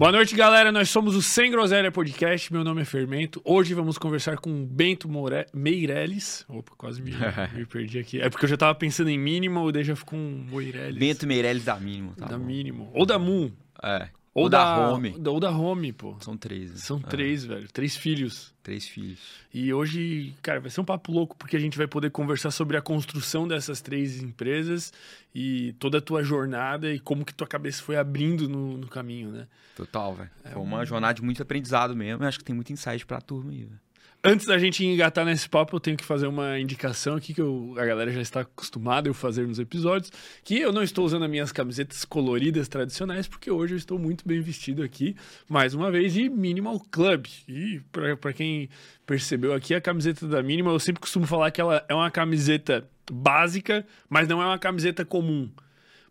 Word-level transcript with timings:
Boa 0.00 0.12
noite, 0.12 0.34
galera. 0.34 0.72
Nós 0.72 0.88
somos 0.88 1.14
o 1.14 1.20
Sem 1.20 1.50
Groselha 1.50 1.92
Podcast. 1.92 2.50
Meu 2.50 2.64
nome 2.64 2.80
é 2.80 2.84
Fermento. 2.86 3.38
Hoje 3.44 3.74
vamos 3.74 3.98
conversar 3.98 4.38
com 4.38 4.64
Bento 4.64 5.06
More... 5.06 5.44
Meirelles. 5.52 6.42
Opa, 6.48 6.72
quase 6.74 7.02
me, 7.02 7.12
me 7.54 7.66
perdi 7.66 7.98
aqui. 7.98 8.18
É 8.18 8.30
porque 8.30 8.46
eu 8.46 8.48
já 8.48 8.56
tava 8.56 8.74
pensando 8.74 9.10
em 9.10 9.18
Minimal, 9.18 9.70
daí 9.70 9.84
já 9.84 9.94
ficou 9.94 10.18
um 10.18 10.46
Moirelles. 10.50 10.98
Bento 10.98 11.26
Meirelles 11.26 11.66
da 11.66 11.76
Mínimo. 11.76 12.14
Tá 12.16 12.28
da 12.28 12.38
bom. 12.38 12.46
Minimal. 12.46 12.90
Ou 12.94 13.04
da 13.04 13.18
Moon. 13.18 13.50
É. 13.82 14.08
Ou, 14.32 14.44
Ou 14.44 14.48
da 14.48 14.88
Home. 14.92 15.16
Ou 15.26 15.40
da 15.40 15.50
Home, 15.50 15.92
pô. 15.92 16.16
São 16.20 16.36
três. 16.36 16.70
né? 16.70 16.76
São 16.76 16.98
É, 16.98 17.08
três, 17.08 17.44
velho. 17.44 17.66
Três 17.72 17.96
filhos. 17.96 18.54
Três 18.62 18.86
filhos. 18.86 19.18
E 19.52 19.72
hoje, 19.74 20.34
cara, 20.40 20.60
vai 20.60 20.70
ser 20.70 20.80
um 20.80 20.84
papo 20.84 21.10
louco 21.10 21.36
porque 21.36 21.56
a 21.56 21.60
gente 21.60 21.76
vai 21.76 21.88
poder 21.88 22.10
conversar 22.10 22.52
sobre 22.52 22.76
a 22.76 22.82
construção 22.82 23.48
dessas 23.48 23.80
três 23.80 24.22
empresas 24.22 24.92
e 25.34 25.72
toda 25.80 25.98
a 25.98 26.00
tua 26.00 26.22
jornada 26.22 26.92
e 26.92 27.00
como 27.00 27.24
que 27.24 27.34
tua 27.34 27.46
cabeça 27.46 27.82
foi 27.82 27.96
abrindo 27.96 28.48
no, 28.48 28.76
no 28.76 28.86
caminho, 28.86 29.30
né? 29.32 29.48
Total, 29.74 30.14
velho. 30.14 30.30
É 30.44 30.50
Foi 30.50 30.62
uma 30.62 30.84
jornada 30.84 31.14
de 31.14 31.22
muito 31.22 31.42
aprendizado 31.42 31.96
mesmo. 31.96 32.22
Eu 32.22 32.28
acho 32.28 32.38
que 32.38 32.44
tem 32.44 32.54
muito 32.54 32.72
insight 32.72 33.04
pra 33.04 33.20
turma 33.20 33.50
aí, 33.50 33.64
velho. 33.64 33.80
Antes 34.22 34.44
da 34.46 34.58
gente 34.58 34.84
engatar 34.84 35.24
nesse 35.24 35.48
papo, 35.48 35.74
eu 35.76 35.80
tenho 35.80 35.96
que 35.96 36.04
fazer 36.04 36.26
uma 36.26 36.58
indicação 36.60 37.16
aqui 37.16 37.32
que 37.32 37.40
eu- 37.40 37.74
a 37.78 37.86
galera 37.86 38.10
já 38.10 38.20
está 38.20 38.40
acostumada 38.40 39.08
a 39.08 39.10
eu 39.10 39.14
fazer 39.14 39.46
nos 39.46 39.58
episódios, 39.58 40.12
que 40.44 40.58
eu 40.60 40.70
não 40.72 40.82
estou 40.82 41.06
usando 41.06 41.24
as 41.24 41.30
minhas 41.30 41.50
camisetas 41.50 42.04
coloridas 42.04 42.68
tradicionais, 42.68 43.26
porque 43.26 43.50
hoje 43.50 43.72
eu 43.72 43.78
estou 43.78 43.98
muito 43.98 44.28
bem 44.28 44.38
vestido 44.42 44.82
aqui, 44.82 45.16
mais 45.48 45.72
uma 45.72 45.90
vez, 45.90 46.12
de 46.12 46.28
Minimal 46.28 46.78
Club. 46.90 47.24
E 47.48 47.80
para 47.90 48.32
quem 48.34 48.68
percebeu 49.06 49.54
aqui, 49.54 49.74
a 49.74 49.80
camiseta 49.80 50.26
da 50.28 50.42
Minimal, 50.42 50.74
eu 50.74 50.80
sempre 50.80 51.00
costumo 51.00 51.26
falar 51.26 51.50
que 51.50 51.60
ela 51.60 51.82
é 51.88 51.94
uma 51.94 52.10
camiseta 52.10 52.86
básica, 53.10 53.86
mas 54.06 54.28
não 54.28 54.42
é 54.42 54.44
uma 54.44 54.58
camiseta 54.58 55.02
comum. 55.02 55.50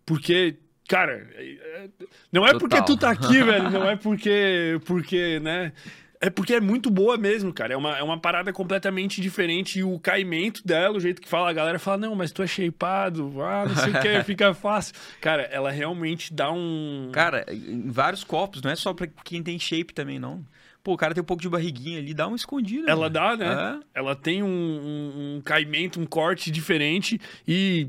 Porque, 0.03 0.55
cara, 0.87 1.29
é- 1.35 1.43
é- 1.83 1.89
não 2.33 2.43
é 2.47 2.53
porque 2.53 2.77
Total. 2.77 2.85
tu 2.85 2.97
tá 2.97 3.11
aqui, 3.11 3.43
velho, 3.45 3.69
não 3.69 3.87
é 3.87 3.95
porque, 3.95 4.81
porque, 4.85 5.39
né? 5.41 5.73
É 6.21 6.29
porque 6.29 6.53
é 6.53 6.59
muito 6.59 6.89
boa 6.89 7.17
mesmo, 7.17 7.53
cara. 7.53 7.73
É 7.73 7.77
uma, 7.77 7.97
é 7.97 8.03
uma 8.03 8.19
parada 8.19 8.51
completamente 8.51 9.21
diferente. 9.21 9.79
E 9.79 9.83
o 9.83 9.97
caimento 9.99 10.65
dela, 10.67 10.97
o 10.97 10.99
jeito 10.99 11.21
que 11.21 11.29
fala, 11.29 11.49
a 11.49 11.53
galera 11.53 11.79
fala, 11.79 11.97
não, 11.97 12.15
mas 12.15 12.31
tu 12.31 12.43
é 12.43 12.47
shapeado, 12.47 13.41
ah, 13.41 13.65
não 13.65 13.75
sei 13.75 13.93
o 13.93 14.01
que, 14.01 14.23
fica 14.25 14.53
fácil. 14.53 14.93
Cara, 15.21 15.43
ela 15.43 15.71
realmente 15.71 16.33
dá 16.33 16.51
um. 16.51 17.09
Cara, 17.13 17.45
em 17.49 17.89
vários 17.89 18.23
corpos, 18.23 18.61
não 18.61 18.69
é 18.69 18.75
só 18.75 18.93
pra 18.93 19.07
quem 19.23 19.41
tem 19.41 19.57
shape 19.57 19.93
também, 19.93 20.19
não. 20.19 20.43
Pô, 20.83 20.93
o 20.93 20.97
cara 20.97 21.13
tem 21.13 21.21
um 21.21 21.25
pouco 21.25 21.41
de 21.41 21.49
barriguinha 21.49 21.99
ali, 21.99 22.13
dá 22.13 22.27
uma 22.27 22.35
escondida. 22.35 22.89
ela 22.89 23.09
velho. 23.09 23.13
dá, 23.13 23.37
né? 23.37 23.79
É. 23.95 23.99
Ela 23.99 24.15
tem 24.15 24.43
um, 24.43 24.47
um, 24.47 25.35
um 25.37 25.41
caimento, 25.41 25.99
um 26.01 26.05
corte 26.05 26.51
diferente 26.51 27.19
e. 27.47 27.87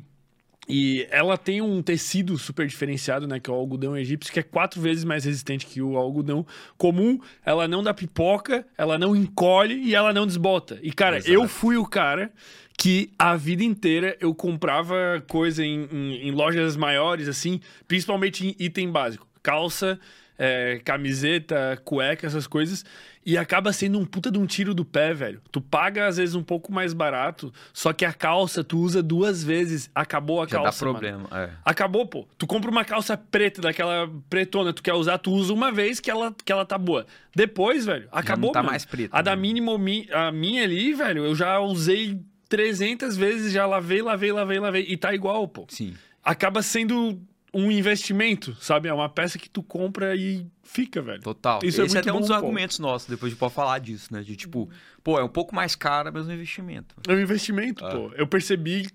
E 0.69 1.07
ela 1.11 1.37
tem 1.37 1.61
um 1.61 1.83
tecido 1.83 2.39
super 2.39 2.67
diferenciado, 2.67 3.27
né? 3.27 3.41
Que 3.41 3.51
é 3.51 3.53
o 3.53 3.57
algodão 3.57 3.97
egípcio, 3.97 4.33
que 4.33 4.39
é 4.39 4.43
quatro 4.43 4.81
vezes 4.81 5.03
mais 5.05 5.25
resistente 5.25 5.67
que 5.67 5.83
o 5.83 5.97
algodão 5.97 6.47
comum. 6.79 7.19
Ela 7.45 7.67
não 7.67 7.83
dá 7.83 7.93
pipoca, 7.93 8.65
ela 8.79 8.97
não 8.99 9.17
encolhe 9.17 9.75
e 9.83 9.95
ela 9.95 10.13
não 10.13 10.27
desbota. 10.27 10.79
E, 10.83 10.93
cara, 10.93 11.17
Exato. 11.17 11.33
eu 11.33 11.49
fui 11.49 11.77
o 11.77 11.85
cara 11.87 12.31
que 12.79 13.11
a 13.19 13.37
vida 13.37 13.65
inteira 13.65 14.17
eu 14.21 14.35
comprava 14.35 15.23
coisa 15.29 15.65
em, 15.65 15.89
em- 15.93 16.29
em 16.29 16.31
lojas 16.31 16.77
maiores, 16.77 17.27
assim, 17.27 17.61
principalmente 17.89 18.47
em 18.47 18.55
item 18.65 18.91
básico. 18.91 19.27
Calça, 19.43 19.99
é, 20.43 20.81
camiseta, 20.83 21.79
cueca, 21.85 22.27
essas 22.27 22.47
coisas. 22.47 22.83
E 23.27 23.37
acaba 23.37 23.71
sendo 23.75 23.99
um 23.99 24.07
puta 24.07 24.31
de 24.31 24.39
um 24.39 24.47
tiro 24.47 24.73
do 24.73 24.83
pé, 24.87 25.13
velho. 25.13 25.43
Tu 25.53 25.61
paga, 25.61 26.07
às 26.07 26.17
vezes, 26.17 26.35
um 26.35 26.43
pouco 26.43 26.73
mais 26.73 26.95
barato, 26.95 27.53
só 27.75 27.93
que 27.93 28.07
a 28.07 28.13
calça 28.15 28.65
tu 28.65 28.79
usa 28.79 29.03
duas 29.03 29.45
vezes. 29.45 29.91
Acabou 29.95 30.41
a 30.43 30.47
Já 30.47 30.57
calça. 30.63 30.83
dá 30.87 30.91
problema. 30.91 31.29
É. 31.31 31.51
Acabou, 31.63 32.07
pô. 32.07 32.27
Tu 32.39 32.47
compra 32.47 32.71
uma 32.71 32.83
calça 32.87 33.19
preta, 33.19 33.61
daquela 33.61 34.11
pretona, 34.31 34.73
tu 34.73 34.83
quer 34.83 34.95
usar, 34.95 35.19
tu 35.19 35.31
usa 35.33 35.53
uma 35.53 35.71
vez 35.71 36.01
que 36.01 36.11
ela, 36.11 36.35
que 36.43 36.51
ela 36.51 36.65
tá 36.65 36.79
boa. 36.79 37.05
Depois, 37.37 37.85
velho, 37.85 38.09
acabou, 38.11 38.53
tá 38.53 38.61
mano. 38.61 38.71
mais 38.71 38.87
preta, 38.87 39.15
A 39.15 39.21
da 39.21 39.37
né? 39.37 39.43
Minimal, 39.43 39.77
Mi- 39.79 40.09
a 40.11 40.33
minha 40.33 40.65
ali, 40.65 40.95
velho, 40.95 41.23
eu 41.27 41.35
já 41.35 41.61
usei 41.61 42.19
300 42.49 43.17
vezes, 43.19 43.53
já 43.53 43.67
lavei, 43.67 44.01
lavei, 44.01 44.33
lavei, 44.33 44.59
lavei. 44.59 44.87
E 44.89 44.97
tá 44.97 45.15
igual, 45.15 45.47
pô. 45.47 45.67
Sim. 45.69 45.93
Acaba 46.25 46.63
sendo 46.63 47.21
um 47.53 47.71
investimento, 47.71 48.55
sabe? 48.61 48.89
É 48.89 48.95
uma 48.95 49.09
peça 49.09 49.39
que 49.39 49.49
tu 49.49 49.63
compra 49.63 50.15
e 50.15 50.47
fica, 50.63 51.03
velho. 51.03 51.21
Total. 51.21 51.61
Isso 51.65 51.81
é 51.81 51.85
Esse 51.85 51.97
é, 51.97 51.99
muito 51.99 51.99
até 51.99 52.11
um 52.13 52.15
bom, 52.15 52.21
dos 52.21 52.29
pô. 52.29 52.35
argumentos 52.35 52.79
nossos, 52.79 53.09
depois 53.09 53.33
de 53.33 53.39
pode 53.39 53.53
falar 53.55 53.79
disso, 53.81 54.09
né? 54.13 54.23
De 54.23 54.37
tipo, 54.37 54.69
pô, 55.03 55.19
é 55.19 55.25
um 55.25 55.29
pouco 55.29 55.55
mais 55.55 55.75
caro, 55.75 56.11
mas 56.13 56.27
um 56.27 56.33
investimento. 56.33 56.95
É 57.09 57.13
um 57.13 57.21
investimento, 57.21 57.85
Ah. 57.85 57.91
pô. 57.91 58.13
Eu 58.15 58.27
percebi 58.27 58.89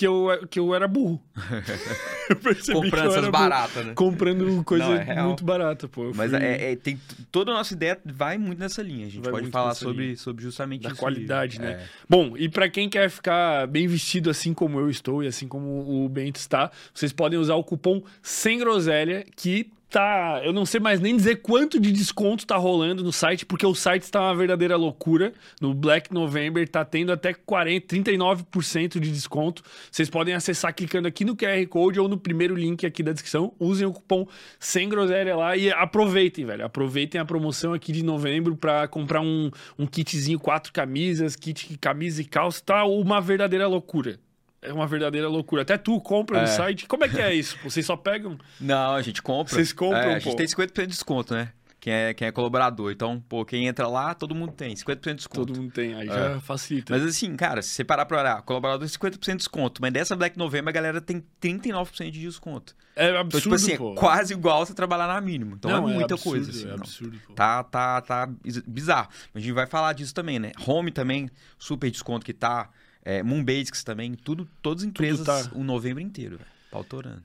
que 0.00 0.06
eu, 0.06 0.28
que 0.48 0.58
eu 0.58 0.74
era 0.74 0.88
burro. 0.88 1.20
eu 2.30 2.36
percebi 2.36 2.72
Comprando 2.72 2.90
que 2.90 2.96
eu 2.96 3.02
essas 3.10 3.16
era 3.16 3.20
burro. 3.30 3.32
baratas, 3.32 3.84
né? 3.86 3.92
Comprando 3.94 4.64
coisa 4.64 4.84
Não, 4.86 4.94
é 4.94 5.22
muito 5.22 5.44
barata, 5.44 5.86
pô. 5.86 6.04
Eu 6.04 6.12
Mas 6.14 6.30
fui 6.30 6.40
é, 6.40 6.72
é- 6.72 6.76
tem 6.76 6.98
toda 7.30 7.50
a 7.50 7.54
nossa 7.54 7.74
ideia 7.74 8.00
vai 8.06 8.38
muito 8.38 8.58
nessa 8.58 8.80
linha. 8.82 9.06
A 9.06 9.10
gente 9.10 9.22
Vai 9.22 9.32
pode 9.32 9.50
falar 9.50 9.74
sobre, 9.74 10.04
linha. 10.06 10.16
sobre 10.16 10.42
justamente 10.42 10.84
da 10.84 10.94
qualidade, 10.94 11.60
né? 11.60 11.72
É. 11.72 11.86
Bom, 12.08 12.34
e 12.34 12.48
pra 12.48 12.70
quem 12.70 12.88
quer 12.88 13.10
ficar 13.10 13.66
bem 13.66 13.86
vestido 13.86 14.30
assim 14.30 14.54
como 14.54 14.80
eu 14.80 14.88
estou 14.88 15.22
e 15.22 15.26
assim 15.26 15.46
como 15.46 16.04
o 16.04 16.08
Bento 16.08 16.36
está, 16.36 16.70
vocês 16.94 17.12
podem 17.12 17.38
usar 17.38 17.56
o 17.56 17.62
cupom 17.62 18.02
sem 18.22 18.58
groselha 18.58 19.26
que 19.36 19.70
tá, 19.90 20.40
eu 20.44 20.52
não 20.52 20.64
sei 20.64 20.78
mais 20.78 21.00
nem 21.00 21.16
dizer 21.16 21.42
quanto 21.42 21.80
de 21.80 21.90
desconto 21.90 22.46
tá 22.46 22.56
rolando 22.56 23.02
no 23.02 23.12
site, 23.12 23.44
porque 23.44 23.66
o 23.66 23.74
site 23.74 24.02
está 24.02 24.20
uma 24.20 24.34
verdadeira 24.34 24.76
loucura. 24.76 25.32
No 25.60 25.74
Black 25.74 26.14
November 26.14 26.66
tá 26.68 26.84
tendo 26.84 27.12
até 27.12 27.34
40, 27.34 27.96
39% 27.96 29.00
de 29.00 29.10
desconto. 29.10 29.62
Vocês 29.90 30.08
podem 30.08 30.34
acessar 30.34 30.72
clicando 30.72 31.08
aqui 31.08 31.24
no 31.24 31.36
QR 31.36 31.66
Code 31.68 31.98
ou 31.98 32.08
no 32.08 32.16
primeiro 32.16 32.54
link 32.54 32.86
aqui 32.86 33.02
da 33.02 33.12
descrição. 33.12 33.52
Usem 33.58 33.86
o 33.86 33.92
cupom 33.92 34.26
sem 34.58 34.88
groselha 34.88 35.36
lá 35.36 35.56
e 35.56 35.70
aproveitem, 35.70 36.46
velho. 36.46 36.64
Aproveitem 36.64 37.20
a 37.20 37.24
promoção 37.24 37.72
aqui 37.72 37.92
de 37.92 38.04
novembro 38.04 38.56
para 38.56 38.86
comprar 38.86 39.20
um, 39.20 39.50
um 39.76 39.86
kitzinho, 39.86 40.38
quatro 40.38 40.72
camisas, 40.72 41.34
kit 41.34 41.76
camisa 41.78 42.22
e 42.22 42.24
calça. 42.24 42.62
Tá 42.64 42.84
uma 42.84 43.20
verdadeira 43.20 43.66
loucura. 43.66 44.18
É 44.62 44.72
uma 44.72 44.86
verdadeira 44.86 45.28
loucura. 45.28 45.62
Até 45.62 45.78
tu 45.78 45.98
compra 46.00 46.38
no 46.38 46.44
É. 46.44 46.46
site. 46.46 46.86
Como 46.86 47.04
é 47.04 47.08
que 47.08 47.20
é 47.20 47.32
isso? 47.34 47.56
Vocês 47.64 47.86
só 47.86 47.96
pegam? 47.96 48.38
Não, 48.60 48.92
a 48.94 49.00
gente 49.02 49.22
compra. 49.22 49.54
Vocês 49.54 49.72
compram, 49.72 49.98
É, 50.00 50.10
a 50.16 50.20
pô. 50.20 50.20
gente 50.20 50.36
tem 50.36 50.46
50% 50.46 50.82
de 50.86 50.92
desconto, 50.92 51.34
né? 51.34 51.52
Quem 51.80 51.94
é, 51.94 52.12
quem 52.12 52.28
é 52.28 52.30
colaborador. 52.30 52.92
Então, 52.92 53.24
pô, 53.26 53.42
quem 53.42 53.66
entra 53.66 53.88
lá, 53.88 54.12
todo 54.12 54.34
mundo 54.34 54.52
tem 54.52 54.76
50% 54.76 55.12
de 55.12 55.16
desconto. 55.16 55.46
Todo 55.46 55.56
mundo 55.62 55.72
tem. 55.72 55.94
Aí 55.94 56.06
É. 56.06 56.12
já 56.12 56.40
facilita. 56.40 56.92
Mas 56.92 57.02
assim, 57.06 57.34
cara, 57.36 57.62
se 57.62 57.70
você 57.70 57.82
parar 57.82 58.04
pra 58.04 58.20
olhar, 58.20 58.42
colaborador 58.42 58.86
50% 58.86 59.32
de 59.32 59.38
desconto, 59.38 59.80
mas 59.80 59.90
dessa 59.90 60.14
Black 60.14 60.36
November 60.36 60.68
a 60.68 60.72
galera 60.74 61.00
tem 61.00 61.24
39% 61.40 62.10
de 62.10 62.20
desconto. 62.20 62.76
é 62.94 63.08
Então, 63.08 63.20
absurdo, 63.20 63.42
tipo 63.44 63.54
assim, 63.54 63.76
pô. 63.78 63.92
é 63.92 63.96
quase 63.96 64.34
igual 64.34 64.66
você 64.66 64.74
trabalhar 64.74 65.06
na 65.06 65.18
mínima. 65.22 65.54
Então 65.58 65.70
Não, 65.70 65.88
é 65.88 65.94
muita 65.94 66.12
absurdo, 66.16 66.44
coisa, 66.44 66.50
assim. 66.50 66.64
É 66.64 66.66
não. 66.66 66.74
absurdo, 66.74 67.18
pô. 67.26 67.32
Tá, 67.32 67.64
tá, 67.64 68.00
tá 68.02 68.26
biz- 68.26 68.58
bizarro. 68.66 69.08
Mas 69.32 69.42
a 69.42 69.46
gente 69.46 69.54
vai 69.54 69.66
falar 69.66 69.94
disso 69.94 70.12
também, 70.12 70.38
né? 70.38 70.52
Home 70.66 70.90
também, 70.90 71.30
super 71.58 71.90
desconto 71.90 72.26
que 72.26 72.34
tá. 72.34 72.68
É, 73.10 73.24
Moon 73.24 73.42
Basics 73.42 73.82
também, 73.82 74.14
tudo, 74.14 74.48
todas 74.62 74.84
as 74.84 74.88
empresas 74.88 75.26
tá. 75.26 75.50
o 75.52 75.64
novembro 75.64 76.00
inteiro, 76.00 76.36
velho. 76.38 76.50
Pautorando. 76.70 77.24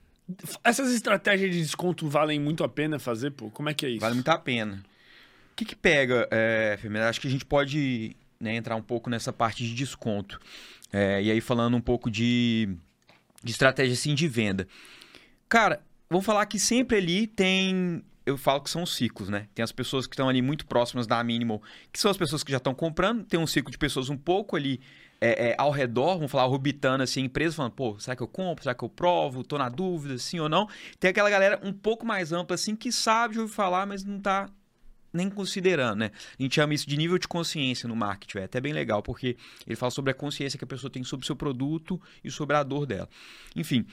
Essas 0.63 0.91
estratégias 0.91 1.51
de 1.51 1.61
desconto 1.61 2.09
valem 2.09 2.39
muito 2.39 2.63
a 2.63 2.67
pena 2.67 2.97
fazer, 2.97 3.29
pô? 3.29 3.51
Como 3.51 3.69
é 3.69 3.73
que 3.75 3.85
é 3.85 3.89
isso? 3.89 3.99
Vale 3.99 4.15
muito 4.15 4.29
a 4.29 4.37
pena. 4.39 4.83
O 5.51 5.55
que 5.55 5.63
que 5.63 5.75
pega, 5.75 6.27
é, 6.31 6.75
Fernanda? 6.81 7.07
Acho 7.07 7.21
que 7.21 7.27
a 7.27 7.29
gente 7.29 7.45
pode 7.45 8.15
né, 8.39 8.55
entrar 8.55 8.75
um 8.75 8.81
pouco 8.81 9.11
nessa 9.11 9.31
parte 9.31 9.63
de 9.63 9.75
desconto. 9.75 10.39
É, 10.91 11.21
e 11.21 11.29
aí 11.29 11.39
falando 11.39 11.77
um 11.77 11.81
pouco 11.81 12.09
de, 12.09 12.67
de 13.43 13.51
estratégia 13.51 13.93
assim, 13.93 14.15
de 14.15 14.27
venda. 14.27 14.67
Cara, 15.47 15.83
vamos 16.09 16.25
falar 16.25 16.47
que 16.47 16.57
sempre 16.57 16.97
ali 16.97 17.27
tem... 17.27 18.03
Eu 18.25 18.39
falo 18.39 18.59
que 18.59 18.71
são 18.71 18.81
os 18.81 18.95
ciclos, 18.95 19.29
né? 19.29 19.47
Tem 19.53 19.61
as 19.61 19.71
pessoas 19.71 20.07
que 20.07 20.15
estão 20.15 20.27
ali 20.27 20.41
muito 20.41 20.65
próximas 20.65 21.05
da 21.05 21.23
Minimal, 21.23 21.61
que 21.93 21.99
são 21.99 22.09
as 22.09 22.17
pessoas 22.17 22.43
que 22.43 22.51
já 22.51 22.57
estão 22.57 22.73
comprando. 22.73 23.23
Tem 23.23 23.39
um 23.39 23.45
ciclo 23.45 23.69
de 23.69 23.77
pessoas 23.77 24.09
um 24.09 24.17
pouco 24.17 24.55
ali 24.55 24.81
é, 25.25 25.49
é, 25.49 25.55
ao 25.57 25.71
redor, 25.71 26.15
vamos 26.15 26.31
falar, 26.31 26.47
orbitando 26.47 27.03
assim, 27.03 27.21
a 27.21 27.25
empresa, 27.25 27.55
falando, 27.55 27.71
pô, 27.71 27.99
será 27.99 28.15
que 28.15 28.21
eu 28.23 28.27
compro? 28.27 28.63
Será 28.63 28.75
que 28.75 28.83
eu 28.83 28.89
provo? 28.89 29.43
Tô 29.43 29.57
na 29.57 29.69
dúvida, 29.69 30.17
sim 30.17 30.39
ou 30.39 30.47
não? 30.47 30.67
Tem 30.99 31.09
aquela 31.09 31.29
galera 31.29 31.59
um 31.63 31.73
pouco 31.73 32.05
mais 32.05 32.31
ampla, 32.31 32.55
assim, 32.55 32.75
que 32.75 32.91
sabe, 32.91 33.35
já 33.35 33.41
ouviu 33.41 33.55
falar, 33.55 33.85
mas 33.85 34.03
não 34.03 34.19
tá 34.19 34.47
nem 35.11 35.29
considerando, 35.29 35.99
né? 35.99 36.11
A 36.37 36.43
gente 36.43 36.55
chama 36.55 36.73
isso 36.73 36.87
de 36.87 36.97
nível 36.97 37.17
de 37.17 37.25
consciência 37.25 37.87
no 37.87 37.95
marketing. 37.95 38.39
É 38.39 38.43
até 38.43 38.59
bem 38.59 38.73
legal, 38.73 39.01
porque 39.01 39.37
ele 39.65 39.75
fala 39.77 39.89
sobre 39.89 40.11
a 40.11 40.13
consciência 40.13 40.59
que 40.59 40.65
a 40.65 40.67
pessoa 40.67 40.91
tem 40.91 41.03
sobre 41.05 41.23
o 41.23 41.25
seu 41.25 41.37
produto 41.37 41.99
e 42.21 42.29
sobre 42.29 42.55
a 42.57 42.63
dor 42.63 42.85
dela. 42.85 43.07
Enfim, 43.55 43.85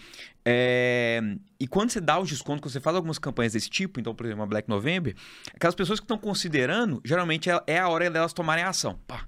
é, 0.45 1.21
e 1.61 1.69
quando 1.69 1.91
você 1.91 2.01
dá 2.01 2.19
os 2.19 2.29
descontos, 2.29 2.61
quando 2.63 2.73
você 2.73 2.81
faz 2.81 2.97
algumas 2.97 3.19
campanhas 3.19 3.53
desse 3.53 3.71
tipo, 3.71 4.01
então, 4.01 4.15
por 4.15 4.27
exemplo, 4.27 4.43
a 4.43 4.47
Black 4.47 4.69
November, 4.69 5.15
aquelas 5.55 5.77
pessoas 5.77 6.01
que 6.01 6.05
estão 6.05 6.19
considerando, 6.19 7.01
geralmente 7.05 7.49
é- 7.49 7.63
é 7.69 7.79
a 7.79 7.89
hora 7.89 8.11
delas 8.11 8.33
tomarem 8.33 8.65
ação. 8.65 8.99
Pá. 9.07 9.25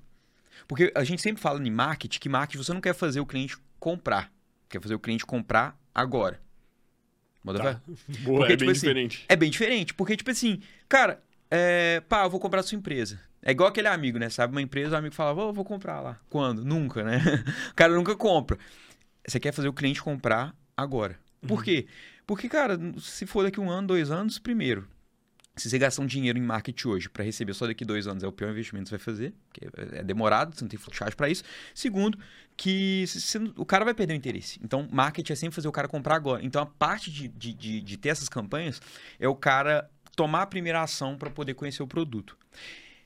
Porque 0.67 0.93
a 0.95 1.05
gente 1.05 1.21
sempre 1.21 1.43
fala 1.43 1.65
em 1.65 1.71
marketing 1.71 2.19
que 2.19 2.29
marketing 2.29 2.63
você 2.63 2.73
não 2.73 2.81
quer 2.81 2.95
fazer 2.95 3.21
o 3.21 3.27
cliente 3.27 3.57
comprar. 3.79 4.33
Quer 4.69 4.81
fazer 4.81 4.95
o 4.95 4.99
cliente 4.99 5.25
comprar 5.27 5.79
agora. 5.95 6.41
Bota 7.43 7.59
Tá. 7.59 7.81
Boa, 8.25 8.39
Porque, 8.39 8.55
é 8.55 8.57
tipo 8.57 8.67
bem 8.67 8.73
assim, 8.73 8.81
diferente. 8.81 9.25
É 9.29 9.37
bem 9.37 9.51
diferente, 9.51 9.95
porque, 9.95 10.17
tipo 10.17 10.31
assim, 10.31 10.61
cara, 10.89 11.23
é, 11.51 12.01
pá, 12.09 12.25
eu 12.25 12.31
vou 12.31 12.41
comprar 12.41 12.61
a 12.61 12.63
sua 12.63 12.77
empresa. 12.77 13.21
É 13.43 13.51
igual 13.51 13.69
aquele 13.69 13.89
amigo, 13.89 14.19
né? 14.19 14.31
Sabe 14.31 14.53
uma 14.53 14.63
empresa, 14.63 14.97
o 14.97 14.99
amigo 14.99 15.15
fala, 15.15 15.35
vou, 15.35 15.53
vou 15.53 15.65
comprar 15.65 16.01
lá. 16.01 16.19
Quando? 16.31 16.65
Nunca, 16.65 17.05
né? 17.05 17.21
O 17.71 17.75
cara 17.75 17.95
nunca 17.95 18.17
compra. 18.17 18.59
Você 19.27 19.39
quer 19.39 19.53
fazer 19.53 19.69
o 19.69 19.73
cliente 19.73 20.03
comprar 20.03 20.55
agora. 20.75 21.19
Por 21.47 21.63
quê? 21.63 21.87
Porque, 22.27 22.49
cara, 22.49 22.79
se 22.99 23.27
for 23.27 23.45
daqui 23.45 23.61
um 23.61 23.71
ano, 23.71 23.89
dois 23.89 24.11
anos, 24.11 24.39
primeiro, 24.39 24.89
se 25.57 25.71
você 25.71 25.79
gastar 25.79 26.03
um 26.03 26.07
dinheiro 26.07 26.37
em 26.37 26.43
marketing 26.43 26.89
hoje 26.89 27.09
para 27.09 27.23
receber 27.23 27.55
só 27.55 27.67
daqui 27.67 27.85
dois 27.85 28.09
anos, 28.09 28.25
é 28.25 28.27
o 28.27 28.33
pior 28.33 28.51
investimento 28.51 28.85
que 28.85 28.91
você 28.91 28.97
vai 28.97 29.05
fazer, 29.05 29.35
porque 29.49 29.97
é 29.97 30.03
demorado, 30.03 30.55
você 30.55 30.65
não 30.65 30.69
tem 30.69 30.79
fluxo 30.79 31.05
para 31.17 31.29
isso. 31.29 31.45
Segundo, 31.73 32.19
que 32.57 33.05
o 33.57 33.65
cara 33.65 33.85
vai 33.85 33.95
perder 33.95 34.15
o 34.15 34.17
interesse. 34.17 34.59
Então, 34.63 34.89
marketing 34.91 35.33
é 35.33 35.37
sempre 35.37 35.55
fazer 35.55 35.69
o 35.69 35.73
cara 35.73 35.87
comprar 35.87 36.17
agora. 36.17 36.45
Então, 36.45 36.61
a 36.61 36.67
parte 36.67 37.11
de, 37.11 37.29
de, 37.29 37.53
de, 37.53 37.81
de 37.81 37.97
ter 37.97 38.09
essas 38.09 38.29
campanhas 38.29 38.83
é 39.19 39.29
o 39.29 39.35
cara 39.35 39.89
tomar 40.17 40.43
a 40.43 40.47
primeira 40.47 40.83
ação 40.83 41.17
para 41.17 41.31
poder 41.31 41.55
conhecer 41.55 41.83
o 41.83 41.87
produto. 41.87 42.37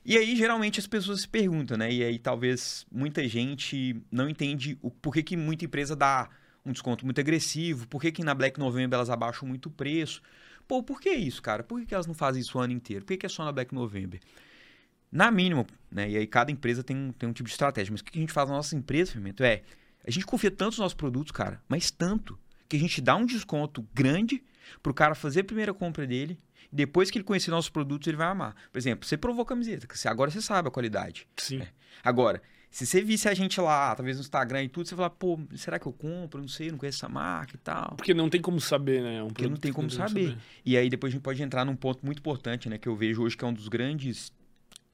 E 0.03 0.17
aí, 0.17 0.35
geralmente, 0.35 0.79
as 0.79 0.87
pessoas 0.87 1.21
se 1.21 1.27
perguntam, 1.27 1.77
né? 1.77 1.91
E 1.91 2.03
aí, 2.03 2.17
talvez 2.17 2.83
muita 2.91 3.27
gente 3.27 4.01
não 4.11 4.27
entende 4.27 4.75
o 4.81 4.89
porquê 4.89 5.21
que 5.21 5.37
muita 5.37 5.65
empresa 5.65 5.95
dá 5.95 6.29
um 6.65 6.71
desconto 6.71 7.05
muito 7.05 7.21
agressivo, 7.21 7.87
por 7.87 8.01
que, 8.01 8.11
que 8.11 8.23
na 8.23 8.33
Black 8.33 8.59
November 8.59 8.97
elas 8.97 9.09
abaixam 9.09 9.47
muito 9.47 9.67
o 9.67 9.71
preço. 9.71 10.21
Pô, 10.69 10.83
por 10.83 11.01
que 11.01 11.09
isso, 11.09 11.41
cara? 11.41 11.63
Por 11.63 11.83
que, 11.83 11.95
elas 11.95 12.05
não 12.05 12.13
fazem 12.13 12.39
isso 12.39 12.55
o 12.55 12.61
ano 12.61 12.71
inteiro? 12.71 13.03
Por 13.03 13.17
que, 13.17 13.25
é 13.25 13.29
só 13.29 13.43
na 13.43 13.51
Black 13.51 13.73
November? 13.73 14.19
Na 15.11 15.31
mínima, 15.31 15.65
né? 15.91 16.07
E 16.07 16.15
aí 16.15 16.27
cada 16.27 16.51
empresa 16.51 16.83
tem 16.83 16.95
um, 16.95 17.11
tem 17.11 17.27
um 17.27 17.33
tipo 17.33 17.47
de 17.47 17.53
estratégia. 17.53 17.91
Mas 17.91 18.01
o 18.01 18.03
que 18.03 18.19
a 18.19 18.21
gente 18.21 18.31
faz 18.31 18.47
na 18.47 18.55
nossa 18.55 18.75
empresa, 18.75 19.11
Fermento, 19.11 19.43
é... 19.43 19.63
A 20.05 20.11
gente 20.11 20.27
confia 20.27 20.51
tanto 20.51 20.73
nos 20.73 20.77
nossos 20.77 20.93
produtos, 20.93 21.31
cara, 21.31 21.59
mas 21.67 21.89
tanto, 21.89 22.37
que 22.69 22.77
a 22.77 22.79
gente 22.79 23.01
dá 23.01 23.15
um 23.15 23.25
desconto 23.25 23.83
grande 23.95 24.43
pro 24.83 24.93
cara 24.93 25.15
fazer 25.15 25.39
a 25.39 25.43
primeira 25.43 25.73
compra 25.73 26.05
dele. 26.05 26.39
Depois 26.71 27.09
que 27.09 27.17
ele 27.17 27.25
conhecer 27.25 27.49
nossos 27.49 27.71
produtos, 27.71 28.07
ele 28.07 28.17
vai 28.17 28.27
amar. 28.27 28.55
Por 28.71 28.77
exemplo, 28.77 29.07
você 29.07 29.17
provou 29.17 29.43
camiseta, 29.43 29.87
agora 30.05 30.29
você 30.29 30.39
sabe 30.39 30.67
a 30.67 30.71
qualidade. 30.71 31.27
Sim. 31.35 31.61
É. 31.61 31.67
Agora, 32.03 32.43
se 32.71 32.85
você 32.85 33.01
visse 33.01 33.27
a 33.27 33.33
gente 33.33 33.59
lá, 33.59 33.95
talvez 33.95 34.17
no 34.17 34.21
Instagram 34.21 34.63
e 34.63 34.69
tudo, 34.69 34.87
você 34.87 34.95
fala, 34.95 35.09
pô, 35.09 35.39
será 35.55 35.79
que 35.79 35.87
eu 35.87 35.93
compro? 35.93 36.39
Não 36.39 36.47
sei, 36.47 36.69
não 36.69 36.77
conheço 36.77 36.99
essa 36.99 37.09
marca 37.09 37.55
e 37.55 37.59
tal. 37.59 37.95
Porque 37.95 38.13
não 38.13 38.29
tem 38.29 38.39
como 38.41 38.61
saber, 38.61 39.01
né? 39.01 39.17
É 39.17 39.23
um 39.23 39.27
Porque 39.27 39.47
não 39.47 39.57
tem 39.57 39.73
como 39.73 39.87
não 39.87 39.95
saber. 39.95 40.29
saber. 40.29 40.37
E 40.63 40.77
aí 40.77 40.89
depois 40.89 41.11
a 41.11 41.15
gente 41.15 41.23
pode 41.23 41.41
entrar 41.41 41.65
num 41.65 41.75
ponto 41.75 42.05
muito 42.05 42.19
importante, 42.19 42.69
né? 42.69 42.77
Que 42.77 42.87
eu 42.87 42.95
vejo 42.95 43.23
hoje 43.23 43.35
que 43.35 43.43
é 43.43 43.47
um 43.47 43.53
dos 43.53 43.67
grandes, 43.67 44.31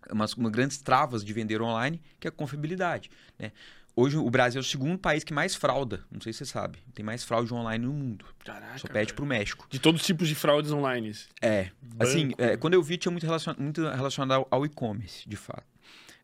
umas, 0.10 0.34
uma 0.34 0.50
grandes 0.50 0.78
travas 0.78 1.24
de 1.24 1.34
vender 1.34 1.62
online, 1.62 2.02
que 2.20 2.28
é 2.28 2.30
a 2.30 2.32
confiabilidade, 2.32 3.10
né? 3.38 3.52
Hoje 3.98 4.18
o 4.18 4.30
Brasil 4.30 4.60
é 4.60 4.62
o 4.62 4.64
segundo 4.64 4.98
país 4.98 5.24
que 5.24 5.34
mais 5.34 5.56
frauda. 5.56 6.04
Não 6.12 6.20
sei 6.20 6.34
se 6.34 6.40
você 6.40 6.46
sabe. 6.46 6.80
Tem 6.94 7.04
mais 7.04 7.24
fraude 7.24 7.54
online 7.54 7.86
no 7.86 7.94
mundo. 7.94 8.26
Caraca. 8.44 8.78
Só 8.78 8.90
pede 8.90 9.14
pro 9.14 9.26
México. 9.26 9.66
De 9.70 9.80
todos 9.80 10.02
os 10.02 10.08
tipos 10.08 10.28
de 10.28 10.36
fraudes 10.36 10.70
online. 10.72 11.14
É. 11.42 11.72
Banco. 11.82 12.04
Assim, 12.04 12.34
é, 12.38 12.58
quando 12.58 12.74
eu 12.74 12.84
vi, 12.84 12.98
tinha 12.98 13.10
muito, 13.10 13.26
relacion... 13.26 13.56
muito 13.58 13.82
relacionado 13.82 14.34
ao, 14.34 14.48
ao 14.52 14.66
e-commerce, 14.66 15.28
de 15.28 15.38
fato. 15.38 15.64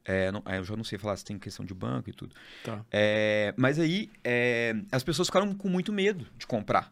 É, 0.04 0.32
não, 0.32 0.44
eu 0.48 0.64
já 0.64 0.76
não 0.76 0.84
sei 0.84 0.98
falar 0.98 1.16
se 1.16 1.24
tem 1.26 1.38
questão 1.38 1.66
de 1.66 1.74
banco 1.74 2.10
e 2.10 2.14
tudo. 2.14 2.36
Tá. 2.64 2.84
É, 2.92 3.54
mas 3.58 3.80
aí 3.80 4.10
é, 4.24 4.76
as 4.92 5.04
pessoas 5.04 5.28
ficaram 5.28 5.54
com 5.54 5.70
muito 5.70 5.94
medo 5.94 6.28
de 6.38 6.48
comprar. 6.48 6.92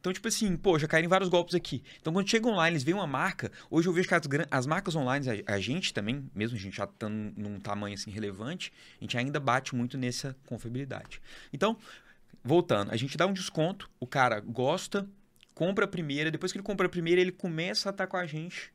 Então, 0.00 0.12
tipo 0.14 0.26
assim, 0.26 0.56
pô, 0.56 0.78
já 0.78 0.88
caíram 0.88 1.10
vários 1.10 1.28
golpes 1.28 1.54
aqui. 1.54 1.82
Então, 2.00 2.10
quando 2.10 2.28
chega 2.28 2.48
online, 2.48 2.72
eles 2.72 2.82
veem 2.82 2.96
uma 2.96 3.06
marca. 3.06 3.52
Hoje 3.70 3.86
eu 3.86 3.92
vejo 3.92 4.08
que 4.08 4.14
as, 4.14 4.22
as 4.50 4.66
marcas 4.66 4.96
online, 4.96 5.26
a, 5.46 5.54
a, 5.54 5.60
gente 5.60 5.92
também, 5.92 6.24
mesmo 6.34 6.56
a 6.56 6.60
gente 6.60 6.74
já 6.74 6.84
estando 6.84 7.34
num 7.36 7.60
tamanho 7.60 7.94
assim 7.94 8.10
relevante, 8.10 8.72
a 8.98 9.04
gente 9.04 9.18
ainda 9.18 9.38
bate 9.38 9.74
muito 9.74 9.98
nessa 9.98 10.34
confiabilidade. 10.46 11.20
Então, 11.52 11.76
voltando, 12.42 12.90
a 12.90 12.96
gente 12.96 13.14
dá 13.18 13.26
um 13.26 13.32
desconto, 13.34 13.90
o 14.00 14.06
cara 14.06 14.40
gosta, 14.40 15.06
compra 15.54 15.84
a 15.84 15.88
primeira, 15.88 16.30
depois 16.30 16.50
que 16.50 16.56
ele 16.56 16.64
compra 16.64 16.86
a 16.86 16.90
primeira, 16.90 17.20
ele 17.20 17.32
começa 17.32 17.90
a 17.90 17.92
estar 17.92 18.06
com 18.06 18.16
a 18.16 18.24
gente 18.24 18.72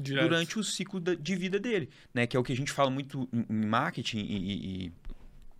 Direto. 0.00 0.28
durante 0.28 0.58
o 0.58 0.64
ciclo 0.64 1.00
de 1.00 1.36
vida 1.36 1.58
dele, 1.58 1.90
né? 2.14 2.26
Que 2.26 2.36
é 2.36 2.40
o 2.40 2.42
que 2.42 2.52
a 2.52 2.56
gente 2.56 2.72
fala 2.72 2.90
muito 2.90 3.28
em 3.32 3.66
marketing 3.66 4.18
e, 4.18 4.86
e 4.86 4.92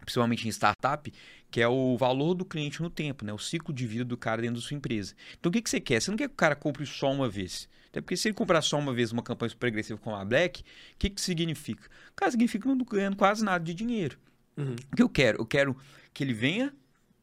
principalmente 0.04 0.46
em 0.46 0.50
startup, 0.50 1.12
que 1.50 1.60
é 1.60 1.68
o 1.68 1.96
valor 1.96 2.34
do 2.34 2.44
cliente 2.44 2.82
no 2.82 2.90
tempo, 2.90 3.24
né? 3.24 3.32
O 3.32 3.38
ciclo 3.38 3.72
de 3.72 3.86
vida 3.86 4.04
do 4.04 4.16
cara 4.16 4.42
dentro 4.42 4.56
da 4.56 4.60
sua 4.60 4.76
empresa. 4.76 5.14
Então, 5.38 5.50
o 5.50 5.52
que, 5.52 5.62
que 5.62 5.70
você 5.70 5.80
quer? 5.80 6.00
Você 6.00 6.10
não 6.10 6.18
quer 6.18 6.28
que 6.28 6.34
o 6.34 6.36
cara 6.36 6.56
compre 6.56 6.84
só 6.86 7.12
uma 7.12 7.28
vez. 7.28 7.68
Até 7.88 8.00
porque 8.00 8.16
se 8.16 8.28
ele 8.28 8.34
comprar 8.34 8.62
só 8.62 8.78
uma 8.78 8.92
vez 8.92 9.12
uma 9.12 9.22
campanha 9.22 9.50
super 9.50 9.66
agressiva 9.66 9.98
como 9.98 10.16
a 10.16 10.24
Black, 10.24 10.60
o 10.60 10.64
que, 10.98 11.10
que 11.10 11.20
significa? 11.20 11.88
O 12.10 12.14
cara 12.14 12.30
significa 12.30 12.62
que 12.62 12.68
não 12.68 12.84
ganhando 12.84 13.16
quase 13.16 13.44
nada 13.44 13.64
de 13.64 13.74
dinheiro. 13.74 14.18
Uhum. 14.56 14.76
O 14.92 14.96
que 14.96 15.02
eu 15.02 15.08
quero? 15.08 15.40
Eu 15.40 15.46
quero 15.46 15.76
que 16.14 16.22
ele 16.22 16.32
venha 16.32 16.72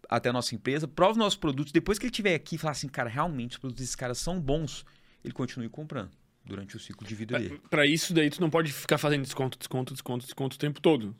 até 0.09 0.29
a 0.29 0.33
nossa 0.33 0.55
empresa, 0.55 0.87
prove 0.87 1.17
nossos 1.17 1.37
produtos, 1.37 1.71
depois 1.71 1.99
que 1.99 2.05
ele 2.05 2.11
estiver 2.11 2.35
aqui 2.35 2.55
e 2.55 2.57
falar 2.57 2.71
assim, 2.71 2.87
cara, 2.87 3.09
realmente 3.09 3.51
os 3.51 3.57
produtos 3.57 3.81
desses 3.81 3.95
caras 3.95 4.17
são 4.17 4.39
bons, 4.39 4.85
ele 5.23 5.33
continue 5.33 5.67
comprando 5.67 6.11
durante 6.47 6.75
o 6.75 6.79
ciclo 6.79 7.07
de 7.07 7.13
vida 7.13 7.37
dele. 7.37 7.61
Para 7.69 7.85
isso 7.85 8.13
daí 8.13 8.29
tu 8.29 8.41
não 8.41 8.49
pode 8.49 8.71
ficar 8.71 8.97
fazendo 8.97 9.21
desconto, 9.21 9.57
desconto, 9.57 9.93
desconto, 9.93 10.25
desconto 10.25 10.55
o 10.55 10.59
tempo 10.59 10.81
todo. 10.81 11.15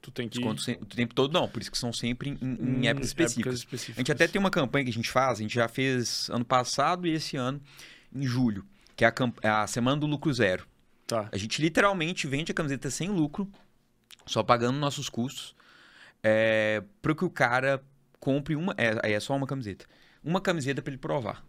Tu 0.00 0.10
tem 0.10 0.28
que 0.28 0.38
desconto 0.38 0.62
o 0.82 0.86
tempo 0.86 1.14
todo 1.14 1.32
não, 1.32 1.48
por 1.48 1.62
isso 1.62 1.70
que 1.70 1.78
são 1.78 1.92
sempre 1.92 2.30
em, 2.30 2.38
em, 2.42 2.80
em 2.80 2.88
épocas, 2.88 3.08
específicas. 3.08 3.54
épocas, 3.54 3.58
específicas. 3.60 3.98
A 3.98 4.00
gente 4.00 4.12
até 4.12 4.26
tem 4.26 4.40
uma 4.40 4.50
campanha 4.50 4.84
que 4.84 4.90
a 4.90 4.94
gente 4.94 5.08
faz, 5.08 5.38
a 5.38 5.42
gente 5.42 5.54
já 5.54 5.68
fez 5.68 6.28
ano 6.30 6.44
passado 6.44 7.06
e 7.06 7.12
esse 7.12 7.36
ano 7.36 7.60
em 8.12 8.26
julho, 8.26 8.66
que 8.96 9.04
é 9.04 9.08
a, 9.08 9.14
é 9.42 9.48
a 9.48 9.66
semana 9.68 9.96
do 9.96 10.06
lucro 10.06 10.32
zero. 10.32 10.66
Tá. 11.06 11.28
A 11.30 11.36
gente 11.36 11.62
literalmente 11.62 12.26
vende 12.26 12.50
a 12.50 12.54
camiseta 12.54 12.90
sem 12.90 13.08
lucro, 13.10 13.48
só 14.26 14.42
pagando 14.42 14.76
nossos 14.76 15.08
custos, 15.08 15.54
é, 16.22 16.82
para 17.00 17.14
que 17.14 17.24
o 17.24 17.30
cara 17.30 17.80
compre 18.18 18.56
uma, 18.56 18.74
é, 18.76 19.12
é 19.12 19.20
só 19.20 19.36
uma 19.36 19.46
camiseta, 19.46 19.84
uma 20.22 20.40
camiseta 20.40 20.82
para 20.82 20.90
ele 20.90 20.98
provar. 20.98 21.44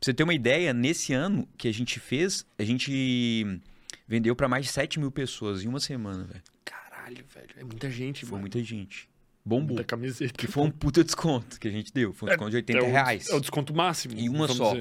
Pra 0.00 0.06
você 0.06 0.14
ter 0.14 0.22
uma 0.22 0.32
ideia, 0.32 0.72
nesse 0.72 1.12
ano 1.12 1.46
que 1.58 1.68
a 1.68 1.72
gente 1.72 2.00
fez, 2.00 2.46
a 2.58 2.64
gente 2.64 3.60
vendeu 4.08 4.34
para 4.34 4.48
mais 4.48 4.64
de 4.64 4.72
7 4.72 4.98
mil 4.98 5.10
pessoas 5.10 5.62
em 5.62 5.68
uma 5.68 5.78
semana, 5.78 6.24
velho. 6.24 6.42
Caralho, 6.64 7.22
velho. 7.34 7.50
É 7.58 7.62
muita 7.62 7.90
gente, 7.90 8.22
Foi 8.24 8.30
mano. 8.30 8.40
muita 8.42 8.62
gente. 8.64 9.10
Bombou. 9.44 9.68
Muita 9.68 9.84
camiseta. 9.84 10.32
Que 10.32 10.46
foi 10.46 10.64
um 10.64 10.70
puta 10.70 11.04
desconto 11.04 11.60
que 11.60 11.68
a 11.68 11.70
gente 11.70 11.92
deu. 11.92 12.14
Foi 12.14 12.28
um 12.28 12.30
é, 12.30 12.34
desconto 12.34 12.50
de 12.50 12.56
80 12.56 12.78
é 12.78 12.82
o, 12.82 12.90
reais. 12.90 13.28
É 13.28 13.34
o 13.34 13.40
desconto 13.40 13.74
máximo. 13.74 14.14
Em 14.18 14.28
uma 14.30 14.48
só. 14.48 14.74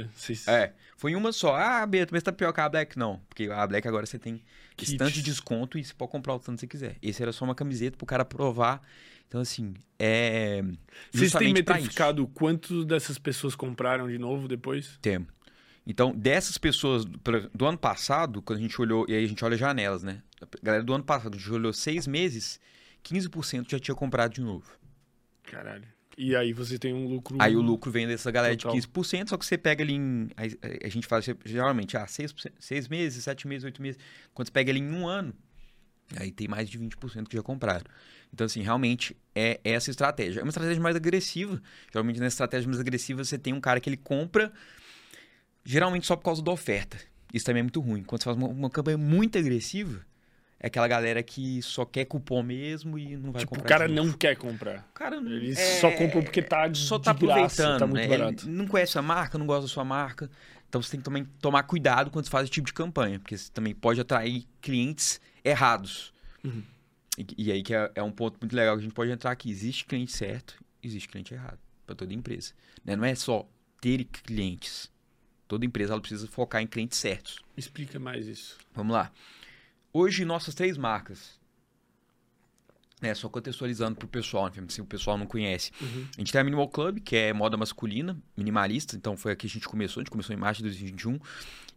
É. 0.48 0.71
Foi 0.95 1.12
em 1.12 1.16
uma 1.16 1.33
só. 1.33 1.54
Ah, 1.56 1.86
Beto, 1.86 2.13
mas 2.13 2.24
tá 2.24 2.31
pior 2.31 2.54
que 2.54 2.62
a 2.62 2.69
Black. 2.69 2.98
Não. 2.98 3.22
Porque 3.27 3.50
a 3.51 3.68
Black 3.68 3.88
agora 3.88 4.06
você 4.06 4.18
tem 4.18 4.42
Kit. 4.77 4.89
esse 4.89 4.98
tanto 4.98 5.12
de 5.12 5.22
desconto 5.22 5.77
e 5.77 5.83
você 5.83 5.94
pode 5.94 6.12
comprar 6.12 6.36
o 6.36 6.39
tanto 6.39 6.56
que 6.56 6.62
você 6.62 6.68
quiser. 6.68 6.98
Esse 7.01 7.22
era 7.22 7.33
só 7.33 7.44
uma 7.44 7.56
camiseta 7.56 7.98
pro 7.98 8.06
cara 8.06 8.24
provar 8.24 8.81
então, 9.30 9.42
assim, 9.42 9.76
é. 10.00 10.64
Vocês 11.12 11.31
têm 11.34 11.54
metrificado 11.54 12.28
quanto 12.28 12.84
dessas 12.84 13.20
pessoas 13.20 13.56
compraram 13.56 14.10
de 14.10 14.18
novo 14.18 14.48
depois? 14.48 14.98
Temos. 15.04 15.30
Então, 15.86 16.12
dessas 16.12 16.58
pessoas 16.58 17.06
do 17.06 17.66
ano 17.66 17.78
passado, 17.78 18.42
quando 18.42 18.58
a 18.58 18.62
gente 18.62 18.80
olhou, 18.81 19.06
e 19.08 19.14
aí 19.14 19.24
a 19.24 19.28
gente 19.28 19.46
olha 19.46 19.56
janelas, 19.56 20.02
né? 20.02 20.24
A 20.42 20.48
galera 20.64 20.84
do 20.84 20.94
ano 20.94 21.04
passado, 21.04 21.36
a 21.36 21.38
gente 21.38 21.52
olhou 21.52 21.72
seis 21.72 22.08
meses, 22.08 22.60
15% 23.04 23.70
já 23.70 23.80
tinha 23.80 23.94
comprado 23.94 24.34
de 24.34 24.42
novo. 24.42 24.65
Caralho. 25.44 25.88
E 26.18 26.36
aí 26.36 26.51
você 26.51 26.80
tem 26.80 26.94
um 26.94 27.08
lucro. 27.08 27.38
Aí 27.39 27.56
o 27.56 27.62
lucro 27.62 27.92
vem 27.92 28.08
dessa 28.08 28.30
galera 28.32 28.56
total. 28.58 28.74
de 28.80 28.88
15%, 28.88 29.30
só 29.30 29.38
que 29.38 29.46
você 29.46 29.58
pega 29.58 29.84
ali 29.84 29.94
em. 29.94 30.30
A, 30.36 30.89
gente 30.89 31.08
faz 31.08 31.25
geralmente, 31.46 31.96
ah, 31.96 32.06
seis, 32.08 32.34
seis 32.60 32.88
meses, 32.88 33.24
sete 33.24 33.48
meses, 33.48 33.63
oito 33.63 33.82
meses. 33.82 34.01
Quando 34.34 34.48
você 34.48 34.51
pega 34.51 34.72
ali 34.72 34.80
em 34.80 34.92
um 34.92 35.08
ano, 35.08 35.34
aí 36.16 36.32
tem 36.32 36.48
mais 36.48 36.70
de 36.70 36.80
20% 36.80 37.28
que 37.28 37.36
já 37.36 37.44
compraram. 37.44 37.86
Então, 38.34 38.46
assim, 38.46 38.62
realmente 38.62 39.16
é 39.36 39.60
essa 39.63 39.89
estratégia. 39.89 40.39
É 40.39 40.44
uma 40.44 40.50
estratégia 40.50 40.82
mais 40.82 40.96
agressiva. 40.96 41.62
Geralmente, 41.92 42.20
nessa 42.20 42.36
estratégia 42.36 42.68
mais 42.68 42.80
agressiva, 42.80 43.24
você 43.24 43.38
tem 43.38 43.54
um 43.54 43.62
cara 43.62 43.80
que 43.80 43.89
ele 43.89 43.98
compra 43.98 44.51
geralmente 45.63 46.06
só 46.06 46.16
por 46.16 46.24
causa 46.24 46.42
da 46.42 46.51
oferta. 46.51 46.98
Isso 47.34 47.46
também 47.46 47.60
é 47.60 47.63
muito 47.63 47.80
ruim. 47.80 48.04
Quando 48.04 48.22
você 48.22 48.25
faz 48.25 48.38
uma, 48.38 48.48
uma 48.48 48.70
campanha 48.70 48.98
muito 48.98 49.38
agressiva, 49.38 50.04
é 50.60 50.68
aquela 50.68 50.88
galera 50.88 51.24
que 51.24 51.62
só 51.62 51.86
quer 51.86 52.06
cupom 52.06 52.44
mesmo 52.44 52.98
e 52.98 53.16
não 53.16 53.32
vai 53.32 53.42
tipo, 53.42 53.51
comprar. 53.56 53.66
O 53.66 53.68
cara 53.68 53.88
não 53.88 54.12
quer 54.12 54.36
comprar. 54.36 54.88
O 54.89 54.94
cara 54.94 55.16
Ele 55.16 55.51
é... 55.51 55.80
só 55.80 55.92
compra 55.92 56.22
porque 56.22 56.42
tá 56.42 56.68
de, 56.68 56.80
só 56.80 57.00
tá 57.00 57.13
de 57.13 57.25
graça, 57.25 57.63
aproveitando, 57.63 57.80
tá 57.80 57.88
muito 57.88 58.01
né? 58.01 58.18
barato. 58.18 58.46
Ele 58.46 58.56
não 58.56 58.68
conhece 58.68 58.98
a 58.98 59.01
marca, 59.01 59.38
não 59.38 59.46
gosta 59.46 59.62
da 59.63 59.68
sua 59.68 59.86
marca. 59.86 60.30
Então 60.68 60.82
você 60.82 60.92
tem 60.92 61.00
que 61.00 61.06
também 61.06 61.25
tomar 61.42 61.63
cuidado 61.63 62.12
quando 62.12 62.25
você 62.25 62.32
faz 62.32 62.44
esse 62.44 62.51
tipo 62.51 62.68
de 62.68 62.74
campanha, 62.74 63.20
porque 63.20 63.38
você 63.38 63.51
também 63.51 63.74
pode 63.74 64.01
atrair 64.01 64.46
clientes 64.62 65.20
errados. 65.50 66.13
Uhum. 66.44 66.63
E, 67.18 67.25
e, 67.38 67.51
aí 67.51 67.63
que 67.63 67.74
é, 67.74 67.91
é, 67.96 68.03
um 68.03 68.12
ponto 68.12 68.38
muito 68.39 68.56
legal 68.56 68.75
que 68.75 68.82
a 68.82 68.84
gente 68.84 68.94
pode 68.94 69.12
entrar 69.12 69.32
aqui. 69.32 69.50
Existe 69.50 69.86
cliente 69.86 70.12
certo, 70.12 70.63
existe 70.82 71.10
cliente 71.10 71.34
errado 71.34 71.60
para 71.86 71.96
toda 71.96 72.13
empresa. 72.13 72.53
Né? 72.84 72.96
Não 72.96 73.06
é 73.06 73.15
só 73.15 73.48
ter 73.82 74.06
clientes. 74.06 74.91
Toda 75.48 75.65
empresa 75.65 75.94
ela 75.94 76.01
precisa 76.01 76.27
focar 76.27 76.62
em 76.62 76.68
clientes 76.68 76.98
certos. 76.98 77.39
Explica 77.58 78.00
mais 78.00 78.27
isso. 78.27 78.58
Vamos 78.74 78.94
lá. 78.94 79.12
Hoje, 79.91 80.24
nossas 80.24 80.53
três 80.53 80.77
marcas. 80.77 81.38
É, 83.01 83.13
só 83.13 83.29
contextualizando 83.29 83.96
para 83.96 84.06
o 84.06 84.10
pessoal, 84.10 84.48
né, 84.48 84.63
se 84.68 84.82
o 84.82 84.86
pessoal 84.86 85.18
não 85.18 85.25
conhece. 85.25 85.72
Uhum. 85.82 86.06
A 86.18 86.20
gente 86.20 86.32
tem 86.34 86.41
a 86.41 86.44
Minimal 86.44 86.68
Club, 86.68 87.00
que 87.00 87.15
é 87.15 87.32
moda 87.32 87.56
masculina, 87.56 88.18
minimalista. 88.36 88.96
Então, 88.98 89.15
foi 89.15 89.32
aqui 89.32 89.41
que 89.41 89.48
a 89.48 89.50
gente 89.50 89.68
começou. 89.70 90.01
A 90.01 90.03
gente 90.03 90.12
começou 90.12 90.36
em 90.36 90.38
março 90.38 90.58
de 90.58 90.63
2021. 90.63 91.18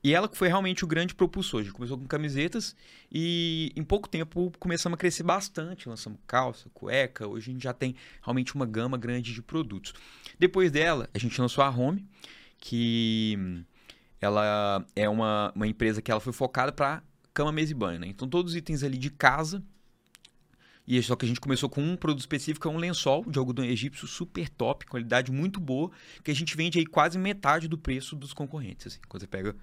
E 0.04 0.12
ela 0.12 0.28
que 0.28 0.36
foi 0.36 0.48
realmente 0.48 0.84
o 0.84 0.86
grande 0.86 1.14
propulsor. 1.14 1.60
A 1.60 1.62
gente 1.62 1.72
começou 1.72 1.96
com 1.96 2.06
camisetas 2.06 2.74
e 3.10 3.72
em 3.76 3.84
pouco 3.84 4.08
tempo 4.08 4.52
começamos 4.58 4.96
a 4.96 4.98
crescer 4.98 5.22
bastante. 5.22 5.88
Lançamos 5.88 6.18
calça, 6.26 6.68
cueca. 6.74 7.26
Hoje 7.28 7.50
a 7.50 7.52
gente 7.52 7.62
já 7.62 7.72
tem 7.72 7.94
realmente 8.20 8.52
uma 8.54 8.66
gama 8.66 8.98
grande 8.98 9.32
de 9.32 9.40
produtos. 9.40 9.94
Depois 10.38 10.72
dela, 10.72 11.08
a 11.14 11.18
gente 11.18 11.40
lançou 11.40 11.62
a 11.62 11.70
Home, 11.70 12.04
que 12.58 13.38
ela 14.20 14.84
é 14.96 15.08
uma, 15.08 15.52
uma 15.54 15.68
empresa 15.68 16.02
que 16.02 16.10
ela 16.10 16.20
foi 16.20 16.32
focada 16.32 16.72
para 16.72 17.00
cama, 17.32 17.52
mesa 17.52 17.70
e 17.70 17.74
banho. 17.74 18.00
Né? 18.00 18.08
Então 18.08 18.28
todos 18.28 18.52
os 18.52 18.56
itens 18.56 18.82
ali 18.82 18.98
de 18.98 19.10
casa 19.10 19.62
e 20.98 21.02
só 21.02 21.16
que 21.16 21.24
a 21.24 21.28
gente 21.28 21.40
começou 21.40 21.68
com 21.68 21.82
um 21.82 21.96
produto 21.96 22.20
específico, 22.20 22.68
é 22.68 22.70
um 22.70 22.76
lençol 22.76 23.24
de 23.26 23.38
algodão 23.38 23.64
egípcio 23.64 24.06
super 24.06 24.48
top, 24.48 24.86
qualidade 24.86 25.32
muito 25.32 25.58
boa, 25.60 25.90
que 26.22 26.30
a 26.30 26.34
gente 26.34 26.56
vende 26.56 26.78
aí 26.78 26.84
quase 26.84 27.18
metade 27.18 27.68
do 27.68 27.78
preço 27.78 28.14
dos 28.14 28.32
concorrentes. 28.32 28.88
Assim. 28.88 29.00
Quando 29.08 29.22
você 29.22 29.26
pega 29.26 29.56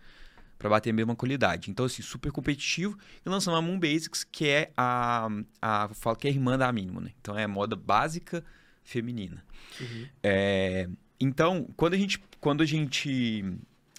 para 0.57 0.69
bater 0.69 0.89
a 0.89 0.93
mesma 0.93 1.15
qualidade. 1.15 1.71
Então, 1.71 1.85
assim, 1.85 2.01
super 2.01 2.31
competitivo. 2.31 2.97
E 3.25 3.29
lançamos 3.29 3.57
a 3.57 3.61
Moon 3.61 3.79
Basics, 3.79 4.25
que 4.25 4.47
é 4.47 4.71
a, 4.75 5.29
a 5.61 5.89
falo 5.93 6.17
que 6.17 6.27
é 6.27 6.31
a 6.31 6.33
irmã 6.33 6.57
da 6.57 6.69
Mínimo, 6.71 6.99
né? 6.99 7.11
Então, 7.21 7.37
é 7.37 7.47
moda 7.47 7.77
básica 7.77 8.43
feminina. 8.83 9.43
Uhum. 9.79 10.07
É, 10.21 10.89
então, 11.17 11.67
quando 11.77 11.93
a 11.93 11.97
gente, 11.97 12.19
quando 12.41 12.61
a 12.61 12.65
gente 12.65 13.45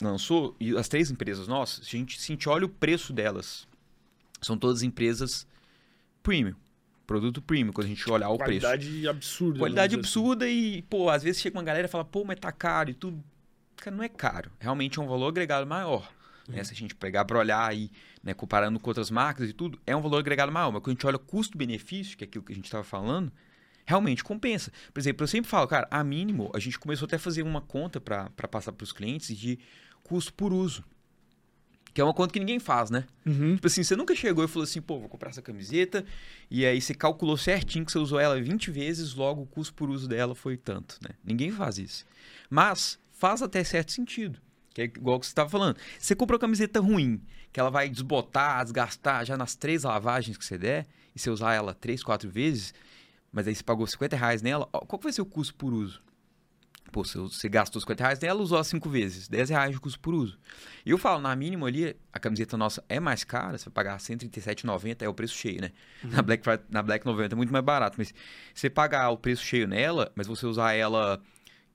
lançou, 0.02 0.54
e 0.60 0.76
as 0.76 0.86
três 0.86 1.10
empresas 1.10 1.48
nossas, 1.48 1.86
a 1.86 1.90
gente, 1.90 2.20
se 2.20 2.30
a 2.30 2.34
gente 2.34 2.48
olha 2.48 2.66
o 2.66 2.68
preço 2.68 3.12
delas, 3.12 3.66
são 4.42 4.58
todas 4.58 4.82
empresas 4.82 5.46
premium. 6.22 6.54
Produto 7.10 7.42
premium, 7.42 7.72
quando 7.72 7.86
a 7.86 7.88
gente 7.88 8.08
olhar 8.08 8.28
o 8.28 8.38
preço. 8.38 8.60
Qualidade 8.60 9.08
absurda. 9.08 9.58
Qualidade 9.58 9.88
dizer 9.88 10.00
absurda 10.00 10.48
e, 10.48 10.82
pô, 10.82 11.10
às 11.10 11.24
vezes 11.24 11.42
chega 11.42 11.58
uma 11.58 11.64
galera 11.64 11.88
e 11.88 11.90
fala, 11.90 12.04
pô, 12.04 12.22
mas 12.24 12.38
tá 12.38 12.52
caro 12.52 12.88
e 12.88 12.94
tudo. 12.94 13.20
Cara, 13.74 13.96
não 13.96 14.04
é 14.04 14.08
caro. 14.08 14.48
Realmente 14.60 15.00
é 15.00 15.02
um 15.02 15.08
valor 15.08 15.26
agregado 15.26 15.66
maior. 15.66 16.08
Né? 16.48 16.62
Se 16.62 16.72
a 16.72 16.76
gente 16.76 16.94
pegar 16.94 17.24
para 17.24 17.36
olhar 17.36 17.68
aí, 17.68 17.90
né, 18.22 18.32
comparando 18.32 18.78
com 18.78 18.88
outras 18.88 19.10
marcas 19.10 19.50
e 19.50 19.52
tudo, 19.52 19.76
é 19.84 19.96
um 19.96 20.00
valor 20.00 20.18
agregado 20.18 20.52
maior. 20.52 20.70
Mas 20.70 20.82
quando 20.82 20.90
a 20.90 20.92
gente 20.92 21.06
olha 21.08 21.18
custo-benefício, 21.18 22.16
que 22.16 22.22
é 22.22 22.28
aquilo 22.28 22.44
que 22.44 22.52
a 22.52 22.54
gente 22.54 22.66
estava 22.66 22.84
falando, 22.84 23.32
realmente 23.84 24.22
compensa. 24.22 24.70
Por 24.94 25.00
exemplo, 25.00 25.24
eu 25.24 25.28
sempre 25.28 25.50
falo, 25.50 25.66
cara, 25.66 25.88
a 25.90 26.04
mínimo, 26.04 26.48
a 26.54 26.60
gente 26.60 26.78
começou 26.78 27.06
até 27.06 27.16
a 27.16 27.18
fazer 27.18 27.42
uma 27.42 27.60
conta 27.60 28.00
para 28.00 28.30
passar 28.48 28.70
para 28.70 28.84
os 28.84 28.92
clientes 28.92 29.36
de 29.36 29.58
custo 30.04 30.32
por 30.32 30.52
uso. 30.52 30.84
Que 31.92 32.00
é 32.00 32.04
uma 32.04 32.14
conta 32.14 32.32
que 32.32 32.38
ninguém 32.38 32.58
faz, 32.58 32.90
né? 32.90 33.04
Uhum. 33.26 33.54
Tipo 33.56 33.66
assim, 33.66 33.82
você 33.82 33.96
nunca 33.96 34.14
chegou 34.14 34.44
e 34.44 34.48
falou 34.48 34.64
assim, 34.64 34.80
pô, 34.80 34.98
vou 34.98 35.08
comprar 35.08 35.30
essa 35.30 35.42
camiseta, 35.42 36.04
e 36.50 36.64
aí 36.64 36.80
você 36.80 36.94
calculou 36.94 37.36
certinho 37.36 37.84
que 37.84 37.92
você 37.92 37.98
usou 37.98 38.20
ela 38.20 38.40
20 38.40 38.70
vezes, 38.70 39.14
logo 39.14 39.42
o 39.42 39.46
custo 39.46 39.74
por 39.74 39.90
uso 39.90 40.08
dela 40.08 40.34
foi 40.34 40.56
tanto, 40.56 40.98
né? 41.02 41.10
Ninguém 41.24 41.50
faz 41.50 41.78
isso. 41.78 42.04
Mas 42.48 42.98
faz 43.12 43.42
até 43.42 43.62
certo 43.64 43.92
sentido. 43.92 44.38
Que 44.72 44.82
é 44.82 44.84
igual 44.84 45.18
que 45.18 45.26
você 45.26 45.32
estava 45.32 45.48
falando. 45.48 45.76
Você 45.98 46.14
comprou 46.14 46.36
uma 46.36 46.40
camiseta 46.40 46.80
ruim, 46.80 47.20
que 47.52 47.58
ela 47.58 47.70
vai 47.70 47.88
desbotar, 47.88 48.62
desgastar 48.62 49.24
já 49.24 49.36
nas 49.36 49.56
três 49.56 49.82
lavagens 49.82 50.36
que 50.36 50.44
você 50.44 50.56
der, 50.56 50.86
e 51.14 51.18
você 51.18 51.28
usar 51.28 51.54
ela 51.54 51.74
três, 51.74 52.04
quatro 52.04 52.30
vezes, 52.30 52.72
mas 53.32 53.48
aí 53.48 53.54
você 53.54 53.62
pagou 53.62 53.86
50 53.86 54.16
reais 54.16 54.42
nela, 54.42 54.66
qual 54.66 55.00
vai 55.00 55.12
ser 55.12 55.22
o 55.22 55.26
custo 55.26 55.54
por 55.54 55.72
uso? 55.72 56.00
Pô, 56.90 57.04
se 57.04 57.16
você 57.16 57.48
gastou 57.48 57.80
50 57.80 58.02
reais 58.02 58.18
nela, 58.18 58.40
usou 58.42 58.62
5 58.62 58.88
vezes. 58.90 59.28
10 59.28 59.50
reais 59.50 59.72
de 59.74 59.80
custo 59.80 59.98
por 60.00 60.12
uso. 60.14 60.38
E 60.84 60.90
eu 60.90 60.98
falo, 60.98 61.20
na 61.20 61.34
mínima 61.36 61.66
ali, 61.66 61.96
a 62.12 62.18
camiseta 62.18 62.56
nossa 62.56 62.82
é 62.88 62.98
mais 62.98 63.22
cara, 63.24 63.56
você 63.56 63.66
vai 63.66 63.72
pagar 63.74 63.92
R$ 63.92 63.98
137,90, 63.98 65.02
é 65.02 65.08
o 65.08 65.14
preço 65.14 65.34
cheio, 65.36 65.60
né? 65.60 65.70
Na, 66.04 66.22
Black, 66.22 66.44
na 66.68 66.82
Black 66.82 67.06
90 67.06 67.34
é 67.34 67.36
muito 67.36 67.52
mais 67.52 67.64
barato, 67.64 67.96
mas 67.98 68.12
você 68.54 68.68
pagar 68.68 69.10
o 69.10 69.16
preço 69.16 69.44
cheio 69.44 69.66
nela, 69.68 70.10
mas 70.14 70.26
você 70.26 70.46
usar 70.46 70.72
ela 70.72 71.20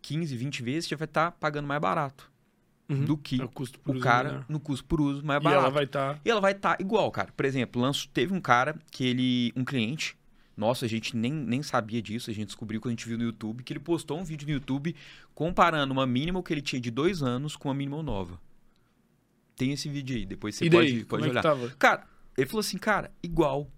15, 0.01 0.35
20 0.35 0.61
vezes, 0.63 0.85
você 0.85 0.89
já 0.91 0.97
vai 0.97 1.05
estar 1.05 1.31
pagando 1.31 1.67
mais 1.67 1.81
barato 1.81 2.31
Uhum. 2.87 3.03
do 3.05 3.17
que 3.17 3.41
É 3.41 3.43
o 3.43 3.49
o 3.87 3.99
cara 3.99 4.29
menor. 4.29 4.45
no 4.47 4.59
custo 4.59 4.85
por 4.85 5.01
uso 5.01 5.25
mais 5.25 5.41
E 5.41 5.43
barato. 5.43 5.61
ela 5.63 5.71
vai 5.71 5.83
estar. 5.85 6.21
E 6.23 6.29
ela 6.29 6.39
vai 6.39 6.51
estar 6.51 6.79
igual, 6.79 7.09
cara. 7.09 7.31
Por 7.35 7.43
exemplo, 7.43 7.81
lanço, 7.81 8.07
teve 8.09 8.31
um 8.31 8.39
cara 8.39 8.75
que 8.91 9.03
ele. 9.03 9.51
Um 9.55 9.65
cliente. 9.65 10.15
Nossa, 10.57 10.85
a 10.85 10.89
gente 10.89 11.15
nem, 11.17 11.31
nem 11.33 11.61
sabia 11.61 12.01
disso. 12.01 12.29
A 12.29 12.33
gente 12.33 12.47
descobriu 12.47 12.79
quando 12.79 12.89
a 12.89 12.95
gente 12.95 13.07
viu 13.07 13.17
no 13.17 13.23
YouTube 13.25 13.63
que 13.63 13.73
ele 13.73 13.79
postou 13.79 14.19
um 14.19 14.23
vídeo 14.23 14.47
no 14.47 14.53
YouTube 14.53 14.95
comparando 15.33 15.91
uma 15.91 16.07
mínima 16.07 16.41
que 16.41 16.53
ele 16.53 16.61
tinha 16.61 16.79
de 16.79 16.89
dois 16.89 17.21
anos 17.21 17.55
com 17.57 17.67
uma 17.67 17.75
mínima 17.75 18.01
nova. 18.01 18.39
Tem 19.55 19.71
esse 19.71 19.87
vídeo 19.89 20.15
aí, 20.15 20.25
depois 20.25 20.55
você 20.55 20.69
daí? 20.69 20.79
pode, 21.03 21.05
pode 21.05 21.29
como 21.29 21.55
olhar. 21.59 21.67
É? 21.71 21.75
Cara, 21.77 22.03
ele 22.37 22.47
falou 22.47 22.59
assim, 22.59 22.77
cara, 22.77 23.11
igual. 23.23 23.69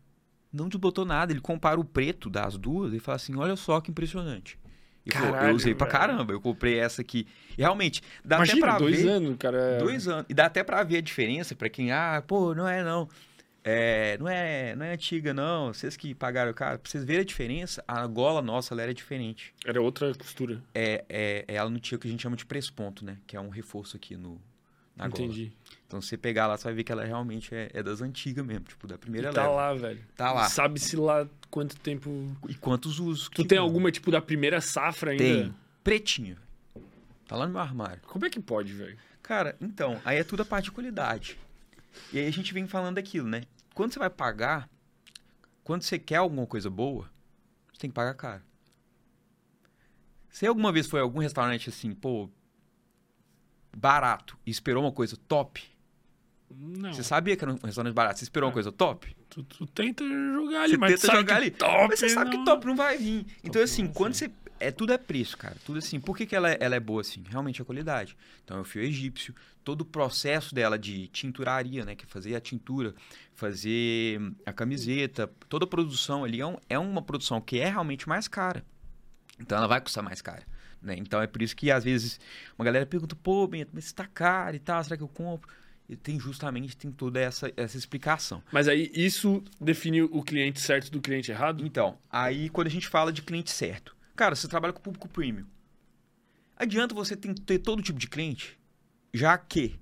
Não 0.51 0.69
desbotou 0.69 1.05
nada. 1.05 1.31
Ele 1.33 1.41
compara 1.41 1.79
o 1.79 1.83
preto 1.83 2.29
das 2.29 2.57
duas 2.57 2.93
e 2.93 2.99
fala 2.99 3.17
assim: 3.17 3.35
olha 3.35 3.55
só 3.55 3.81
que 3.81 3.91
impressionante. 3.91 4.57
E 5.05 5.11
falou, 5.11 5.27
eu 5.29 5.33
Caralho, 5.35 5.55
usei 5.55 5.75
pra 5.75 5.87
velho. 5.87 5.99
caramba. 5.99 6.33
Eu 6.33 6.41
comprei 6.41 6.79
essa 6.79 7.01
aqui. 7.01 7.27
E 7.57 7.61
realmente, 7.61 8.01
dá 8.25 8.37
até 8.37 8.45
Imagina, 8.53 8.67
pra 8.67 8.77
dois 8.77 9.01
ver. 9.01 9.09
anos, 9.09 9.35
cara. 9.37 9.57
é- 9.57 9.77
Dois 9.77 10.07
anos. 10.07 10.25
E 10.29 10.33
dá 10.33 10.45
até 10.45 10.63
pra 10.63 10.83
ver 10.83 10.97
a 10.97 11.01
diferença 11.01 11.55
pra 11.55 11.69
quem, 11.69 11.91
ah, 11.91 12.23
pô, 12.25 12.55
não 12.55 12.67
é 12.67 12.83
não. 12.83 13.07
É, 13.69 14.17
não 14.17 14.29
é, 14.29 14.75
não 14.77 14.85
é 14.85 14.93
antiga 14.93 15.33
não. 15.33 15.73
Vocês 15.73 15.97
que 15.97 16.15
pagaram 16.15 16.53
caro, 16.53 16.79
pra 16.79 16.89
vocês 16.89 17.03
verem 17.03 17.21
a 17.21 17.25
diferença, 17.25 17.83
a 17.85 18.07
gola 18.07 18.41
nossa 18.41 18.73
ela 18.73 18.81
era 18.83 18.93
diferente. 18.93 19.53
Era 19.65 19.81
outra 19.81 20.13
costura. 20.15 20.63
É, 20.73 21.03
é, 21.09 21.45
ela 21.49 21.69
não 21.69 21.77
tinha 21.77 21.97
o 21.97 21.99
que 21.99 22.07
a 22.07 22.11
gente 22.11 22.21
chama 22.23 22.37
de 22.37 22.45
press-ponto, 22.45 23.03
né? 23.03 23.17
Que 23.27 23.35
é 23.35 23.41
um 23.41 23.49
reforço 23.49 23.97
aqui 23.97 24.15
no 24.15 24.39
na 24.95 25.09
gola. 25.09 25.25
Entendi. 25.25 25.51
Então 25.85 26.01
se 26.01 26.07
você 26.07 26.17
pegar 26.17 26.47
lá, 26.47 26.55
você 26.57 26.63
vai 26.63 26.73
ver 26.75 26.83
que 26.85 26.91
ela 26.93 27.03
realmente 27.03 27.53
é, 27.53 27.69
é 27.73 27.83
das 27.83 28.01
antigas 28.01 28.45
mesmo, 28.45 28.63
tipo, 28.65 28.87
da 28.87 28.97
primeira 28.97 29.29
E 29.29 29.33
tá 29.33 29.41
leva. 29.43 29.53
lá, 29.53 29.73
velho. 29.73 29.99
Tá 30.15 30.31
lá. 30.31 30.47
Sabe-se 30.49 30.95
lá 30.95 31.27
quanto 31.51 31.77
tempo. 31.77 32.09
E 32.47 32.55
quantos 32.55 32.99
usos? 32.99 33.25
Tu 33.29 33.41
que- 33.41 33.47
tem 33.49 33.57
alguma, 33.57 33.91
tipo, 33.91 34.09
da 34.09 34.21
primeira 34.21 34.61
safra 34.61 35.11
ainda? 35.11 35.23
Tem. 35.23 35.55
Pretinha. 35.83 36.37
Tá 37.27 37.35
lá 37.35 37.45
no 37.45 37.51
meu 37.51 37.61
armário. 37.61 38.01
Como 38.07 38.25
é 38.25 38.29
que 38.29 38.39
pode, 38.39 38.71
velho? 38.71 38.97
Cara, 39.21 39.57
então, 39.59 39.99
aí 40.05 40.17
é 40.19 40.23
tudo 40.23 40.41
a 40.43 40.45
parte 40.45 40.65
de 40.65 40.71
qualidade. 40.71 41.37
E 42.13 42.19
aí 42.19 42.25
a 42.27 42.31
gente 42.31 42.53
vem 42.53 42.65
falando 42.65 42.95
daquilo, 42.95 43.27
né? 43.27 43.43
Quando 43.77 43.93
você 43.93 43.99
vai 43.99 44.09
pagar, 44.09 44.67
quando 45.63 45.83
você 45.83 45.99
quer 45.99 46.15
alguma 46.15 46.47
coisa 46.47 46.67
boa, 46.67 47.07
você 47.71 47.81
tem 47.81 47.91
que 47.91 47.93
pagar 47.93 48.15
caro. 48.15 48.41
Você 50.31 50.47
alguma 50.47 50.71
vez 50.71 50.87
foi 50.87 50.99
a 50.99 51.03
algum 51.03 51.19
restaurante 51.19 51.69
assim, 51.69 51.93
pô, 51.93 52.27
barato 53.75 54.35
e 54.43 54.49
esperou 54.49 54.83
uma 54.83 54.91
coisa 54.91 55.15
top? 55.27 55.63
Não. 56.49 56.91
Você 56.91 57.03
sabia 57.03 57.37
que 57.37 57.43
era 57.43 57.53
um 57.53 57.57
restaurante 57.63 57.93
barato, 57.93 58.17
você 58.17 58.23
esperou 58.25 58.47
uma 58.47 58.51
É. 58.51 58.55
coisa 58.55 58.71
top? 58.71 59.15
Tu, 59.29 59.43
tu 59.43 59.67
tenta 59.67 60.03
jogar 60.03 60.61
ali, 60.63 60.71
Você 60.71 60.77
mas 60.77 60.91
tenta 60.95 61.05
sabe 61.05 61.17
jogar 61.19 61.33
que 61.35 61.41
ali, 61.41 61.51
top. 61.51 61.87
Mas 61.89 61.99
você 61.99 62.09
sabe 62.09 62.31
não- 62.31 62.39
que 62.39 62.45
top 62.45 62.65
não 62.65 62.75
vai 62.75 62.97
vir. 62.97 63.27
Então, 63.43 63.61
assim, 63.61 63.83
não 63.83 63.93
quando 63.93 64.13
vai 64.13 64.27
você. 64.27 64.31
É, 64.59 64.71
tudo 64.71 64.93
é 64.93 64.97
preço, 64.97 65.37
cara. 65.37 65.55
Tudo 65.65 65.79
assim. 65.79 65.99
Por 65.99 66.15
que, 66.17 66.25
que 66.25 66.35
ela, 66.35 66.51
é, 66.51 66.57
ela 66.59 66.75
é 66.75 66.79
boa 66.79 67.01
assim? 67.01 67.23
Realmente 67.29 67.61
é 67.61 67.65
qualidade. 67.65 68.15
Então 68.43 68.57
é 68.57 68.61
o 68.61 68.63
fio 68.63 68.81
egípcio. 68.81 69.33
Todo 69.63 69.81
o 69.81 69.85
processo 69.85 70.55
dela 70.55 70.77
de 70.79 71.07
tinturaria, 71.07 71.83
né? 71.85 71.95
Que 71.95 72.05
é 72.05 72.07
fazer 72.07 72.35
a 72.35 72.39
tintura, 72.41 72.93
fazer 73.35 74.19
a 74.45 74.51
camiseta, 74.53 75.29
toda 75.47 75.65
a 75.65 75.67
produção 75.67 76.23
ali 76.23 76.41
é, 76.41 76.45
um- 76.45 76.57
é 76.69 76.79
uma 76.79 77.01
produção 77.01 77.39
que 77.39 77.59
é 77.59 77.69
realmente 77.69 78.07
mais 78.09 78.27
cara. 78.27 78.63
Então 79.39 79.57
ela 79.57 79.67
vai 79.67 79.79
custar 79.79 80.03
mais 80.03 80.21
cara. 80.21 80.43
Né? 80.81 80.95
Então 80.97 81.21
é 81.21 81.27
por 81.27 81.41
isso 81.41 81.55
que 81.55 81.69
às 81.71 81.83
vezes 81.83 82.19
uma 82.57 82.65
galera 82.65 82.85
pergunta, 82.85 83.15
pô, 83.15 83.47
Bento, 83.47 83.71
mas 83.73 83.91
tá 83.91 84.05
caro 84.05 84.55
e 84.55 84.59
tal, 84.59 84.83
será 84.83 84.95
que 84.97 85.03
eu 85.03 85.07
compro? 85.07 85.49
E 85.89 85.95
tem 85.95 86.19
justamente 86.19 86.75
tem 86.75 86.91
toda 86.91 87.19
essa, 87.19 87.51
essa 87.55 87.77
explicação. 87.77 88.43
Mas 88.51 88.67
aí 88.67 88.91
isso 88.93 89.43
define 89.59 90.01
o 90.01 90.21
cliente 90.21 90.59
certo 90.59 90.91
do 90.91 91.01
cliente 91.01 91.31
errado? 91.31 91.65
Então, 91.65 91.97
aí 92.11 92.49
quando 92.49 92.67
a 92.67 92.69
gente 92.71 92.87
fala 92.87 93.11
de 93.11 93.21
cliente 93.21 93.51
certo, 93.51 93.95
cara, 94.17 94.35
você 94.35 94.47
trabalha 94.47 94.73
com 94.73 94.81
público 94.81 95.07
premium. 95.07 95.45
Adianta 96.55 96.93
você 96.95 97.15
ter 97.15 97.59
todo 97.59 97.81
tipo 97.83 97.99
de 97.99 98.07
cliente, 98.07 98.57
já 99.13 99.37
que 99.37 99.79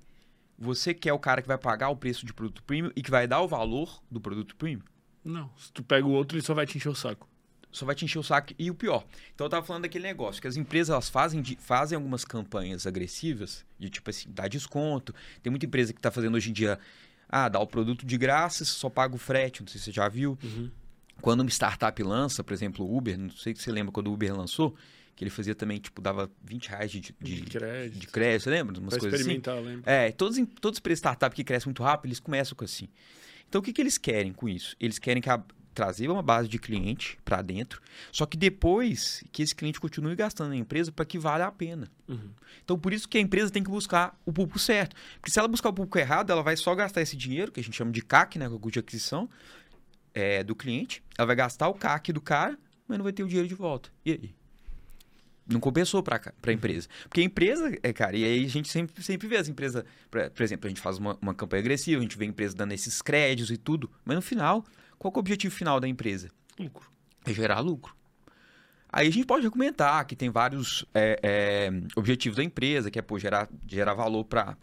você 0.58 0.92
quer 0.94 1.12
o 1.12 1.18
cara 1.18 1.40
que 1.42 1.48
vai 1.48 1.58
pagar 1.58 1.88
o 1.88 1.96
preço 1.96 2.24
de 2.26 2.32
produto 2.34 2.62
premium 2.62 2.90
e 2.94 3.02
que 3.02 3.10
vai 3.10 3.26
dar 3.26 3.40
o 3.40 3.48
valor 3.48 4.02
do 4.10 4.20
produto 4.20 4.54
premium, 4.56 4.82
Não. 5.24 5.50
Se 5.58 5.72
tu 5.72 5.82
pega 5.82 6.06
o 6.06 6.10
outro, 6.12 6.36
ele 6.38 6.44
só 6.46 6.54
vai 6.54 6.66
te 6.66 6.76
encher 6.78 6.88
o 6.90 6.94
saco. 6.94 7.28
só 7.72 7.84
vai 7.84 7.94
te 7.94 8.04
encher 8.06 8.18
o 8.18 8.22
saco. 8.22 8.54
E 8.58 8.70
o 8.70 8.74
pior, 8.74 9.04
então 9.34 9.44
eu 9.46 9.50
tava 9.50 9.66
falando 9.66 9.82
daquele 9.82 10.04
negócio, 10.06 10.40
que 10.40 10.48
as 10.48 10.56
empresas 10.56 10.90
elas 10.90 11.08
fazem, 11.10 11.42
de- 11.42 11.56
fazem 11.56 11.96
algumas 11.96 12.24
campanhas 12.24 12.86
agressivas, 12.86 13.64
de 13.78 13.90
tipo 13.90 14.08
assim, 14.08 14.30
dar 14.30 14.48
desconto. 14.48 15.14
Tem 15.42 15.50
muita 15.50 15.66
empresa 15.66 15.92
que 15.92 16.00
tá 16.00 16.10
fazendo 16.10 16.36
hoje 16.36 16.50
em 16.50 16.52
dia, 16.54 16.78
ah, 17.28 17.48
dá 17.50 17.58
o 17.60 17.66
produto 17.66 18.06
de 18.06 18.16
graça, 18.16 18.64
só 18.64 18.88
paga 18.88 19.14
o 19.14 19.18
frete, 19.18 19.60
não 19.62 19.68
sei 19.68 19.78
se 19.78 19.86
você 19.86 19.92
já 19.92 20.08
viu. 20.08 20.38
Uhum. 20.42 20.70
Quando 21.26 21.40
uma 21.40 21.50
startup 21.50 22.00
lança, 22.04 22.44
por 22.44 22.54
exemplo, 22.54 22.86
o 22.86 22.96
Uber, 22.96 23.18
não 23.18 23.30
sei 23.30 23.52
se 23.52 23.62
você 23.62 23.72
lembra 23.72 23.90
quando 23.90 24.06
o 24.06 24.12
Uber 24.12 24.32
lançou, 24.32 24.76
que 25.16 25.24
ele 25.24 25.30
fazia 25.30 25.56
também, 25.56 25.78
tipo, 25.80 26.00
dava 26.00 26.30
20 26.44 26.68
reais 26.68 26.88
de, 26.92 27.00
de, 27.00 27.12
De 27.20 27.42
crédito. 27.50 27.98
de 27.98 28.06
crédito, 28.06 28.44
você 28.44 28.50
lembra? 28.50 28.78
Umas 28.78 28.90
Pra 28.90 29.00
coisas 29.00 29.20
assim. 29.20 29.30
experimentar, 29.32 29.56
lembra? 29.60 29.90
É, 29.90 30.12
todos, 30.12 30.38
todos 30.60 30.78
para 30.78 30.92
startup 30.92 31.34
que 31.34 31.42
crescem 31.42 31.66
muito 31.68 31.82
rápido, 31.82 32.06
eles 32.06 32.20
começam 32.20 32.54
com 32.56 32.64
assim. 32.64 32.88
Então, 33.48 33.60
o 33.60 33.64
que, 33.64 33.72
que 33.72 33.80
eles 33.82 33.98
querem 33.98 34.32
com 34.32 34.48
isso? 34.48 34.76
Eles 34.78 35.00
querem 35.00 35.20
que 35.20 35.28
a- 35.28 35.42
trazer 35.74 36.08
uma 36.08 36.22
base 36.22 36.48
de 36.48 36.58
cliente 36.58 37.18
para 37.24 37.42
dentro, 37.42 37.82
só 38.10 38.24
que 38.24 38.34
depois 38.36 39.22
que 39.30 39.42
esse 39.42 39.54
cliente 39.54 39.78
continue 39.78 40.14
gastando 40.16 40.48
na 40.50 40.56
empresa 40.56 40.90
para 40.90 41.04
que 41.04 41.18
vale 41.18 41.42
a 41.42 41.50
pena. 41.52 41.90
Uhum. 42.08 42.30
Então, 42.64 42.78
por 42.78 42.92
isso 42.94 43.06
que 43.08 43.18
a 43.18 43.20
empresa 43.20 43.50
tem 43.50 43.62
que 43.62 43.68
buscar 43.70 44.18
o 44.24 44.32
público 44.32 44.58
certo. 44.58 44.96
Porque 45.20 45.30
se 45.30 45.38
ela 45.38 45.46
buscar 45.48 45.68
o 45.68 45.72
público 45.74 45.98
errado, 45.98 46.30
ela 46.30 46.42
vai 46.42 46.56
só 46.56 46.74
gastar 46.74 47.02
esse 47.02 47.14
dinheiro, 47.16 47.52
que 47.52 47.60
a 47.60 47.62
gente 47.62 47.76
chama 47.76 47.90
de 47.92 48.00
CAC, 48.00 48.38
né, 48.38 48.46
é 48.46 48.48
custo 48.48 48.70
de 48.70 48.78
aquisição 48.78 49.28
é, 50.16 50.42
do 50.42 50.56
cliente. 50.56 51.04
Ela 51.18 51.26
vai 51.26 51.36
gastar 51.36 51.68
o 51.68 51.74
CAC 51.74 52.10
do 52.10 52.22
cara, 52.22 52.58
mas 52.88 52.96
não 52.96 53.04
vai 53.04 53.12
ter 53.12 53.22
o 53.22 53.28
dinheiro 53.28 53.46
de 53.46 53.54
volta. 53.54 53.90
E 54.02 54.12
aí? 54.12 54.34
Não 55.46 55.60
compensou 55.60 56.02
para 56.02 56.20
a 56.44 56.52
empresa. 56.52 56.88
Porque 57.04 57.20
a 57.20 57.24
empresa, 57.24 57.70
é, 57.82 57.92
cara, 57.92 58.16
e 58.16 58.24
aí 58.24 58.44
a 58.44 58.48
gente 58.48 58.68
sempre, 58.68 59.00
sempre 59.04 59.28
vê 59.28 59.36
as 59.36 59.46
empresas, 59.46 59.84
por, 60.10 60.28
por 60.30 60.42
exemplo, 60.42 60.66
a 60.66 60.68
gente 60.70 60.80
faz 60.80 60.98
uma, 60.98 61.16
uma 61.20 61.34
campanha 61.34 61.60
agressiva, 61.60 62.00
a 62.00 62.02
gente 62.02 62.16
vê 62.16 62.24
a 62.24 62.28
empresa 62.28 62.56
dando 62.56 62.72
esses 62.72 63.00
créditos 63.02 63.50
e 63.52 63.56
tudo, 63.56 63.88
mas 64.04 64.16
no 64.16 64.22
final, 64.22 64.64
qual 64.98 65.12
que 65.12 65.18
é 65.18 65.20
o 65.20 65.20
objetivo 65.20 65.54
final 65.54 65.78
da 65.78 65.86
empresa? 65.86 66.30
Lucro. 66.58 66.90
é 67.24 67.32
gerar 67.32 67.60
lucro. 67.60 67.94
Aí 68.88 69.06
a 69.06 69.10
gente 69.10 69.26
pode 69.26 69.44
argumentar 69.44 70.02
que 70.04 70.16
tem 70.16 70.30
vários 70.30 70.84
é, 70.94 71.20
é, 71.22 71.70
objetivos 71.94 72.38
da 72.38 72.42
empresa, 72.42 72.90
que 72.90 72.98
é 72.98 73.02
pô, 73.02 73.18
gerar, 73.18 73.48
gerar 73.68 73.94
valor 73.94 74.24
para 74.24 74.56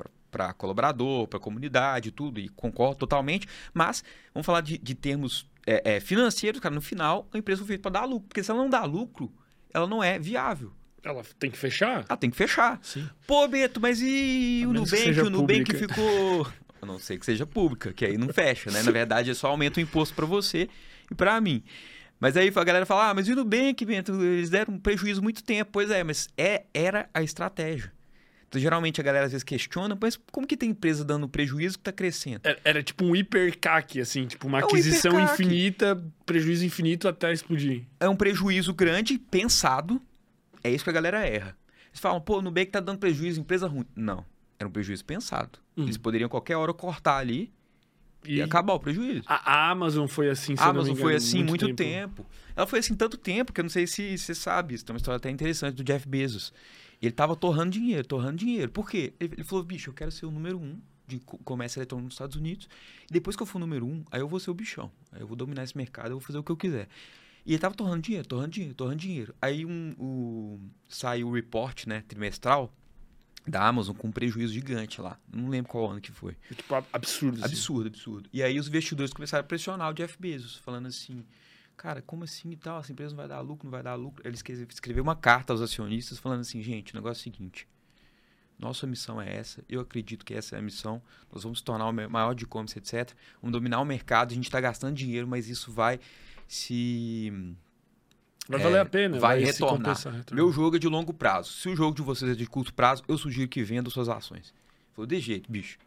colaborador, 0.54 1.28
para 1.28 1.40
comunidade, 1.40 2.12
tudo, 2.12 2.40
e 2.40 2.50
concordo 2.50 2.96
totalmente. 2.96 3.48
Mas 3.74 4.04
vamos 4.34 4.46
falar 4.46 4.62
de, 4.62 4.78
de 4.78 4.96
termos 4.96 5.46
é, 5.66 5.96
é, 5.96 6.00
financeiros, 6.00 6.60
cara. 6.60 6.74
No 6.74 6.82
final, 6.82 7.28
a 7.34 7.38
empresa 7.38 7.60
foi 7.60 7.68
feita 7.68 7.84
para 7.84 8.02
dar 8.02 8.06
lucro, 8.06 8.28
porque 8.28 8.44
se 8.44 8.52
ela 8.52 8.62
não 8.62 8.70
dá 8.70 8.84
lucro, 8.84 9.32
ela 9.74 9.88
não 9.88 10.04
é 10.04 10.18
viável. 10.18 10.72
Ela 11.04 11.22
tem 11.38 11.52
que 11.52 11.58
fechar? 11.58 12.06
Ela 12.08 12.18
tem 12.18 12.30
que 12.30 12.38
fechar. 12.38 12.80
Sim. 12.82 13.08
Pô, 13.28 13.48
Beto, 13.48 13.82
mas 13.82 14.00
e 14.02 14.64
o 14.66 14.72
Nubank? 14.72 15.20
O 15.20 15.30
Nubank 15.30 15.76
ficou. 15.76 16.48
A 16.82 16.86
não 16.86 17.00
ser 17.00 17.18
que 17.18 17.26
seja 17.26 17.46
pública, 17.46 17.94
que 17.94 18.04
aí 18.04 18.18
não 18.18 18.28
fecha, 18.28 18.70
né? 18.70 18.84
Na 18.84 18.92
verdade, 18.92 19.32
é 19.32 19.34
só 19.34 19.48
aumenta 19.48 19.80
o 19.80 19.84
imposto 19.84 20.14
pra 20.14 20.26
você 20.26 20.68
e 21.10 21.16
pra 21.16 21.40
mim. 21.40 21.64
Mas 22.20 22.36
aí 22.36 22.52
a 22.54 22.64
galera 22.64 22.86
fala, 22.86 23.10
ah, 23.10 23.14
mas 23.14 23.28
e 23.28 23.32
o 23.32 23.36
Nubank, 23.38 23.86
Bento? 23.86 24.22
Eles 24.22 24.50
deram 24.50 24.74
um 24.74 24.80
prejuízo 24.80 25.22
muito 25.22 25.44
tempo. 25.44 25.72
Pois 25.72 25.90
é, 25.90 26.04
mas 26.04 26.28
é, 26.38 26.64
era 26.74 27.10
a 27.14 27.24
estratégia. 27.24 27.92
Geralmente, 28.56 29.00
a 29.02 29.04
galera 29.04 29.26
às 29.26 29.32
vezes 29.32 29.44
questiona, 29.44 29.98
mas 30.00 30.20
como 30.32 30.46
que 30.46 30.56
tem 30.56 30.70
empresa 30.70 31.04
dando 31.04 31.28
prejuízo 31.28 31.78
que 31.78 31.84
tá 31.84 31.92
crescendo? 31.92 32.42
Era, 32.44 32.60
era 32.64 32.84
tipo 32.84 33.06
um 33.06 33.16
hipercac, 33.16 34.00
assim, 34.00 34.26
tipo 34.26 34.48
uma 34.48 34.60
É 34.60 34.64
um 34.64 34.68
aquisição 34.68 35.20
infinita, 35.20 36.02
prejuízo 36.26 36.66
infinito 36.66 37.08
até 37.08 37.32
explodir. 37.32 37.84
É 38.00 38.08
um 38.08 38.16
prejuízo 38.16 38.74
grande, 38.74 39.18
pensado. 39.18 40.02
É 40.64 40.70
isso 40.70 40.84
que 40.84 40.90
a 40.90 40.94
galera 40.94 41.26
erra. 41.26 41.58
Eles 41.90 42.00
falam, 42.00 42.20
pô, 42.20 42.40
o 42.40 42.42
Nubank 42.42 42.72
tá 42.72 42.80
dando 42.80 42.98
prejuízo, 43.00 43.40
empresa 43.40 43.68
ruim. 43.68 43.86
Não, 43.96 44.26
era 44.60 44.68
um 44.68 44.72
prejuízo 44.72 45.06
pensado. 45.06 45.60
Hum. 45.78 45.84
Eles 45.84 45.98
poderiam 45.98 46.30
qualquer 46.30 46.56
hora 46.56 46.74
cortar 46.74 47.18
ali 47.18 47.52
e, 48.26 48.38
E 48.38 48.42
acabar 48.42 48.74
o 48.74 48.80
prejuízo. 48.80 49.24
a 49.28 49.70
Amazon 49.70 50.08
foi 50.08 50.30
assim, 50.30 50.56
se 50.56 50.64
A 50.64 50.68
Amazon 50.68 50.92
engano, 50.92 51.02
foi 51.02 51.16
assim 51.16 51.44
muito 51.44 51.74
tempo. 51.76 52.26
Ela 52.56 52.66
foi 52.66 52.80
assim 52.80 52.96
tanto 52.96 53.18
tempo 53.18 53.52
que 53.52 53.60
eu 53.60 53.64
não 53.64 53.70
sei 53.70 53.86
se 53.86 54.18
você 54.18 54.34
sabe. 54.34 54.76
Isso 54.76 54.86
tem 54.86 54.94
uma 54.94 54.98
história 54.98 55.18
até 55.18 55.30
interessante 55.30 55.76
do 55.76 55.84
Jeff 55.84 56.08
Bezos. 56.08 56.54
Ele 57.06 57.12
tava 57.12 57.36
torrando 57.36 57.72
dinheiro, 57.72 58.08
torrando 58.08 58.38
dinheiro. 58.38 58.72
Por 58.72 58.90
quê? 58.90 59.14
Ele, 59.20 59.34
ele 59.36 59.44
falou, 59.44 59.64
bicho, 59.64 59.90
eu 59.90 59.94
quero 59.94 60.12
ser 60.12 60.26
o 60.26 60.32
número 60.32 60.58
um 60.58 60.80
de 61.08 61.20
co- 61.20 61.38
comércio 61.40 61.80
eletrônico 61.80 62.06
nos 62.06 62.14
Estados 62.14 62.36
Unidos. 62.36 62.68
E 63.10 63.14
depois 63.14 63.36
que 63.36 63.44
eu 63.44 63.48
for 63.48 63.58
o 63.58 63.62
número 63.62 63.86
um, 63.86 64.04
aí 64.12 64.22
eu 64.22 64.28
vou 64.28 64.40
ser 64.40 64.52
o 64.52 64.54
bichão. 64.54 64.92
Aí 65.12 65.22
eu 65.22 65.28
vou 65.28 65.36
dominar 65.36 65.64
esse 65.64 65.76
mercado, 65.76 66.08
eu 66.08 66.12
vou 66.14 66.22
fazer 66.22 66.38
o 66.38 66.44
que 66.44 66.52
eu 66.52 66.58
quiser. 66.58 66.88
E 67.46 67.52
ele 67.52 67.60
tava 67.60 67.76
torrando 67.76 68.02
dinheiro, 68.02 68.26
torrando 68.28 68.52
dinheiro, 68.52 68.74
torrando 68.74 68.98
dinheiro. 68.98 69.36
Aí 69.42 69.66
um, 69.66 69.94
o, 70.00 70.60
saiu 70.88 71.28
o 71.28 71.34
report, 71.34 71.86
né, 71.88 72.04
trimestral 72.08 72.74
da 73.46 73.68
Amazon 73.68 73.94
com 73.94 74.08
um 74.08 74.12
prejuízo 74.12 74.54
gigante 74.54 75.02
lá. 75.02 75.20
Não 75.30 75.50
lembro 75.50 75.70
qual 75.70 75.92
ano 75.92 76.00
que 76.00 76.12
foi. 76.14 76.38
Tipo, 76.56 76.76
ab- 76.76 76.88
absurdo. 76.94 77.36
assim. 77.44 77.54
Absurdo, 77.54 77.88
absurdo. 77.88 78.30
E 78.32 78.42
aí 78.42 78.58
os 78.58 78.70
investidores 78.70 79.12
começaram 79.12 79.42
a 79.44 79.48
pressionar 79.48 79.90
o 79.92 79.94
Jeff 79.94 80.16
Bezos, 80.18 80.56
falando 80.56 80.86
assim, 80.88 81.26
cara, 81.78 82.02
como 82.02 82.24
assim 82.24 82.52
e 82.52 82.56
tal? 82.56 82.80
Essa 82.80 82.92
empresa 82.92 83.12
não 83.12 83.18
vai 83.18 83.28
dar 83.28 83.42
lucro, 83.42 83.66
não 83.66 83.72
vai 83.72 83.84
dar 83.84 83.96
lucro. 83.96 84.22
Ele 84.26 84.36
escreve- 84.36 84.66
escreveu 84.70 85.04
uma 85.04 85.16
carta 85.16 85.54
aos 85.54 85.62
acionistas 85.62 86.18
falando 86.20 86.42
assim, 86.42 86.62
gente, 86.62 86.94
o 86.94 86.96
negócio 86.96 87.20
é 87.20 87.22
o 87.22 87.24
seguinte, 87.24 87.68
nossa 88.58 88.86
missão 88.88 89.22
é 89.22 89.36
essa, 89.36 89.64
eu 89.68 89.82
acredito 89.82 90.24
que 90.24 90.34
essa 90.34 90.56
é 90.56 90.60
a 90.60 90.62
missão, 90.62 91.02
nós 91.32 91.44
vamos 91.44 91.60
se 91.60 91.64
tornar 91.66 91.88
o 91.88 91.92
ma- 91.92 92.08
maior 92.08 92.34
de 92.34 92.44
e-commerce, 92.46 92.78
etc. 92.78 93.12
Vamos 93.42 93.52
dominar 93.52 93.82
o 93.82 93.86
mercado, 93.86 94.32
a 94.32 94.36
gente 94.36 94.46
está 94.46 94.62
gastando 94.62 94.96
dinheiro, 94.96 95.28
mas 95.28 95.50
isso 95.50 95.72
vai 95.72 96.00
se... 96.48 97.32
Vai 98.48 98.60
É, 98.60 98.64
valer 98.64 98.80
a 98.80 98.86
pena. 98.86 99.20
vai 99.20 99.40
se 99.40 99.46
retornar. 99.64 99.96
Meu 100.36 100.52
jogo 100.52 100.76
é 100.76 100.80
de 100.80 100.88
longo 100.88 101.14
prazo. 101.14 101.52
Se 101.54 101.70
o 101.70 101.76
jogo 101.76 101.96
de 101.96 102.02
vocês 102.02 102.30
é 102.32 102.36
de 102.36 102.46
curto 102.46 102.74
prazo, 102.74 103.02
eu 103.08 103.18
sugiro 103.18 103.48
que 103.48 103.64
vendam 103.64 103.90
suas 103.90 104.10
ações. 104.10 104.54
Falou, 104.94 105.08
de 105.08 105.18
jeito, 105.20 105.50
bicho. 105.52 105.78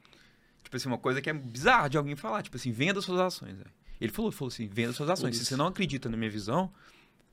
Tipo 0.64 0.75
assim, 0.76 0.88
uma 0.88 0.97
coisa 0.99 1.21
que 1.21 1.28
é 1.28 1.35
bizarra 1.35 1.88
de 1.88 1.99
alguém 1.99 2.16
falar. 2.16 2.43
Tipo 2.43 2.57
assim, 2.57 2.73
venda 2.73 3.00
suas 3.02 3.21
ações. 3.21 3.57
velho. 3.59 3.71
Ele 4.00 4.12
falou, 4.12 4.31
falou 4.31 4.49
assim, 4.49 4.69
venda 4.69 4.93
suas 4.93 5.11
ações. 5.11 5.37
Se 5.37 5.45
você 5.45 5.57
não 5.57 5.67
acredita 5.67 6.09
na 6.09 6.17
minha 6.17 6.31
visão, 6.31 6.71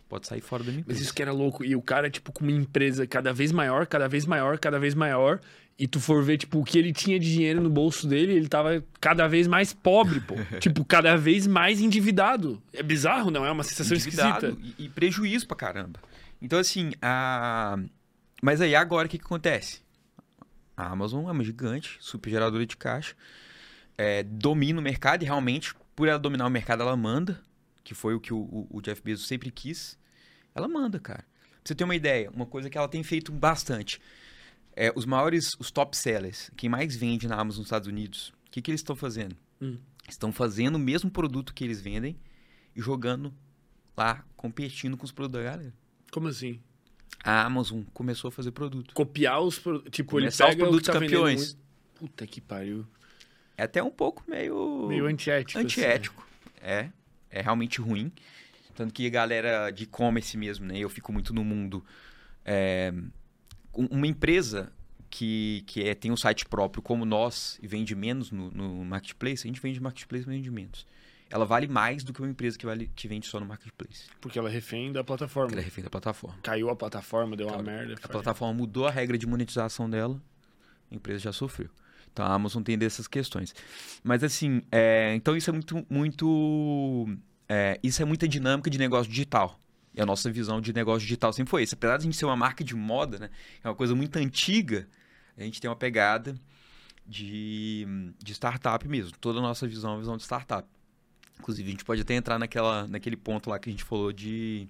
pode 0.07 0.27
sair 0.27 0.41
fora 0.41 0.63
da 0.63 0.71
minha 0.71 0.79
Mas 0.81 0.95
empresa. 0.95 1.03
isso 1.03 1.13
que 1.13 1.21
era 1.21 1.31
louco. 1.31 1.63
E 1.65 1.75
o 1.75 1.81
cara, 1.81 2.09
tipo, 2.09 2.31
com 2.31 2.43
uma 2.43 2.51
empresa 2.51 3.05
cada 3.07 3.33
vez 3.33 3.51
maior, 3.51 3.85
cada 3.87 4.07
vez 4.07 4.25
maior, 4.25 4.57
cada 4.59 4.79
vez 4.79 4.93
maior. 4.95 5.39
E 5.77 5.87
tu 5.87 5.99
for 5.99 6.23
ver, 6.23 6.37
tipo, 6.37 6.59
o 6.59 6.63
que 6.63 6.77
ele 6.77 6.93
tinha 6.93 7.19
de 7.19 7.31
dinheiro 7.33 7.59
no 7.59 7.69
bolso 7.69 8.07
dele, 8.07 8.33
ele 8.33 8.47
tava 8.47 8.83
cada 9.01 9.27
vez 9.27 9.47
mais 9.47 9.73
pobre, 9.73 10.19
pô. 10.19 10.35
tipo, 10.59 10.85
cada 10.85 11.17
vez 11.17 11.47
mais 11.47 11.81
endividado. 11.81 12.61
É 12.71 12.83
bizarro, 12.83 13.31
não? 13.31 13.43
É 13.43 13.51
uma 13.51 13.63
sensação 13.63 13.97
Endividado 13.97 14.47
esquisita. 14.47 14.75
E, 14.79 14.85
e 14.85 14.89
prejuízo 14.89 15.47
pra 15.47 15.57
caramba. 15.57 15.99
Então, 16.41 16.59
assim, 16.59 16.91
a... 17.01 17.79
Mas 18.41 18.61
aí 18.61 18.75
agora 18.75 19.07
o 19.07 19.09
que, 19.09 19.17
que 19.17 19.25
acontece? 19.25 19.81
A 20.75 20.87
Amazon 20.89 21.27
é 21.27 21.31
uma 21.31 21.43
gigante, 21.43 21.97
super 21.99 22.29
geradora 22.29 22.65
de 22.65 22.75
caixa, 22.75 23.15
é, 23.97 24.23
domina 24.23 24.79
o 24.79 24.83
mercado 24.83 25.23
e 25.23 25.25
realmente, 25.25 25.73
por 25.95 26.07
ela 26.07 26.19
dominar 26.19 26.45
o 26.45 26.49
mercado, 26.49 26.81
ela 26.81 26.95
manda, 26.97 27.41
que 27.83 27.93
foi 27.93 28.13
o 28.15 28.19
que 28.19 28.33
o, 28.33 28.67
o- 28.69 28.81
Jeff 28.81 29.01
Bezos 29.01 29.27
sempre 29.27 29.51
quis. 29.51 29.97
Ela 30.55 30.67
manda, 30.67 30.99
cara. 30.99 31.23
Pra 31.41 31.59
você 31.65 31.75
ter 31.75 31.83
uma 31.83 31.95
ideia, 31.95 32.29
uma 32.31 32.45
coisa 32.45 32.69
que 32.69 32.77
ela 32.77 32.87
tem 32.87 33.03
feito 33.03 33.31
bastante. 33.31 33.99
É, 34.75 34.91
os 34.95 35.05
maiores, 35.05 35.51
os 35.59 35.69
top 35.71 35.95
sellers, 35.95 36.49
quem 36.57 36.69
mais 36.69 36.95
vende 36.95 37.27
na 37.27 37.35
Amazon 37.35 37.59
nos 37.59 37.67
Estados 37.67 37.87
Unidos, 37.87 38.33
o 38.47 38.51
que, 38.51 38.61
que 38.61 38.71
eles 38.71 38.81
estão 38.81 38.95
fazendo? 38.95 39.35
Hum. 39.61 39.77
Estão 40.09 40.31
fazendo 40.33 40.75
o 40.75 40.79
mesmo 40.79 41.09
produto 41.09 41.53
que 41.53 41.63
eles 41.63 41.79
vendem 41.79 42.17
e 42.75 42.81
jogando 42.81 43.33
lá, 43.95 44.25
competindo 44.35 44.97
com 44.97 45.05
os 45.05 45.11
produtos 45.11 45.41
da 45.43 45.49
galera. 45.51 45.73
Como 46.11 46.27
assim? 46.27 46.59
A 47.23 47.45
Amazon 47.45 47.83
começou 47.93 48.27
a 48.27 48.31
fazer 48.31 48.51
produto. 48.51 48.93
Copiar 48.93 49.39
os... 49.41 49.57
pro- 49.59 49.81
Tipo, 49.89 50.11
Começar 50.11 50.45
ele 50.45 50.51
os 50.51 50.55
pega 50.55 50.63
o 50.63 50.69
produtos 50.69 50.87
tá 50.87 50.99
campeões. 50.99 51.53
muito- 51.53 51.63
Puta 51.95 52.27
que 52.27 52.41
pariu. 52.41 52.85
É 53.57 53.63
até 53.63 53.81
um 53.83 53.91
pouco 53.91 54.23
meio... 54.27 54.87
Meio 54.87 55.05
antiético. 55.05 55.57
assim. 55.59 55.65
antiético. 55.65 56.27
É, 56.61 56.89
é 57.29 57.41
realmente 57.41 57.79
ruim. 57.81 58.11
Tanto 58.75 58.93
que 58.93 59.05
a 59.05 59.09
galera 59.09 59.69
de 59.69 59.83
e-commerce 59.83 60.35
mesmo, 60.37 60.65
né? 60.65 60.77
Eu 60.79 60.89
fico 60.89 61.11
muito 61.13 61.33
no 61.33 61.43
mundo. 61.43 61.83
é, 62.45 62.91
um- 63.75 63.85
uma 63.97 64.07
empresa 64.07 64.71
que, 65.09 65.63
que 65.67 65.83
é, 65.87 65.93
tem 65.93 66.11
um 66.11 66.17
site 66.17 66.45
próprio 66.45 66.81
como 66.81 67.05
nós 67.05 67.59
e 67.61 67.67
vende 67.67 67.93
menos 67.95 68.31
no, 68.31 68.49
no 68.51 68.83
marketplace, 68.85 69.45
a 69.45 69.47
gente 69.47 69.61
vende 69.61 69.79
marketplace, 69.79 70.25
mas 70.25 70.35
vende 70.35 70.49
menos. 70.51 70.85
Ela 71.29 71.45
vale 71.45 71.67
mais 71.67 72.03
do 72.03 72.11
que 72.13 72.19
uma 72.21 72.29
empresa 72.29 72.57
que, 72.57 72.65
vale, 72.65 72.91
que 72.95 73.07
vende 73.07 73.25
só 73.27 73.39
no 73.39 73.45
marketplace. 73.45 74.05
Porque 74.21 74.37
ela 74.37 74.49
é 74.49 74.51
refém 74.51 74.91
da 74.91 75.03
Porque 75.03 75.07
plataforma. 75.17 75.51
ela 75.51 75.61
é 75.61 75.63
refém 75.63 75.83
da 75.83 75.89
plataforma. 75.89 76.37
Caiu 76.43 76.69
a 76.69 76.75
plataforma, 76.75 77.35
deu 77.35 77.47
uma 77.47 77.61
merda. 77.63 77.93
A 77.93 77.97
foi. 77.97 78.09
plataforma 78.09 78.53
mudou 78.53 78.87
a 78.87 78.91
regra 78.91 79.17
de 79.17 79.25
monetização 79.25 79.89
dela, 79.89 80.21
a 80.91 80.95
empresa 80.95 81.19
já 81.19 81.31
sofreu. 81.31 81.69
Então 82.13 82.25
a 82.25 82.33
Amazon 82.33 82.61
tem 82.61 82.77
dessas 82.77 83.07
questões. 83.07 83.53
Mas 84.03 84.23
assim, 84.23 84.61
é, 84.71 85.13
então 85.15 85.35
isso 85.35 85.49
é 85.49 85.53
muito, 85.53 85.85
muito, 85.89 87.07
é, 87.49 87.79
isso 87.83 88.01
é 88.01 88.05
muita 88.05 88.27
dinâmica 88.27 88.69
de 88.69 88.77
negócio 88.77 89.11
digital. 89.11 89.59
E 89.95 90.01
a 90.01 90.05
nossa 90.05 90.31
visão 90.31 90.61
de 90.61 90.71
negócio 90.73 91.01
digital 91.01 91.33
sempre 91.33 91.51
foi 91.51 91.63
isso. 91.63 91.75
Apesar 91.75 91.97
de 91.97 92.03
a 92.03 92.05
gente 92.05 92.17
ser 92.17 92.25
uma 92.25 92.35
marca 92.35 92.63
de 92.63 92.75
moda, 92.75 93.19
né, 93.19 93.29
é 93.63 93.67
uma 93.67 93.75
coisa 93.75 93.95
muito 93.95 94.15
antiga, 94.17 94.87
a 95.37 95.43
gente 95.43 95.59
tem 95.59 95.69
uma 95.69 95.75
pegada 95.75 96.35
de, 97.05 97.85
de 98.23 98.31
startup 98.33 98.87
mesmo. 98.87 99.11
Toda 99.19 99.39
a 99.39 99.41
nossa 99.41 99.67
visão 99.67 99.91
é 99.91 99.93
uma 99.95 99.99
visão 99.99 100.17
de 100.17 100.23
startup. 100.23 100.67
Inclusive, 101.39 101.67
a 101.67 101.71
gente 101.71 101.83
pode 101.85 102.01
até 102.01 102.13
entrar 102.13 102.37
naquela, 102.37 102.87
naquele 102.87 103.17
ponto 103.17 103.49
lá 103.49 103.57
que 103.57 103.69
a 103.69 103.71
gente 103.71 103.83
falou 103.83 104.13
de, 104.13 104.67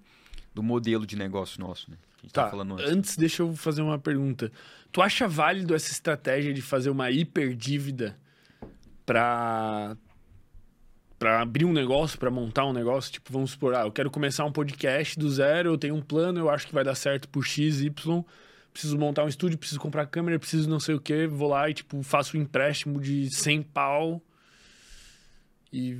do 0.53 0.63
modelo 0.63 1.05
de 1.05 1.17
negócio 1.17 1.59
nosso, 1.59 1.91
né? 1.91 1.97
Que 2.23 2.27
a 2.27 2.27
gente 2.27 2.33
Tá, 2.33 2.49
falando 2.49 2.73
antes. 2.73 2.91
antes 2.91 3.17
deixa 3.17 3.43
eu 3.43 3.55
fazer 3.55 3.81
uma 3.81 3.99
pergunta. 3.99 4.51
Tu 4.91 5.01
acha 5.01 5.27
válido 5.27 5.75
essa 5.75 5.91
estratégia 5.91 6.53
de 6.53 6.61
fazer 6.61 6.89
uma 6.89 7.11
hiperdívida 7.11 8.17
pra 9.05 9.97
para 11.19 11.41
abrir 11.41 11.63
um 11.63 11.71
negócio, 11.71 12.19
pra 12.19 12.29
montar 12.29 12.65
um 12.65 12.73
negócio? 12.73 13.09
Tipo, 13.13 13.31
vamos 13.31 13.51
supor, 13.51 13.73
ah, 13.75 13.83
eu 13.83 13.91
quero 13.93 14.11
começar 14.11 14.43
um 14.43 14.51
podcast 14.51 15.17
do 15.17 15.29
zero, 15.31 15.69
eu 15.69 15.77
tenho 15.77 15.95
um 15.95 16.01
plano, 16.01 16.37
eu 16.37 16.49
acho 16.49 16.67
que 16.67 16.73
vai 16.73 16.83
dar 16.83 16.95
certo 16.95 17.29
por 17.29 17.45
X, 17.45 17.79
Y, 17.79 18.25
preciso 18.73 18.97
montar 18.97 19.23
um 19.23 19.29
estúdio, 19.29 19.57
preciso 19.57 19.79
comprar 19.79 20.05
câmera, 20.05 20.37
preciso 20.37 20.69
não 20.69 20.81
sei 20.81 20.95
o 20.95 20.99
que, 20.99 21.25
vou 21.25 21.47
lá 21.47 21.69
e, 21.69 21.75
tipo, 21.75 22.03
faço 22.03 22.35
um 22.35 22.41
empréstimo 22.41 22.99
de 22.99 23.33
100 23.33 23.61
pau 23.61 24.21
e... 25.71 25.97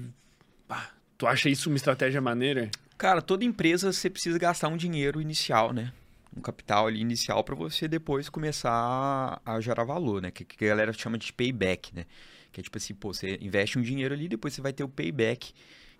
pá, 0.67 0.89
tu 1.17 1.25
acha 1.25 1.47
isso 1.47 1.69
uma 1.69 1.77
estratégia 1.77 2.19
maneira? 2.19 2.69
Cara, 2.97 3.21
toda 3.21 3.45
empresa 3.45 3.93
você 3.93 4.09
precisa 4.09 4.38
gastar 4.38 4.67
um 4.67 4.75
dinheiro 4.75 5.21
inicial, 5.21 5.71
né? 5.71 5.93
Um 6.35 6.41
capital 6.41 6.87
ali 6.87 6.99
inicial 6.99 7.43
para 7.43 7.55
você 7.55 7.87
depois 7.87 8.29
começar 8.29 9.41
a 9.45 9.61
gerar 9.61 9.83
valor, 9.83 10.21
né? 10.21 10.31
Que, 10.31 10.43
que 10.43 10.65
a 10.65 10.67
galera 10.69 10.91
chama 10.93 11.17
de 11.17 11.31
payback, 11.31 11.93
né? 11.93 12.05
Que 12.51 12.59
é 12.59 12.63
tipo 12.63 12.77
assim, 12.77 12.93
pô, 12.93 13.13
você 13.13 13.37
investe 13.41 13.77
um 13.77 13.81
dinheiro 13.81 14.13
ali, 14.13 14.27
depois 14.27 14.53
você 14.53 14.61
vai 14.61 14.73
ter 14.73 14.83
o 14.83 14.89
payback, 14.89 15.53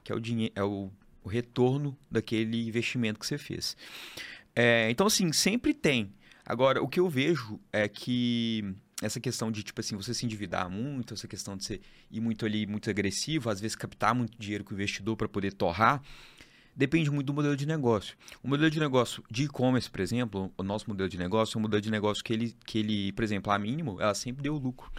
que 0.04 0.12
é 0.12 0.16
o, 0.16 0.20
dinhe 0.20 0.52
é 0.56 0.64
o, 0.64 0.92
o 1.24 1.30
retorno 1.30 1.98
daquele 2.10 2.68
investimento 2.68 3.20
que 3.20 3.26
você 3.26 3.38
fez. 3.38 3.78
É, 4.56 4.90
então, 4.90 5.08
assim, 5.08 5.32
sempre 5.32 5.74
tem. 5.74 6.14
Agora, 6.46 6.82
o 6.82 6.88
que 6.88 7.00
eu 7.00 7.10
vejo 7.10 7.60
é 7.72 7.88
que 7.88 8.76
essa 9.02 9.20
questão 9.20 9.52
de, 9.52 9.64
tipo 9.64 9.80
assim, 9.80 9.96
você 9.96 10.14
se 10.14 10.26
endividar 10.26 10.70
muito, 10.70 11.14
essa 11.14 11.28
questão 11.28 11.58
de 11.58 11.66
você 11.66 11.82
ir 12.12 12.20
muito 12.20 12.46
ali, 12.46 12.66
muito 12.66 12.90
agressivo, 12.90 13.50
às 13.50 13.60
vezes 13.60 13.76
captar 13.76 14.14
muito 14.14 14.38
dinheiro 14.38 14.64
com 14.64 14.72
o 14.72 14.74
investidor 14.74 15.16
para 15.16 15.28
poder 15.28 15.54
torrar, 15.54 16.02
depende 16.76 17.10
muito 17.10 17.28
do 17.28 17.34
modelo 17.34 17.56
de 17.56 17.66
negócio. 17.66 18.16
O 18.44 18.48
modelo 18.48 18.70
de 18.70 18.80
negócio 18.80 19.24
de 19.30 19.44
e-commerce, 19.44 19.90
por 19.90 20.02
exemplo, 20.02 20.52
o 20.58 20.64
nosso 20.64 20.90
modelo 20.90 21.10
de 21.10 21.18
negócio 21.18 21.56
é 21.56 21.60
um 21.60 21.62
modelo 21.62 21.82
de 21.82 21.92
negócio 21.92 22.24
que 22.24 22.34
ele, 22.34 22.56
que 22.66 22.80
ele 22.80 23.12
por 23.12 23.24
exemplo, 23.24 23.52
a 23.52 23.60
mínimo, 23.60 24.00
ela 24.02 24.14
sempre 24.14 24.44
deu 24.44 24.56
lucro. 24.58 24.92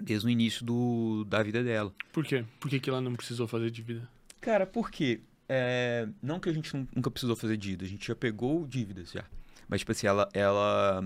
Desde 0.00 0.26
o 0.26 0.30
início 0.30 0.64
do, 0.64 1.24
da 1.24 1.40
vida 1.42 1.62
dela. 1.62 1.94
Por 2.12 2.24
quê? 2.24 2.44
Por 2.58 2.68
que, 2.68 2.80
que 2.80 2.90
ela 2.90 3.00
não 3.00 3.14
precisou 3.14 3.46
fazer 3.46 3.70
dívida? 3.70 4.08
Cara, 4.40 4.66
por 4.66 4.90
quê? 4.90 5.20
É, 5.48 6.08
não 6.20 6.40
que 6.40 6.48
a 6.48 6.52
gente 6.52 6.74
nun- 6.74 6.86
nunca 6.94 7.10
precisou 7.10 7.36
fazer 7.36 7.56
dívida, 7.56 7.84
a 7.84 7.88
gente 7.88 8.06
já 8.08 8.16
pegou 8.16 8.66
dívidas 8.66 9.12
já. 9.12 9.24
Mas, 9.68 9.80
tipo 9.80 9.92
assim, 9.92 10.06
ela, 10.06 10.28
ela, 10.32 11.00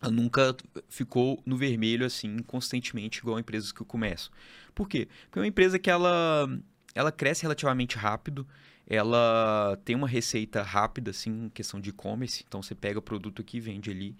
ela 0.00 0.10
nunca 0.12 0.56
ficou 0.88 1.42
no 1.44 1.56
vermelho, 1.56 2.06
assim, 2.06 2.38
constantemente, 2.38 3.18
igual 3.18 3.38
empresas 3.38 3.72
que 3.72 3.84
começam. 3.84 4.32
Por 4.74 4.88
quê? 4.88 5.08
Porque 5.24 5.38
é 5.38 5.42
uma 5.42 5.48
empresa 5.48 5.78
que 5.78 5.90
ela, 5.90 6.48
ela 6.94 7.12
cresce 7.12 7.42
relativamente 7.42 7.96
rápido, 7.96 8.46
ela 8.86 9.78
tem 9.84 9.94
uma 9.94 10.08
receita 10.08 10.62
rápida, 10.62 11.10
assim, 11.10 11.44
em 11.44 11.48
questão 11.50 11.78
de 11.80 11.90
e-commerce. 11.90 12.44
Então, 12.46 12.62
você 12.62 12.74
pega 12.74 12.98
o 12.98 13.02
produto 13.02 13.42
aqui 13.42 13.58
e 13.58 13.60
vende 13.60 13.90
ali. 13.90 14.16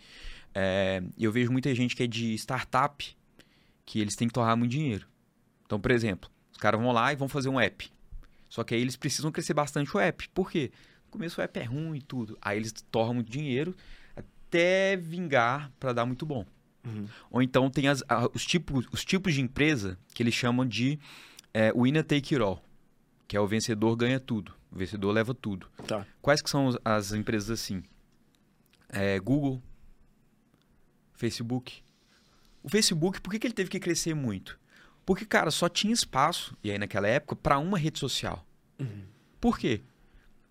É, 0.54 1.02
eu 1.18 1.32
vejo 1.32 1.50
muita 1.50 1.74
gente 1.74 1.96
que 1.96 2.02
é 2.02 2.06
de 2.06 2.34
startup, 2.34 3.16
que 3.86 4.00
eles 4.00 4.14
têm 4.14 4.28
que 4.28 4.34
torrar 4.34 4.56
muito 4.56 4.70
dinheiro. 4.70 5.06
Então, 5.64 5.80
por 5.80 5.90
exemplo, 5.90 6.30
os 6.52 6.58
caras 6.58 6.80
vão 6.80 6.92
lá 6.92 7.12
e 7.12 7.16
vão 7.16 7.28
fazer 7.28 7.48
um 7.48 7.58
app. 7.58 7.90
Só 8.48 8.62
que 8.64 8.74
aí 8.74 8.80
eles 8.80 8.96
precisam 8.96 9.30
crescer 9.32 9.54
bastante 9.54 9.94
o 9.96 10.00
app. 10.00 10.28
Por 10.30 10.50
quê? 10.50 10.70
No 11.06 11.10
começo 11.12 11.40
o 11.40 11.44
app 11.44 11.58
é 11.58 11.64
ruim 11.64 11.96
e 11.98 12.02
tudo. 12.02 12.36
Aí 12.40 12.58
eles 12.58 12.72
torram 12.90 13.14
muito 13.14 13.30
dinheiro 13.30 13.74
até 14.16 14.96
vingar 14.96 15.70
para 15.80 15.92
dar 15.92 16.04
muito 16.06 16.24
bom. 16.26 16.44
Uhum. 16.84 17.06
Ou 17.30 17.42
então 17.42 17.70
tem 17.70 17.88
as, 17.88 18.02
a- 18.08 18.28
os, 18.34 18.44
tipos, 18.44 18.86
os 18.92 19.04
tipos 19.04 19.34
de 19.34 19.40
empresa 19.40 19.98
que 20.14 20.22
eles 20.22 20.34
chamam 20.34 20.66
de 20.66 20.98
é, 21.58 21.72
winner 21.72 22.04
take 22.04 22.34
it 22.34 22.42
all. 22.42 22.62
Que 23.26 23.36
é 23.36 23.40
o 23.40 23.46
vencedor 23.46 23.96
ganha 23.96 24.20
tudo. 24.20 24.54
O 24.70 24.76
vencedor 24.78 25.10
leva 25.12 25.34
tudo. 25.34 25.66
Tá. 25.86 26.06
Quais 26.22 26.40
que 26.42 26.48
são 26.50 26.70
as 26.84 27.12
empresas 27.12 27.50
assim? 27.50 27.82
É, 28.88 29.18
Google, 29.18 29.62
Facebook. 31.14 31.82
O 32.62 32.68
Facebook, 32.68 33.20
por 33.20 33.30
que, 33.30 33.38
que 33.38 33.46
ele 33.46 33.54
teve 33.54 33.70
que 33.70 33.80
crescer 33.80 34.14
muito? 34.14 34.58
Porque, 35.04 35.24
cara, 35.24 35.50
só 35.50 35.68
tinha 35.68 35.92
espaço, 35.92 36.56
e 36.62 36.70
aí 36.70 36.78
naquela 36.78 37.08
época, 37.08 37.34
para 37.34 37.58
uma 37.58 37.78
rede 37.78 37.98
social. 37.98 38.44
Por 39.40 39.58
quê? 39.58 39.80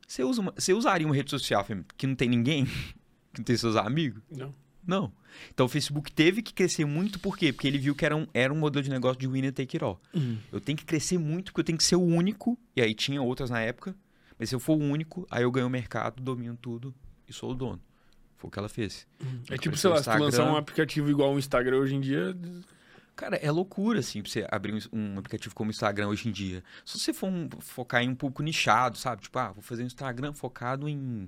Você, 0.07 0.23
usa 0.23 0.41
uma- 0.41 0.53
você 0.57 0.73
usaria 0.73 1.05
uma 1.05 1.15
rede 1.15 1.29
social 1.29 1.65
que 1.97 2.07
não 2.07 2.15
tem 2.15 2.29
ninguém? 2.29 2.65
Que 3.33 3.41
não 3.41 3.45
tem 3.45 3.55
seus 3.57 3.75
amigos? 3.75 4.23
Não. 4.31 4.51
Não. 4.87 5.11
Então 5.53 5.65
o 5.65 5.69
Facebook 5.69 6.11
teve 6.11 6.41
que 6.41 6.53
crescer 6.53 6.85
muito, 6.85 7.19
por 7.19 7.37
quê? 7.37 7.51
Porque 7.53 7.67
ele 7.67 7.77
viu 7.77 7.93
que 7.93 8.05
era 8.05 8.15
um, 8.15 8.25
era 8.33 8.51
um 8.51 8.57
modelo 8.57 8.81
de 8.83 8.89
negócio 8.89 9.19
de 9.19 9.27
winner 9.27 9.51
take 9.51 9.75
it 9.77 9.83
all. 9.83 10.01
Eu 10.51 10.59
tenho 10.61 10.77
que 10.77 10.85
crescer 10.85 11.17
muito 11.19 11.51
porque 11.51 11.59
eu 11.59 11.65
tenho 11.65 11.77
que 11.77 11.83
ser 11.83 11.97
o 11.97 12.01
único. 12.01 12.57
E 12.75 12.81
aí 12.81 12.93
tinha 12.95 13.21
outras 13.21 13.49
na 13.49 13.59
época. 13.59 13.93
Mas 14.39 14.49
se 14.49 14.55
eu 14.55 14.59
for 14.59 14.77
o 14.77 14.81
único, 14.83 15.27
aí 15.29 15.43
eu 15.43 15.51
ganho 15.51 15.67
o 15.67 15.69
mercado, 15.69 16.21
domino 16.23 16.57
tudo 16.59 16.93
e 17.27 17.33
sou 17.33 17.51
o 17.51 17.53
dono. 17.55 17.81
Foi 18.37 18.47
o 18.47 18.51
que 18.51 18.59
ela 18.59 18.69
fez. 18.69 19.05
É 19.19 19.25
Ela 19.49 19.57
tipo, 19.57 19.75
sei 19.75 19.89
lá, 19.89 19.97
se 19.97 20.03
tu 20.09 20.17
lançar 20.17 20.43
um 20.51 20.55
aplicativo 20.55 21.09
igual 21.09 21.33
o 21.33 21.39
Instagram 21.39 21.77
hoje 21.77 21.95
em 21.95 21.99
dia. 21.99 22.37
Cara, 23.15 23.35
é 23.37 23.49
loucura, 23.49 23.99
assim, 23.99 24.21
pra 24.21 24.31
você 24.31 24.45
abrir 24.51 24.73
um, 24.93 25.15
um 25.15 25.17
aplicativo 25.17 25.55
como 25.55 25.69
o 25.69 25.71
Instagram 25.71 26.07
hoje 26.07 26.29
em 26.29 26.31
dia. 26.31 26.63
Se 26.85 26.99
você 26.99 27.11
for 27.11 27.27
um- 27.31 27.49
focar 27.59 28.03
em 28.03 28.09
um 28.09 28.15
público 28.15 28.43
nichado, 28.43 28.95
sabe? 28.95 29.23
Tipo, 29.23 29.39
ah, 29.39 29.51
vou 29.53 29.63
fazer 29.63 29.81
um 29.81 29.87
Instagram 29.87 30.33
focado 30.33 30.87
em 30.87 31.27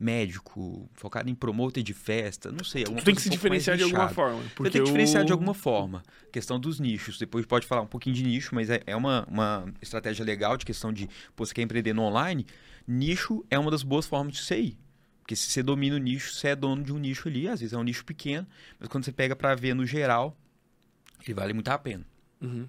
médico, 0.00 0.88
focado 0.94 1.28
em 1.28 1.34
promoter 1.34 1.82
de 1.82 1.92
festa, 1.92 2.50
não 2.50 2.64
sei. 2.64 2.84
Tu 2.84 3.04
tem 3.04 3.14
que 3.14 3.20
se 3.20 3.28
um 3.28 3.32
diferenciar 3.32 3.76
de 3.76 3.82
alguma 3.82 4.08
forma. 4.08 4.40
Você 4.40 4.48
Porque 4.54 4.70
tem 4.70 4.80
que 4.80 4.86
diferenciar 4.86 5.24
de 5.26 5.32
alguma 5.32 5.52
forma. 5.52 6.02
Questão 6.32 6.58
dos 6.58 6.80
nichos. 6.80 7.18
Depois 7.18 7.44
pode 7.44 7.66
falar 7.66 7.82
um 7.82 7.86
pouquinho 7.86 8.16
de 8.16 8.24
nicho, 8.24 8.54
mas 8.54 8.70
é, 8.70 8.82
é 8.86 8.96
uma, 8.96 9.26
uma 9.28 9.66
estratégia 9.82 10.24
legal 10.24 10.56
de 10.56 10.64
questão 10.64 10.90
de, 10.90 11.06
pô, 11.36 11.44
você 11.44 11.52
quer 11.52 11.60
empreender 11.60 11.92
no 11.92 12.02
online, 12.02 12.46
nicho 12.88 13.44
é 13.50 13.58
uma 13.58 13.70
das 13.70 13.82
boas 13.82 14.06
formas 14.06 14.32
de 14.32 14.42
você 14.42 14.58
ir. 14.58 14.78
Porque 15.20 15.36
se 15.36 15.50
você 15.50 15.62
domina 15.62 15.96
o 15.96 15.98
nicho, 15.98 16.32
você 16.32 16.48
é 16.48 16.56
dono 16.56 16.82
de 16.82 16.92
um 16.94 16.98
nicho 16.98 17.28
ali, 17.28 17.46
às 17.46 17.60
vezes 17.60 17.74
é 17.74 17.76
um 17.76 17.82
nicho 17.82 18.04
pequeno, 18.04 18.46
mas 18.78 18.88
quando 18.88 19.04
você 19.04 19.12
pega 19.12 19.36
pra 19.36 19.54
ver 19.54 19.74
no 19.74 19.84
geral, 19.84 20.34
ele 21.22 21.34
vale 21.34 21.52
muito 21.52 21.68
a 21.68 21.78
pena. 21.78 22.06
Uhum. 22.40 22.66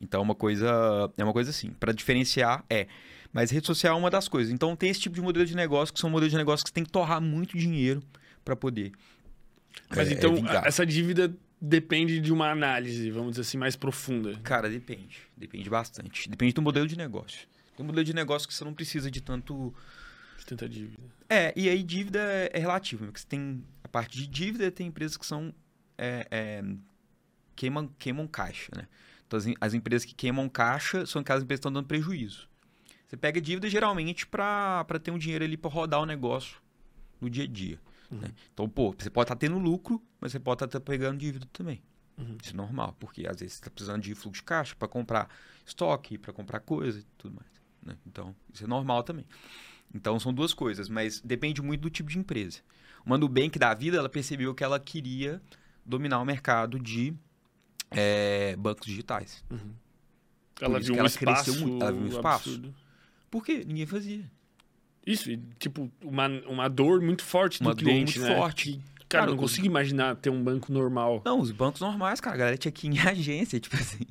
Então 0.00 0.20
é 0.20 0.24
uma 0.24 0.34
coisa, 0.34 1.12
é 1.18 1.22
uma 1.22 1.34
coisa 1.34 1.50
assim, 1.50 1.70
Pra 1.78 1.92
diferenciar 1.92 2.64
é, 2.68 2.88
mas 3.32 3.50
rede 3.50 3.66
social 3.66 3.96
é 3.96 3.98
uma 3.98 4.10
das 4.10 4.28
coisas. 4.28 4.52
Então 4.52 4.76
tem 4.76 4.90
esse 4.90 5.00
tipo 5.00 5.14
de 5.14 5.22
modelo 5.22 5.46
de 5.46 5.56
negócio 5.56 5.92
que 5.92 6.00
são 6.00 6.10
modelos 6.10 6.32
de 6.32 6.36
negócio 6.36 6.64
que 6.64 6.70
você 6.70 6.74
tem 6.74 6.84
que 6.84 6.90
torrar 6.90 7.20
muito 7.20 7.56
dinheiro 7.56 8.02
pra 8.44 8.54
poder. 8.54 8.92
Mas 9.88 10.08
é, 10.08 10.14
então, 10.14 10.34
vingar. 10.34 10.66
essa 10.66 10.84
dívida 10.84 11.34
depende 11.60 12.20
de 12.20 12.32
uma 12.32 12.50
análise, 12.50 13.10
vamos 13.10 13.30
dizer 13.30 13.42
assim, 13.42 13.56
mais 13.56 13.76
profunda. 13.76 14.38
Cara, 14.42 14.68
depende. 14.68 15.20
Depende 15.36 15.70
bastante. 15.70 16.28
Depende 16.28 16.52
do 16.52 16.60
modelo 16.60 16.86
de 16.86 16.96
negócio. 16.96 17.46
Tem 17.76 17.84
um 17.84 17.86
modelo 17.86 18.04
de 18.04 18.14
negócio 18.14 18.46
que 18.46 18.54
você 18.54 18.64
não 18.64 18.74
precisa 18.74 19.10
de 19.10 19.20
tanto. 19.20 19.74
De 20.38 20.44
tanta 20.44 20.68
dívida. 20.68 21.02
É, 21.28 21.52
e 21.56 21.68
aí 21.68 21.82
dívida 21.82 22.20
é 22.20 22.50
é 22.52 22.58
relativo. 22.58 23.06
Porque 23.06 23.20
você 23.20 23.26
tem 23.26 23.64
a 23.82 23.88
parte 23.88 24.18
de 24.18 24.26
dívida, 24.26 24.70
tem 24.70 24.88
empresas 24.88 25.16
que 25.16 25.24
são. 25.24 25.54
é, 25.96 26.26
é, 26.30 26.64
queimam, 27.54 27.88
queimam 27.98 28.26
caixa, 28.26 28.70
né? 28.76 28.86
Então 29.26 29.38
as, 29.38 29.46
as 29.60 29.74
empresas 29.74 30.04
que 30.04 30.14
queimam 30.14 30.48
caixa 30.48 31.06
são 31.06 31.22
aquelas 31.22 31.42
empresas 31.42 31.60
que 31.60 31.68
estão 31.68 31.72
dando 31.72 31.86
prejuízo. 31.86 32.48
Você 33.12 33.16
pega 33.18 33.38
dívida 33.42 33.68
geralmente 33.68 34.26
para 34.26 34.86
ter 35.02 35.10
um 35.10 35.18
dinheiro 35.18 35.44
ali 35.44 35.54
para 35.54 35.70
rodar 35.70 36.00
o 36.00 36.06
negócio 36.06 36.56
no 37.20 37.28
dia 37.28 37.44
a 37.44 37.46
dia. 37.46 37.78
né? 38.10 38.32
Então, 38.54 38.66
pô, 38.66 38.94
você 38.98 39.10
pode 39.10 39.26
estar 39.26 39.36
tendo 39.36 39.58
lucro, 39.58 40.02
mas 40.18 40.32
você 40.32 40.40
pode 40.40 40.64
estar 40.64 40.80
pegando 40.80 41.18
dívida 41.18 41.46
também. 41.52 41.82
Uhum. 42.16 42.38
Isso 42.42 42.54
é 42.54 42.56
normal, 42.56 42.96
porque 42.98 43.26
às 43.26 43.40
vezes 43.40 43.52
você 43.52 43.60
está 43.60 43.70
precisando 43.70 44.00
de 44.00 44.14
fluxo 44.14 44.40
de 44.40 44.44
caixa 44.44 44.74
para 44.74 44.88
comprar 44.88 45.28
estoque, 45.66 46.16
para 46.16 46.32
comprar 46.32 46.60
coisa 46.60 47.00
e 47.00 47.02
tudo 47.18 47.34
mais. 47.34 47.50
né? 47.82 47.98
Então, 48.06 48.34
isso 48.50 48.64
é 48.64 48.66
normal 48.66 49.02
também. 49.02 49.26
Então, 49.94 50.18
são 50.18 50.32
duas 50.32 50.54
coisas, 50.54 50.88
mas 50.88 51.20
depende 51.20 51.60
muito 51.60 51.82
do 51.82 51.90
tipo 51.90 52.08
de 52.08 52.18
empresa. 52.18 52.60
Uma 53.04 53.18
Nubank 53.18 53.58
da 53.58 53.74
vida, 53.74 53.98
ela 53.98 54.08
percebeu 54.08 54.54
que 54.54 54.64
ela 54.64 54.80
queria 54.80 55.42
dominar 55.84 56.18
o 56.18 56.24
mercado 56.24 56.78
de 56.78 57.12
eh, 57.90 58.56
bancos 58.56 58.86
digitais. 58.86 59.44
Ela 60.58 60.78
isso 60.78 60.86
viu 60.86 60.94
um 60.94 60.98
ela 61.00 61.10
cresceu 61.10 61.52
espaço, 61.52 61.78
ela 61.78 61.92
viu 61.92 62.02
um 62.04 62.06
espaço. 62.06 62.48
absurdo. 62.48 62.81
Por 63.32 63.42
quê? 63.44 63.64
Ninguém 63.66 63.86
fazia. 63.86 64.30
Isso, 65.06 65.30
e, 65.32 65.38
tipo, 65.58 65.90
uma, 66.04 66.28
uma 66.46 66.68
dor 66.68 67.00
muito 67.00 67.24
forte 67.24 67.60
Uma 67.60 67.70
do 67.74 67.78
dor 67.78 67.84
cliente, 67.86 68.18
muito 68.20 68.30
né? 68.30 68.36
forte. 68.36 68.72
Que, 68.74 68.78
cara, 69.08 69.22
Cara, 69.24 69.26
não 69.32 69.36
consigo 69.36 69.66
imaginar 69.66 70.14
ter 70.16 70.30
um 70.30 70.40
banco 70.44 70.70
normal. 70.72 71.20
Não, 71.24 71.40
os 71.40 71.50
bancos 71.50 71.80
normais, 71.80 72.20
cara, 72.20 72.36
a 72.36 72.38
galera 72.38 72.56
tinha 72.58 72.70
que 72.70 72.86
ir 72.86 72.90
em 72.94 72.98
agência, 73.08 73.58
tipo 73.58 73.74
assim. 73.74 74.04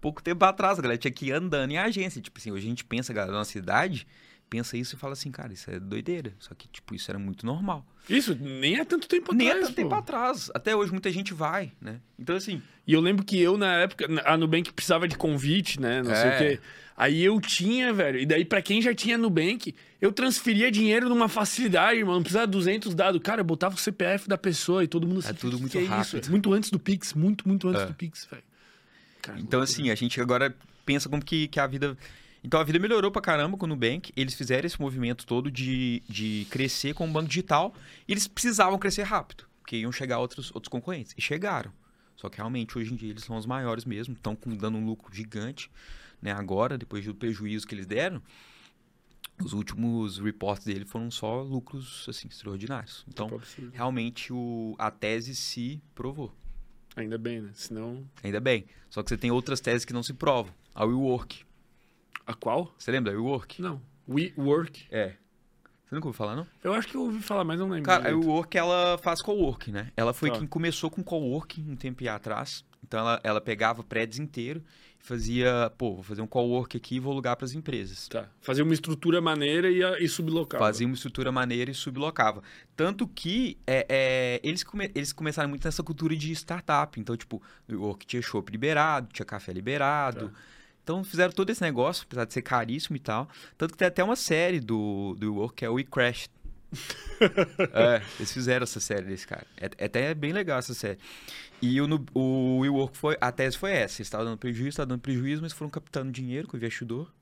Pouco 0.00 0.22
tempo 0.22 0.44
atrás, 0.44 0.78
a 0.78 0.82
galera 0.82 0.98
tinha 0.98 1.10
que 1.10 1.26
ir 1.26 1.32
andando 1.32 1.70
em 1.72 1.78
agência. 1.78 2.20
Tipo 2.20 2.38
assim, 2.38 2.50
hoje 2.52 2.66
a 2.66 2.68
gente 2.68 2.84
pensa, 2.84 3.12
galera 3.12 3.32
nossa 3.36 3.50
cidade, 3.50 4.06
pensa 4.50 4.76
isso 4.76 4.94
e 4.94 4.98
fala 4.98 5.14
assim, 5.14 5.30
cara, 5.30 5.52
isso 5.52 5.70
é 5.70 5.80
doideira. 5.80 6.32
Só 6.38 6.54
que, 6.54 6.68
tipo, 6.68 6.94
isso 6.94 7.10
era 7.10 7.18
muito 7.18 7.44
normal. 7.46 7.84
Isso, 8.08 8.34
nem 8.36 8.78
há 8.78 8.84
tanto 8.84 9.08
tempo 9.08 9.34
Nem 9.34 9.48
há 9.48 9.52
atrás, 9.52 9.66
tanto 9.68 9.76
tempo 9.76 9.88
pô. 9.90 9.94
atrás. 9.96 10.50
Até 10.54 10.74
hoje 10.76 10.92
muita 10.92 11.10
gente 11.10 11.32
vai, 11.34 11.72
né? 11.80 12.00
Então, 12.18 12.36
assim, 12.36 12.62
E 12.86 12.92
eu 12.92 13.00
lembro 13.00 13.24
que 13.24 13.38
eu, 13.40 13.56
na 13.58 13.74
época, 13.80 14.06
a 14.24 14.36
Nubank 14.36 14.72
precisava 14.72 15.06
de 15.08 15.16
convite, 15.16 15.80
né? 15.80 16.02
Não 16.02 16.14
sei 16.14 16.24
É. 16.30 16.34
o 16.34 16.38
quê. 16.38 16.60
Aí 17.00 17.22
eu 17.22 17.40
tinha, 17.40 17.92
velho. 17.92 18.18
E 18.18 18.26
daí, 18.26 18.44
pra 18.44 18.60
quem 18.60 18.82
já 18.82 18.92
tinha 18.92 19.16
Nubank, 19.16 19.72
eu 20.00 20.10
transferia 20.10 20.68
dinheiro 20.68 21.08
numa 21.08 21.28
facilidade, 21.28 22.00
irmão. 22.00 22.16
Não 22.16 22.22
precisava 22.22 22.46
de 22.48 22.50
200 22.52 22.92
dados. 22.92 23.20
Cara, 23.22 23.40
eu 23.40 23.44
botava 23.44 23.76
o 23.76 23.78
CPF 23.78 24.28
da 24.28 24.36
pessoa 24.36 24.82
e 24.82 24.88
todo 24.88 25.06
mundo. 25.06 25.24
É 25.24 25.32
tudo 25.32 25.54
"Que 25.56 25.60
muito 25.62 25.78
é 25.78 25.82
isso?" 25.82 25.88
rápido. 26.16 26.28
Muito 26.30 26.52
antes 26.52 26.70
do 26.70 26.78
Pix, 26.78 27.14
muito, 27.14 27.46
muito 27.46 27.68
antes 27.68 27.82
É. 27.82 27.86
do 27.86 27.94
Pix, 27.94 28.26
velho. 28.28 28.42
Cara, 29.22 29.38
Então, 29.38 29.60
assim, 29.60 29.90
a 29.90 29.94
gente 29.94 30.20
agora 30.20 30.52
pensa 30.84 31.08
como 31.08 31.24
que, 31.24 31.46
que 31.46 31.60
a 31.60 31.66
vida. 31.68 31.96
Então, 32.42 32.58
a 32.58 32.64
vida 32.64 32.80
melhorou 32.80 33.12
pra 33.12 33.22
caramba 33.22 33.56
com 33.56 33.66
o 33.66 33.68
Nubank. 33.68 34.12
Eles 34.16 34.34
fizeram 34.34 34.66
esse 34.66 34.80
movimento 34.80 35.24
todo 35.24 35.52
de, 35.52 36.02
de 36.08 36.48
crescer 36.50 36.94
com 36.94 37.08
o 37.08 37.12
banco 37.12 37.28
digital. 37.28 37.72
E 38.08 38.12
eles 38.12 38.26
precisavam 38.26 38.76
crescer 38.76 39.02
rápido, 39.04 39.44
porque 39.60 39.76
iam 39.76 39.92
chegar 39.92 40.18
outros, 40.18 40.50
outros 40.52 40.68
concorrentes. 40.68 41.14
E 41.16 41.22
chegaram. 41.22 41.70
Só 42.16 42.28
que 42.28 42.38
realmente, 42.38 42.76
hoje 42.76 42.92
em 42.92 42.96
dia, 42.96 43.10
eles 43.10 43.22
são 43.22 43.36
os 43.36 43.46
maiores 43.46 43.84
mesmo. 43.84 44.14
Estão 44.14 44.36
dando 44.56 44.78
um 44.78 44.84
lucro 44.84 45.14
gigante. 45.14 45.70
Né? 46.20 46.32
Agora, 46.32 46.76
depois 46.76 47.04
do 47.04 47.14
prejuízo 47.14 47.66
que 47.66 47.74
eles 47.74 47.86
deram, 47.86 48.20
os 49.42 49.52
últimos 49.52 50.18
reports 50.18 50.64
dele 50.64 50.84
foram 50.84 51.10
só 51.10 51.42
lucros 51.42 52.04
assim, 52.08 52.28
extraordinários. 52.28 53.04
Então, 53.08 53.28
absurdo. 53.28 53.70
realmente, 53.72 54.32
o, 54.32 54.74
a 54.78 54.90
tese 54.90 55.34
se 55.34 55.80
provou. 55.94 56.32
Ainda 56.96 57.16
bem, 57.16 57.40
né? 57.42 57.50
Senão. 57.54 58.04
Ainda 58.22 58.40
bem. 58.40 58.66
Só 58.90 59.02
que 59.02 59.08
você 59.10 59.16
tem 59.16 59.30
outras 59.30 59.60
teses 59.60 59.84
que 59.84 59.92
não 59.92 60.02
se 60.02 60.12
provam. 60.12 60.52
A 60.74 60.84
WeWork. 60.84 61.44
A 62.26 62.34
qual? 62.34 62.74
Você 62.76 62.90
lembra 62.90 63.12
da 63.12 63.18
WeWork? 63.18 63.62
Não. 63.62 63.80
WeWork. 64.08 64.86
É. 64.90 65.14
Você 65.86 65.94
nunca 65.94 66.08
ouviu 66.08 66.18
falar, 66.18 66.34
não? 66.36 66.46
Eu 66.62 66.74
acho 66.74 66.88
que 66.88 66.96
eu 66.96 67.02
ouvi 67.02 67.22
falar, 67.22 67.44
mas 67.44 67.60
não 67.60 67.68
lembro. 67.68 67.84
Cara, 67.84 68.08
a 68.08 68.08
direito. 68.08 68.26
WeWork, 68.26 68.58
ela 68.58 68.98
faz 68.98 69.22
coworking, 69.22 69.70
né? 69.72 69.92
Ela 69.96 70.12
foi 70.12 70.30
Tá. 70.30 70.38
quem 70.38 70.46
começou 70.46 70.90
com 70.90 71.02
coworking 71.02 71.70
um 71.70 71.76
tempo 71.76 72.06
atrás. 72.08 72.64
Então, 72.82 72.98
ela, 73.00 73.20
ela 73.22 73.40
pegava 73.40 73.82
prédios 73.84 74.18
inteiros 74.18 74.62
fazia... 74.98 75.72
Pô, 75.78 75.94
vou 75.94 76.02
fazer 76.02 76.22
um 76.22 76.26
coworking 76.26 76.76
aqui 76.76 76.96
e 76.96 77.00
vou 77.00 77.12
alugar 77.12 77.36
para 77.36 77.44
as 77.44 77.54
empresas. 77.54 78.08
Tá. 78.08 78.28
Fazer 78.40 78.62
uma 78.62 78.74
estrutura 78.74 79.20
maneira 79.20 79.70
e, 79.70 80.04
e 80.04 80.08
sublocava. 80.08 80.64
Fazia 80.64 80.86
uma 80.86 80.94
estrutura 80.94 81.32
maneira 81.32 81.70
e 81.70 81.74
sublocava. 81.74 82.42
Tanto 82.76 83.06
que 83.06 83.58
é, 83.66 83.86
é, 83.88 84.40
eles, 84.42 84.62
come- 84.62 84.90
eles 84.94 85.12
começaram 85.12 85.48
muito 85.48 85.64
nessa 85.64 85.82
cultura 85.82 86.14
de 86.16 86.32
startup. 86.32 87.00
Então, 87.00 87.16
tipo, 87.16 87.42
o 87.68 87.72
WeWork 87.72 88.06
tinha 88.06 88.22
chopp 88.22 88.50
liberado, 88.50 89.08
tinha 89.12 89.26
café 89.26 89.52
liberado. 89.52 90.28
Tá. 90.28 90.34
Então, 90.82 91.04
fizeram 91.04 91.32
todo 91.32 91.50
esse 91.50 91.60
negócio, 91.60 92.04
apesar 92.06 92.24
de 92.24 92.32
ser 92.32 92.40
caríssimo 92.40 92.96
e 92.96 93.00
tal. 93.00 93.28
Tanto 93.58 93.72
que 93.72 93.78
tem 93.78 93.88
até 93.88 94.02
uma 94.02 94.16
série 94.16 94.58
do, 94.58 95.14
do 95.18 95.34
WeWork, 95.34 95.54
que 95.56 95.64
é 95.64 95.68
o 95.68 95.74
We 95.74 95.84
Crashed. 95.84 96.30
é, 97.72 98.02
eles 98.18 98.32
fizeram 98.32 98.64
essa 98.64 98.80
série 98.80 99.06
desse 99.06 99.26
cara. 99.26 99.46
É, 99.56 99.70
é 99.78 99.84
até 99.86 100.14
bem 100.14 100.32
legal 100.32 100.58
essa 100.58 100.74
série. 100.74 100.98
E 101.60 101.80
o, 101.80 101.86
o 102.14 102.58
WeWork 102.60 102.96
foi... 102.96 103.16
A 103.20 103.32
tese 103.32 103.56
foi 103.56 103.72
essa. 103.72 104.00
Eles 104.00 104.06
estavam 104.06 104.26
dando 104.26 104.38
prejuízo, 104.38 104.68
estavam 104.68 104.88
dando 104.88 105.00
prejuízo, 105.00 105.42
mas 105.42 105.52
foram 105.52 105.70
captando 105.70 106.12
dinheiro 106.12 106.46
com 106.46 106.56
o 106.56 106.58
investidor. 106.58 107.12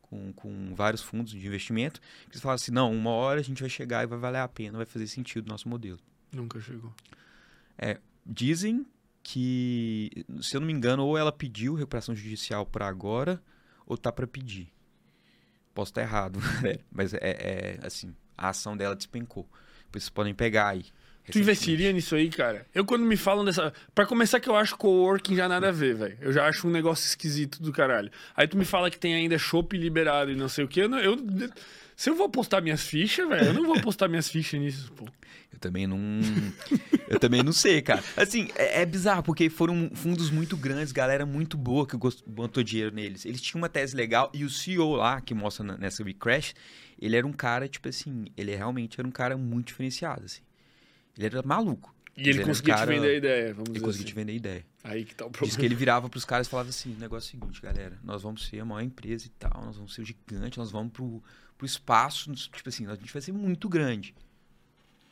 Com, 0.00 0.32
com 0.32 0.74
vários 0.74 1.02
fundos 1.02 1.32
de 1.32 1.46
investimento. 1.46 2.00
Que 2.00 2.32
eles 2.32 2.40
falaram 2.40 2.56
assim, 2.56 2.72
não, 2.72 2.92
uma 2.92 3.10
hora 3.10 3.40
a 3.40 3.44
gente 3.44 3.60
vai 3.60 3.70
chegar 3.70 4.04
e 4.04 4.06
vai 4.06 4.18
valer 4.18 4.38
a 4.38 4.48
pena, 4.48 4.78
vai 4.78 4.86
fazer 4.86 5.06
sentido 5.06 5.46
o 5.46 5.50
nosso 5.50 5.68
modelo. 5.68 5.98
Nunca 6.32 6.60
chegou. 6.60 6.92
Dizem 8.26 8.86
que, 9.22 10.24
se 10.40 10.56
eu 10.56 10.60
não 10.60 10.66
me 10.66 10.72
engano, 10.72 11.04
ou 11.04 11.18
ela 11.18 11.32
pediu 11.32 11.74
recuperação 11.74 12.14
judicial 12.14 12.64
para 12.64 12.86
agora, 12.86 13.42
ou 13.86 13.98
tá 13.98 14.10
pra 14.10 14.26
pedir. 14.26 14.72
Posso 15.74 15.90
estar 15.90 16.02
errado, 16.02 16.38
galera, 16.38 16.80
mas 16.90 17.12
é, 17.14 17.18
é, 17.20 17.78
assim, 17.82 18.14
a 18.36 18.48
ação 18.48 18.76
dela 18.76 18.94
despencou. 18.96 19.48
Vocês 19.92 20.08
podem 20.08 20.34
pegar 20.34 20.68
aí. 20.68 20.84
Tu 21.32 21.38
investiria 21.38 21.90
nisso 21.90 22.14
aí, 22.14 22.28
cara? 22.28 22.66
Eu, 22.74 22.84
quando 22.84 23.02
me 23.06 23.16
falam 23.16 23.44
dessa. 23.46 23.72
Pra 23.94 24.04
começar, 24.04 24.40
que 24.40 24.48
eu 24.48 24.54
acho 24.56 24.76
coworking 24.76 25.34
já 25.34 25.48
nada 25.48 25.68
a 25.68 25.72
ver, 25.72 25.94
velho. 25.94 26.18
Eu 26.20 26.32
já 26.32 26.46
acho 26.46 26.68
um 26.68 26.70
negócio 26.70 27.06
esquisito 27.06 27.62
do 27.62 27.72
caralho. 27.72 28.10
Aí 28.36 28.46
tu 28.46 28.58
me 28.58 28.64
fala 28.66 28.90
que 28.90 28.98
tem 28.98 29.14
ainda 29.14 29.38
shopping 29.38 29.78
liberado 29.78 30.30
e 30.30 30.36
não 30.36 30.50
sei 30.50 30.64
o 30.64 30.68
quê. 30.68 30.82
Eu, 30.82 30.88
não- 30.88 30.98
eu- 30.98 31.16
se 31.96 32.10
eu 32.10 32.14
vou 32.16 32.26
apostar 32.26 32.62
minhas 32.62 32.82
fichas, 32.86 33.28
velho, 33.28 33.46
eu 33.46 33.54
não 33.54 33.64
vou 33.66 33.76
apostar 33.78 34.08
minhas 34.08 34.28
fichas 34.28 34.60
nisso, 34.60 34.92
pô. 34.92 35.06
Eu 35.52 35.58
também 35.60 35.86
não. 35.86 35.98
eu 37.08 37.18
também 37.20 37.42
não 37.42 37.52
sei, 37.52 37.80
cara. 37.80 38.02
Assim, 38.16 38.48
é, 38.56 38.82
é 38.82 38.86
bizarro, 38.86 39.22
porque 39.22 39.48
foram 39.48 39.90
fundos 39.94 40.30
muito 40.30 40.56
grandes, 40.56 40.90
galera 40.92 41.24
muito 41.24 41.56
boa 41.56 41.86
que 41.86 41.96
gost- 41.96 42.24
botou 42.26 42.62
dinheiro 42.62 42.94
neles. 42.94 43.24
Eles 43.24 43.40
tinham 43.40 43.60
uma 43.62 43.68
tese 43.68 43.94
legal 43.94 44.30
e 44.34 44.44
o 44.44 44.50
CEO 44.50 44.96
lá, 44.96 45.20
que 45.20 45.32
mostra 45.34 45.64
nessa 45.78 46.02
WeCrash, 46.02 46.54
ele 47.00 47.16
era 47.16 47.26
um 47.26 47.32
cara, 47.32 47.68
tipo 47.68 47.88
assim, 47.88 48.26
ele 48.36 48.54
realmente 48.54 48.98
era 49.00 49.06
um 49.06 49.12
cara 49.12 49.36
muito 49.36 49.68
diferenciado, 49.68 50.24
assim. 50.24 50.42
Ele 51.16 51.26
era 51.26 51.42
maluco. 51.44 51.94
E 52.16 52.28
ele 52.28 52.42
um 52.42 52.46
conseguia 52.46 52.74
cara- 52.74 52.86
te 52.92 52.94
vender 52.98 53.10
a 53.10 53.16
ideia, 53.16 53.54
vamos 53.54 53.70
Ele 53.70 53.80
conseguia 53.80 53.90
assim. 53.90 54.04
te 54.04 54.14
vender 54.14 54.34
ideia. 54.34 54.66
Aí 54.84 55.04
que 55.04 55.14
tá 55.14 55.24
o 55.24 55.28
Diz 55.30 55.36
problema. 55.38 55.58
que 55.60 55.66
ele 55.66 55.74
virava 55.74 56.08
pros 56.08 56.24
caras 56.24 56.46
e 56.46 56.50
falava 56.50 56.68
assim: 56.68 56.94
o 56.94 56.98
negócio 56.98 57.26
é 57.34 57.36
o 57.36 57.40
seguinte, 57.40 57.60
galera, 57.60 57.98
nós 58.04 58.22
vamos 58.22 58.46
ser 58.46 58.60
a 58.60 58.64
maior 58.64 58.82
empresa 58.84 59.26
e 59.26 59.30
tal, 59.30 59.64
nós 59.64 59.76
vamos 59.76 59.94
ser 59.94 60.02
o 60.02 60.04
gigante, 60.04 60.58
nós 60.58 60.70
vamos 60.70 60.92
pro, 60.92 61.20
pro 61.56 61.66
espaço, 61.66 62.32
tipo 62.34 62.68
assim, 62.68 62.86
a 62.86 62.94
gente 62.94 63.12
vai 63.12 63.22
ser 63.22 63.32
muito 63.32 63.68
grande. 63.68 64.14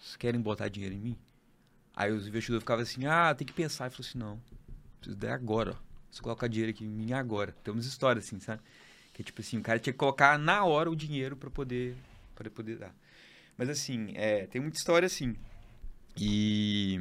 Vocês 0.00 0.16
querem 0.16 0.40
botar 0.40 0.68
dinheiro 0.68 0.94
em 0.94 1.00
mim? 1.00 1.18
Aí 1.94 2.11
os 2.11 2.26
investidores 2.26 2.62
ficavam 2.62 2.83
assim, 2.83 3.07
ah, 3.07 3.35
tem 3.35 3.46
que 3.46 3.52
pensar. 3.52 3.87
E 3.87 3.90
falou 3.90 4.07
assim, 4.07 4.18
não, 4.18 4.40
preciso 4.98 5.16
dar 5.16 5.35
agora, 5.35 5.72
ó. 5.72 5.92
Você 6.11 6.20
colocar 6.20 6.46
dinheiro 6.46 6.70
aqui 6.70 6.85
em 6.85 6.88
mim 6.88 7.12
agora. 7.12 7.52
Tem 7.64 7.72
umas 7.72 7.87
histórias 7.87 8.26
assim, 8.26 8.38
sabe? 8.38 8.61
Que 9.14 9.22
é 9.22 9.24
tipo 9.24 9.40
assim, 9.40 9.59
o 9.59 9.62
cara 9.62 9.78
tinha 9.78 9.92
que 9.92 9.98
colocar 9.98 10.38
na 10.38 10.64
hora 10.64 10.90
o 10.90 10.96
dinheiro 10.96 11.37
pra 11.37 11.48
poder, 11.48 11.96
pra 12.35 12.50
poder 12.50 12.76
dar. 12.76 12.94
Mas 13.57 13.68
assim, 13.70 14.12
é, 14.14 14.46
tem 14.46 14.61
muita 14.61 14.76
história 14.76 15.07
assim. 15.07 15.35
E 16.16 17.00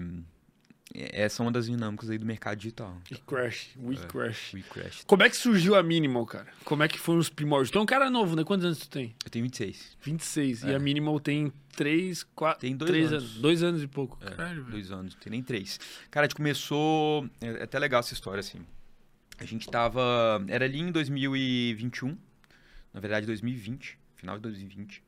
essa 0.93 1.41
é 1.41 1.45
uma 1.45 1.51
das 1.51 1.65
dinâmicas 1.65 2.10
aí 2.10 2.17
do 2.17 2.25
mercado 2.25 2.58
digital. 2.58 2.97
E 3.10 3.15
Crash, 3.15 3.69
We 3.77 3.95
É. 3.95 4.06
Crash. 4.08 4.54
We 4.54 4.62
Crash. 4.62 5.04
Como 5.06 5.23
é 5.23 5.30
que 5.30 5.36
surgiu 5.36 5.75
a 5.75 5.84
Minimal, 5.84 6.25
cara? 6.25 6.47
Como 6.65 6.84
é 6.84 6.88
que 6.88 6.99
foram 6.99 7.19
os 7.19 7.30
primórdios? 7.30 7.71
Tu 7.71 7.77
é 7.77 7.82
um 7.82 7.86
cara 7.86 8.10
novo, 8.10 8.36
né? 8.36 8.43
Quantos 8.43 8.65
anos 8.65 8.80
tu 8.80 8.89
tem? 8.89 9.15
Eu 9.23 9.30
tenho 9.32 9.43
26. 9.45 9.97
26. 10.01 10.63
E 10.63 10.71
É. 10.71 10.75
a 10.75 10.80
Minimal 10.80 11.19
tem 11.19 11.51
3, 11.75 12.23
4... 12.36 12.60
Tem 12.62 12.75
dois 12.75 12.91
três 12.91 13.12
anos. 13.13 13.36
Dois 13.36 13.63
anos 13.63 13.82
e 13.84 13.88
pouco. 13.88 14.17
É, 14.21 14.32
Caralho, 14.32 14.62
velho. 14.63 14.71
dois 14.71 14.91
anos, 14.91 15.13
não 15.15 15.21
tem 15.21 15.32
nem 15.32 15.41
três. 15.43 15.80
Cara, 16.10 16.25
a 16.25 16.27
gente 16.27 16.36
começou. 16.36 17.30
É 17.39 17.47
é 17.47 17.63
até 17.63 17.80
legal 17.80 17.99
essa 18.01 18.13
história, 18.13 18.39
assim. 18.41 18.60
A 19.39 19.45
gente 19.45 19.69
tava. 19.69 20.43
Era 20.47 20.65
ali 20.65 20.80
em 20.80 20.91
2021. 20.91 22.17
Na 22.93 22.99
verdade, 22.99 23.25
2020. 23.25 23.97
Final 24.15 24.36
de 24.36 24.41
2020. 24.43 25.01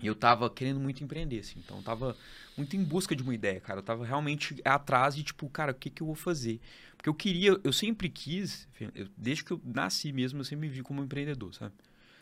E 0.00 0.06
eu 0.06 0.14
tava 0.14 0.50
querendo 0.50 0.78
muito 0.78 1.02
empreender, 1.02 1.38
assim. 1.38 1.58
Então, 1.58 1.78
eu 1.78 1.82
tava 1.82 2.16
muito 2.56 2.76
em 2.76 2.84
busca 2.84 3.16
de 3.16 3.22
uma 3.22 3.34
ideia, 3.34 3.58
cara. 3.60 3.78
Eu 3.80 3.82
tava 3.82 4.04
realmente 4.04 4.54
atrás 4.64 5.16
de, 5.16 5.22
tipo, 5.22 5.48
cara, 5.48 5.72
o 5.72 5.74
que 5.74 5.88
que 5.88 6.02
eu 6.02 6.06
vou 6.06 6.14
fazer? 6.14 6.60
Porque 6.96 7.08
eu 7.08 7.14
queria, 7.14 7.58
eu 7.64 7.72
sempre 7.72 8.10
quis, 8.10 8.68
eu- 8.94 9.08
desde 9.16 9.42
que 9.44 9.52
eu 9.52 9.60
nasci 9.64 10.12
mesmo, 10.12 10.40
eu 10.40 10.44
sempre 10.44 10.68
me 10.68 10.74
vi 10.74 10.82
como 10.82 11.02
empreendedor, 11.02 11.54
sabe? 11.54 11.74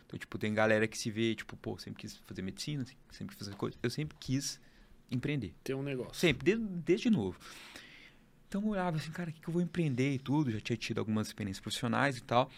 Então, 0.06 0.16
tipo, 0.18 0.38
tem 0.38 0.54
galera 0.54 0.86
que 0.86 0.96
se 0.96 1.10
vê, 1.10 1.34
tipo, 1.34 1.56
pô, 1.56 1.76
sempre 1.78 2.02
quis 2.02 2.16
fazer 2.18 2.42
medicina, 2.42 2.84
sempre 3.10 3.34
quis 3.34 3.44
fazer 3.46 3.56
coisa. 3.56 3.76
Eu 3.82 3.90
sempre 3.90 4.16
quis 4.20 4.60
empreender. 5.10 5.52
Tem 5.64 5.74
um 5.74 5.82
negócio. 5.82 6.14
Sempre, 6.14 6.44
desde, 6.44 6.64
desde 6.64 7.10
novo. 7.10 7.38
Então 8.48 8.62
eu 8.62 8.68
olhava 8.68 8.96
assim, 8.96 9.10
cara, 9.10 9.30
o 9.30 9.32
que, 9.32 9.40
que 9.40 9.48
eu 9.48 9.52
vou 9.52 9.62
empreender 9.62 10.12
e 10.14 10.18
tudo? 10.18 10.50
Já 10.50 10.60
tinha 10.60 10.76
tido 10.76 10.98
algumas 11.00 11.26
experiências 11.26 11.60
profissionais 11.60 12.18
e 12.18 12.22
tal. 12.22 12.48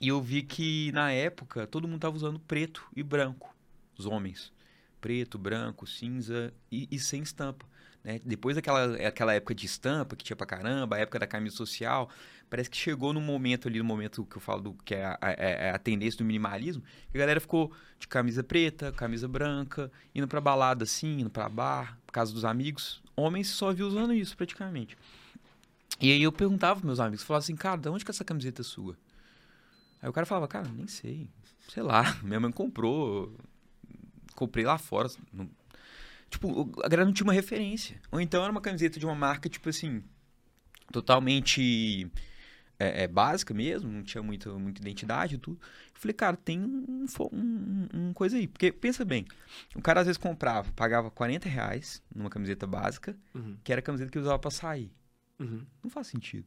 E 0.00 0.08
eu 0.08 0.20
vi 0.20 0.42
que 0.42 0.90
na 0.92 1.12
época 1.12 1.66
todo 1.66 1.86
mundo 1.86 2.00
tava 2.00 2.16
usando 2.16 2.40
preto 2.40 2.84
e 2.94 3.02
branco. 3.02 3.55
Os 3.98 4.06
homens. 4.06 4.52
Preto, 5.00 5.38
branco, 5.38 5.86
cinza 5.86 6.52
e, 6.70 6.88
e 6.90 6.98
sem 6.98 7.22
estampa. 7.22 7.66
Né? 8.02 8.20
Depois 8.24 8.56
daquela 8.56 8.94
aquela 9.06 9.34
época 9.34 9.54
de 9.54 9.66
estampa 9.66 10.16
que 10.16 10.24
tinha 10.24 10.36
pra 10.36 10.46
caramba, 10.46 10.96
a 10.96 10.98
época 10.98 11.18
da 11.18 11.26
camisa 11.26 11.54
social, 11.56 12.08
parece 12.48 12.70
que 12.70 12.76
chegou 12.76 13.12
num 13.12 13.20
momento 13.20 13.68
ali, 13.68 13.78
no 13.78 13.84
momento 13.84 14.24
que 14.24 14.36
eu 14.36 14.40
falo 14.40 14.62
do, 14.62 14.74
que 14.84 14.94
é 14.94 15.04
a, 15.04 15.18
a- 15.20 15.30
é 15.32 15.70
a 15.70 15.78
tendência 15.78 16.18
do 16.18 16.24
minimalismo, 16.24 16.82
que 17.10 17.16
a 17.16 17.20
galera 17.20 17.40
ficou 17.40 17.72
de 17.98 18.08
camisa 18.08 18.42
preta, 18.42 18.90
camisa 18.92 19.28
branca, 19.28 19.90
indo 20.14 20.26
pra 20.28 20.40
balada 20.40 20.84
assim, 20.84 21.20
indo 21.20 21.30
pra 21.30 21.48
bar, 21.48 21.98
casa 22.12 22.32
dos 22.32 22.44
amigos. 22.44 23.02
Homens 23.16 23.48
só 23.48 23.72
viu 23.72 23.86
usando 23.86 24.12
isso 24.14 24.36
praticamente. 24.36 24.96
E 26.00 26.12
aí 26.12 26.22
eu 26.22 26.32
perguntava 26.32 26.74
pros 26.74 26.84
meus 26.86 27.00
amigos, 27.00 27.24
falava 27.24 27.42
assim, 27.44 27.56
cara, 27.56 27.76
de 27.80 27.88
onde 27.88 28.04
que 28.04 28.10
é 28.10 28.12
essa 28.12 28.24
camiseta 28.24 28.62
sua? 28.62 28.96
Aí 30.00 30.08
o 30.08 30.12
cara 30.12 30.26
falava, 30.26 30.46
cara, 30.46 30.68
nem 30.68 30.86
sei, 30.86 31.28
sei 31.68 31.82
lá, 31.82 32.16
minha 32.22 32.38
mãe 32.38 32.52
comprou, 32.52 33.34
comprei 34.36 34.64
lá 34.64 34.78
fora. 34.78 35.08
não- 35.32 35.50
Tipo, 36.30 36.62
a 36.84 36.88
galera 36.88 37.04
não 37.06 37.12
tinha 37.12 37.24
uma 37.26 37.32
referência. 37.32 38.00
Ou 38.10 38.20
então 38.20 38.42
era 38.42 38.50
uma 38.50 38.60
camiseta 38.60 38.98
de 38.98 39.06
uma 39.06 39.14
marca, 39.14 39.48
tipo 39.48 39.68
assim, 39.68 40.02
totalmente 40.92 42.10
é, 42.78 43.04
é, 43.04 43.08
básica 43.08 43.54
mesmo, 43.54 43.90
não 43.90 44.02
tinha 44.02 44.22
muita, 44.22 44.50
muita 44.58 44.80
identidade 44.80 45.36
e 45.36 45.38
tudo. 45.38 45.58
Eu 45.94 46.00
falei, 46.00 46.14
cara, 46.14 46.36
tem 46.36 46.60
um, 46.60 47.06
um, 47.32 47.88
um 47.94 48.12
coisa 48.12 48.36
aí. 48.36 48.46
Porque, 48.46 48.70
pensa 48.72 49.04
bem, 49.04 49.24
o 49.74 49.80
cara 49.80 50.00
às 50.00 50.06
vezes 50.06 50.18
comprava, 50.18 50.70
pagava 50.72 51.10
40 51.10 51.48
reais 51.48 52.02
numa 52.14 52.28
camiseta 52.30 52.66
básica, 52.66 53.16
Uhum, 53.34 53.56
que 53.64 53.72
era 53.72 53.78
a 53.78 53.82
camiseta 53.82 54.10
que 54.10 54.18
usava 54.18 54.38
pra 54.38 54.50
sair. 54.50 54.90
uhum. 55.38 55.64
Não 55.82 55.90
faz 55.90 56.08
sentido. 56.08 56.46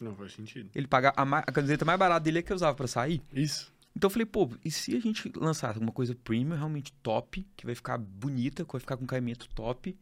Não 0.00 0.16
faz 0.16 0.32
sentido. 0.32 0.68
Ele 0.74 0.86
paga 0.88 1.12
a, 1.16 1.22
a 1.22 1.52
camiseta 1.52 1.84
mais 1.84 1.98
barata 1.98 2.24
dele 2.24 2.38
é 2.40 2.42
que 2.42 2.50
eu 2.50 2.56
usava 2.56 2.74
pra 2.74 2.86
sair. 2.88 3.22
Isso. 3.32 3.72
Então 3.94 4.08
eu 4.08 4.10
falei, 4.10 4.26
pô, 4.26 4.50
e 4.64 4.70
se 4.70 4.96
a 4.96 5.00
gente 5.00 5.30
lançar 5.36 5.68
alguma 5.68 5.92
coisa 5.92 6.14
premium, 6.14 6.56
realmente 6.56 6.92
top, 7.02 7.46
que 7.56 7.66
vai 7.66 7.74
ficar 7.74 7.98
bonita, 7.98 8.64
que 8.64 8.72
vai 8.72 8.80
ficar 8.80 8.96
com 8.96 9.06
caimento 9.06 9.48
top 9.54 9.96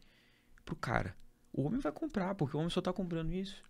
pro 0.63 0.75
cara? 0.75 1.15
O 1.53 1.63
homem 1.63 1.79
vai 1.79 1.91
comprar, 1.91 2.33
porque 2.35 2.55
o 2.55 2.59
homem 2.59 2.69
só 2.69 2.81
tá 2.81 2.93
comprando 2.93 3.33
isso. 3.33 3.61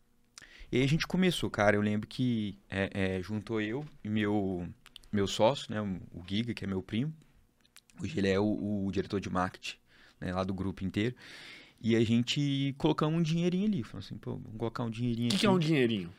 E 0.71 0.77
aí 0.77 0.83
a 0.83 0.87
gente 0.87 1.07
começou, 1.07 1.49
cara. 1.49 1.75
Eu 1.75 1.81
lembro 1.81 2.07
que 2.07 2.57
é, 2.69 3.17
é, 3.17 3.21
juntou 3.21 3.59
eu 3.59 3.85
e 4.03 4.09
meu, 4.09 4.67
meu 5.11 5.27
sócio, 5.27 5.73
né, 5.73 5.81
o 5.81 6.23
Giga, 6.27 6.53
que 6.53 6.63
é 6.63 6.67
meu 6.67 6.83
primo. 6.83 7.13
Hoje 7.99 8.17
ele 8.17 8.29
é 8.29 8.39
o, 8.39 8.85
o 8.85 8.91
diretor 8.91 9.19
de 9.19 9.29
marketing 9.29 9.77
né, 10.19 10.33
lá 10.33 10.43
do 10.43 10.53
grupo 10.53 10.83
inteiro. 10.83 11.15
E 11.81 11.95
a 11.95 12.05
gente 12.05 12.75
colocamos 12.77 13.19
um 13.19 13.23
dinheirinho 13.23 13.65
ali. 13.65 13.83
Falou 13.83 14.05
assim, 14.05 14.15
pô, 14.15 14.35
vamos 14.35 14.57
colocar 14.57 14.83
um 14.83 14.89
dinheirinho 14.89 15.29
O 15.29 15.31
que, 15.31 15.39
que 15.39 15.45
é 15.45 15.49
um 15.49 15.59
dinheirinho? 15.59 16.13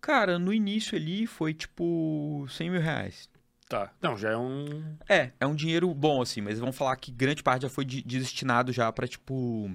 Cara, 0.00 0.38
no 0.38 0.52
início 0.52 0.98
ali 0.98 1.26
foi 1.26 1.54
tipo 1.54 2.46
100 2.50 2.70
mil 2.70 2.80
reais. 2.80 3.30
Tá. 3.74 3.90
Não, 4.00 4.16
já 4.16 4.30
é 4.30 4.36
um. 4.36 4.84
É, 5.08 5.32
é 5.40 5.46
um 5.46 5.54
dinheiro 5.56 5.92
bom, 5.92 6.22
assim, 6.22 6.40
mas 6.40 6.60
vamos 6.60 6.76
falar 6.76 6.94
que 6.96 7.10
grande 7.10 7.42
parte 7.42 7.62
já 7.62 7.68
foi 7.68 7.84
de- 7.84 8.02
destinado 8.02 8.72
já 8.72 8.92
pra, 8.92 9.08
tipo, 9.08 9.68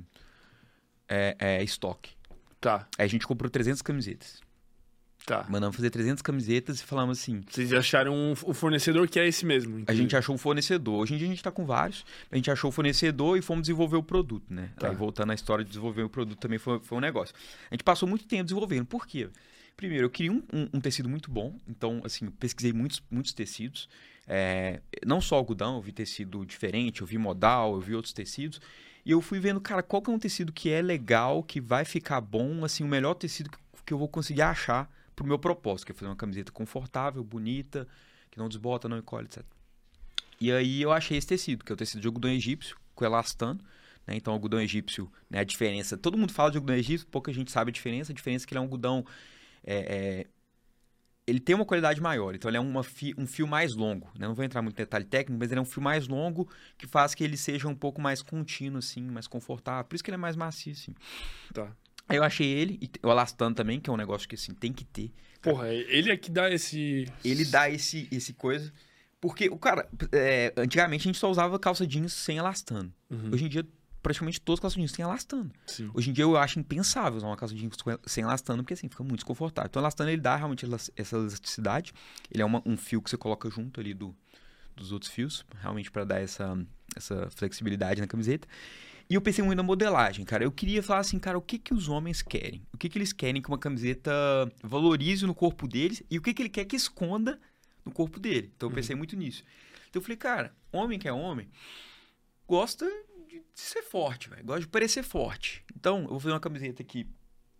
é, 1.08 1.36
é, 1.38 1.64
estoque. 1.64 2.12
Tá, 2.62 2.88
Aí 2.98 3.06
a 3.06 3.10
gente 3.10 3.28
comprou 3.28 3.50
300 3.50 3.82
camisetas. 3.82 4.40
tá. 5.26 5.46
Mandamos 5.50 5.76
fazer 5.76 5.90
300 5.90 6.22
camisetas 6.22 6.80
e 6.80 6.84
falamos 6.84 7.20
assim, 7.20 7.42
Vocês 7.50 7.72
acharam 7.74 8.14
um- 8.16 8.32
o 8.32 8.54
fornecedor 8.54 9.08
que 9.08 9.20
é 9.20 9.28
esse 9.28 9.46
mesmo. 9.46 9.84
a 9.86 9.94
gente 9.94 10.16
achou 10.16 10.36
o 10.36 10.38
fornecedor. 10.38 11.02
Hoje 11.02 11.14
em 11.14 11.18
dia 11.18 11.28
a 11.28 11.30
gente 11.30 11.44
tá 11.44 11.52
com 11.52 11.66
vários. 11.66 12.06
A 12.32 12.36
gente 12.38 12.50
achou 12.50 12.70
o 12.70 12.72
fornecedor 12.72 13.38
e 13.38 13.42
fomos 13.42 13.64
desenvolver 13.64 13.98
o 13.98 14.04
produto, 14.04 14.46
né? 14.54 14.72
Tá. 14.80 14.90
Aí 14.90 14.96
voltando 14.96 15.32
à 15.32 15.36
história 15.36 15.64
de 15.64 15.70
desenvolver 15.72 16.04
o 16.04 16.10
produto 16.10 16.40
também 16.40 16.58
foi, 16.58 16.80
foi 16.80 16.98
um 16.98 17.02
negócio. 17.02 17.36
A 17.70 17.74
gente 17.76 17.84
passou 17.84 18.08
muito 18.10 18.26
tempo 18.26 18.44
desenvolvendo. 18.46 18.86
Por 18.86 19.06
quê? 19.06 19.30
Primeiro, 19.80 20.08
eu 20.08 20.10
queria 20.10 20.34
um, 20.34 20.44
um- 20.52 20.70
um 20.74 20.82
tecido 20.82 21.08
muito 21.08 21.32
bom. 21.32 21.58
Então, 21.66 22.02
assim, 22.04 22.30
pesquisei 22.32 22.74
muitos, 22.74 23.02
muitos 23.10 23.32
tecidos. 23.32 23.88
É, 24.28 24.82
não 25.06 25.22
só 25.22 25.38
algodão, 25.38 25.78
eu 25.78 25.82
vi 25.82 25.94
tecido 25.94 26.46
diferente, 26.46 27.00
eu 27.00 27.08
vi 27.08 27.18
modal, 27.18 27.76
eu 27.76 27.80
vi 27.80 27.96
outros 27.96 28.12
tecidos. 28.14 28.60
E 29.06 29.12
eu 29.12 29.22
fui 29.22 29.40
vendo, 29.40 29.62
cara, 29.62 29.82
qual 29.82 30.02
que 30.02 30.12
é 30.12 30.14
um 30.14 30.20
tecido 30.20 30.52
que 30.52 30.70
é 30.70 30.82
legal, 30.82 31.42
que 31.42 31.62
vai 31.62 31.86
ficar 31.86 32.20
bom, 32.20 32.66
assim, 32.66 32.84
o 32.84 32.90
melhor 32.90 33.14
tecido 33.14 33.50
que, 33.50 33.58
que 33.86 33.94
eu 33.94 33.98
vou 33.98 34.10
conseguir 34.10 34.42
achar 34.42 34.92
pro 35.16 35.26
meu 35.26 35.40
propósito, 35.40 35.86
que 35.86 35.92
é 35.94 35.96
fazer 35.96 36.10
uma 36.10 36.16
camiseta 36.18 36.52
confortável, 36.52 37.24
bonita, 37.24 37.88
que 38.30 38.38
não 38.38 38.50
desbota, 38.50 38.90
não 38.90 38.98
encolhe, 38.98 39.28
etc. 39.28 39.46
E 40.42 40.52
aí 40.52 40.82
eu 40.82 40.92
achei 40.92 41.18
esse 41.18 41.26
tecido, 41.28 41.64
que 41.64 41.72
é 41.72 41.74
o 41.74 41.78
tecido 41.78 42.02
de 42.02 42.08
algodão 42.08 42.30
egípcio, 42.30 42.76
com 42.94 43.06
elastano. 43.06 43.62
Né? 44.06 44.18
Então, 44.18 44.34
algodão 44.34 44.60
egípcio, 44.60 45.10
né? 45.30 45.40
a 45.40 45.44
diferença... 45.46 45.98
Todo 45.98 46.18
mundo 46.18 46.34
fala 46.34 46.52
de 46.52 46.58
algodão 46.58 46.76
egípcio, 46.76 47.08
pouca 47.08 47.32
gente 47.32 47.50
sabe 47.50 47.70
a 47.70 47.72
diferença. 47.72 48.12
A 48.12 48.16
diferença 48.16 48.44
é 48.44 48.46
que 48.46 48.54
ele 48.54 48.58
é 48.58 48.62
um 48.62 48.66
algodão... 48.66 49.06
é, 49.64 49.78
é, 49.78 50.28
ele 51.28 51.40
tem 51.40 51.56
uma 51.56 51.66
qualidade 51.66 52.02
maior, 52.02 52.34
então 52.36 52.50
ele 52.50 52.58
é 52.58 52.84
fi- 52.84 53.14
um 53.18 53.28
fio 53.28 53.48
mais 53.48 53.76
longo. 53.76 54.08
Né? 54.18 54.28
Não 54.28 54.34
vou 54.34 54.44
entrar 54.44 54.62
muito 54.62 54.76
em 54.76 54.84
detalhe 54.84 55.06
técnico, 55.06 55.40
mas 55.40 55.52
ele 55.52 55.60
é 55.60 55.62
um 55.62 55.66
fio 55.66 55.82
mais 55.82 56.08
longo 56.08 56.50
que 56.78 56.88
faz 56.88 57.14
que 57.14 57.24
ele 57.24 57.38
seja 57.38 57.68
um 57.68 57.76
pouco 57.76 58.02
mais 58.02 58.22
contínuo, 58.22 58.80
assim, 58.80 59.02
mais 59.02 59.28
confortável. 59.28 59.84
Por 59.86 59.96
isso 59.96 60.04
que 60.04 60.10
ele 60.10 60.16
é 60.16 60.18
mais 60.18 60.36
macio, 60.36 60.72
assim. 60.72 60.96
Tá. 61.54 61.72
Aí 62.08 62.18
eu 62.18 62.24
achei 62.24 62.48
ele, 62.48 62.80
e 62.82 62.90
o 63.06 63.12
elastano 63.12 63.54
também, 63.54 63.80
que 63.80 63.90
é 63.90 63.94
um 63.94 63.98
negócio 63.98 64.28
que, 64.28 64.36
assim, 64.36 64.54
tem 64.54 64.74
que 64.74 64.84
ter. 64.84 65.12
Porra, 65.42 65.70
ele 65.72 66.12
é 66.12 66.18
que 66.18 66.32
dá 66.32 66.50
esse. 66.50 67.08
Ele 67.24 67.46
dá 67.46 67.70
esse, 67.70 68.08
esse 68.12 68.34
coisa... 68.34 68.74
Porque 69.22 69.50
o 69.50 69.58
cara, 69.58 69.86
é, 70.14 70.54
antigamente 70.56 71.02
a 71.02 71.08
gente 71.10 71.20
só 71.20 71.30
usava 71.30 71.60
calça 71.60 71.86
jeans 71.86 72.14
sem 72.14 72.38
elastano. 72.38 72.90
Uhum. 73.10 73.32
Hoje 73.34 73.44
em 73.44 73.50
dia, 73.50 73.68
praticamente 74.02 74.40
todas 74.42 74.58
as 74.60 74.62
calças 74.62 74.78
jeans 74.78 74.92
têm 74.92 75.04
elastano. 75.04 75.52
Sim. 75.66 75.90
Hoje 75.94 76.10
em 76.10 76.14
dia 76.14 76.24
eu 76.24 76.38
acho 76.38 76.60
impensável 76.60 77.18
usar 77.18 77.28
uma 77.28 77.36
calça 77.38 77.54
jeans 77.56 77.76
sem 78.06 78.24
elastano, 78.24 78.64
porque 78.64 78.74
assim, 78.74 78.88
fica 78.90 79.04
muito 79.04 79.18
desconfortável. 79.20 79.68
Então 79.70 79.82
o 79.82 79.84
elastano 79.84 80.10
ele 80.10 80.22
dá 80.22 80.36
realmente 80.36 80.66
essa 80.96 81.16
elasticidade. 81.18 81.94
Ele 82.32 82.42
é 82.42 82.46
uma- 82.46 82.62
um 82.66 82.78
fio 82.78 83.02
que 83.02 83.10
você 83.10 83.18
coloca 83.18 83.50
junto 83.50 83.80
ali 83.80 83.94
do, 83.94 84.16
dos 84.76 84.92
outros 84.92 85.12
fios, 85.12 85.46
realmente 85.62 85.92
para 85.92 86.04
dar 86.06 86.20
essa, 86.22 86.58
essa 86.96 87.30
flexibilidade 87.32 88.00
na 88.02 88.08
camiseta. 88.08 88.48
E 89.10 89.16
eu 89.16 89.22
pensei 89.22 89.44
muito 89.44 89.58
na 89.58 89.64
modelagem, 89.64 90.24
cara. 90.24 90.44
Eu 90.44 90.52
queria 90.52 90.84
falar 90.84 91.00
assim, 91.00 91.18
cara, 91.18 91.36
o 91.38 91.42
que 91.42 91.58
que 91.58 91.74
os 91.74 91.90
homens 91.90 92.22
querem? 92.22 92.62
O 92.72 92.78
que 92.78 92.88
que 92.88 92.96
eles 92.98 93.12
querem 93.12 93.42
que 93.42 93.48
uma 93.50 93.58
camiseta 93.58 94.12
valorize 94.64 95.26
no 95.26 95.34
corpo 95.34 95.68
deles 95.68 96.04
e 96.12 96.18
o 96.20 96.22
que 96.22 96.32
que 96.34 96.44
ele 96.44 96.50
quer 96.50 96.64
que 96.66 96.76
esconda 96.76 97.40
no 97.84 97.92
corpo 97.92 98.20
dele? 98.20 98.52
Então 98.56 98.70
eu 98.70 98.76
pensei 98.76 98.96
muito 98.96 99.16
nisso. 99.16 99.44
Então 99.90 100.00
eu 100.00 100.04
falei, 100.04 100.16
cara, 100.16 100.56
homem 100.72 101.00
que 101.00 101.08
é 101.08 101.12
homem 101.12 101.50
gosta 102.48 102.86
de 103.54 103.62
ser 103.62 103.82
forte, 103.84 104.30
velho. 104.30 104.44
Gosta 104.46 104.62
de 104.62 104.68
parecer 104.68 105.04
forte. 105.04 105.64
Então 105.76 106.02
eu 106.04 106.08
vou 106.10 106.20
fazer 106.20 106.34
uma 106.34 106.40
camiseta 106.40 106.84
que 106.84 107.08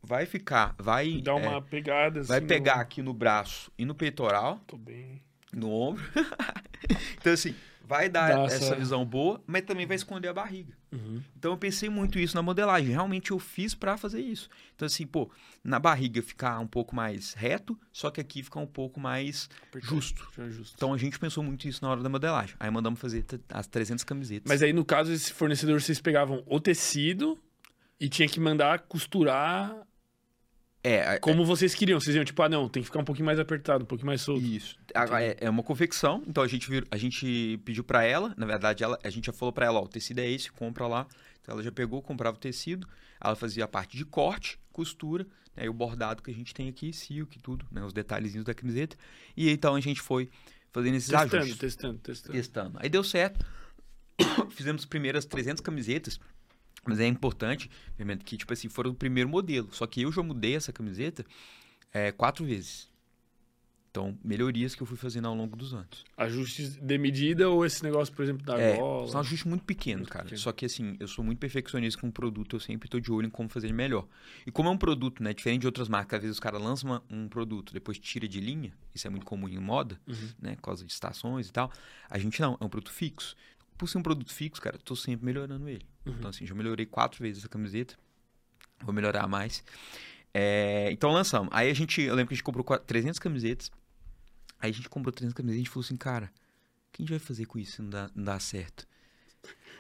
vai 0.02 0.26
ficar, 0.26 0.76
vai 0.78 1.22
é, 1.26 1.32
uma 1.34 1.62
pegada 1.62 2.24
vai 2.24 2.38
assim, 2.38 2.48
pegar 2.48 2.76
no- 2.78 2.82
aqui 2.82 3.02
no 3.02 3.14
braço 3.14 3.72
e 3.78 3.84
no 3.86 3.94
peitoral, 3.96 4.60
Tô 4.68 4.78
bem. 4.78 5.22
no 5.54 5.70
ombro. 5.72 6.04
então 7.20 7.34
assim, 7.34 7.54
vai 7.90 8.08
dar 8.08 8.36
Dá 8.36 8.44
essa 8.44 8.76
visão 8.76 9.04
boa, 9.04 9.42
mas 9.48 9.64
também 9.64 9.88
vai 9.88 9.96
esconder 9.96 10.28
a 10.28 10.34
barriga. 10.34 10.78
Uhum. 10.92 11.24
Então 11.36 11.52
eu 11.52 11.58
pensei 11.58 11.90
muito 11.90 12.20
isso 12.20 12.36
na 12.36 12.42
modelagem. 12.44 12.92
Realmente 12.92 13.32
eu 13.32 13.40
fiz 13.40 13.74
pra 13.74 13.98
fazer 13.98 14.22
isso. 14.22 14.48
Então 14.76 14.86
assim, 14.86 15.08
pô, 15.08 15.32
na 15.64 15.80
barriga 15.80 16.22
ficar 16.22 16.60
um 16.60 16.68
pouco 16.68 16.96
mais 16.96 17.34
reto, 17.34 17.76
só 17.92 18.12
que 18.12 18.22
aqui 18.22 18.44
ficar 18.44 18.60
um 18.60 18.68
pouco 18.68 19.00
mais 19.00 19.50
justo. 19.80 20.30
É 20.38 20.48
justo. 20.52 20.76
Então 20.76 20.94
a 20.94 20.98
gente 21.00 21.18
pensou 21.18 21.44
muito 21.44 21.68
isso 21.68 21.84
na 21.84 21.90
hora 21.90 22.04
da 22.04 22.10
modelagem. 22.10 22.56
Aí 22.60 22.70
mandamos 22.70 23.00
fazer 23.00 23.26
as 23.50 23.66
300 23.66 24.04
camisetas. 24.04 24.48
Mas 24.48 24.62
aí, 24.62 24.72
no 24.72 24.86
caso, 24.86 25.12
esse 25.12 25.34
fornecedor, 25.34 25.82
vocês 25.82 26.00
pegavam 26.00 26.44
o 26.46 26.60
tecido 26.60 27.40
e 28.00 28.08
tinha 28.08 28.28
que 28.28 28.40
mandar 28.40 28.82
costurar 28.82 29.76
é, 30.84 31.16
é, 31.16 31.20
como 31.20 31.46
vocês 31.46 31.76
queriam. 31.76 32.00
Vocês 32.00 32.16
iam, 32.16 32.24
tipo, 32.26 32.42
ah, 32.42 32.50
não, 32.50 32.70
tem 32.70 32.82
que 32.82 32.88
ficar 32.88 33.00
um 33.00 33.04
pouquinho 33.06 33.26
mais 33.26 33.40
apertado, 33.40 33.84
um 33.84 33.88
pouquinho 33.88 34.08
mais 34.08 34.22
solto. 34.22 34.42
Isso. 34.42 34.78
É, 35.20 35.38
é 35.46 35.50
uma 35.50 35.64
confecção, 35.64 36.24
então 36.28 36.42
a 36.44 36.48
gente, 36.48 36.70
vir- 36.70 36.88
a 36.90 36.98
gente 36.98 37.60
pediu 37.66 37.84
pra 37.84 38.04
ela, 38.04 38.34
na 38.38 38.46
verdade, 38.46 38.84
ela, 38.84 38.98
a 39.04 39.10
gente 39.10 39.26
já 39.26 39.34
falou 39.34 39.52
pra 39.52 39.66
ela, 39.66 39.80
ó, 39.80 39.84
o 39.84 39.88
tecido 39.88 40.20
é 40.20 40.30
esse, 40.30 40.52
compra 40.52 40.88
lá. 40.88 41.06
Então 41.42 41.54
ela 41.54 41.64
já 41.64 41.72
pegou, 41.72 42.02
comprava 42.02 42.38
o 42.38 42.40
tecido, 42.40 42.88
ela 43.20 43.36
fazia 43.36 43.66
a 43.66 43.68
parte 43.68 43.98
de 43.98 44.06
corte, 44.06 44.60
costura, 44.72 45.26
né, 45.56 45.66
e 45.66 45.70
o 45.70 45.74
bordado 45.74 46.22
que 46.24 46.32
a 46.32 46.34
gente 46.34 46.54
tem 46.54 46.70
aqui, 46.70 46.94
silk 46.94 47.38
e 47.38 47.42
tudo, 47.42 47.66
né, 47.72 47.84
os 47.84 47.92
detalhezinhos 47.94 48.46
da 48.46 48.54
camiseta. 48.54 48.96
E 49.36 49.48
aí, 49.48 49.54
então 49.54 49.76
a 49.76 49.80
gente 49.82 50.00
foi 50.02 50.30
fazendo 50.72 50.96
esses 50.96 51.10
Testando, 51.10 51.36
ajustes. 51.38 51.58
testando, 51.60 51.98
testando. 52.00 52.34
Testando. 52.34 52.78
Aí 52.80 52.88
deu 52.90 53.04
certo. 53.04 53.44
Fizemos 54.52 54.84
as 54.84 54.86
primeiras 54.86 55.26
300 55.26 55.62
camisetas. 55.62 56.20
Mas 56.90 57.00
é 57.00 57.08
importante, 57.08 57.70
que, 58.26 58.38
tipo 58.38 58.52
assim, 58.52 58.68
foram 58.70 58.92
o 58.92 58.96
primeiro 58.96 59.30
modelo. 59.30 59.70
Só 59.72 59.86
que 59.88 60.02
eu 60.02 60.12
já 60.12 60.22
mudei 60.24 60.56
essa 60.56 60.74
camiseta 60.74 61.26
é, 61.94 62.12
quatro 62.12 62.46
vezes. 62.46 62.90
Então, 63.92 64.16
melhorias 64.24 64.76
que 64.76 64.84
eu 64.84 64.88
fui 64.88 64.96
fazendo 64.96 65.28
ao 65.28 65.34
longo 65.34 65.56
dos 65.56 65.74
anos. 65.74 66.06
Ajustes 66.16 66.76
de 66.76 66.98
medida 67.00 67.50
ou 67.50 67.66
esse 67.66 67.82
negócio, 67.84 68.14
por 68.14 68.22
exemplo, 68.22 68.46
da 68.46 68.56
É, 68.60 68.78
gola? 68.78 69.08
são 69.08 69.20
ajustes 69.20 69.46
muito 69.46 69.64
pequenos, 69.66 70.02
Muito 70.02 70.12
cara. 70.12 70.26
pequeno. 70.26 70.40
Só 70.40 70.52
que, 70.52 70.64
assim, 70.64 70.96
eu 71.00 71.08
sou 71.08 71.26
muito 71.26 71.40
perfeccionista 71.40 72.00
com 72.00 72.08
o 72.08 72.12
produto. 72.12 72.56
Eu 72.56 72.60
sempre 72.60 72.88
tô 72.88 73.00
de 73.00 73.12
olho 73.12 73.26
em 73.26 73.30
como 73.32 73.50
fazer 73.50 73.66
ele 73.66 73.74
melhor. 73.74 74.08
E 74.46 74.52
como 74.52 74.70
é 74.70 74.72
um 74.72 74.78
produto, 74.78 75.24
né, 75.24 75.34
diferente 75.34 75.62
de 75.62 75.66
outras 75.68 75.90
marcas, 75.90 76.18
às 76.18 76.22
vezes 76.22 76.36
os 76.36 76.40
caras 76.40 76.62
lançam 76.62 76.88
uma- 76.92 77.04
um 77.10 77.28
produto, 77.28 77.74
depois 77.74 77.98
tira 77.98 78.28
de 78.28 78.40
linha. 78.40 78.72
Isso 78.94 79.08
é 79.08 79.10
muito 79.10 79.26
comum 79.26 79.50
em 79.50 79.58
moda. 79.58 80.00
Uhum. 80.08 80.30
né, 80.40 80.56
por 80.56 80.62
causa 80.62 80.86
de 80.86 80.92
estações 80.92 81.48
e 81.48 81.52
tal. 81.52 81.72
A 82.12 82.20
gente 82.20 82.40
não, 82.40 82.58
é 82.62 82.64
um 82.64 82.70
produto 82.70 82.92
fixo. 82.92 83.36
Por 83.80 83.88
ser 83.90 83.98
um 83.98 84.04
produto 84.04 84.32
fixo, 84.32 84.62
cara, 84.62 84.76
eu 84.76 84.82
tô 84.82 84.96
sempre 84.96 85.26
melhorando 85.26 85.68
ele. 85.68 85.86
Uhum. 86.06 86.14
Então, 86.20 86.30
assim, 86.30 86.46
já 86.46 86.54
melhorei 86.54 86.86
quatro 86.86 87.20
vezes 87.24 87.40
essa 87.42 87.50
camiseta. 87.50 87.96
Vou 88.84 88.94
melhorar 88.94 89.26
mais. 89.28 89.64
É, 90.34 90.90
então, 90.92 91.12
lançamos. 91.12 91.50
Aí 91.52 91.72
a 91.72 91.74
gente, 91.74 92.02
eu 92.02 92.14
lembro 92.14 92.28
que 92.28 92.34
a 92.34 92.38
gente 92.38 92.44
comprou 92.44 92.64
qua- 92.64 92.78
300 92.78 93.18
camisetas. 93.18 93.72
Aí 94.60 94.70
a 94.70 94.74
gente 94.74 94.90
comprou 94.90 95.12
300 95.12 95.34
camisetas 95.34 95.56
e 95.58 95.60
a 95.62 95.64
gente 95.64 95.70
falou 95.72 95.86
assim, 95.86 95.96
cara, 95.96 96.26
o 96.26 96.92
que 96.92 97.02
a 97.02 97.04
gente 97.04 97.10
vai 97.10 97.20
fazer 97.20 97.46
com 97.46 97.58
isso 97.58 97.78
se 97.78 97.82
não 97.82 97.90
dá, 97.90 98.12
não 98.14 98.24
dá 98.24 98.40
certo? 98.40 98.86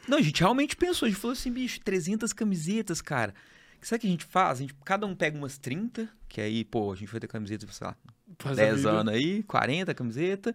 Não, 0.07 0.17
a 0.17 0.21
gente 0.21 0.39
realmente 0.39 0.75
pensou. 0.75 1.05
A 1.05 1.09
gente 1.09 1.19
falou 1.19 1.33
assim, 1.33 1.51
bicho, 1.51 1.79
300 1.81 2.31
camisetas, 2.33 3.01
cara. 3.01 3.35
Sabe 3.81 3.97
o 3.97 4.01
que 4.01 4.07
a 4.07 4.11
gente 4.11 4.25
faz? 4.25 4.59
A 4.59 4.61
gente, 4.61 4.73
cada 4.85 5.05
um 5.07 5.15
pega 5.15 5.37
umas 5.37 5.57
30, 5.57 6.07
que 6.27 6.41
aí, 6.41 6.63
pô, 6.65 6.91
a 6.91 6.95
gente 6.95 7.09
vai 7.11 7.19
ter 7.19 7.27
camiseta, 7.27 7.65
sei 7.71 7.87
lá, 7.87 7.95
Faz 8.37 8.59
a 8.59 8.63
10 8.63 8.75
vida. 8.77 8.89
anos 8.91 9.13
aí, 9.13 9.43
40 9.43 9.93
camiseta. 9.93 10.53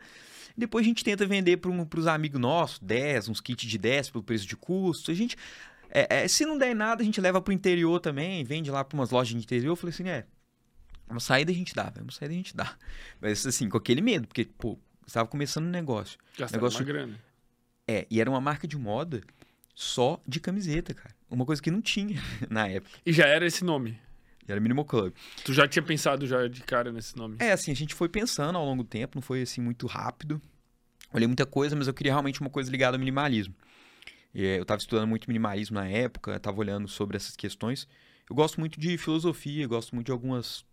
Depois 0.57 0.85
a 0.85 0.89
gente 0.89 1.03
tenta 1.03 1.27
vender 1.27 1.57
para 1.57 1.71
um, 1.71 1.87
os 1.97 2.07
amigos 2.07 2.41
nossos, 2.41 2.79
10, 2.81 3.29
uns 3.29 3.41
kits 3.41 3.67
de 3.67 3.79
10 3.79 4.11
pelo 4.11 4.23
preço 4.23 4.47
de 4.47 4.57
custo. 4.57 5.11
A 5.11 5.15
gente, 5.15 5.37
é, 5.91 6.23
é, 6.25 6.29
se 6.29 6.45
não 6.47 6.57
der 6.57 6.75
nada, 6.75 7.03
a 7.03 7.05
gente 7.05 7.21
leva 7.21 7.41
pro 7.41 7.53
interior 7.53 7.99
também, 8.01 8.45
vende 8.45 8.71
lá 8.71 8.85
para 8.85 8.97
umas 8.97 9.11
lojas 9.11 9.31
de 9.31 9.37
interior. 9.45 9.73
Eu 9.73 9.77
falei 9.77 9.93
assim, 9.93 10.09
é, 10.09 10.25
uma 11.09 11.19
saída 11.21 11.51
a 11.51 11.55
gente 11.55 11.75
dá, 11.75 11.85
velho, 11.91 12.05
uma 12.05 12.13
saída 12.13 12.33
a 12.33 12.37
gente 12.37 12.55
dá. 12.57 12.77
Mas 13.21 13.45
assim, 13.47 13.69
com 13.69 13.77
aquele 13.77 14.01
medo, 14.01 14.29
porque, 14.29 14.45
pô, 14.45 14.79
estava 15.07 15.27
começando 15.29 15.67
um 15.67 15.71
negócio. 15.71 16.19
Gastaram 16.39 16.63
negócio- 16.63 16.81
uma 16.81 16.87
grana. 16.87 17.21
É, 17.89 18.07
e 18.11 18.21
era 18.21 18.31
uma 18.31 18.41
marca 18.41 18.67
de 18.69 18.79
moda 18.79 19.23
só 19.75 20.21
de 20.27 20.41
camiseta, 20.41 20.95
cara. 20.95 21.15
Uma 21.29 21.45
coisa 21.45 21.61
que 21.61 21.71
não 21.71 21.83
tinha 21.83 22.21
na 22.49 22.69
época. 22.69 22.99
E 23.05 23.13
já 23.13 23.27
era 23.27 23.47
esse 23.47 23.65
nome. 23.65 23.99
Era 24.47 24.61
Minimal 24.61 24.85
Club. 24.85 25.15
Tu 25.45 25.53
já 25.53 25.67
tinha 25.67 25.83
pensado 25.83 26.27
já 26.27 26.47
de 26.47 26.63
cara 26.63 26.93
nesse 26.93 27.17
nome. 27.17 27.37
É, 27.41 27.53
assim, 27.53 27.73
a 27.73 27.75
gente 27.75 27.95
foi 27.95 28.09
pensando 28.09 28.57
ao 28.57 28.65
longo 28.65 28.83
do 28.83 28.89
tempo, 28.89 29.17
não 29.17 29.23
foi 29.23 29.43
assim 29.43 29.61
muito 29.61 29.87
rápido. 29.87 30.41
Olhei 31.13 31.27
muita 31.27 31.47
coisa, 31.47 31.75
mas 31.75 31.87
eu 31.89 31.95
queria 31.95 32.13
realmente 32.13 32.41
uma 32.41 32.51
coisa 32.51 32.71
ligada 32.71 32.97
ao 32.97 32.99
minimalismo. 32.99 33.55
E, 34.35 34.45
é, 34.45 34.59
eu 34.59 34.63
estava 34.63 34.81
estudando 34.81 35.09
muito 35.09 35.29
minimalismo 35.29 35.77
na 35.77 35.89
época, 35.89 36.37
estava 36.37 36.59
olhando 36.59 36.89
sobre 36.89 37.17
essas 37.17 37.37
questões. 37.37 37.89
Eu 38.29 38.37
gosto 38.37 38.61
muito 38.61 38.79
de 38.79 38.99
filosofia, 38.99 39.67
gosto 39.67 39.95
muito 39.95 40.07
de 40.07 40.13
algumas, 40.13 40.65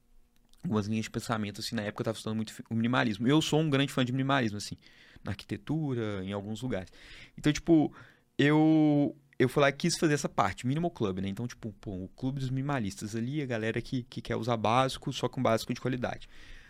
algumas 0.63 0.87
linhas 0.87 1.05
de 1.05 1.11
pensamento, 1.11 1.61
assim, 1.61 1.75
na 1.75 1.83
época 1.83 2.01
eu 2.01 2.03
estava 2.03 2.17
estudando 2.17 2.35
muito 2.35 2.53
o 2.69 2.75
minimalismo. 2.75 3.27
Eu 3.27 3.41
sou 3.41 3.61
um 3.61 3.69
grande 3.69 3.93
fã 3.93 4.03
de 4.03 4.11
minimalismo, 4.11 4.57
assim, 4.57 4.75
na 5.23 5.31
arquitetura, 5.31 6.23
em 6.23 6.33
alguns 6.33 6.61
lugares. 6.61 6.91
Então, 7.37 7.53
tipo, 7.53 7.93
eu 8.37 9.15
eu 9.41 9.49
fui 9.49 9.61
lá 9.61 9.69
e 9.69 9.73
quis 9.73 9.97
fazer 9.97 10.13
essa 10.13 10.29
parte, 10.29 10.67
Minimal 10.67 10.91
Club, 10.91 11.17
né? 11.17 11.27
Então, 11.27 11.47
tipo, 11.47 11.73
pô, 11.81 12.03
o 12.03 12.07
clube 12.09 12.39
dos 12.39 12.51
minimalistas 12.51 13.15
ali, 13.15 13.41
a 13.41 13.45
galera 13.45 13.81
que, 13.81 14.03
que 14.03 14.21
quer 14.21 14.35
usar 14.35 14.55
básico, 14.55 15.11
só 15.11 15.27
com 15.27 15.41
básico 15.41 15.73
de 15.73 15.81
qualidade. 15.81 16.29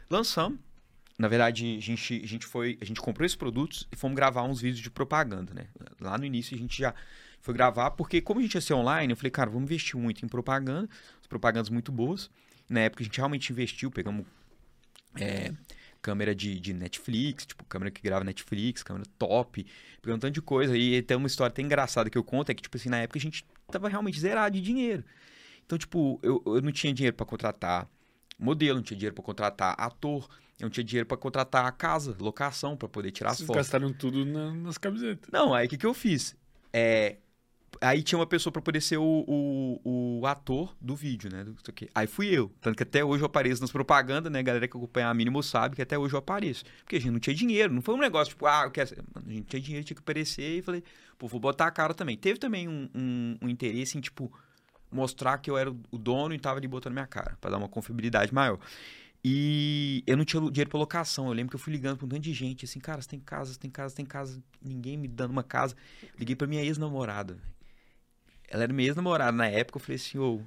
Lançamos. 0.10 0.58
Na 1.20 1.28
verdade, 1.28 1.78
a 1.78 1.82
gente, 1.82 2.22
a 2.24 2.28
gente 2.28 2.46
foi, 2.46 2.78
a 2.82 2.86
gente 2.86 3.02
comprou 3.02 3.26
esses 3.26 3.36
produtos 3.36 3.88
e 3.92 3.96
fomos 3.98 4.16
gravar 4.16 4.44
uns 4.44 4.62
vídeos 4.62 4.82
de 4.82 4.90
propaganda, 4.90 5.54
né? 5.54 5.68
Lá 6.00 6.18
no 6.18 6.24
início 6.24 6.56
a 6.56 6.58
gente 6.58 6.78
já 6.78 6.96
foi 7.42 7.54
gravar, 7.54 7.92
porque 7.92 8.22
como 8.22 8.40
a 8.40 8.44
gente 8.44 8.56
ia 8.56 8.62
ser 8.62 8.74
online, 8.74 9.12
eu 9.12 9.18
falei, 9.18 9.32
cara, 9.32 9.50
vamos 9.50 9.66
investir 9.66 10.00
muito 10.00 10.26
em 10.26 10.30
propaganda, 10.30 10.90
as 11.20 11.28
propagandas 11.28 11.70
muito 11.70 11.92
boas. 11.92 12.30
Na 12.70 12.80
época 12.80 13.04
a 13.04 13.06
gente 13.06 13.18
realmente 13.18 13.52
investiu, 13.52 13.92
pegamos 13.92 14.26
é, 15.20 15.52
câmera 16.02 16.34
de, 16.34 16.60
de 16.60 16.74
Netflix, 16.74 17.46
tipo, 17.46 17.64
câmera 17.66 17.92
que 17.92 18.02
grava 18.02 18.24
Netflix, 18.24 18.82
câmera 18.84 19.06
top, 19.20 19.66
pegando 20.02 20.18
um 20.18 20.20
tanto 20.20 20.34
de 20.34 20.42
coisa. 20.42 20.76
E 20.78 21.02
tem 21.02 21.16
uma 21.18 21.28
história 21.28 21.52
até 21.52 21.62
engraçada 21.62 22.10
que 22.10 22.18
eu 22.18 22.24
conto, 22.24 22.50
é 22.50 22.54
que, 22.54 22.62
tipo 22.64 22.76
assim, 22.78 22.90
na 22.90 22.98
época 22.98 23.20
a 23.20 23.22
gente 23.22 23.46
tava 23.72 23.88
realmente 23.88 24.20
zerado 24.20 24.56
de 24.56 24.62
dinheiro. 24.62 25.04
Então, 25.66 25.78
tipo, 25.78 26.20
eu, 26.24 26.42
eu 26.46 26.62
não 26.62 26.72
tinha 26.72 26.94
dinheiro 26.94 27.16
pra 27.16 27.26
contratar 27.26 27.88
modelo, 28.38 28.78
não 28.78 28.84
tinha 28.84 28.98
dinheiro 28.98 29.16
pra 29.16 29.24
contratar 29.24 29.76
ator, 29.78 30.28
eu 30.60 30.64
não 30.66 30.70
tinha 30.70 30.84
dinheiro 30.84 31.08
pra 31.08 31.18
contratar 31.18 31.66
a 31.66 31.72
casa, 31.72 32.16
locação, 32.20 32.76
pra 32.76 32.90
poder 32.90 33.12
tirar 33.12 33.32
as 33.32 33.38
Vocês 33.38 33.48
fotos. 33.48 33.62
gastaram 33.62 33.94
tudo 33.94 34.26
na- 34.26 34.54
nas 34.54 34.78
camisetas. 34.78 35.30
Não, 35.32 35.54
aí 35.54 35.68
o 35.68 35.70
que, 35.70 35.78
que 35.78 35.86
eu 35.86 35.94
fiz? 35.94 36.36
É, 36.74 37.18
aí 37.80 38.04
tinha 38.04 38.20
uma 38.20 38.26
pessoa 38.26 38.52
pra 38.52 38.62
poder 38.62 38.82
ser 38.82 38.98
o, 38.98 39.04
o, 39.28 40.20
o 40.20 40.26
ator 40.26 40.76
do 40.82 40.96
vídeo, 40.96 41.32
né? 41.32 41.44
do-. 41.44 41.56
Aí 41.96 42.08
fui 42.08 42.28
eu. 42.28 42.52
Tanto 42.60 42.76
que 42.76 42.84
até 42.84 43.04
hoje 43.04 43.24
eu 43.24 43.28
apareço 43.28 43.62
nas 43.62 43.72
propagandas, 43.72 44.32
né? 44.32 44.40
A 44.40 44.44
galera 44.44 44.68
que 44.68 44.76
acompanha 44.76 45.08
a 45.08 45.14
mínimo 45.14 45.42
sabe 45.42 45.76
que 45.76 45.82
até 45.82 45.98
hoje 45.98 46.14
eu 46.14 46.20
apareço. 46.20 46.64
Porque 46.80 46.98
a 46.98 47.00
gente 47.00 47.12
não 47.12 47.20
tinha 47.20 47.36
dinheiro. 47.36 47.74
Não 47.74 47.82
foi 47.82 47.96
um 47.96 48.00
negócio 48.00 48.30
tipo, 48.34 48.46
ah, 48.46 48.64
eu 48.66 48.72
quero. 48.72 48.90
Mano, 49.14 49.28
A 49.30 49.34
gente 49.34 49.46
tinha 49.46 49.62
dinheiro, 49.62 49.86
tinha 49.86 49.96
que 49.96 50.02
aparecer 50.02 50.60
e 50.60 50.62
falei, 50.62 50.84
pô, 51.18 51.28
vou 51.28 51.40
botar 51.40 51.68
a 51.68 51.72
cara 51.72 51.94
também. 51.94 52.18
Teve 52.18 52.40
também 52.40 52.68
um, 52.68 52.90
um, 52.94 53.38
um 53.44 53.50
interesse 53.50 53.98
em, 53.98 54.02
tipo, 54.02 54.32
mostrar 54.92 55.38
que 55.38 55.50
eu 55.50 55.58
era 55.58 55.72
o 55.72 55.98
dono 55.98 56.34
e 56.34 56.40
tava 56.40 56.60
ali 56.60 56.68
botando 56.68 56.94
minha 56.94 57.08
cara, 57.08 57.38
pra 57.40 57.50
dar 57.50 57.58
uma 57.58 57.70
confiabilidade 57.70 58.34
maior. 58.34 58.60
E 59.24 60.04
eu 60.08 60.18
não 60.18 60.26
tinha 60.26 60.42
dinheiro 60.50 60.70
pra 60.70 60.80
locação. 60.80 61.28
Eu 61.28 61.34
lembro 61.34 61.52
que 61.52 61.56
eu 61.56 61.60
fui 61.60 61.72
ligando 61.72 61.98
pra 61.98 62.06
um 62.06 62.10
tanto 62.10 62.22
de 62.22 62.34
gente, 62.34 62.66
assim, 62.66 62.80
cara, 62.80 63.02
você 63.02 63.08
tem 63.08 63.20
casa, 63.20 63.54
você 63.54 63.60
tem 63.60 63.70
casa, 63.70 63.90
você 63.90 63.96
tem 63.96 64.06
casa. 64.06 64.44
Ninguém 64.62 64.98
me 64.98 65.08
dando 65.08 65.32
uma 65.32 65.44
casa. 65.44 65.76
Liguei 66.18 66.36
pra 66.36 66.48
minha 66.48 66.64
ex-namorada. 66.64 67.38
Ela 68.52 68.64
era 68.64 68.74
minha 68.74 68.90
ex-namorada 68.90 69.32
na 69.32 69.48
época. 69.48 69.78
Eu 69.78 69.82
falei 69.82 69.96
assim, 69.96 70.18
ô, 70.18 70.42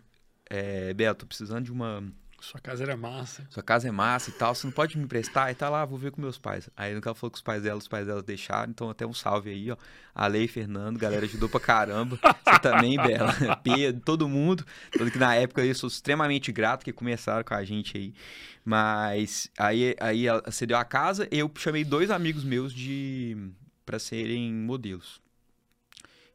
é, 0.50 0.92
Beto, 0.92 1.20
tô 1.20 1.26
precisando 1.26 1.64
de 1.64 1.72
uma. 1.72 2.05
Sua 2.38 2.61
casa 2.61 2.82
era 2.82 2.94
massa. 2.94 3.46
Sua 3.48 3.62
casa 3.62 3.88
é 3.88 3.90
massa 3.90 4.28
e 4.28 4.34
tal, 4.34 4.55
você 4.55 4.66
não 4.66 4.72
pode 4.72 4.98
me 4.98 5.05
emprestar? 5.05 5.50
E 5.50 5.55
tá 5.55 5.70
lá, 5.70 5.82
vou 5.86 5.98
ver 5.98 6.11
com 6.11 6.20
meus 6.20 6.36
pais. 6.36 6.68
Aí 6.76 7.00
que 7.00 7.09
ela 7.09 7.14
falou 7.14 7.30
com 7.30 7.36
os 7.36 7.42
pais 7.42 7.62
dela, 7.62 7.78
os 7.78 7.88
pais 7.88 8.07
dela 8.07 8.22
deixaram. 8.22 8.70
Então 8.70 8.90
até 8.90 9.07
um 9.07 9.14
salve 9.14 9.48
aí, 9.48 9.70
ó. 9.70 9.76
A 10.14 10.26
Lei 10.26 10.46
Fernando, 10.46 10.98
galera 10.98 11.24
ajudou 11.24 11.48
pra 11.48 11.59
caramba. 11.59 12.18
Você 12.44 12.59
também, 12.61 12.98
Bela. 12.98 13.32
Pedro, 13.64 14.02
todo 14.02 14.28
mundo. 14.28 14.62
Tanto 14.92 15.11
que 15.11 15.18
na 15.18 15.34
época 15.34 15.64
eu 15.64 15.74
sou 15.74 15.88
extremamente 15.88 16.52
grato 16.52 16.84
que 16.84 16.92
começaram 16.92 17.42
com 17.42 17.55
a 17.55 17.64
gente 17.64 17.96
aí. 17.96 18.14
Mas 18.62 19.50
aí, 19.59 19.96
aí 19.98 20.26
ela 20.26 20.42
cedeu 20.50 20.76
a 20.76 20.84
casa 20.84 21.26
eu 21.30 21.50
chamei 21.57 21.82
dois 21.82 22.11
amigos 22.11 22.44
meus 22.44 22.74
de 22.74 23.52
para 23.86 23.98
serem 23.98 24.52
modelos. 24.52 25.24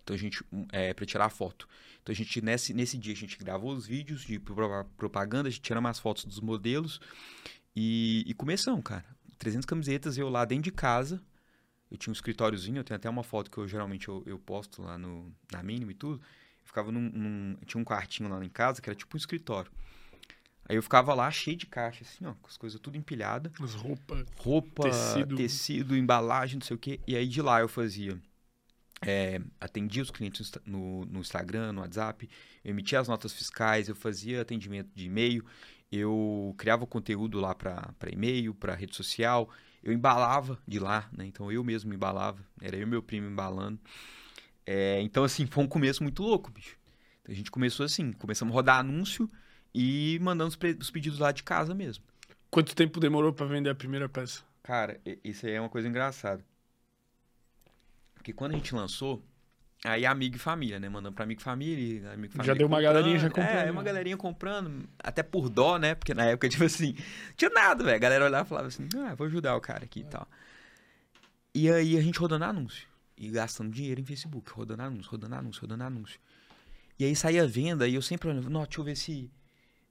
Então 0.09 0.15
a 0.15 0.19
gente, 0.19 0.43
é, 0.71 0.91
para 0.91 1.05
tirar 1.05 1.29
foto. 1.29 1.67
Então 2.01 2.11
a 2.11 2.15
gente, 2.15 2.41
nesse, 2.41 2.73
nesse 2.73 2.97
dia, 2.97 3.13
a 3.13 3.15
gente 3.15 3.37
gravou 3.37 3.71
os 3.71 3.85
vídeos 3.85 4.21
de 4.21 4.39
propaganda, 4.39 5.47
a 5.47 5.51
gente 5.51 5.61
tiramos 5.61 5.91
as 5.91 5.99
fotos 5.99 6.25
dos 6.25 6.39
modelos 6.39 6.99
e, 7.75 8.23
e 8.25 8.33
começamos, 8.33 8.83
cara. 8.83 9.05
300 9.37 9.65
camisetas, 9.67 10.17
eu 10.17 10.27
lá 10.27 10.45
dentro 10.45 10.63
de 10.63 10.71
casa. 10.71 11.21
Eu 11.91 11.97
tinha 11.97 12.11
um 12.11 12.13
escritóriozinho, 12.13 12.79
eu 12.79 12.83
tenho 12.83 12.95
até 12.95 13.09
uma 13.09 13.23
foto 13.23 13.51
que 13.51 13.57
eu 13.59 13.67
geralmente 13.67 14.07
eu, 14.07 14.23
eu 14.25 14.39
posto 14.39 14.81
lá 14.81 14.97
no, 14.97 15.31
na 15.51 15.61
mínima 15.61 15.91
e 15.91 15.95
tudo. 15.95 16.19
Eu 16.19 16.65
ficava 16.65 16.91
num, 16.91 17.09
num, 17.11 17.55
Tinha 17.65 17.79
um 17.79 17.85
quartinho 17.85 18.29
lá 18.29 18.43
em 18.43 18.49
casa 18.49 18.81
que 18.81 18.89
era 18.89 18.95
tipo 18.95 19.15
um 19.15 19.19
escritório. 19.19 19.71
Aí 20.67 20.75
eu 20.75 20.83
ficava 20.83 21.13
lá 21.13 21.29
cheio 21.29 21.57
de 21.57 21.67
caixa, 21.67 22.03
assim, 22.03 22.25
ó, 22.25 22.33
com 22.33 22.47
as 22.47 22.57
coisas 22.57 22.79
tudo 22.79 22.97
empilhadas. 22.97 23.51
As 23.61 23.75
roupas. 23.75 24.25
Roupa, 24.37 24.83
tecido. 24.83 25.35
tecido, 25.35 25.95
embalagem, 25.95 26.57
não 26.59 26.65
sei 26.65 26.75
o 26.75 26.79
quê. 26.79 26.99
E 27.07 27.15
aí 27.15 27.27
de 27.27 27.41
lá 27.41 27.59
eu 27.61 27.67
fazia. 27.67 28.19
É, 29.01 29.39
atendia 29.59 30.03
os 30.03 30.11
clientes 30.11 30.51
no, 30.65 31.05
no 31.05 31.19
Instagram, 31.19 31.71
no 31.71 31.81
WhatsApp, 31.81 32.29
eu 32.63 32.71
emitia 32.71 32.99
as 32.99 33.07
notas 33.07 33.31
fiscais, 33.31 33.87
eu 33.87 33.95
fazia 33.95 34.41
atendimento 34.41 34.89
de 34.93 35.05
e-mail, 35.05 35.45
eu 35.91 36.53
criava 36.57 36.85
conteúdo 36.85 37.39
lá 37.39 37.55
para 37.55 37.93
e-mail, 38.11 38.53
para 38.53 38.75
rede 38.75 38.95
social, 38.95 39.49
eu 39.81 39.93
embalava 39.93 40.59
de 40.67 40.79
lá, 40.79 41.09
né? 41.15 41.25
Então 41.25 41.51
eu 41.51 41.63
mesmo 41.63 41.93
embalava, 41.93 42.45
era 42.61 42.75
eu 42.75 42.83
e 42.83 42.85
meu 42.85 43.01
primo 43.01 43.29
embalando. 43.29 43.79
É, 44.65 45.01
então, 45.01 45.23
assim, 45.23 45.47
foi 45.47 45.63
um 45.63 45.67
começo 45.67 46.03
muito 46.03 46.21
louco, 46.21 46.51
bicho. 46.51 46.77
Então, 47.21 47.33
a 47.33 47.35
gente 47.35 47.49
começou 47.49 47.85
assim, 47.85 48.11
começamos 48.11 48.53
a 48.53 48.55
rodar 48.55 48.79
anúncio 48.79 49.29
e 49.73 50.19
mandando 50.21 50.49
os, 50.49 50.57
os 50.79 50.91
pedidos 50.91 51.19
lá 51.19 51.31
de 51.31 51.41
casa 51.41 51.73
mesmo. 51.73 52.03
Quanto 52.51 52.75
tempo 52.75 52.99
demorou 52.99 53.33
para 53.33 53.45
vender 53.45 53.69
a 53.69 53.75
primeira 53.75 54.07
peça? 54.07 54.43
Cara, 54.61 54.99
isso 55.23 55.45
aí 55.45 55.53
é 55.53 55.59
uma 55.59 55.69
coisa 55.69 55.87
engraçada. 55.87 56.43
Porque 58.19 58.33
quando 58.33 58.51
a 58.51 58.55
gente 58.55 58.75
lançou, 58.75 59.23
aí 59.85 60.05
amigo 60.05 60.35
e 60.35 60.39
família, 60.39 60.77
né? 60.77 60.89
Mandando 60.89 61.15
pra 61.15 61.23
amigo 61.23 61.39
e 61.39 61.43
família, 61.43 62.11
amigo 62.11 62.33
família. 62.33 62.53
Já 62.53 62.53
deu 62.53 62.67
uma 62.67 62.81
galerinha 62.81 63.17
já 63.17 63.29
comprando. 63.29 63.67
É, 63.67 63.71
uma 63.71 63.81
galerinha 63.81 64.17
comprando, 64.17 64.89
até 65.01 65.23
por 65.23 65.49
dó, 65.49 65.79
né? 65.79 65.95
Porque 65.95 66.13
na 66.13 66.25
época, 66.25 66.47
tipo 66.51 66.65
assim, 66.65 66.95
tinha 67.37 67.49
nada, 67.49 67.81
velho. 67.81 67.95
A 67.95 67.99
galera 67.99 68.25
olhava 68.25 68.45
e 68.45 68.49
falava 68.49 68.67
assim, 68.67 68.89
ah, 68.97 69.15
vou 69.15 69.25
ajudar 69.27 69.55
o 69.55 69.61
cara 69.61 69.85
aqui 69.85 70.01
e 70.01 70.03
tal. 70.03 70.27
E 71.55 71.71
aí 71.71 71.97
a 71.97 72.01
gente 72.01 72.19
rodando 72.19 72.43
anúncio. 72.43 72.87
E 73.17 73.29
gastando 73.29 73.71
dinheiro 73.71 74.01
em 74.01 74.05
Facebook, 74.05 74.51
rodando 74.51 74.83
anúncio, 74.83 75.09
rodando 75.09 75.35
anúncio, 75.35 75.61
rodando 75.61 75.83
anúncio. 75.85 76.19
E 76.99 77.05
aí 77.05 77.15
saía 77.15 77.47
venda 77.47 77.87
e 77.87 77.95
eu 77.95 78.01
sempre 78.01 78.27
olhava, 78.27 78.49
não, 78.49 78.63
deixa 78.63 78.81
eu 78.81 78.83
ver 78.83 78.97
se 78.97 79.31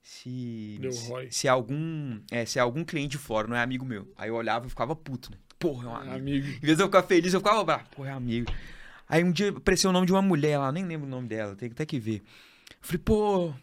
se 0.02 0.78
se, 0.90 1.30
se 1.30 1.48
algum 1.48 2.20
é, 2.30 2.44
se 2.44 2.58
algum 2.58 2.84
cliente 2.84 3.12
de 3.12 3.18
fora 3.18 3.48
não 3.48 3.56
é 3.56 3.62
amigo 3.62 3.86
meu. 3.86 4.12
Aí 4.18 4.28
eu 4.28 4.34
olhava 4.34 4.66
e 4.66 4.70
ficava 4.70 4.94
puto, 4.94 5.30
né? 5.30 5.38
Porra, 5.58 5.84
é 5.84 5.88
um 5.88 5.96
amigo. 5.96 6.14
amigo. 6.14 6.46
Em 6.48 6.60
vez 6.60 6.76
de 6.76 6.82
eu 6.82 6.86
ficar 6.86 7.02
feliz, 7.02 7.34
eu 7.34 7.40
ficava 7.40 7.64
bravo. 7.64 7.84
Porra, 7.90 8.10
é 8.10 8.12
amigo. 8.12 8.52
Aí 9.08 9.24
um 9.24 9.32
dia 9.32 9.50
apareceu 9.50 9.90
o 9.90 9.92
nome 9.92 10.06
de 10.06 10.12
uma 10.12 10.22
mulher 10.22 10.58
lá, 10.58 10.70
nem 10.70 10.84
lembro 10.84 11.06
o 11.06 11.10
nome 11.10 11.28
dela, 11.28 11.56
tem 11.56 11.70
até 11.70 11.86
que 11.86 11.98
ver. 11.98 12.22
Eu 12.70 12.76
falei, 12.80 12.98
pô, 12.98 13.54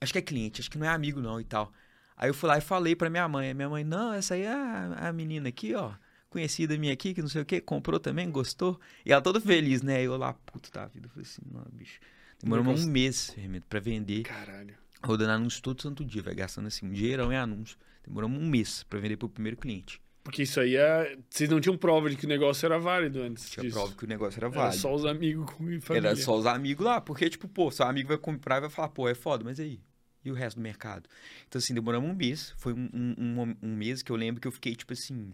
acho 0.00 0.12
que 0.12 0.18
é 0.18 0.22
cliente, 0.22 0.60
acho 0.60 0.70
que 0.70 0.78
não 0.78 0.86
é 0.86 0.90
amigo 0.90 1.20
não 1.20 1.40
e 1.40 1.44
tal. 1.44 1.72
Aí 2.16 2.28
eu 2.28 2.34
fui 2.34 2.48
lá 2.48 2.58
e 2.58 2.60
falei 2.60 2.94
pra 2.94 3.08
minha 3.08 3.26
mãe. 3.26 3.54
Minha 3.54 3.68
mãe, 3.68 3.82
não, 3.82 4.12
essa 4.12 4.34
aí 4.34 4.42
é 4.42 4.52
a, 4.52 5.08
a 5.08 5.12
menina 5.12 5.48
aqui, 5.48 5.74
ó. 5.74 5.92
Conhecida 6.28 6.76
minha 6.76 6.92
aqui, 6.92 7.14
que 7.14 7.22
não 7.22 7.28
sei 7.28 7.40
o 7.40 7.46
que, 7.46 7.60
comprou 7.60 7.98
também, 7.98 8.30
gostou. 8.30 8.78
E 9.04 9.12
ela 9.12 9.22
toda 9.22 9.40
feliz, 9.40 9.80
né? 9.80 10.02
Eu 10.02 10.16
lá, 10.18 10.34
puto 10.34 10.70
da 10.70 10.86
vida. 10.86 11.06
Eu 11.06 11.10
falei 11.10 11.26
assim, 11.26 11.42
não, 11.50 11.64
bicho. 11.72 11.98
Demorou 12.42 12.74
um 12.74 12.86
mês, 12.86 13.30
Fermento, 13.30 13.66
pra 13.68 13.80
vender. 13.80 14.22
Caralho. 14.22 14.74
Rodando 15.02 15.32
anúncio 15.32 15.62
todo 15.62 15.80
santo 15.80 16.04
dia, 16.04 16.22
vai 16.22 16.34
gastando 16.34 16.66
assim, 16.66 16.86
um 16.86 16.92
dinheirão 16.92 17.32
em 17.32 17.36
anúncio. 17.36 17.78
Demoramos 18.06 18.38
um 18.38 18.46
mês 18.46 18.82
pra 18.84 19.00
vender 19.00 19.16
pro 19.16 19.28
primeiro 19.28 19.56
cliente. 19.56 20.00
Porque 20.22 20.42
isso 20.42 20.60
aí 20.60 20.76
é. 20.76 21.16
Vocês 21.28 21.48
não 21.48 21.60
tinham 21.60 21.76
prova 21.76 22.10
de 22.10 22.16
que 22.16 22.26
o 22.26 22.28
negócio 22.28 22.66
era 22.66 22.78
válido 22.78 23.22
antes. 23.22 23.48
Tinha 23.48 23.62
disso. 23.62 23.74
prova 23.74 23.94
que 23.94 24.04
o 24.04 24.06
negócio 24.06 24.38
era 24.38 24.48
válido. 24.48 24.72
Era 24.72 24.80
só 24.80 24.94
os 24.94 25.06
amigos 25.06 25.50
com 25.50 25.80
família. 25.80 26.08
Era 26.08 26.16
só 26.16 26.36
os 26.36 26.46
amigos 26.46 26.84
lá. 26.84 27.00
Porque, 27.00 27.28
tipo, 27.30 27.48
pô, 27.48 27.70
seu 27.70 27.86
amigo 27.86 28.08
vai 28.08 28.18
comprar 28.18 28.58
e 28.58 28.60
vai 28.62 28.70
falar, 28.70 28.88
pô, 28.88 29.08
é 29.08 29.14
foda, 29.14 29.42
mas 29.42 29.58
aí? 29.58 29.80
E 30.22 30.30
o 30.30 30.34
resto 30.34 30.56
do 30.56 30.62
mercado? 30.62 31.08
Então, 31.48 31.58
assim, 31.58 31.72
demoramos 31.72 32.10
um 32.10 32.14
mês. 32.14 32.54
Foi 32.58 32.74
um, 32.74 32.88
um, 32.92 33.56
um 33.62 33.76
mês 33.76 34.02
que 34.02 34.12
eu 34.12 34.16
lembro 34.16 34.40
que 34.40 34.46
eu 34.46 34.52
fiquei, 34.52 34.76
tipo 34.76 34.92
assim, 34.92 35.32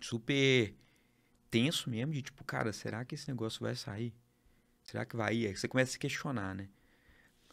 super 0.00 0.72
tenso 1.50 1.90
mesmo, 1.90 2.12
de 2.12 2.22
tipo, 2.22 2.44
cara, 2.44 2.72
será 2.72 3.04
que 3.04 3.14
esse 3.14 3.28
negócio 3.28 3.60
vai 3.60 3.74
sair? 3.74 4.14
Será 4.84 5.04
que 5.04 5.16
vai 5.16 5.34
ir? 5.34 5.46
Aí 5.48 5.56
você 5.56 5.66
começa 5.66 5.90
a 5.90 5.92
se 5.92 5.98
questionar, 5.98 6.54
né? 6.54 6.68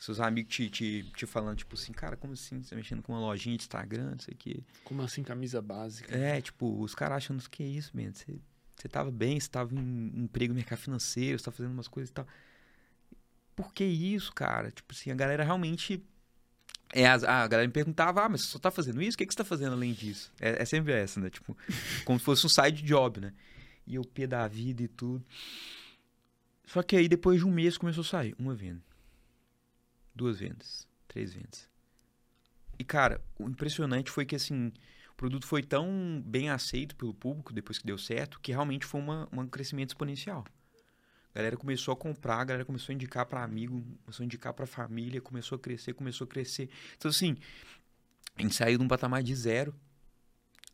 Seus 0.03 0.19
amigos 0.19 0.53
te, 0.53 0.69
te, 0.69 1.03
te 1.15 1.25
falando, 1.25 1.59
tipo 1.59 1.75
assim, 1.75 1.93
cara, 1.93 2.17
como 2.17 2.33
assim? 2.33 2.61
Você 2.61 2.71
tá 2.71 2.75
mexendo 2.75 3.01
com 3.01 3.13
uma 3.13 3.21
lojinha 3.21 3.55
de 3.55 3.63
Instagram, 3.63 4.11
não 4.11 4.19
sei 4.19 4.33
o 4.33 4.37
quê. 4.37 4.61
Como 4.83 5.01
assim, 5.01 5.23
camisa 5.23 5.61
básica? 5.61 6.13
É, 6.13 6.41
tipo, 6.41 6.77
os 6.81 6.93
caras 6.93 7.19
achando 7.19 7.41
que 7.49 7.63
é 7.63 7.67
isso, 7.67 7.95
mesmo. 7.95 8.13
Você, 8.13 8.37
você 8.75 8.89
tava 8.89 9.09
bem, 9.09 9.39
você 9.39 9.47
tava 9.47 9.73
em 9.73 10.11
emprego 10.13 10.51
no 10.51 10.57
mercado 10.57 10.79
financeiro, 10.79 11.39
você 11.39 11.45
tava 11.45 11.55
fazendo 11.55 11.71
umas 11.71 11.87
coisas 11.87 12.09
e 12.09 12.13
tal. 12.13 12.27
Por 13.55 13.73
que 13.73 13.85
isso, 13.85 14.33
cara? 14.33 14.71
Tipo 14.71 14.93
assim, 14.93 15.09
a 15.09 15.15
galera 15.15 15.41
realmente. 15.41 16.05
É, 16.91 17.07
a, 17.07 17.13
a 17.13 17.47
galera 17.47 17.65
me 17.65 17.73
perguntava, 17.73 18.25
ah, 18.25 18.27
mas 18.27 18.41
você 18.41 18.47
só 18.47 18.59
tá 18.59 18.69
fazendo 18.69 19.01
isso? 19.01 19.15
O 19.15 19.17
que, 19.17 19.25
que 19.25 19.31
você 19.31 19.37
tá 19.37 19.45
fazendo 19.45 19.71
além 19.71 19.93
disso? 19.93 20.33
É, 20.37 20.63
é 20.63 20.65
sempre 20.65 20.91
essa, 20.91 21.17
né? 21.21 21.29
Tipo, 21.29 21.57
como 22.03 22.19
se 22.19 22.25
fosse 22.25 22.45
um 22.45 22.49
side 22.49 22.83
job, 22.83 23.21
né? 23.21 23.31
E 23.87 23.95
eu 23.95 24.03
pé 24.03 24.27
da 24.27 24.45
vida 24.49 24.83
e 24.83 24.87
tudo. 24.89 25.25
Só 26.65 26.83
que 26.83 26.97
aí, 26.97 27.07
depois 27.07 27.39
de 27.39 27.45
um 27.45 27.51
mês, 27.51 27.77
começou 27.77 28.01
a 28.01 28.05
sair 28.05 28.35
uma 28.37 28.53
venda 28.53 28.92
duas 30.13 30.39
vendas, 30.39 30.87
três 31.07 31.33
vendas. 31.33 31.69
E, 32.77 32.83
cara, 32.83 33.21
o 33.37 33.47
impressionante 33.47 34.09
foi 34.09 34.25
que, 34.25 34.35
assim, 34.35 34.71
o 35.11 35.15
produto 35.15 35.45
foi 35.45 35.61
tão 35.61 36.21
bem 36.25 36.49
aceito 36.49 36.95
pelo 36.95 37.13
público 37.13 37.53
depois 37.53 37.77
que 37.77 37.85
deu 37.85 37.97
certo, 37.97 38.39
que 38.39 38.51
realmente 38.51 38.85
foi 38.85 38.99
uma, 38.99 39.29
um 39.31 39.47
crescimento 39.47 39.89
exponencial. 39.89 40.43
A 41.33 41.39
galera 41.39 41.57
começou 41.57 41.93
a 41.93 41.97
comprar, 41.97 42.41
a 42.41 42.43
galera 42.43 42.65
começou 42.65 42.93
a 42.93 42.95
indicar 42.95 43.25
para 43.25 43.43
amigo, 43.43 43.81
começou 44.03 44.23
a 44.23 44.25
indicar 44.25 44.53
para 44.53 44.67
família, 44.67 45.19
começou 45.19 45.55
a 45.55 45.59
crescer, 45.59 45.93
começou 45.93 46.25
a 46.25 46.27
crescer. 46.27 46.69
Então, 46.95 47.09
assim, 47.09 47.35
a 48.35 48.41
gente 48.41 48.55
saiu 48.55 48.77
de 48.77 48.83
um 48.83 48.87
patamar 48.87 49.23
de 49.23 49.35
zero. 49.35 49.73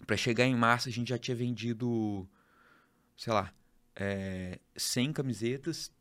Para 0.06 0.18
chegar 0.18 0.46
em 0.46 0.56
março, 0.56 0.90
a 0.90 0.92
gente 0.92 1.10
já 1.10 1.18
tinha 1.18 1.36
vendido, 1.36 2.30
sei 3.18 3.32
lá, 3.32 3.54
é, 3.96 4.60
100 4.76 5.14
camisetas. 5.14 5.92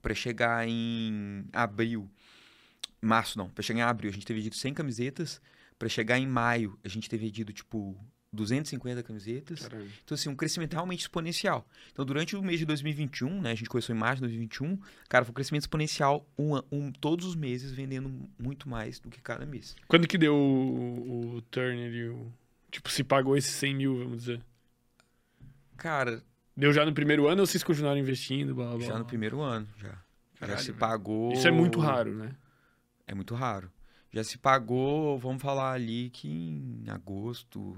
Para 0.00 0.14
chegar 0.14 0.66
em 0.66 1.46
abril, 1.52 2.08
Março 3.00 3.38
não, 3.38 3.48
para 3.48 3.62
chegar 3.62 3.80
em 3.80 3.82
abril 3.82 4.10
a 4.10 4.12
gente 4.12 4.26
teve 4.26 4.40
vendido 4.40 4.56
100 4.56 4.74
camisetas, 4.74 5.40
para 5.78 5.88
chegar 5.88 6.18
em 6.18 6.26
maio 6.26 6.78
a 6.84 6.88
gente 6.88 7.08
teve 7.08 7.26
vendido 7.26 7.52
tipo 7.52 7.96
250 8.32 9.02
camisetas. 9.02 9.68
Então 10.04 10.14
assim, 10.14 10.28
um 10.28 10.36
crescimento 10.36 10.74
realmente 10.74 11.00
exponencial. 11.00 11.66
Então 11.92 12.04
durante 12.04 12.36
o 12.36 12.42
mês 12.42 12.58
de 12.58 12.66
2021, 12.66 13.40
né, 13.40 13.52
a 13.52 13.54
gente 13.54 13.68
começou 13.68 13.94
em 13.94 13.98
março 13.98 14.16
de 14.16 14.22
2021, 14.22 14.78
cara, 15.08 15.24
foi 15.24 15.30
um 15.30 15.34
crescimento 15.34 15.62
exponencial 15.62 16.26
um, 16.38 16.56
um, 16.70 16.92
todos 16.92 17.24
os 17.24 17.34
meses 17.34 17.72
vendendo 17.72 18.28
muito 18.38 18.68
mais 18.68 19.00
do 19.00 19.08
que 19.08 19.20
cada 19.20 19.46
mês. 19.46 19.74
Quando 19.86 20.06
que 20.06 20.18
deu 20.18 20.34
o, 20.34 21.36
o 21.36 21.42
turn 21.42 21.82
ali, 21.84 22.08
o, 22.08 22.30
tipo, 22.70 22.90
se 22.90 23.02
pagou 23.02 23.36
esses 23.36 23.52
100 23.52 23.74
mil, 23.74 23.98
vamos 23.98 24.18
dizer? 24.18 24.40
Cara... 25.76 26.22
Deu 26.56 26.72
já 26.72 26.84
no 26.84 26.92
primeiro 26.92 27.28
ano 27.28 27.42
ou 27.42 27.46
vocês 27.46 27.62
continuaram 27.62 28.00
investindo? 28.00 28.52
Blá, 28.52 28.76
blá, 28.76 28.84
Já 28.84 28.98
no 28.98 29.04
primeiro 29.04 29.40
ano, 29.40 29.68
já. 29.76 29.96
Caralho, 30.40 30.58
já 30.58 30.64
se 30.64 30.72
pagou... 30.72 31.32
Isso 31.32 31.46
é 31.46 31.52
muito 31.52 31.78
raro, 31.78 32.12
né? 32.12 32.34
É 33.08 33.14
muito 33.14 33.34
raro. 33.34 33.72
Já 34.12 34.22
se 34.22 34.38
pagou, 34.38 35.18
vamos 35.18 35.42
falar 35.42 35.72
ali 35.72 36.10
que 36.10 36.28
em 36.28 36.84
agosto. 36.88 37.76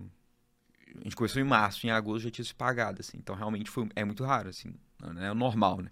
A 0.97 1.05
gente 1.05 1.17
começou 1.17 1.41
em 1.41 1.45
março, 1.45 1.87
em 1.87 1.91
agosto 1.91 2.25
já 2.25 2.31
tinha 2.31 2.45
se 2.45 2.55
pagado, 2.55 3.01
assim. 3.01 3.17
Então 3.17 3.35
realmente 3.35 3.71
foi, 3.71 3.89
é 3.95 4.05
muito 4.05 4.25
raro, 4.25 4.49
assim. 4.49 4.75
Não 5.01 5.23
é 5.23 5.31
o 5.31 5.35
normal, 5.35 5.81
né? 5.81 5.91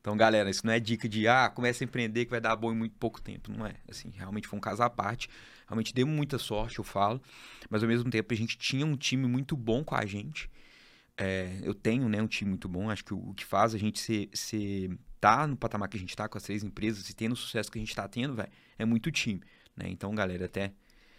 Então, 0.00 0.16
galera, 0.16 0.48
isso 0.48 0.64
não 0.64 0.72
é 0.72 0.78
dica 0.78 1.08
de, 1.08 1.26
ah, 1.26 1.50
comece 1.50 1.82
a 1.82 1.84
empreender 1.84 2.26
que 2.26 2.30
vai 2.30 2.40
dar 2.40 2.54
bom 2.54 2.72
em 2.72 2.76
muito 2.76 2.94
pouco 2.96 3.20
tempo. 3.20 3.50
Não 3.50 3.66
é. 3.66 3.74
Assim, 3.90 4.08
realmente 4.10 4.46
foi 4.46 4.56
um 4.56 4.62
caso 4.62 4.80
à 4.84 4.88
parte. 4.88 5.28
Realmente 5.66 5.92
deu 5.92 6.06
muita 6.06 6.38
sorte, 6.38 6.78
eu 6.78 6.84
falo. 6.84 7.20
Mas 7.68 7.82
ao 7.82 7.88
mesmo 7.88 8.08
tempo 8.08 8.32
a 8.32 8.36
gente 8.36 8.56
tinha 8.56 8.86
um 8.86 8.96
time 8.96 9.26
muito 9.26 9.56
bom 9.56 9.82
com 9.82 9.96
a 9.96 10.06
gente. 10.06 10.48
É, 11.16 11.58
eu 11.60 11.74
tenho 11.74 12.08
né, 12.08 12.22
um 12.22 12.28
time 12.28 12.50
muito 12.50 12.68
bom. 12.68 12.88
Acho 12.88 13.04
que 13.04 13.14
o, 13.14 13.30
o 13.30 13.34
que 13.34 13.44
faz 13.44 13.74
a 13.74 13.78
gente 13.78 13.98
ser, 13.98 14.30
ser 14.32 14.96
tá 15.26 15.44
no 15.44 15.56
patamar 15.56 15.88
que 15.88 15.96
a 15.96 16.00
gente 16.00 16.14
tá 16.14 16.28
com 16.28 16.38
as 16.38 16.44
três 16.44 16.62
empresas 16.62 17.10
e 17.10 17.14
tendo 17.14 17.32
o 17.32 17.36
sucesso 17.36 17.70
que 17.70 17.78
a 17.78 17.80
gente 17.80 17.92
tá 17.92 18.06
tendo, 18.06 18.34
velho, 18.34 18.48
é 18.78 18.84
muito 18.84 19.10
time, 19.10 19.42
né? 19.76 19.88
Então, 19.88 20.14
galera, 20.14 20.44
até 20.44 20.72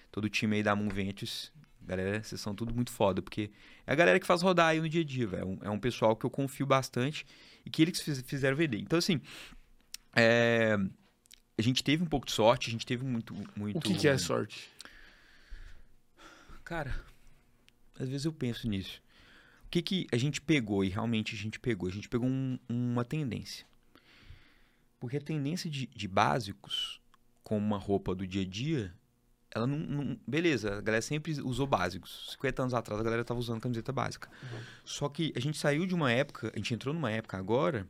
todo 0.10 0.26
o 0.26 0.30
time 0.30 0.55
aí 0.55 0.64
da 0.64 0.74
Moon 0.74 0.88
Ventures, 0.88 1.51
galera, 1.82 2.24
vocês 2.24 2.39
são 2.39 2.55
tudo 2.55 2.74
muito 2.74 2.89
foda, 2.89 3.22
porque 3.22 3.51
é 3.86 3.91
a 3.91 3.95
galera 3.95 4.18
que 4.18 4.26
faz 4.26 4.41
rodar 4.41 4.68
aí 4.68 4.80
no 4.80 4.88
dia 4.88 5.01
a 5.01 5.03
dia, 5.03 5.28
velho. 5.28 5.60
É 5.62 5.70
um 5.70 5.78
pessoal 5.78 6.16
que 6.16 6.26
eu 6.26 6.30
confio 6.30 6.66
bastante 6.66 7.26
e 7.66 7.70
que 7.70 7.82
eles 7.82 7.99
fizeram 8.26 8.55
vender. 8.55 8.80
Então, 8.80 8.97
assim, 8.97 9.20
é... 10.16 10.78
a 11.58 11.62
gente 11.62 11.84
teve 11.84 12.01
um 12.01 12.08
pouco 12.08 12.26
de 12.26 12.32
sorte, 12.32 12.70
a 12.70 12.72
gente 12.72 12.86
teve 12.86 13.03
muito... 13.03 13.36
muito... 13.58 13.78
O 13.78 13.82
que, 13.82 13.93
que 13.93 14.08
é 14.08 14.18
sorte? 14.18 14.70
Cara, 16.64 16.95
às 17.99 18.08
vezes 18.08 18.24
eu 18.24 18.32
penso 18.32 18.70
nisso. 18.70 19.01
O 19.66 19.70
que, 19.70 19.82
que 19.82 20.08
a 20.14 20.18
gente 20.18 20.39
pegou 20.39 20.86
e 20.86 20.88
realmente 20.88 21.36
a 21.36 21.38
gente 21.38 21.60
pegou? 21.60 21.89
A 21.89 21.91
gente 21.91 22.08
pegou 22.08 22.30
um, 22.30 22.58
uma 22.70 23.03
tendência. 23.03 23.66
Porque 24.99 25.17
a 25.17 25.21
tendência 25.21 25.69
de, 25.69 25.87
de 25.87 26.07
básicos, 26.07 27.01
como 27.43 27.65
uma 27.65 27.77
roupa 27.77 28.15
do 28.15 28.25
dia 28.25 28.41
a 28.41 28.45
dia, 28.45 28.93
ela 29.51 29.67
não, 29.67 29.77
não, 29.77 30.19
Beleza, 30.27 30.77
a 30.77 30.81
galera 30.81 31.01
sempre 31.01 31.39
usou 31.41 31.67
básicos. 31.67 32.29
50 32.31 32.61
anos 32.63 32.73
atrás 32.73 32.99
a 32.99 33.03
galera 33.03 33.21
estava 33.21 33.39
usando 33.39 33.61
camiseta 33.61 33.91
básica. 33.91 34.29
Uhum. 34.43 34.59
Só 34.83 35.09
que 35.09 35.33
a 35.35 35.39
gente 35.39 35.57
saiu 35.57 35.85
de 35.85 35.95
uma 35.95 36.11
época, 36.11 36.51
a 36.53 36.57
gente 36.57 36.73
entrou 36.73 36.93
numa 36.93 37.11
época 37.11 37.37
agora 37.37 37.87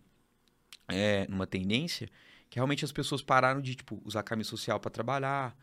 é, 0.87 1.27
numa 1.27 1.47
tendência 1.47 2.09
que 2.49 2.55
realmente 2.55 2.85
as 2.85 2.91
pessoas 2.91 3.21
pararam 3.21 3.61
de, 3.61 3.75
tipo, 3.75 4.01
usar 4.05 4.23
camisa 4.23 4.49
social 4.49 4.79
para 4.79 4.89
trabalhar, 4.89 5.55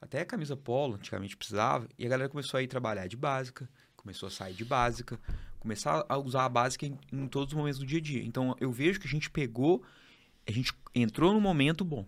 até 0.00 0.24
camisa 0.24 0.56
polo, 0.56 0.94
antigamente 0.94 1.36
precisava, 1.36 1.86
e 1.98 2.06
a 2.06 2.08
galera 2.08 2.28
começou 2.28 2.58
a 2.58 2.62
ir 2.62 2.66
trabalhar 2.66 3.06
de 3.06 3.16
básica, 3.16 3.68
começou 3.96 4.26
a 4.26 4.30
sair 4.30 4.54
de 4.54 4.64
básica, 4.64 5.20
começar 5.60 6.04
a 6.08 6.18
usar 6.18 6.44
a 6.44 6.48
básica 6.48 6.86
em, 6.86 6.98
em 7.12 7.28
todos 7.28 7.52
os 7.52 7.56
momentos 7.56 7.78
do 7.78 7.86
dia 7.86 7.98
a 7.98 8.02
dia. 8.02 8.24
Então, 8.24 8.56
eu 8.58 8.72
vejo 8.72 8.98
que 8.98 9.06
a 9.06 9.10
gente 9.10 9.30
pegou, 9.30 9.84
a 10.46 10.50
gente 10.52 10.72
entrou 10.94 11.32
no 11.32 11.40
momento 11.40 11.84
bom, 11.84 12.06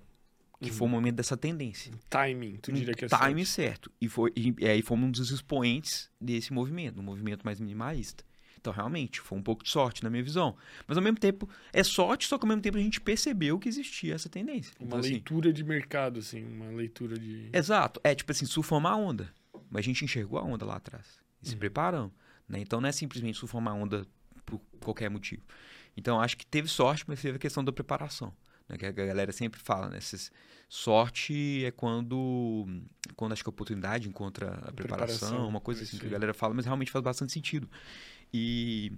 que 0.61 0.71
foi 0.71 0.87
o 0.87 0.91
momento 0.91 1.17
dessa 1.17 1.37
tendência. 1.37 1.93
Timing, 2.09 2.57
tu 2.57 2.73
diria 2.73 2.95
que 2.95 3.05
é 3.05 3.09
time 3.09 3.45
certo. 3.45 3.91
certo. 3.91 3.93
E, 4.01 4.09
foi, 4.09 4.33
e, 4.35 4.55
e 4.59 4.67
aí 4.67 4.83
fomos 4.83 5.09
um 5.09 5.11
dos 5.11 5.31
expoentes 5.31 6.11
desse 6.21 6.53
movimento, 6.53 7.01
um 7.01 7.03
movimento 7.03 7.45
mais 7.45 7.61
minimalista. 7.61 8.25
Então, 8.59 8.73
realmente, 8.73 9.21
foi 9.21 9.37
um 9.37 9.43
pouco 9.43 9.63
de 9.63 9.69
sorte, 9.69 10.03
na 10.03 10.09
minha 10.09 10.23
visão. 10.23 10.57
Mas, 10.89 10.97
ao 10.97 11.03
mesmo 11.05 11.19
tempo, 11.19 11.47
é 11.71 11.85
sorte, 11.85 12.27
só 12.27 12.39
que 12.39 12.45
ao 12.47 12.49
mesmo 12.49 12.63
tempo 12.63 12.79
a 12.79 12.81
gente 12.81 12.99
percebeu 12.99 13.59
que 13.59 13.69
existia 13.69 14.15
essa 14.15 14.31
tendência. 14.31 14.73
Uma 14.81 14.87
Então, 14.87 14.99
assim, 15.01 15.11
leitura 15.11 15.53
de 15.53 15.63
mercado, 15.63 16.19
assim, 16.21 16.43
uma 16.43 16.71
leitura 16.71 17.19
de. 17.19 17.51
Exato. 17.53 18.01
É 18.03 18.15
tipo 18.15 18.33
assim, 18.33 18.47
surfamos 18.47 18.91
a 18.91 18.97
onda. 18.97 19.31
Mas 19.69 19.81
a 19.81 19.83
gente 19.83 20.03
enxergou 20.03 20.39
a 20.39 20.43
onda 20.43 20.65
lá 20.65 20.77
atrás. 20.77 21.05
E 21.43 21.47
Uhum. 21.47 21.51
se 21.51 21.57
preparamos. 21.59 22.13
Né? 22.49 22.61
Então 22.61 22.81
não 22.81 22.89
é 22.89 22.93
simplesmente 22.93 23.37
surfamos 23.37 23.71
a 23.71 23.75
onda 23.77 24.07
por 24.47 24.59
qualquer 24.81 25.11
motivo. 25.11 25.43
Então 25.97 26.21
acho 26.21 26.37
que 26.37 26.47
teve 26.47 26.69
sorte, 26.69 27.05
mas 27.07 27.21
teve 27.21 27.37
a 27.37 27.39
questão 27.39 27.65
da 27.65 27.73
preparação. 27.73 28.33
Né? 28.69 28.77
Que 28.77 28.87
a 28.87 28.93
galera 28.93 29.33
sempre 29.33 29.61
fala, 29.61 29.89
né? 29.89 29.99
Sorte 30.69 31.65
é 31.65 31.71
quando, 31.71 32.67
quando 33.15 33.33
acho 33.33 33.43
que 33.43 33.49
a 33.49 33.53
oportunidade 33.53 34.09
encontra 34.09 34.55
a 34.63 34.73
preparação, 34.73 35.29
Preparação, 35.29 35.49
uma 35.49 35.61
coisa 35.61 35.83
assim 35.83 35.99
que 35.99 36.07
a 36.07 36.11
galera 36.11 36.35
fala, 36.35 36.55
mas 36.55 36.65
realmente 36.65 36.91
faz 36.91 37.03
bastante 37.03 37.33
sentido. 37.33 37.69
E, 38.33 38.93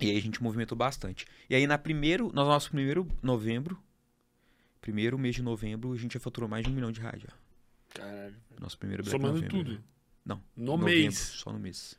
e 0.00 0.10
aí 0.10 0.16
a 0.16 0.20
gente 0.20 0.42
movimentou 0.42 0.76
bastante. 0.76 1.26
E 1.48 1.54
aí 1.54 1.66
na 1.66 1.78
primeiro, 1.78 2.28
no 2.28 2.44
nosso 2.44 2.70
primeiro 2.70 3.06
novembro, 3.22 3.78
primeiro 4.80 5.18
mês 5.18 5.34
de 5.34 5.42
novembro, 5.42 5.92
a 5.92 5.96
gente 5.96 6.14
já 6.14 6.20
faturou 6.20 6.48
mais 6.48 6.64
de 6.64 6.70
um 6.70 6.74
milhão 6.74 6.90
de 6.90 7.00
reais 7.00 7.22
já. 7.22 7.28
Caralho. 7.90 8.36
Nosso 8.60 8.78
primeiro 8.78 9.02
Black 9.02 9.16
Somando 9.16 9.34
November, 9.34 9.58
tudo. 9.58 9.72
né? 9.72 9.80
Não. 10.24 10.42
No 10.56 10.76
novembro, 10.76 10.92
mês. 10.92 11.18
Só 11.18 11.52
no 11.52 11.58
mês. 11.58 11.98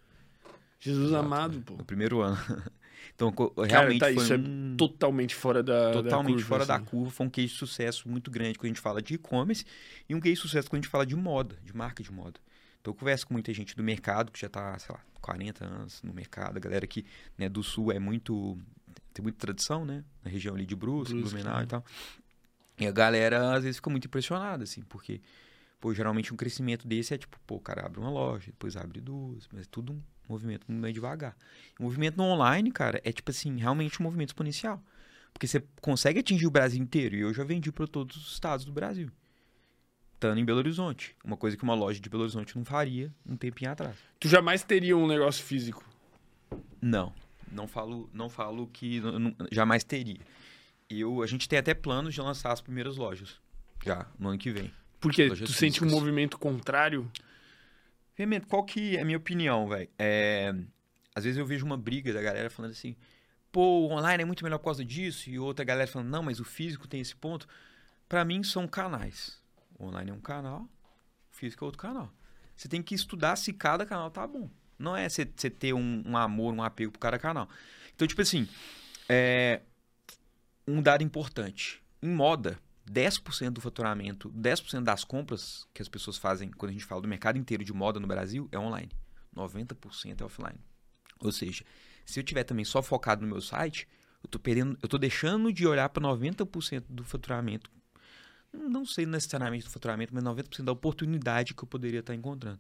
Jesus 0.80 1.08
Exato, 1.08 1.26
amado, 1.26 1.58
né? 1.58 1.64
pô. 1.66 1.76
No 1.76 1.86
primeiro 1.86 2.22
ano. 2.22 2.38
então, 3.16 3.32
co- 3.32 3.50
Cara, 3.52 3.68
realmente 3.68 4.00
tá, 4.00 4.06
foi 4.14 4.16
isso 4.24 4.34
é 4.34 4.38
um... 4.38 4.76
totalmente 4.78 5.36
fora 5.36 5.64
da. 5.64 5.88
da 5.88 6.04
totalmente 6.04 6.36
curva, 6.36 6.48
fora 6.48 6.66
da 6.66 6.76
assim. 6.76 6.86
curva. 6.86 7.12
Foi 7.12 7.26
um 7.26 7.30
case 7.30 7.48
de 7.48 7.54
sucesso 7.54 8.08
muito 8.10 8.30
grande 8.32 8.58
quando 8.58 8.66
a 8.66 8.70
gente 8.70 8.82
fala 8.82 9.02
de 9.02 9.16
e-commerce 9.16 9.66
e 10.08 10.16
um 10.16 10.20
case 10.20 10.36
de 10.36 10.42
sucesso 10.42 10.70
quando 10.70 10.80
a 10.80 10.82
gente 10.84 10.92
fala 10.92 11.06
de 11.06 11.16
moda, 11.16 11.58
de 11.64 11.76
marca 11.76 12.04
de 12.04 12.12
moda. 12.12 12.40
Então, 12.82 12.94
eu 12.94 12.96
converso 12.96 13.28
com 13.28 13.34
muita 13.34 13.54
gente 13.54 13.76
do 13.76 13.84
mercado 13.84 14.32
que 14.32 14.40
já 14.40 14.48
tá, 14.48 14.78
sei 14.80 14.94
lá, 14.94 15.02
40 15.22 15.66
anos 15.66 16.02
no 16.04 16.14
mercado. 16.14 16.58
A 16.58 16.60
galera 16.60 16.88
que 16.88 17.06
né, 17.38 17.50
do 17.50 17.62
Sul 17.64 17.92
é 17.92 18.00
muito... 18.00 18.58
Tem 19.14 19.22
muita 19.24 19.40
tradição, 19.40 19.84
né? 19.84 20.04
Na 20.24 20.30
região 20.30 20.56
ali 20.56 20.66
de 20.66 20.76
Brusque, 20.76 21.20
Blumenau 21.20 21.58
né? 21.58 21.64
e 21.64 21.68
tal. 21.68 21.84
E 22.80 22.88
a 22.88 22.92
galera, 22.92 23.56
às 23.56 23.64
vezes, 23.64 23.78
fica 23.78 23.90
muito 23.90 24.06
impressionada, 24.06 24.64
assim, 24.64 24.82
porque... 24.84 25.20
Pô, 25.80 25.94
geralmente 25.94 26.34
um 26.34 26.38
crescimento 26.38 26.88
desse 26.88 27.14
é 27.14 27.18
tipo, 27.18 27.38
pô, 27.46 27.56
o 27.56 27.60
cara 27.60 27.86
abre 27.86 28.00
uma 28.00 28.10
loja, 28.10 28.48
depois 28.48 28.76
abre 28.76 29.00
duas, 29.00 29.48
mas 29.52 29.64
é 29.64 29.68
tudo 29.70 29.94
um 29.94 30.02
movimento 30.30 30.66
mais 30.72 30.94
devagar. 30.94 31.36
O 31.80 31.84
movimento 31.84 32.18
no 32.18 32.24
online, 32.24 32.72
cara, 32.72 33.02
é 33.04 33.12
tipo 33.12 33.32
assim, 33.32 33.58
realmente 33.58 34.00
um 34.00 34.04
movimento 34.04 34.30
exponencial. 34.30 34.82
Porque 35.34 35.46
você 35.48 35.64
consegue 35.82 36.20
atingir 36.20 36.48
o 36.48 36.52
Brasil 36.52 36.82
inteiro. 36.82 37.16
E 37.16 37.20
eu 37.22 37.34
já 37.34 37.44
vendi 37.44 37.72
para 37.72 37.86
todos 37.88 38.16
os 38.18 38.34
estados 38.34 38.66
do 38.66 38.72
Brasil. 38.72 39.10
Estando 40.16 40.40
em 40.40 40.46
Belo 40.46 40.58
Horizonte. 40.60 41.16
Uma 41.24 41.38
coisa 41.38 41.56
que 41.56 41.64
uma 41.64 41.76
loja 41.76 42.00
de 42.00 42.10
Belo 42.10 42.24
Horizonte 42.24 42.58
não 42.58 42.66
faria 42.66 43.14
um 43.26 43.38
tempinho 43.38 43.70
atrás. 43.72 43.96
Tu 44.20 44.28
jamais 44.28 44.64
teria 44.64 44.98
um 44.98 45.06
negócio 45.06 45.44
físico. 45.44 45.84
Não. 46.82 47.14
Não 47.52 47.68
falo, 47.68 48.10
não 48.12 48.28
falo 48.30 48.68
que 48.68 49.00
não- 49.00 49.36
jamais 49.52 49.84
teria. 49.84 50.20
Eu, 50.90 51.22
a 51.22 51.28
gente 51.28 51.48
tem 51.48 51.60
até 51.60 51.74
planos 51.74 52.14
de 52.16 52.22
lançar 52.22 52.52
as 52.52 52.62
primeiras 52.62 52.98
lojas. 52.98 53.40
Já, 53.86 54.08
no 54.18 54.30
ano 54.30 54.38
que 54.40 54.50
vem. 54.52 54.72
Porque 55.00 55.30
tu 55.30 55.48
sente 55.54 55.80
um 55.82 55.86
físicas. 55.86 55.92
movimento 55.92 56.40
contrário. 56.40 57.10
Remendo, 58.18 58.48
qual 58.48 58.64
que 58.64 58.98
é 58.98 59.02
a 59.02 59.06
minha 59.06 59.18
opinião, 59.18 59.70
velho? 59.70 59.88
É, 60.00 60.52
às 61.14 61.24
vezes 61.24 61.38
eu 61.38 61.46
vejo 61.46 61.64
uma 61.64 61.78
briga 61.78 62.12
da 62.12 62.20
galera 62.20 62.50
falando 62.50 62.72
assim, 62.72 62.96
pô, 63.52 63.62
o 63.62 63.92
online 63.92 64.24
é 64.24 64.26
muito 64.26 64.44
melhor 64.44 64.58
por 64.58 64.66
causa 64.66 64.84
disso, 64.84 65.30
e 65.30 65.38
outra 65.38 65.64
galera 65.64 65.90
falando, 65.90 66.10
não, 66.10 66.24
mas 66.24 66.40
o 66.40 66.44
físico 66.44 66.88
tem 66.88 67.00
esse 67.00 67.16
ponto. 67.16 67.48
Pra 68.10 68.26
mim 68.26 68.42
são 68.42 68.68
canais. 68.68 69.40
O 69.78 69.86
online 69.86 70.10
é 70.10 70.14
um 70.16 70.20
canal, 70.20 70.62
o 71.32 71.36
físico 71.36 71.64
é 71.64 71.68
outro 71.68 71.80
canal. 71.80 72.12
Você 72.56 72.68
tem 72.68 72.82
que 72.82 72.96
estudar 72.96 73.36
se 73.36 73.54
cada 73.54 73.86
canal 73.86 74.10
tá 74.10 74.26
bom. 74.26 74.50
Não 74.80 74.98
é 74.98 75.08
você 75.08 75.24
ter 75.24 75.74
um, 75.74 76.02
um 76.04 76.18
amor, 76.18 76.56
um 76.56 76.64
apego 76.64 76.92
por 76.92 77.00
cada 77.00 77.20
canal. 77.20 77.48
Então, 77.94 78.08
tipo 78.08 78.24
assim, 78.24 78.50
é, 79.08 79.62
um 80.68 80.82
dado 80.82 81.04
importante. 81.04 81.84
Em 82.02 82.10
moda, 82.10 82.60
10% 82.92 83.52
do 83.52 83.62
faturamento, 83.62 84.30
10% 84.32 84.84
das 84.84 85.04
compras 85.04 85.68
que 85.74 85.82
as 85.82 85.90
pessoas 85.90 86.18
fazem 86.18 86.50
quando 86.50 86.70
a 86.70 86.74
gente 86.74 86.86
fala 86.86 87.02
do 87.02 87.08
mercado 87.08 87.38
inteiro 87.38 87.64
de 87.64 87.74
moda 87.74 88.00
no 88.00 88.08
Brasil 88.08 88.48
é 88.52 88.58
online. 88.58 88.92
90% 89.36 90.22
é 90.22 90.24
offline. 90.24 90.60
Ou 91.20 91.32
seja, 91.32 91.64
se 92.06 92.20
eu 92.20 92.24
tiver 92.24 92.44
também 92.44 92.66
só 92.66 92.82
focado 92.82 93.22
no 93.22 93.28
meu 93.28 93.42
site, 93.42 93.88
eu 94.24 94.30
tô 94.30 94.40
perdendo, 94.40 94.78
eu 94.82 94.88
tô 94.88 94.98
deixando 94.98 95.52
de 95.52 95.68
olhar 95.68 95.90
para 95.90 96.02
90% 96.02 96.86
do 96.90 97.04
faturamento. 97.04 97.70
Não 98.54 98.86
sei 98.86 99.06
necessariamente 99.06 99.66
do 99.66 99.70
faturamento, 99.70 100.14
mas 100.14 100.24
90% 100.24 100.64
da 100.64 100.72
oportunidade 100.72 101.54
que 101.54 101.64
eu 101.64 101.68
poderia 101.68 102.00
estar 102.00 102.16
encontrando. 102.16 102.60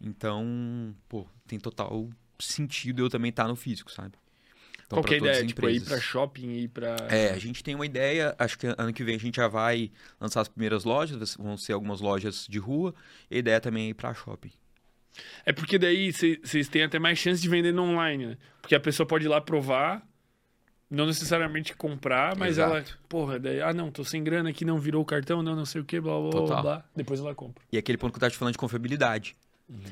Então, 0.00 0.94
pô, 1.08 1.26
tem 1.46 1.58
total 1.58 2.08
sentido 2.38 3.02
eu 3.02 3.10
também 3.10 3.30
estar 3.30 3.48
no 3.48 3.56
físico, 3.56 3.90
sabe? 3.90 4.16
Então, 4.88 5.02
Qual 5.02 5.04
que 5.04 5.14
é 5.14 5.16
a 5.16 5.20
ideia? 5.20 5.46
Tipo, 5.46 5.68
ir 5.68 5.76
empresas. 5.76 5.88
pra 5.88 6.00
shopping, 6.00 6.50
ir 6.50 6.68
pra. 6.68 6.96
É, 7.10 7.30
a 7.32 7.38
gente 7.38 7.62
tem 7.62 7.74
uma 7.74 7.84
ideia, 7.84 8.34
acho 8.38 8.58
que 8.58 8.66
ano 8.66 8.90
que 8.90 9.04
vem 9.04 9.16
a 9.16 9.18
gente 9.18 9.36
já 9.36 9.46
vai 9.46 9.92
lançar 10.18 10.40
as 10.40 10.48
primeiras 10.48 10.84
lojas, 10.84 11.36
vão 11.36 11.58
ser 11.58 11.74
algumas 11.74 12.00
lojas 12.00 12.46
de 12.48 12.58
rua, 12.58 12.94
e 13.30 13.36
a 13.36 13.38
ideia 13.38 13.60
também 13.60 13.84
é 13.84 13.88
ir 13.90 13.94
pra 13.94 14.14
shopping. 14.14 14.50
É 15.44 15.52
porque 15.52 15.78
daí 15.78 16.10
vocês 16.10 16.68
têm 16.68 16.84
até 16.84 16.98
mais 16.98 17.18
chance 17.18 17.42
de 17.42 17.48
vender 17.50 17.70
no 17.72 17.82
online, 17.82 18.28
né? 18.28 18.38
Porque 18.62 18.74
a 18.74 18.80
pessoa 18.80 19.06
pode 19.06 19.26
ir 19.26 19.28
lá 19.28 19.42
provar, 19.42 20.02
não 20.90 21.04
necessariamente 21.04 21.76
comprar, 21.76 22.34
mas 22.34 22.52
Exato. 22.52 22.76
ela, 22.76 22.84
porra, 23.10 23.38
daí, 23.38 23.60
ah, 23.60 23.74
não, 23.74 23.90
tô 23.90 24.02
sem 24.04 24.24
grana 24.24 24.48
aqui, 24.48 24.64
não 24.64 24.78
virou 24.78 25.02
o 25.02 25.04
cartão, 25.04 25.42
não, 25.42 25.54
não 25.54 25.66
sei 25.66 25.82
o 25.82 25.84
que, 25.84 26.00
blá, 26.00 26.18
blá, 26.18 26.30
blá, 26.30 26.40
Total. 26.40 26.62
blá. 26.62 26.84
Depois 26.96 27.20
ela 27.20 27.34
compra. 27.34 27.62
E 27.70 27.76
aquele 27.76 27.98
ponto 27.98 28.12
que 28.12 28.16
eu 28.16 28.20
estava 28.20 28.30
te 28.30 28.38
falando 28.38 28.52
de 28.54 28.58
confiabilidade. 28.58 29.36
Uhum. 29.68 29.82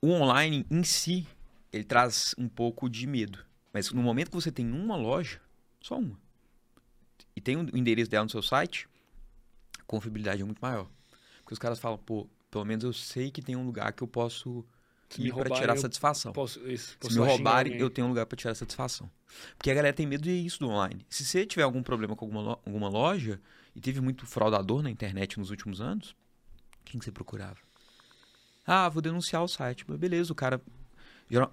O 0.00 0.10
online 0.12 0.64
em 0.70 0.84
si, 0.84 1.26
ele 1.72 1.82
traz 1.82 2.32
um 2.38 2.48
pouco 2.48 2.88
de 2.88 3.08
medo. 3.08 3.44
Mas 3.76 3.92
no 3.92 4.02
momento 4.02 4.30
que 4.30 4.34
você 4.34 4.50
tem 4.50 4.66
uma 4.72 4.96
loja, 4.96 5.38
só 5.82 5.98
uma, 5.98 6.18
e 7.36 7.42
tem 7.42 7.58
o 7.58 7.76
endereço 7.76 8.10
dela 8.10 8.24
no 8.24 8.30
seu 8.30 8.40
site, 8.40 8.88
a 9.78 9.82
confiabilidade 9.82 10.40
é 10.40 10.44
muito 10.46 10.60
maior. 10.60 10.88
Porque 11.40 11.52
os 11.52 11.58
caras 11.58 11.78
falam, 11.78 11.98
pô, 11.98 12.26
pelo 12.50 12.64
menos 12.64 12.84
eu 12.84 12.92
sei 12.94 13.30
que 13.30 13.42
tem 13.42 13.54
um 13.54 13.66
lugar 13.66 13.92
que 13.92 14.02
eu 14.02 14.08
posso 14.08 14.64
Se 15.10 15.20
ir 15.20 15.34
para 15.34 15.50
tirar 15.50 15.76
satisfação. 15.76 16.32
Posso, 16.32 16.58
isso, 16.66 16.96
posso 16.98 17.12
Se 17.12 17.20
me 17.20 17.26
roubarem, 17.26 17.78
eu 17.78 17.90
tenho 17.90 18.06
um 18.06 18.08
lugar 18.08 18.24
para 18.24 18.34
tirar 18.38 18.54
satisfação. 18.54 19.10
Porque 19.58 19.70
a 19.70 19.74
galera 19.74 19.94
tem 19.94 20.06
medo 20.06 20.22
disso 20.22 20.60
do 20.60 20.70
online. 20.70 21.04
Se 21.10 21.22
você 21.22 21.44
tiver 21.44 21.64
algum 21.64 21.82
problema 21.82 22.16
com 22.16 22.24
alguma, 22.24 22.52
alguma 22.64 22.88
loja, 22.88 23.38
e 23.74 23.80
teve 23.82 24.00
muito 24.00 24.24
fraudador 24.24 24.82
na 24.82 24.90
internet 24.90 25.38
nos 25.38 25.50
últimos 25.50 25.82
anos, 25.82 26.16
quem 26.82 26.98
que 26.98 27.04
você 27.04 27.12
procurava? 27.12 27.58
Ah, 28.66 28.88
vou 28.88 29.02
denunciar 29.02 29.44
o 29.44 29.48
site. 29.48 29.84
Mas 29.86 29.98
beleza, 29.98 30.32
o 30.32 30.34
cara. 30.34 30.62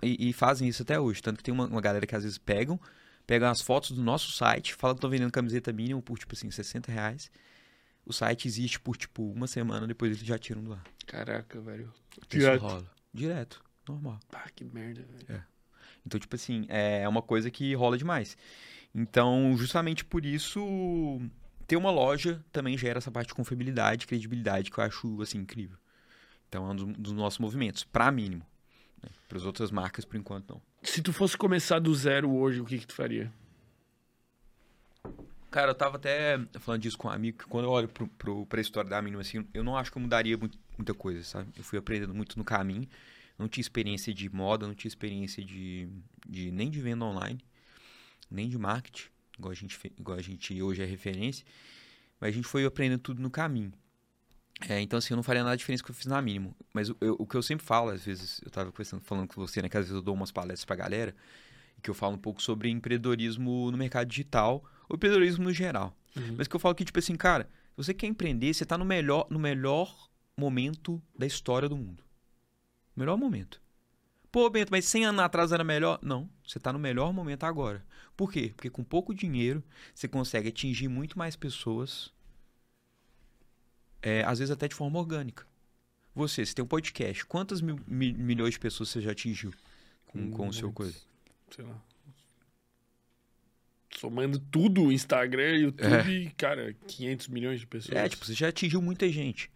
E, 0.02 0.30
e 0.30 0.34
fazem 0.34 0.68
isso 0.68 0.82
até 0.82 1.00
hoje. 1.00 1.22
Tanto 1.22 1.38
que 1.38 1.44
tem 1.44 1.54
uma, 1.54 1.66
uma 1.66 1.82
galera 1.82 2.06
que 2.06 2.16
às 2.16 2.24
vezes 2.24 2.38
pegam, 2.38 2.80
pegam 3.26 3.50
as 3.50 3.62
fotos 3.62 3.92
do 3.92 4.02
nosso 4.02 4.32
site, 4.32 4.74
falam 4.74 4.96
que 4.96 5.00
estão 5.00 5.10
vendendo 5.10 5.32
camiseta 5.32 5.72
mínima 5.74 6.02
por, 6.02 6.18
tipo 6.18 6.34
assim, 6.36 6.50
60 6.50 6.92
reais. 6.92 7.32
O 8.06 8.12
site 8.12 8.48
existe 8.48 8.80
por, 8.80 8.98
tipo, 8.98 9.24
uma 9.32 9.48
semana, 9.48 9.88
depois 9.88 10.12
eles 10.12 10.26
já 10.26 10.38
tiram 10.38 10.64
do 10.64 10.74
ar. 10.74 10.84
Caraca, 11.08 11.60
velho. 11.62 11.92
Isso 12.12 12.28
Direto. 12.30 12.62
rola. 12.62 12.92
Direto. 13.14 13.64
Normal. 13.88 14.20
Ah, 14.34 14.50
que 14.54 14.64
merda, 14.64 15.04
velho. 15.04 15.44
Então, 16.06 16.20
tipo 16.20 16.36
assim, 16.36 16.66
é 16.68 17.08
uma 17.08 17.22
coisa 17.22 17.50
que 17.50 17.74
rola 17.76 17.98
demais. 17.98 18.38
Então, 18.94 19.56
justamente 19.58 20.04
por 20.04 20.26
isso, 20.26 21.22
ter 21.66 21.78
uma 21.78 21.92
loja 21.92 22.44
também 22.52 22.78
gera 22.78 22.98
essa 22.98 23.10
parte 23.12 23.30
de 23.30 23.34
confiabilidade, 23.34 24.06
credibilidade, 24.06 24.70
que 24.70 24.78
eu 24.78 24.84
acho, 24.84 25.22
assim, 25.22 25.40
incrível. 25.40 25.78
Então, 26.50 26.68
é 26.68 26.72
um 26.72 26.76
dos, 26.76 26.98
dos 26.98 27.14
nossos 27.14 27.40
movimentos, 27.40 27.84
pra 27.84 28.12
mínimo. 28.12 28.46
Né? 29.04 29.10
Para 29.28 29.38
as 29.38 29.46
outras 29.46 29.70
marcas, 29.72 30.06
por 30.06 30.18
enquanto, 30.18 30.50
não. 30.50 30.62
Se 30.82 31.02
tu 31.02 31.12
fosse 31.14 31.38
começar 31.38 31.80
do 31.80 31.94
zero 31.94 32.32
hoje, 32.32 32.62
o 32.62 32.66
que 32.66 32.80
que 32.80 32.88
tu 32.88 32.94
faria? 32.94 33.32
Cara, 35.52 35.70
eu 35.72 35.76
tava 35.76 35.98
até 35.98 36.40
falando 36.60 36.82
disso 36.82 36.98
com 36.98 37.08
um 37.08 37.12
amigo, 37.12 37.38
que 37.38 37.46
quando 37.46 37.66
eu 37.66 37.72
olho 37.72 37.88
pro, 37.88 38.08
pro, 38.08 38.46
pra 38.48 38.60
história 38.60 38.90
da 38.90 39.00
mínima, 39.02 39.22
assim, 39.22 39.46
eu 39.54 39.64
não 39.64 39.78
acho 39.78 39.92
que 39.92 39.98
eu 39.98 40.02
mudaria 40.02 40.36
muito- 40.36 40.58
muita 40.76 40.96
coisa, 40.96 41.24
sabe? 41.24 41.52
Eu 41.56 41.64
fui 41.64 41.78
aprendendo 41.78 42.14
muito 42.14 42.38
no 42.40 42.44
caminho, 42.44 42.88
não 43.38 43.48
tinha 43.48 43.62
experiência 43.62 44.12
de 44.12 44.28
moda, 44.34 44.66
não 44.66 44.74
tinha 44.74 44.90
experiência 44.90 45.44
de, 45.46 45.88
de 46.28 46.52
nem 46.52 46.72
de 46.72 46.82
venda 46.82 47.06
online, 47.06 47.40
nem 48.32 48.50
de 48.50 48.58
marketing, 48.58 49.10
igual 49.38 49.52
a 49.52 49.56
gente, 49.56 49.80
igual 50.00 50.18
a 50.18 50.22
gente 50.22 50.60
hoje 50.60 50.82
é 50.82 50.86
referência, 50.86 51.46
mas 52.20 52.30
a 52.30 52.32
gente 52.32 52.48
foi 52.48 52.66
aprendendo 52.66 53.02
tudo 53.02 53.22
no 53.22 53.30
caminho. 53.30 53.72
É, 54.70 54.80
então, 54.80 54.98
assim, 54.98 55.14
eu 55.14 55.16
não 55.18 55.24
faria 55.24 55.44
nada 55.44 55.58
diferente 55.58 55.80
do 55.82 55.86
que 55.86 55.92
eu 55.92 55.96
fiz 55.96 56.06
na 56.06 56.22
mínimo. 56.22 56.56
Mas 56.74 56.90
o, 56.90 56.98
eu- 57.02 57.16
o 57.20 57.28
que 57.28 57.36
eu 57.36 57.42
sempre 57.44 57.66
falo, 57.66 57.90
às 57.90 58.06
vezes, 58.06 58.40
eu 58.46 58.50
tava 58.52 58.72
conversando, 58.72 59.02
falando 59.02 59.28
com 59.28 59.42
você, 59.42 59.62
né, 59.62 59.68
que 59.68 59.78
às 59.78 59.86
vezes 59.86 59.96
eu 59.96 60.02
dou 60.02 60.14
umas 60.16 60.32
palestras 60.32 60.64
pra 60.64 60.76
galera, 60.76 61.14
que 61.82 61.90
eu 61.90 61.94
falo 61.94 62.16
um 62.16 62.20
pouco 62.20 62.42
sobre 62.42 62.70
empreendedorismo 62.70 63.70
no 63.72 63.78
mercado 63.78 64.08
digital, 64.08 64.64
o 64.90 64.96
empreendedorismo 64.96 65.44
no 65.44 65.52
geral. 65.54 65.98
Uhum. 66.16 66.36
Mas 66.38 66.48
que 66.48 66.56
eu 66.56 66.60
falo 66.60 66.76
que, 66.76 66.86
tipo 66.86 66.98
assim, 67.00 67.16
cara, 67.16 67.44
se 67.72 67.78
você 67.78 67.94
quer 67.94 68.08
empreender, 68.08 68.54
você 68.54 68.66
tá 68.66 68.78
no 68.78 68.86
melhor, 68.86 69.28
no 69.30 69.40
melhor 69.40 70.10
momento 70.38 71.02
da 71.18 71.26
história 71.26 71.68
do 71.68 71.76
mundo. 71.76 72.04
Melhor 72.96 73.18
momento. 73.18 73.62
Pô, 74.32 74.50
Bento, 74.50 74.70
mas 74.72 74.86
100 74.86 75.06
anos 75.06 75.22
atrás 75.22 75.52
era 75.52 75.64
melhor? 75.64 76.00
Não, 76.02 76.30
você 76.46 76.60
tá 76.60 76.72
no 76.74 76.80
melhor 76.80 77.12
momento 77.14 77.44
agora. 77.44 77.86
Por 78.16 78.32
quê? 78.32 78.52
Porque 78.56 78.70
com 78.70 78.84
pouco 78.84 79.14
dinheiro, 79.14 79.64
você 79.94 80.08
consegue 80.08 80.50
atingir 80.50 80.88
muito 80.88 81.18
mais 81.18 81.36
pessoas, 81.36 82.12
é, 84.04 84.24
às 84.24 84.38
vezes 84.40 84.52
até 84.52 84.68
de 84.68 84.76
forma 84.76 85.00
orgânica. 85.00 85.46
Você, 86.14 86.46
você 86.46 86.54
tem 86.54 86.64
um 86.64 86.68
podcast, 86.68 87.26
quantas 87.26 87.60
mil- 87.62 87.80
mi- 87.88 88.14
milhões 88.14 88.54
de 88.54 88.60
pessoas 88.60 88.90
você 88.90 89.02
já 89.02 89.12
atingiu 89.12 89.52
com, 90.06 90.30
com 90.30 90.48
o 90.50 90.54
seu 90.54 90.72
coisa? 90.72 90.96
Sei 91.50 91.66
lá. 91.66 91.76
Somando 93.98 94.40
tudo, 94.40 94.92
Instagram, 94.92 95.56
YouTube, 95.58 96.32
cara, 96.36 96.76
500 96.88 97.28
milhões 97.30 97.60
de 97.60 97.68
pessoas. 97.68 97.96
É, 97.98 98.10
tipo, 98.10 98.26
você 98.26 98.34
já 98.34 98.48
atingiu 98.50 98.82
muita 98.82 99.08
gente. 99.08 99.50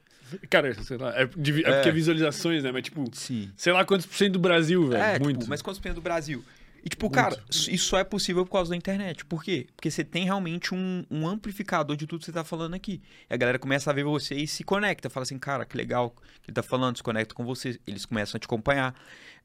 Cara, 0.49 0.73
sei 0.83 0.97
lá, 0.97 1.13
é, 1.19 1.25
de- 1.25 1.63
é 1.65 1.69
É. 1.69 1.73
porque 1.75 1.91
visualizações, 1.91 2.63
né? 2.63 2.71
Mas, 2.71 2.83
tipo, 2.83 3.03
Sim. 3.13 3.51
sei 3.55 3.73
lá 3.73 3.83
quantos 3.85 4.05
por 4.05 4.15
cento 4.15 4.33
do 4.33 4.39
Brasil, 4.39 4.87
velho. 4.89 5.01
É, 5.01 5.19
Muito. 5.19 5.39
tipo, 5.39 5.49
mas 5.49 5.61
quantos 5.61 5.79
por 5.79 5.87
cento 5.87 5.95
do 5.95 6.01
Brasil? 6.01 6.43
E, 6.87 6.89
tipo, 6.89 7.07
Muito. 7.07 7.15
cara, 7.15 7.37
isso 7.49 7.79
só 7.89 7.99
é 7.99 8.03
possível 8.05 8.45
por 8.45 8.53
causa 8.53 8.69
da 8.69 8.77
internet. 8.77 9.25
Por 9.25 9.43
quê? 9.43 9.67
Porque 9.75 9.91
você 9.91 10.05
tem 10.05 10.23
realmente 10.23 10.73
um, 10.73 11.03
um 11.11 11.27
amplificador 11.27 11.97
de 11.97 12.07
tudo 12.07 12.19
que 12.19 12.25
você 12.25 12.31
tá 12.31 12.45
falando 12.45 12.75
aqui. 12.75 13.01
E 13.29 13.33
a 13.33 13.35
galera 13.35 13.59
começa 13.59 13.91
a 13.91 13.93
ver 13.93 14.05
você 14.05 14.35
e 14.35 14.47
se 14.47 14.63
conecta. 14.63 15.09
Fala 15.09 15.23
assim, 15.23 15.37
cara, 15.37 15.65
que 15.65 15.75
legal 15.75 16.11
que 16.41 16.49
ele 16.49 16.55
tá 16.55 16.63
falando, 16.63 16.95
se 16.95 17.03
conecta 17.03 17.35
com 17.35 17.43
você. 17.43 17.77
Eles 17.85 18.05
começam 18.05 18.37
a 18.37 18.39
te 18.39 18.45
acompanhar. 18.45 18.95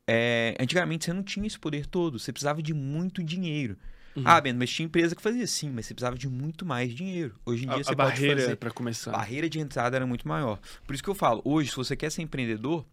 É, 0.06 0.54
antigamente 0.60 1.04
você 1.04 1.12
não 1.12 1.24
tinha 1.24 1.44
esse 1.44 1.58
poder 1.58 1.84
todo. 1.84 2.16
Você 2.16 2.32
precisava 2.32 2.62
de 2.62 2.72
muito 2.72 3.24
dinheiro. 3.24 3.76
Uhum. 4.14 4.22
Ah, 4.24 4.40
Ben, 4.40 4.52
mas 4.52 4.70
tinha 4.70 4.86
empresa 4.86 5.16
que 5.16 5.22
fazia 5.22 5.44
sim, 5.48 5.68
mas 5.68 5.86
você 5.86 5.94
precisava 5.94 6.16
de 6.16 6.28
muito 6.28 6.64
mais 6.64 6.94
dinheiro. 6.94 7.34
Hoje 7.44 7.64
em 7.64 7.66
dia 7.66 7.78
a, 7.80 7.82
você 7.82 7.92
a 7.92 7.96
pode 7.96 8.08
barreira 8.10 8.40
fazer 8.40 8.56
pra 8.56 8.70
começar. 8.70 9.10
a 9.10 9.16
barreira 9.16 9.50
de 9.50 9.58
entrada 9.58 9.96
era 9.96 10.06
muito 10.06 10.28
maior. 10.28 10.60
Por 10.86 10.94
isso 10.94 11.02
que 11.02 11.10
eu 11.10 11.14
falo, 11.16 11.42
hoje, 11.44 11.70
se 11.70 11.76
você 11.76 11.96
quer 11.96 12.12
ser 12.12 12.22
empreendedor, 12.22 12.86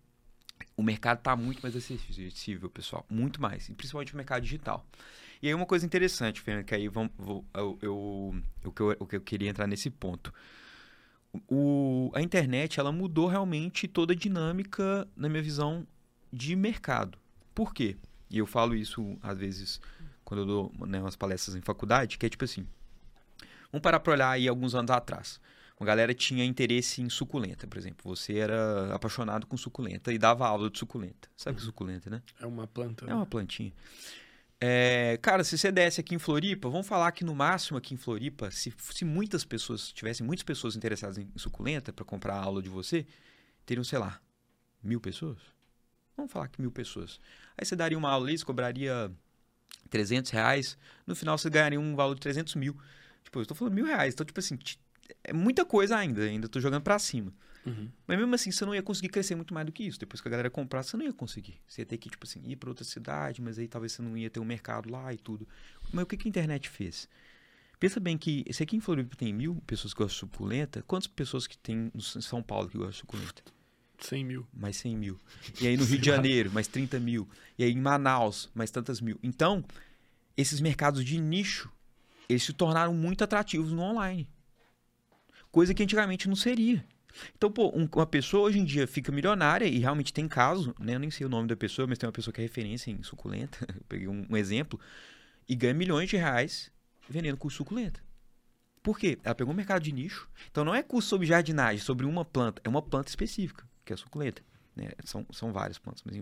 o 0.75 0.83
mercado 0.83 1.19
está 1.19 1.35
muito 1.35 1.61
mais 1.61 1.75
acessível, 1.75 2.69
pessoal. 2.69 3.05
Muito 3.09 3.41
mais. 3.41 3.69
Principalmente 3.69 4.13
o 4.13 4.17
mercado 4.17 4.43
digital. 4.43 4.85
E 5.41 5.47
aí 5.47 5.53
uma 5.53 5.65
coisa 5.65 5.85
interessante, 5.85 6.41
Fernando, 6.41 6.65
que 6.65 6.75
aí 6.75 6.87
vamos, 6.87 7.11
vou- 7.17 7.45
eu, 7.53 7.77
eu- 7.81 8.41
eu, 8.63 9.05
que 9.07 9.15
eu 9.15 9.21
queria 9.21 9.49
entrar 9.49 9.67
nesse 9.67 9.89
ponto. 9.89 10.33
O, 11.47 12.11
a 12.15 12.21
internet, 12.21 12.79
ela 12.79 12.91
mudou 12.91 13.27
realmente 13.27 13.87
toda 13.87 14.13
a 14.13 14.15
dinâmica, 14.15 15.07
na 15.15 15.29
minha 15.29 15.41
visão, 15.43 15.85
de 16.33 16.55
mercado. 16.55 17.17
Por 17.53 17.73
quê? 17.73 17.95
E 18.29 18.37
eu 18.39 18.45
falo 18.47 18.75
isso, 18.75 19.17
às 19.21 19.37
vezes, 19.37 19.79
quando 20.23 20.41
eu 20.41 20.45
dou 20.45 20.73
né, 20.87 20.99
umas 20.99 21.15
palestras 21.15 21.55
em 21.55 21.61
faculdade, 21.61 22.17
que 22.17 22.25
é 22.25 22.29
tipo 22.29 22.45
assim, 22.45 22.65
vamos 23.71 23.83
parar 23.83 23.99
para 23.99 24.13
olhar 24.13 24.29
aí 24.31 24.47
alguns 24.47 24.73
anos 24.73 24.89
atrás. 24.91 25.39
Uma 25.79 25.85
galera 25.85 26.13
tinha 26.13 26.43
interesse 26.43 27.01
em 27.01 27.09
suculenta, 27.09 27.65
por 27.65 27.77
exemplo. 27.77 28.13
Você 28.13 28.35
era 28.35 28.93
apaixonado 28.93 29.47
com 29.47 29.55
suculenta 29.55 30.11
e 30.11 30.17
dava 30.17 30.45
aula 30.45 30.69
de 30.69 30.77
suculenta. 30.77 31.29
Sabe 31.37 31.55
o 31.55 31.57
que 31.57 31.63
é 31.63 31.65
suculenta, 31.65 32.09
né? 32.09 32.21
É 32.39 32.45
uma 32.45 32.67
planta. 32.67 33.05
É 33.05 33.13
uma 33.13 33.25
plantinha. 33.25 33.71
É, 34.59 35.17
cara, 35.21 35.41
se 35.41 35.57
você 35.57 35.71
desce 35.71 36.01
aqui 36.01 36.13
em 36.13 36.19
Floripa, 36.19 36.67
vamos 36.67 36.85
falar 36.85 37.09
que 37.13 37.23
no 37.23 37.33
máximo 37.33 37.77
aqui 37.77 37.93
em 37.93 37.97
Floripa, 37.97 38.51
se, 38.51 38.73
se 38.77 39.05
muitas 39.05 39.45
pessoas, 39.45 39.93
tivessem 39.93 40.25
muitas 40.25 40.43
pessoas 40.43 40.75
interessadas 40.75 41.17
em 41.17 41.31
suculenta 41.37 41.93
para 41.93 42.03
comprar 42.03 42.33
a 42.33 42.43
aula 42.43 42.61
de 42.61 42.67
você, 42.67 43.07
teriam, 43.65 43.85
sei 43.85 43.99
lá, 43.99 44.19
mil 44.83 44.99
pessoas? 44.99 45.37
Vamos 46.17 46.29
falar 46.29 46.49
que 46.49 46.59
mil 46.59 46.71
pessoas. 46.71 47.21
Aí 47.57 47.65
você 47.65 47.73
daria 47.73 47.97
uma 47.97 48.09
aula 48.09 48.27
ali, 48.27 48.37
você 48.37 48.43
cobraria 48.43 49.09
300 49.89 50.29
reais, 50.31 50.77
no 51.07 51.15
final 51.15 51.37
você 51.37 51.49
ganharia 51.49 51.79
um 51.79 51.95
valor 51.95 52.15
de 52.15 52.19
300 52.19 52.55
mil. 52.55 52.77
Tipo, 53.23 53.39
eu 53.39 53.45
tô 53.45 53.55
falando 53.55 53.75
mil 53.75 53.85
reais, 53.85 54.13
então, 54.13 54.25
tipo 54.25 54.41
assim, 54.41 54.57
é 55.23 55.33
muita 55.33 55.65
coisa 55.65 55.97
ainda, 55.97 56.23
ainda 56.23 56.47
tô 56.47 56.59
jogando 56.59 56.83
pra 56.83 56.99
cima. 56.99 57.33
Uhum. 57.65 57.89
Mas 58.07 58.17
mesmo 58.17 58.33
assim, 58.35 58.51
você 58.51 58.65
não 58.65 58.73
ia 58.73 58.81
conseguir 58.81 59.09
crescer 59.09 59.35
muito 59.35 59.53
mais 59.53 59.65
do 59.65 59.71
que 59.71 59.83
isso. 59.83 59.99
Depois 59.99 60.21
que 60.21 60.27
a 60.27 60.31
galera 60.31 60.49
comprar, 60.49 60.83
você 60.83 60.95
não 60.97 61.05
ia 61.05 61.13
conseguir. 61.13 61.59
Você 61.67 61.81
ia 61.81 61.85
ter 61.85 61.97
que, 61.97 62.09
tipo 62.09 62.25
assim, 62.25 62.41
ir 62.45 62.55
pra 62.55 62.69
outra 62.69 62.83
cidade, 62.83 63.41
mas 63.41 63.59
aí 63.59 63.67
talvez 63.67 63.91
você 63.91 64.01
não 64.01 64.17
ia 64.17 64.29
ter 64.29 64.39
um 64.39 64.45
mercado 64.45 64.89
lá 64.89 65.13
e 65.13 65.17
tudo. 65.17 65.47
Mas 65.91 66.03
o 66.03 66.05
que, 66.05 66.17
que 66.17 66.27
a 66.27 66.29
internet 66.29 66.69
fez? 66.69 67.07
Pensa 67.79 67.99
bem 67.99 68.17
que, 68.17 68.45
se 68.51 68.63
aqui 68.63 68.75
em 68.75 68.81
Floripa 68.81 69.15
tem 69.15 69.31
mil 69.31 69.55
pessoas 69.65 69.93
que 69.93 69.99
gostam 69.99 70.27
de 70.27 70.33
suculenta, 70.33 70.83
quantas 70.83 71.07
pessoas 71.07 71.47
que 71.47 71.57
tem 71.57 71.91
em 71.95 72.21
São 72.21 72.43
Paulo 72.43 72.67
que 72.67 72.77
gostam 72.77 72.91
de 72.91 72.97
suculenta? 72.97 73.43
100 73.99 74.23
mil. 74.25 74.47
mais 74.53 74.77
100 74.77 74.97
mil. 74.97 75.19
E 75.61 75.67
aí 75.67 75.77
no 75.77 75.83
Rio 75.85 75.99
de 75.99 76.05
Janeiro, 76.05 76.51
mais 76.51 76.67
30 76.67 76.99
mil. 76.99 77.27
E 77.57 77.63
aí 77.63 77.71
em 77.71 77.79
Manaus, 77.79 78.49
mais 78.53 78.71
tantas 78.71 79.01
mil. 79.01 79.19
Então, 79.21 79.63
esses 80.35 80.59
mercados 80.61 81.03
de 81.03 81.19
nicho, 81.19 81.69
eles 82.27 82.43
se 82.43 82.53
tornaram 82.53 82.93
muito 82.93 83.23
atrativos 83.23 83.71
no 83.71 83.81
online. 83.81 84.27
Coisa 85.51 85.73
que 85.73 85.83
antigamente 85.83 86.27
não 86.27 86.35
seria. 86.35 86.83
Então, 87.35 87.51
pô, 87.51 87.69
um- 87.75 87.89
uma 87.93 88.05
pessoa 88.05 88.43
hoje 88.43 88.59
em 88.59 88.65
dia 88.65 88.85
fica 88.87 89.11
milionária 89.11 89.65
e 89.65 89.79
realmente 89.79 90.13
tem 90.13 90.27
caso, 90.27 90.75
né? 90.79 90.95
Eu 90.95 90.99
nem 90.99 91.09
sei 91.09 91.25
o 91.25 91.29
nome 91.29 91.47
da 91.47 91.55
pessoa, 91.55 91.87
mas 91.87 91.97
tem 91.97 92.07
uma 92.07 92.13
pessoa 92.13 92.33
que 92.33 92.39
é 92.39 92.43
referência 92.43 92.91
em 92.91 93.01
suculenta. 93.03 93.57
Eu 93.75 93.83
peguei 93.89 94.07
um, 94.07 94.25
um 94.29 94.37
exemplo. 94.37 94.79
E 95.47 95.55
ganha 95.55 95.73
milhões 95.73 96.07
de 96.09 96.17
reais 96.17 96.71
vendendo 97.09 97.35
curso 97.37 97.57
suculenta. 97.57 97.99
Por 98.83 98.97
quê? 98.97 99.17
Ela 99.23 99.33
pegou 99.35 99.51
um 99.51 99.57
mercado 99.57 99.81
de 99.81 99.91
nicho. 99.91 100.29
Então 100.51 100.63
não 100.63 100.73
é 100.73 100.83
curso 100.83 101.09
sobre 101.09 101.25
jardinagem, 101.27 101.79
sobre 101.83 102.05
uma 102.05 102.23
planta. 102.23 102.61
É 102.63 102.69
uma 102.69 102.81
planta 102.81 103.09
específica, 103.09 103.67
que 103.83 103.91
é 103.91 103.95
a 103.95 103.97
suculenta. 103.97 104.43
né? 104.75 104.91
São, 105.03 105.25
são 105.31 105.51
várias 105.51 105.79
plantas. 105.79 106.03
Mas... 106.05 106.15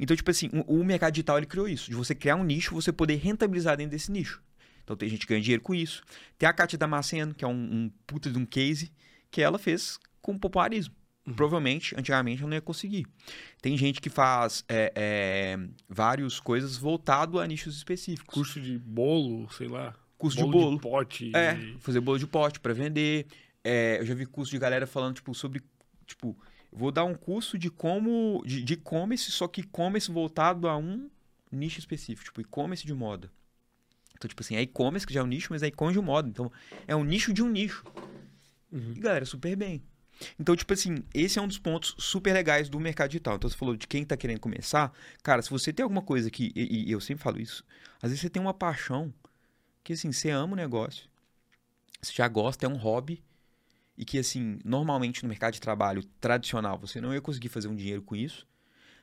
Então, 0.00 0.16
tipo 0.16 0.30
assim, 0.30 0.48
o, 0.66 0.80
o 0.80 0.84
mercado 0.84 1.12
digital 1.12 1.36
ele 1.36 1.46
criou 1.46 1.68
isso. 1.68 1.90
De 1.90 1.94
você 1.94 2.14
criar 2.14 2.36
um 2.36 2.42
nicho, 2.44 2.74
você 2.74 2.90
poder 2.90 3.16
rentabilizar 3.16 3.76
dentro 3.76 3.90
desse 3.92 4.10
nicho. 4.10 4.42
Então 4.86 4.96
tem 4.96 5.08
gente 5.08 5.26
que 5.26 5.32
ganha 5.32 5.42
dinheiro 5.42 5.62
com 5.62 5.74
isso. 5.74 6.04
Tem 6.38 6.48
a 6.48 6.52
Kátia 6.52 6.78
Damasceno, 6.78 7.34
que 7.34 7.44
é 7.44 7.48
um, 7.48 7.52
um 7.52 7.90
puta 8.06 8.30
de 8.30 8.38
um 8.38 8.46
case, 8.46 8.92
que 9.32 9.42
ela 9.42 9.58
fez 9.58 9.98
com 10.22 10.38
popularismo. 10.38 10.94
Provavelmente, 11.34 11.92
antigamente, 11.98 12.40
ela 12.40 12.50
não 12.50 12.56
ia 12.56 12.60
conseguir. 12.60 13.04
Tem 13.60 13.76
gente 13.76 14.00
que 14.00 14.08
faz 14.08 14.64
é, 14.68 14.92
é, 14.94 15.58
várias 15.88 16.38
coisas 16.38 16.76
voltado 16.76 17.40
a 17.40 17.46
nichos 17.48 17.76
específicos. 17.76 18.32
Curso 18.32 18.60
de 18.60 18.78
bolo, 18.78 19.50
sei 19.50 19.66
lá. 19.66 19.92
Curso 20.16 20.38
bolo 20.38 20.52
de 20.52 20.58
bolo. 20.60 20.78
pote. 20.78 21.36
É, 21.36 21.56
fazer 21.80 22.00
bolo 22.00 22.20
de 22.20 22.28
pote 22.28 22.60
para 22.60 22.72
vender. 22.72 23.26
É, 23.64 23.98
eu 23.98 24.06
já 24.06 24.14
vi 24.14 24.24
curso 24.24 24.52
de 24.52 24.58
galera 24.58 24.86
falando, 24.86 25.16
tipo, 25.16 25.34
sobre. 25.34 25.60
Tipo, 26.06 26.38
vou 26.72 26.92
dar 26.92 27.02
um 27.02 27.14
curso 27.14 27.58
de 27.58 27.70
como. 27.70 28.40
de 28.46 28.62
de 28.62 28.74
e-commerce, 28.74 29.32
só 29.32 29.48
que 29.48 29.62
e-commerce 29.62 30.08
voltado 30.12 30.68
a 30.68 30.76
um 30.76 31.10
nicho 31.50 31.80
específico, 31.80 32.26
tipo, 32.26 32.40
e-commerce 32.40 32.86
de 32.86 32.94
moda. 32.94 33.32
Então, 34.16 34.28
tipo 34.28 34.42
assim, 34.42 34.56
é 34.56 34.62
e-commerce, 34.62 35.06
que 35.06 35.12
já 35.12 35.20
é 35.20 35.22
um 35.22 35.26
nicho, 35.26 35.48
mas 35.50 35.62
é 35.62 35.66
e-commerce 35.66 36.00
de 36.00 36.04
moda. 36.04 36.28
Então, 36.28 36.50
é 36.86 36.96
um 36.96 37.04
nicho 37.04 37.32
de 37.32 37.42
um 37.42 37.48
nicho. 37.48 37.84
Uhum. 38.72 38.94
E 38.96 39.00
galera, 39.00 39.24
super 39.24 39.54
bem. 39.54 39.82
Então, 40.40 40.56
tipo 40.56 40.72
assim, 40.72 41.04
esse 41.12 41.38
é 41.38 41.42
um 41.42 41.46
dos 41.46 41.58
pontos 41.58 41.94
super 41.98 42.32
legais 42.32 42.68
do 42.68 42.80
mercado 42.80 43.10
digital. 43.10 43.36
Então, 43.36 43.48
você 43.48 43.56
falou 43.56 43.76
de 43.76 43.86
quem 43.86 44.04
tá 44.04 44.16
querendo 44.16 44.40
começar. 44.40 44.92
Cara, 45.22 45.42
se 45.42 45.50
você 45.50 45.72
tem 45.72 45.82
alguma 45.82 46.02
coisa 46.02 46.30
que. 46.30 46.50
E, 46.56 46.88
e 46.88 46.92
eu 46.92 47.00
sempre 47.00 47.22
falo 47.22 47.40
isso. 47.40 47.64
Às 48.00 48.10
vezes 48.10 48.20
você 48.20 48.30
tem 48.30 48.40
uma 48.40 48.54
paixão 48.54 49.12
que, 49.84 49.92
assim, 49.92 50.10
você 50.10 50.30
ama 50.30 50.54
o 50.54 50.56
negócio. 50.56 51.08
Você 52.00 52.12
já 52.14 52.26
gosta, 52.26 52.64
é 52.64 52.68
um 52.68 52.76
hobby. 52.76 53.22
E 53.98 54.04
que, 54.04 54.18
assim, 54.18 54.58
normalmente 54.64 55.22
no 55.22 55.28
mercado 55.28 55.54
de 55.54 55.60
trabalho 55.60 56.02
tradicional 56.20 56.78
você 56.78 57.00
não 57.00 57.14
ia 57.14 57.20
conseguir 57.20 57.48
fazer 57.48 57.68
um 57.68 57.76
dinheiro 57.76 58.02
com 58.02 58.16
isso. 58.16 58.46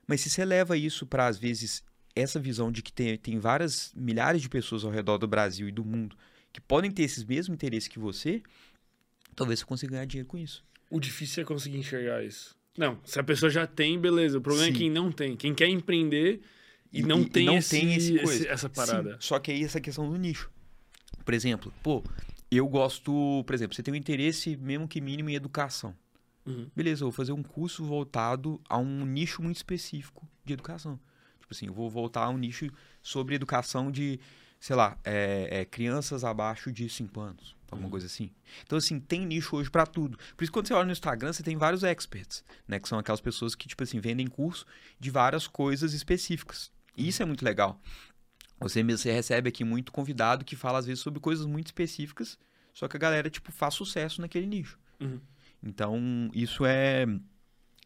Mas 0.07 0.22
se 0.22 0.30
você 0.30 0.43
leva 0.43 0.78
isso 0.78 1.05
para, 1.05 1.28
às 1.28 1.38
vezes, 1.38 1.84
essa 2.16 2.39
visão 2.39 2.72
de 2.72 2.82
que 2.82 2.91
tem, 2.91 3.18
tem 3.18 3.39
várias 3.39 3.91
milhares 3.95 4.41
de 4.41 4.49
pessoas 4.49 4.84
ao 4.84 4.91
redor 4.91 5.18
do 5.18 5.28
Brasil 5.28 5.68
e 5.68 5.72
do 5.72 5.84
mundo 5.84 6.16
que 6.51 6.61
podem 6.61 6.91
ter 6.91 7.03
esses 7.03 7.24
mesmos 7.24 7.55
interesses 7.55 7.88
que 7.88 7.97
você, 7.97 8.41
talvez 9.36 9.59
você 9.59 9.66
consiga 9.66 9.93
ganhar 9.93 10.05
dinheiro 10.05 10.28
com 10.30 10.38
isso. 10.38 10.64
O 10.89 10.99
difícil 10.99 11.41
é 11.41 11.45
conseguir 11.45 11.78
enxergar 11.78 12.24
isso. 12.24 12.55
Não, 12.78 12.99
se 13.03 13.20
a 13.20 13.24
pessoa 13.24 13.49
já 13.49 13.66
tem, 13.66 13.99
beleza. 13.99 14.38
O 14.38 14.41
problema 14.41 14.68
Sim. 14.68 14.74
é 14.74 14.78
quem 14.78 14.89
não 14.89 15.11
tem. 15.11 15.36
Quem 15.36 15.53
quer 15.53 15.68
empreender 15.68 16.41
e, 16.91 16.99
E- 16.99 17.03
não, 17.03 17.20
e- 17.22 17.24
e 17.24 17.30
tem, 17.30 17.45
não 17.45 17.57
esse, 17.57 17.70
tem 17.72 17.95
esse 17.95 18.16
esse- 18.16 18.47
essa 18.47 18.70
parada. 18.70 19.14
Sim, 19.14 19.18
só 19.20 19.39
que 19.39 19.51
aí 19.51 19.64
essa 19.64 19.82
questão 19.82 20.09
do 20.09 20.16
nicho. 20.18 20.51
Por 21.26 21.34
exemplo, 21.34 21.74
pô, 21.82 22.03
eu 22.51 22.68
gosto, 22.68 23.43
por 23.47 23.53
exemplo, 23.55 23.76
você 23.76 23.82
tem 23.82 23.93
um 23.93 23.97
interesse 23.97 24.55
mesmo 24.57 24.88
que 24.88 25.01
mínimo 25.01 25.30
em 25.30 25.36
educação. 25.36 25.95
Uhum. 26.45 26.68
Beleza, 26.76 27.03
eu 27.03 27.07
vou 27.07 27.11
fazer 27.11 27.32
um 27.32 27.41
curso 27.41 27.84
voltado 27.84 28.61
a 28.70 28.78
um 28.78 29.05
nicho 29.05 29.41
muito 29.41 29.55
específico 29.57 30.28
de 30.45 30.53
educação. 30.53 30.99
Tipo 31.54 31.58
assim, 31.58 31.68
eu 31.68 31.74
vou 31.74 31.89
voltar 31.89 32.24
a 32.26 32.30
um 32.30 32.38
nicho 32.38 32.70
sobre 33.01 33.36
educação 33.36 33.91
de, 33.91 34.20
sei 34.60 34.76
lá, 34.76 34.97
é, 35.04 35.47
é, 35.62 35.66
crianças 35.66 36.24
abaixo 36.24 36.72
de 36.72 36.89
5 36.89 37.20
anos, 37.20 37.56
alguma 37.70 37.86
Uhum. 37.88 37.91
coisa 37.91 38.08
assim. 38.08 38.32
Então, 38.66 38.78
assim, 38.78 38.99
tem 38.99 39.26
nicho 39.26 39.56
hoje 39.56 39.70
pra 39.70 39.86
tudo. 39.86 40.18
Por 40.36 40.43
isso, 40.43 40.51
quando 40.51 40.68
você 40.68 40.74
olha 40.74 40.86
no 40.86 40.91
Instagram, 40.91 41.32
você 41.32 41.43
tem 41.43 41.56
vários 41.56 41.84
experts, 41.84 42.43
né? 42.68 42.80
Que 42.80 42.88
são 42.89 42.97
aquelas 42.97 43.22
pessoas 43.22 43.54
que, 43.56 43.68
tipo 43.68 43.84
assim, 43.84 43.99
vendem 43.99 44.26
curso 44.28 44.66
de 44.99 45.12
várias 45.12 45.47
coisas 45.47 45.93
específicas. 45.93 46.72
E 46.97 47.08
isso 47.08 47.22
é 47.22 47.26
muito 47.26 47.45
legal. 47.45 47.80
Você, 48.60 48.82
você 48.84 49.12
recebe 49.12 49.49
aqui 49.49 49.64
muito 49.64 49.91
convidado 49.91 50.45
que 50.45 50.56
fala, 50.56 50.80
às 50.80 50.86
vezes, 50.86 51.01
sobre 51.04 51.20
coisas 51.20 51.45
muito 51.45 51.68
específicas, 51.68 52.38
só 52.74 52.88
que 52.88 52.95
a 52.97 52.99
galera, 52.99 53.30
tipo, 53.30 53.51
faz 53.51 53.74
sucesso 53.76 54.22
naquele 54.22 54.47
nicho. 54.47 54.80
Uhum. 54.99 55.20
Então, 55.62 56.32
isso 56.34 56.66
é. 56.66 57.06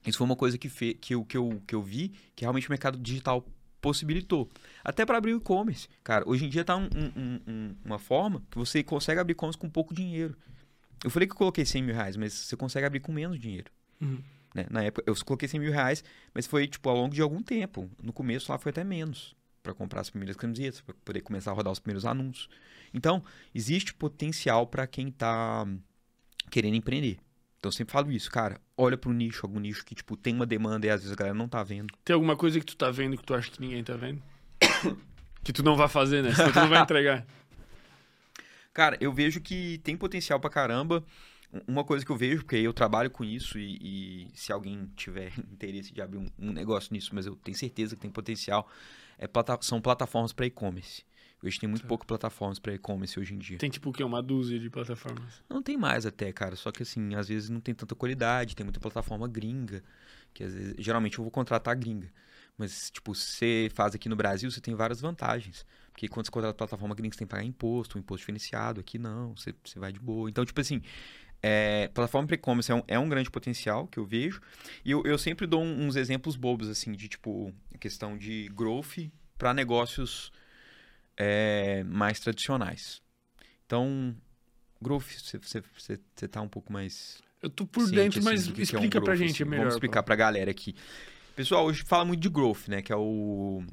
Isso 0.06 0.20
foi 0.20 0.26
uma 0.26 0.36
coisa 0.38 0.58
que, 0.58 0.70
fe, 0.70 0.94
que, 0.94 1.14
eu, 1.16 1.26
que, 1.26 1.36
eu, 1.36 1.62
que 1.68 1.76
eu 1.76 1.82
vi 1.82 2.10
que 2.36 2.44
realmente 2.46 2.68
o 2.68 2.72
mercado 2.72 2.98
digital 2.98 3.46
possibilitou. 3.82 4.50
Até 4.84 5.06
para 5.06 5.18
abrir 5.18 5.34
o 5.34 5.38
e-commerce. 5.38 5.88
Cara, 6.04 6.28
hoje 6.28 6.46
em 6.46 6.50
dia 6.50 6.64
tá 6.64 6.76
um- 6.76 6.90
um- 6.96 7.40
um- 7.48 7.76
uma 7.86 8.00
forma 8.00 8.42
que 8.50 8.58
você 8.58 8.84
consegue 8.84 9.20
abrir 9.20 9.32
e-commerce 9.34 9.58
com 9.58 9.70
pouco 9.70 9.94
dinheiro. 9.94 10.36
Eu 11.04 11.10
falei 11.10 11.28
que 11.28 11.34
eu 11.34 11.38
coloquei 11.38 11.66
100 11.66 11.84
mil 11.84 11.94
reais, 11.96 12.18
mas 12.18 12.34
você 12.34 12.56
consegue 12.56 12.86
abrir 12.86 13.00
com 13.00 13.12
menos 13.12 13.40
dinheiro. 13.40 13.72
Uhum. 14.02 14.22
né? 14.56 14.66
Na 14.72 14.82
época, 14.84 15.04
eu 15.06 15.16
coloquei 15.24 15.48
100 15.48 15.60
mil 15.60 15.72
reais, 15.72 16.04
mas 16.34 16.48
foi, 16.48 16.68
tipo, 16.68 16.90
ao 16.90 16.96
longo 16.96 17.14
de 17.14 17.22
algum 17.22 17.44
tempo. 17.44 17.90
No 18.02 18.12
começo 18.12 18.52
lá 18.52 18.58
foi 18.58 18.70
até 18.72 18.84
menos. 18.84 19.36
para 19.62 19.74
comprar 19.74 20.00
as 20.00 20.10
primeiras 20.10 20.38
camisetas, 20.38 20.80
para 20.80 20.96
poder 21.04 21.20
começar 21.20 21.52
a 21.52 21.54
rodar 21.54 21.74
os 21.74 21.80
primeiros 21.80 22.06
anúncios. 22.06 22.48
Então, 22.94 23.22
existe 23.54 23.94
potencial 23.94 24.66
para 24.66 24.88
quem 24.88 25.12
tá 25.12 25.68
querendo 26.50 26.76
empreender. 26.76 27.18
Então, 27.60 27.70
eu 27.70 27.72
sempre 27.72 27.92
falo 27.92 28.12
isso, 28.12 28.30
cara. 28.30 28.62
Olha 28.78 28.98
para 28.98 29.10
um 29.10 29.14
nicho, 29.14 29.46
algum 29.46 29.60
nicho 29.60 29.84
que, 29.84 29.96
tipo, 29.96 30.16
tem 30.16 30.34
uma 30.34 30.46
demanda 30.46 30.86
e 30.86 30.90
às 30.90 31.02
vezes 31.02 31.12
a 31.12 31.16
galera 31.16 31.36
não 31.36 31.48
tá 31.48 31.64
vendo. 31.64 31.94
Tem 32.06 32.14
alguma 32.14 32.36
coisa 32.36 32.60
que 32.60 32.66
tu 32.66 32.76
tá 32.76 32.92
vendo 32.92 33.18
que 33.18 33.24
tu 33.24 33.34
acha 33.34 33.50
que 33.50 33.60
ninguém 33.60 33.84
tá 33.84 33.96
vendo? 33.96 34.22
que 35.44 35.52
tu 35.52 35.64
não 35.64 35.76
vai 35.76 35.88
fazer, 35.88 36.22
né? 36.22 36.34
Senão 36.34 36.52
tu 36.52 36.60
não 36.60 36.70
vai 36.70 36.82
entregar. 36.82 37.26
Cara, 38.74 38.96
eu 39.02 39.12
vejo 39.12 39.42
que 39.42 39.80
tem 39.80 39.98
potencial 39.98 40.40
pra 40.40 40.50
caramba. 40.50 41.04
Uma 41.68 41.84
coisa 41.84 42.06
que 42.06 42.12
eu 42.12 42.16
vejo, 42.18 42.44
porque 42.44 42.58
eu 42.58 42.74
trabalho 42.74 43.10
com 43.10 43.24
isso 43.24 43.58
e, 43.58 44.28
e 44.28 44.28
se 44.36 44.52
alguém 44.52 44.92
tiver 44.96 45.32
interesse 45.52 45.92
de 45.92 46.02
abrir 46.02 46.20
um, 46.20 46.30
um 46.38 46.52
negócio 46.52 46.94
nisso, 46.94 47.10
mas 47.16 47.26
eu 47.26 47.36
tenho 47.38 47.58
certeza 47.58 47.96
que 47.96 48.02
tem 48.02 48.12
potencial, 48.12 48.70
é 49.18 49.26
plata- 49.26 49.58
são 49.62 49.82
plataformas 49.82 50.32
para 50.32 50.46
e-commerce. 50.46 51.04
Hoje 51.44 51.60
tem 51.60 51.70
muito 51.70 51.84
Tá. 51.84 51.88
pouco 51.88 52.06
plataformas 52.06 52.58
para 52.58 52.74
e-commerce 52.74 53.20
hoje 53.20 53.36
em 53.36 53.38
dia. 53.38 53.58
Tem 53.60 53.70
tipo 53.70 53.90
o 53.90 53.94
quê? 53.94 54.04
Uma 54.04 54.24
dúzia 54.24 54.58
de 54.60 54.70
plataformas. 54.70 55.44
Não 55.50 55.62
tem 55.62 55.78
mais 55.78 56.06
até, 56.06 56.32
cara. 56.34 56.56
Só 56.56 56.72
que 56.72 56.82
assim, 56.84 57.14
às 57.16 57.28
vezes 57.28 57.50
não 57.50 57.60
tem 57.62 57.76
tanta 57.76 57.94
qualidade, 57.94 58.56
tem 58.56 58.64
muita 58.64 58.80
plataforma 58.80 59.28
gringa. 59.28 59.84
Que 60.34 60.44
às 60.44 60.54
vezes, 60.54 60.76
geralmente 60.80 61.18
eu 61.20 61.24
vou 61.24 61.32
contratar 61.32 61.76
gringa. 61.76 62.12
Mas, 62.58 62.90
tipo, 62.90 63.14
você 63.14 63.70
faz 63.76 63.94
aqui 63.94 64.10
no 64.10 64.16
Brasil, 64.16 64.50
você 64.50 64.60
tem 64.60 64.74
várias 64.74 65.00
vantagens. 65.00 65.64
Porque 65.92 66.08
quando 66.08 66.26
você 66.26 66.32
contrata 66.32 66.56
plataforma 66.56 66.96
gringa, 66.96 67.14
você 67.14 67.20
tem 67.20 67.28
que 67.28 67.32
pagar 67.32 67.44
imposto, 67.44 67.98
um 67.98 68.02
imposto 68.02 68.20
diferenciado. 68.22 68.80
Aqui 68.80 68.98
não, 68.98 69.36
você, 69.36 69.54
você 69.64 69.78
vai 69.78 69.92
de 69.94 70.00
boa. 70.00 70.28
Então, 70.30 70.44
tipo 70.44 70.60
assim, 70.60 70.82
é, 71.42 71.88
plataforma 71.90 72.26
para 72.28 72.36
e-commerce 72.36 72.72
é 72.72 72.76
um, 72.76 72.84
é 72.88 72.98
um 72.98 73.08
grande 73.08 73.30
potencial 73.30 73.88
que 73.88 74.00
eu 74.00 74.06
vejo. 74.06 74.42
E 74.84 74.90
eu, 74.90 75.04
eu 75.06 75.20
sempre 75.20 75.46
dou 75.46 75.62
um- 75.62 75.86
uns 75.86 75.96
exemplos 75.96 76.36
bobos, 76.36 76.68
assim, 76.68 76.94
de 76.94 77.08
tipo, 77.08 77.54
questão 77.80 78.18
de 78.18 78.50
growth 78.56 79.08
para 79.38 79.54
negócios 79.54 80.32
é, 81.18 81.84
mais 81.84 82.20
tradicionais. 82.20 83.02
Então, 83.66 84.16
growth, 84.82 85.04
você, 85.04 85.38
você, 85.40 85.62
você, 85.78 86.00
você 86.16 86.28
tá 86.28 86.42
um 86.42 86.48
pouco 86.48 86.72
mais 86.72 87.22
Eu 87.42 87.50
tô 87.50 87.66
por 87.66 87.82
ciente, 87.82 87.96
dentro, 87.96 88.20
assim, 88.20 88.30
mas 88.30 88.48
do 88.48 88.54
que 88.54 88.66
que 88.66 88.76
é 88.76 88.80
um 88.80 88.84
explica 88.84 89.02
pra 89.02 89.16
gente 89.16 89.42
assim. 89.42 89.50
melhor. 89.50 89.64
Vamos 89.64 89.76
explicar 89.76 90.04
pra 90.04 90.16
galera 90.16 90.52
aqui. 90.52 90.76
Pessoal, 91.36 91.66
hoje 91.66 91.84
fala 91.84 92.06
muito 92.06 92.22
de 92.22 92.30
growth, 92.30 92.68
né? 92.68 92.82
Que 92.82 92.94
é 92.94 92.96
o 92.96 93.64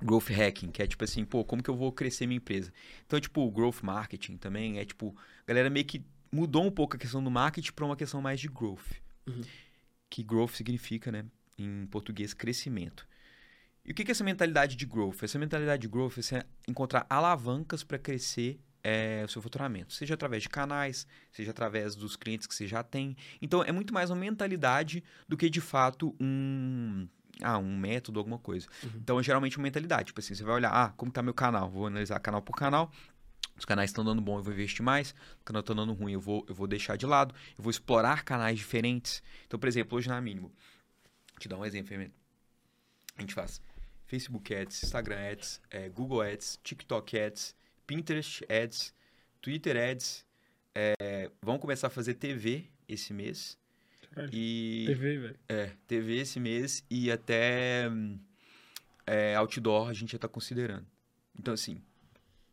growth 0.00 0.30
hacking, 0.30 0.70
que 0.70 0.82
é 0.82 0.86
tipo 0.86 1.02
assim, 1.04 1.24
pô, 1.24 1.44
como 1.44 1.62
que 1.62 1.68
eu 1.68 1.76
vou 1.76 1.92
crescer 1.92 2.26
minha 2.26 2.38
empresa? 2.38 2.72
Então, 3.06 3.20
tipo, 3.20 3.40
o 3.40 3.50
growth 3.50 3.82
marketing 3.82 4.36
também 4.36 4.78
é 4.78 4.84
tipo, 4.84 5.14
a 5.42 5.48
galera 5.48 5.68
meio 5.68 5.84
que 5.84 6.04
mudou 6.30 6.64
um 6.64 6.70
pouco 6.70 6.96
a 6.96 6.98
questão 6.98 7.22
do 7.22 7.30
marketing 7.30 7.72
pra 7.72 7.84
uma 7.84 7.96
questão 7.96 8.20
mais 8.20 8.40
de 8.40 8.48
growth. 8.48 9.00
Uhum. 9.26 9.42
Que 10.08 10.22
growth 10.22 10.52
significa, 10.52 11.10
né, 11.10 11.24
em 11.58 11.86
português, 11.86 12.32
crescimento. 12.32 13.06
E 13.88 13.92
o 13.92 13.94
que 13.94 14.02
é 14.02 14.10
essa 14.10 14.22
mentalidade 14.22 14.76
de 14.76 14.84
growth? 14.84 15.22
Essa 15.22 15.38
mentalidade 15.38 15.80
de 15.80 15.88
growth 15.88 16.18
é 16.18 16.22
você 16.22 16.44
encontrar 16.68 17.06
alavancas 17.08 17.82
para 17.82 17.98
crescer 17.98 18.60
é, 18.84 19.22
o 19.24 19.28
seu 19.28 19.40
faturamento, 19.40 19.94
seja 19.94 20.12
através 20.12 20.42
de 20.42 20.50
canais, 20.50 21.06
seja 21.32 21.52
através 21.52 21.96
dos 21.96 22.14
clientes 22.14 22.46
que 22.46 22.54
você 22.54 22.66
já 22.66 22.82
tem. 22.82 23.16
Então, 23.40 23.64
é 23.64 23.72
muito 23.72 23.94
mais 23.94 24.10
uma 24.10 24.16
mentalidade 24.16 25.02
do 25.26 25.38
que, 25.38 25.48
de 25.48 25.62
fato, 25.62 26.14
um, 26.20 27.08
ah, 27.42 27.56
um 27.56 27.78
método, 27.78 28.20
alguma 28.20 28.38
coisa. 28.38 28.66
Uhum. 28.84 28.90
Então, 28.96 29.18
é 29.18 29.22
geralmente 29.22 29.56
uma 29.56 29.62
mentalidade. 29.62 30.08
Tipo 30.08 30.20
assim, 30.20 30.34
você 30.34 30.44
vai 30.44 30.56
olhar, 30.56 30.70
ah, 30.70 30.92
como 30.94 31.10
tá 31.10 31.22
meu 31.22 31.32
canal? 31.32 31.70
Vou 31.70 31.86
analisar 31.86 32.20
canal 32.20 32.42
por 32.42 32.56
canal. 32.56 32.92
Os 33.56 33.64
canais 33.64 33.88
estão 33.88 34.04
dando 34.04 34.20
bom, 34.20 34.36
eu 34.36 34.42
vou 34.42 34.52
investir 34.52 34.84
mais. 34.84 35.14
Os 35.38 35.44
canais 35.46 35.62
estão 35.62 35.74
dando 35.74 35.94
ruim, 35.94 36.12
eu 36.12 36.20
vou, 36.20 36.44
eu 36.46 36.54
vou 36.54 36.66
deixar 36.66 36.96
de 36.96 37.06
lado. 37.06 37.34
Eu 37.56 37.64
vou 37.64 37.70
explorar 37.70 38.22
canais 38.22 38.58
diferentes. 38.58 39.22
Então, 39.46 39.58
por 39.58 39.66
exemplo, 39.66 39.96
hoje 39.96 40.10
na 40.10 40.20
Mínimo, 40.20 40.52
vou 41.30 41.38
te 41.38 41.48
dar 41.48 41.56
um 41.56 41.64
exemplo. 41.64 41.96
A 43.16 43.20
gente 43.22 43.32
faz 43.32 43.62
Facebook 44.08 44.52
Ads, 44.54 44.82
Instagram 44.82 45.18
Ads, 45.32 45.60
eh, 45.70 45.88
Google 45.90 46.22
Ads, 46.22 46.58
TikTok 46.64 47.16
Ads, 47.18 47.54
Pinterest 47.86 48.42
Ads, 48.50 48.92
Twitter 49.40 49.76
Ads. 49.76 50.24
eh, 50.74 51.30
vamos 51.42 51.60
começar 51.60 51.86
a 51.88 51.90
fazer 51.90 52.14
TV 52.14 52.64
esse 52.88 53.12
mês. 53.12 53.56
Caralho, 54.10 54.30
E 54.34 54.84
TV, 54.86 55.18
velho. 55.18 55.38
é, 55.48 55.72
TV 55.86 56.16
esse 56.20 56.40
mês 56.40 56.82
e 56.90 57.10
até 57.10 57.84
é, 59.06 59.34
outdoor 59.36 59.88
a 59.88 59.92
gente 59.92 60.12
já 60.12 60.18
tá 60.18 60.28
considerando. 60.28 60.86
Então, 61.38 61.52
assim, 61.54 61.82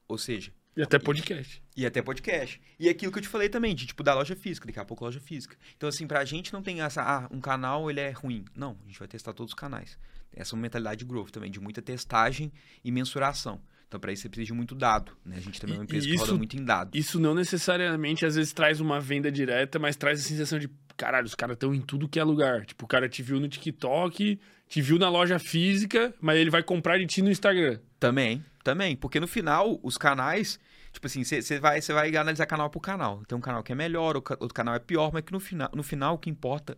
ou 0.07 0.17
seja, 0.17 0.51
E 0.77 0.81
até 0.81 0.99
podcast. 0.99 1.63
e 1.77 1.85
até 1.85 2.01
podcast. 2.01 2.61
E 2.79 2.89
aquilo 2.89 3.11
que 3.11 3.17
eu 3.19 3.21
te 3.23 3.27
falei 3.29 3.47
também, 3.47 3.73
de 3.73 3.85
tipo, 3.85 4.03
da 4.03 4.13
loja 4.13 4.35
física, 4.35 4.65
daqui 4.67 4.79
a 4.79 4.83
pouco 4.85 5.05
loja 5.05 5.19
física. 5.19 5.55
Então, 5.77 5.87
assim, 5.87 6.05
pra 6.05 6.23
gente 6.25 6.51
não 6.51 6.61
tem 6.61 6.81
essa, 6.81 7.01
ah, 7.01 7.27
um 7.31 7.39
canal 7.39 7.89
ele 7.89 8.01
é 8.01 8.11
ruim. 8.11 8.43
Não, 8.55 8.77
a 8.83 8.87
gente 8.87 8.99
vai 8.99 9.07
testar 9.07 9.31
todos 9.33 9.51
os 9.53 9.57
canais. 9.59 9.97
Essa 10.33 10.53
é 10.53 10.55
uma 10.55 10.61
mentalidade 10.63 10.99
de 10.99 11.05
growth 11.05 11.29
também, 11.31 11.49
de 11.49 11.59
muita 11.61 11.81
testagem 11.81 12.51
e 12.83 12.91
mensuração. 12.91 13.61
Então, 13.87 13.99
pra 13.99 14.11
isso 14.11 14.23
você 14.23 14.29
precisa 14.29 14.47
de 14.47 14.53
muito 14.53 14.75
dado, 14.75 15.13
né? 15.23 15.37
A 15.37 15.39
gente 15.39 15.61
também 15.61 15.75
é 15.75 15.79
uma 15.79 15.83
E- 15.83 15.85
empresa 15.85 16.05
e 16.07 16.09
que 16.09 16.15
roda 16.17 16.27
isso- 16.29 16.37
muito 16.37 16.57
em 16.57 16.65
dado. 16.65 16.97
Isso 16.97 17.19
não 17.19 17.33
necessariamente, 17.33 18.25
às 18.25 18.35
vezes, 18.35 18.51
traz 18.51 18.81
uma 18.81 18.99
venda 18.99 19.31
direta, 19.31 19.79
mas 19.79 19.95
traz 19.95 20.19
a 20.19 20.23
sensação 20.23 20.59
de, 20.59 20.69
caralho, 20.97 21.25
os 21.25 21.35
caras 21.35 21.55
estão 21.55 21.73
em 21.73 21.81
tudo 21.81 22.07
que 22.07 22.19
é 22.19 22.23
lugar. 22.23 22.65
Tipo, 22.65 22.85
o 22.85 22.87
cara 22.87 23.07
te 23.09 23.21
viu 23.21 23.39
no 23.39 23.47
TikTok, 23.47 24.39
te 24.67 24.81
viu 24.81 24.97
na 24.97 25.09
loja 25.09 25.37
física, 25.39 26.13
mas 26.19 26.37
ele 26.37 26.49
vai 26.49 26.63
comprar 26.63 26.97
de 26.97 27.05
ti 27.05 27.21
no 27.21 27.29
Instagram. 27.31 27.79
Também, 27.99 28.43
também. 28.63 28.95
Porque 28.95 29.19
no 29.19 29.27
final, 29.27 29.79
os 29.83 29.97
canais. 29.97 30.59
Tipo 30.91 31.07
assim, 31.07 31.23
você 31.25 31.59
vai, 31.59 31.81
cê 31.81 31.91
vai 31.93 32.15
analisar 32.15 32.45
canal 32.45 32.69
por 32.69 32.79
canal. 32.79 33.21
Tem 33.27 33.37
um 33.37 33.41
canal 33.41 33.61
que 33.61 33.71
é 33.73 33.75
melhor, 33.75 34.15
outro 34.15 34.53
canal 34.53 34.73
é 34.75 34.79
pior, 34.79 35.11
mas 35.11 35.23
que 35.23 35.31
no 35.33 35.41
final, 35.41 35.69
no 35.75 35.83
final 35.83 36.15
o 36.15 36.17
que 36.17 36.29
importa 36.29 36.77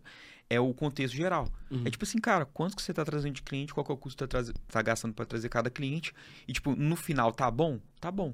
é 0.49 0.59
o 0.59 0.73
contexto 0.73 1.13
geral. 1.15 1.47
Uhum. 1.69 1.83
É 1.85 1.89
tipo 1.91 2.03
assim, 2.03 2.17
cara, 2.19 2.43
quanto 2.45 2.75
que 2.75 2.81
você 2.81 2.91
tá 2.91 3.05
trazendo 3.05 3.35
de 3.35 3.43
cliente, 3.43 3.73
qual 3.73 3.85
que 3.85 3.91
é 3.91 3.93
o 3.93 3.97
custo 3.97 4.15
que 4.17 4.23
tá, 4.23 4.27
traze- 4.27 4.53
tá 4.69 4.81
gastando 4.81 5.13
pra 5.13 5.23
trazer 5.25 5.49
cada 5.49 5.69
cliente. 5.69 6.13
E, 6.47 6.53
tipo, 6.53 6.75
no 6.75 6.95
final, 6.95 7.31
tá 7.31 7.51
bom? 7.51 7.79
Tá 8.01 8.09
bom. 8.09 8.33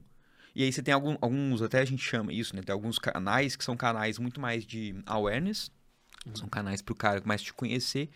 E 0.55 0.63
aí 0.63 0.71
você 0.71 0.83
tem 0.83 0.93
algum- 0.93 1.17
alguns, 1.21 1.61
até 1.61 1.79
a 1.79 1.85
gente 1.85 2.03
chama 2.03 2.31
isso, 2.31 2.55
né? 2.55 2.61
Tem 2.61 2.73
alguns 2.73 2.99
canais 2.99 3.55
que 3.55 3.63
são 3.63 3.75
canais 3.75 4.19
muito 4.19 4.39
mais 4.39 4.65
de 4.65 4.95
awareness. 5.05 5.71
São 6.35 6.47
canais 6.47 6.81
pro 6.81 6.95
cara 6.95 7.21
mais 7.25 7.41
te 7.41 7.53
conhecer. 7.53 8.09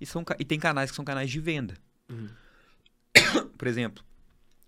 E, 0.00 0.04
são, 0.04 0.24
e 0.38 0.44
tem 0.44 0.58
canais 0.58 0.90
que 0.90 0.96
são 0.96 1.04
canais 1.04 1.30
de 1.30 1.40
venda. 1.40 1.76
Uhum. 2.10 2.28
Por 3.56 3.68
exemplo, 3.68 4.04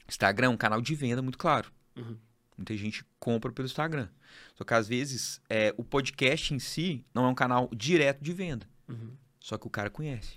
Instagram 0.08 0.46
é 0.46 0.50
um 0.50 0.56
canal 0.56 0.80
de 0.80 0.94
venda 0.94 1.20
muito 1.20 1.36
claro. 1.36 1.70
Uhum. 1.96 2.16
Muita 2.56 2.74
gente 2.76 3.04
compra 3.18 3.52
pelo 3.52 3.66
Instagram. 3.66 4.08
Só 4.54 4.64
que 4.64 4.72
às 4.72 4.88
vezes 4.88 5.42
é, 5.48 5.74
o 5.76 5.84
podcast 5.84 6.54
em 6.54 6.58
si 6.58 7.04
não 7.12 7.26
é 7.26 7.28
um 7.28 7.34
canal 7.34 7.68
direto 7.74 8.22
de 8.22 8.32
venda. 8.32 8.66
Uhum. 8.88 9.12
Só 9.40 9.58
que 9.58 9.66
o 9.66 9.70
cara 9.70 9.90
conhece. 9.90 10.36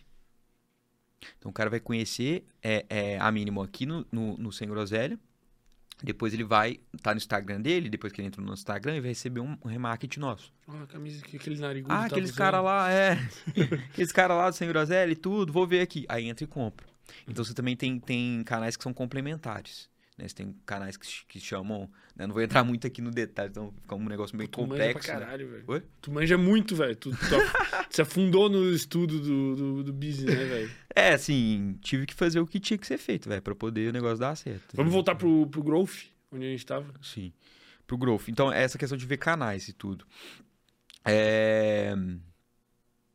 Então 1.37 1.49
o 1.51 1.53
cara 1.53 1.69
vai 1.69 1.79
conhecer 1.79 2.45
é, 2.61 2.85
é, 2.89 3.19
a 3.19 3.31
mínimo 3.31 3.61
aqui 3.61 3.85
no, 3.85 4.05
no, 4.11 4.37
no 4.37 4.51
Sem 4.51 4.67
Groselha. 4.67 5.17
Depois 6.03 6.33
ele 6.33 6.43
vai 6.43 6.79
estar 6.95 7.13
no 7.13 7.17
Instagram 7.17 7.61
dele. 7.61 7.89
Depois 7.89 8.13
que 8.13 8.21
ele 8.21 8.27
entra 8.27 8.41
no 8.41 8.53
Instagram, 8.53 8.93
ele 8.93 9.01
vai 9.01 9.09
receber 9.09 9.41
um, 9.41 9.57
um 9.63 9.67
remarketing 9.67 10.19
nosso. 10.19 10.53
Olha 10.67 10.83
a 10.83 10.87
camisa 10.87 11.21
que 11.23 11.37
aquele 11.37 11.59
narigudo 11.59 11.93
Ah, 11.93 11.97
tava 11.97 12.07
aqueles 12.07 12.31
caras 12.31 12.63
lá, 12.63 12.91
é. 12.91 13.19
aqueles 13.91 14.11
caras 14.11 14.37
lá 14.37 14.49
do 14.49 14.55
Sem 14.55 14.67
Groselha 14.67 15.11
e 15.11 15.15
tudo, 15.15 15.51
vou 15.51 15.67
ver 15.67 15.81
aqui. 15.81 16.05
Aí 16.07 16.27
entra 16.27 16.43
e 16.43 16.47
compra. 16.47 16.87
Então 17.27 17.43
você 17.43 17.53
também 17.53 17.75
tem, 17.75 17.99
tem 17.99 18.43
canais 18.43 18.77
que 18.77 18.83
são 18.83 18.93
complementares. 18.93 19.89
Né? 20.19 20.27
Você 20.27 20.35
tem 20.35 20.53
canais 20.65 20.97
que, 20.97 21.07
que 21.27 21.39
chamam. 21.39 21.89
né? 22.15 22.27
Não 22.27 22.33
vou 22.33 22.43
entrar 22.43 22.63
muito 22.63 22.85
aqui 22.85 23.01
no 23.01 23.09
detalhe, 23.09 23.49
então 23.49 23.73
fica 23.81 23.95
um 23.95 24.05
negócio 24.07 24.35
meio 24.37 24.49
Tu 24.49 24.59
manja 24.61 24.71
complexo. 24.83 25.07
pra 25.07 25.19
né? 25.19 25.25
caralho, 25.25 25.49
velho. 25.49 25.63
Oi? 25.65 25.83
Tu 26.01 26.11
manja 26.11 26.37
muito, 26.37 26.75
velho. 26.75 26.95
Tu, 26.95 27.09
se 27.89 28.01
afundou 28.01 28.49
no 28.49 28.69
estudo 28.71 29.19
do, 29.19 29.55
do, 29.55 29.83
do 29.85 29.93
business, 29.93 30.35
né, 30.37 30.45
velho? 30.45 30.71
É, 30.95 31.13
assim, 31.13 31.77
tive 31.81 32.05
que 32.05 32.13
fazer 32.13 32.39
o 32.39 32.45
que 32.45 32.59
tinha 32.59 32.77
que 32.77 32.85
ser 32.85 32.97
feito, 32.97 33.29
velho, 33.29 33.41
pra 33.41 33.55
poder 33.55 33.89
o 33.89 33.93
negócio 33.93 34.17
dar 34.17 34.35
certo. 34.35 34.75
Vamos 34.75 34.91
voltar 34.91 35.15
pro, 35.15 35.47
pro 35.47 35.63
growth, 35.63 36.07
onde 36.31 36.45
a 36.45 36.49
gente 36.49 36.65
tava. 36.65 36.93
Sim. 37.01 37.31
Pro 37.87 37.97
growth. 37.97 38.27
Então, 38.27 38.51
essa 38.51 38.77
questão 38.77 38.97
de 38.97 39.05
ver 39.05 39.17
canais 39.17 39.67
e 39.69 39.73
tudo. 39.73 40.05
É. 41.05 41.93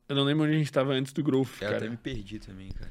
Eu 0.08 0.16
não 0.16 0.24
lembro 0.24 0.44
onde 0.44 0.54
a 0.54 0.58
gente 0.58 0.72
tava 0.72 0.92
antes 0.92 1.12
do 1.12 1.22
growth, 1.22 1.48
Eu 1.54 1.60
cara. 1.60 1.76
até 1.78 1.88
me 1.88 1.96
perdi 1.96 2.38
também, 2.38 2.70
cara. 2.70 2.90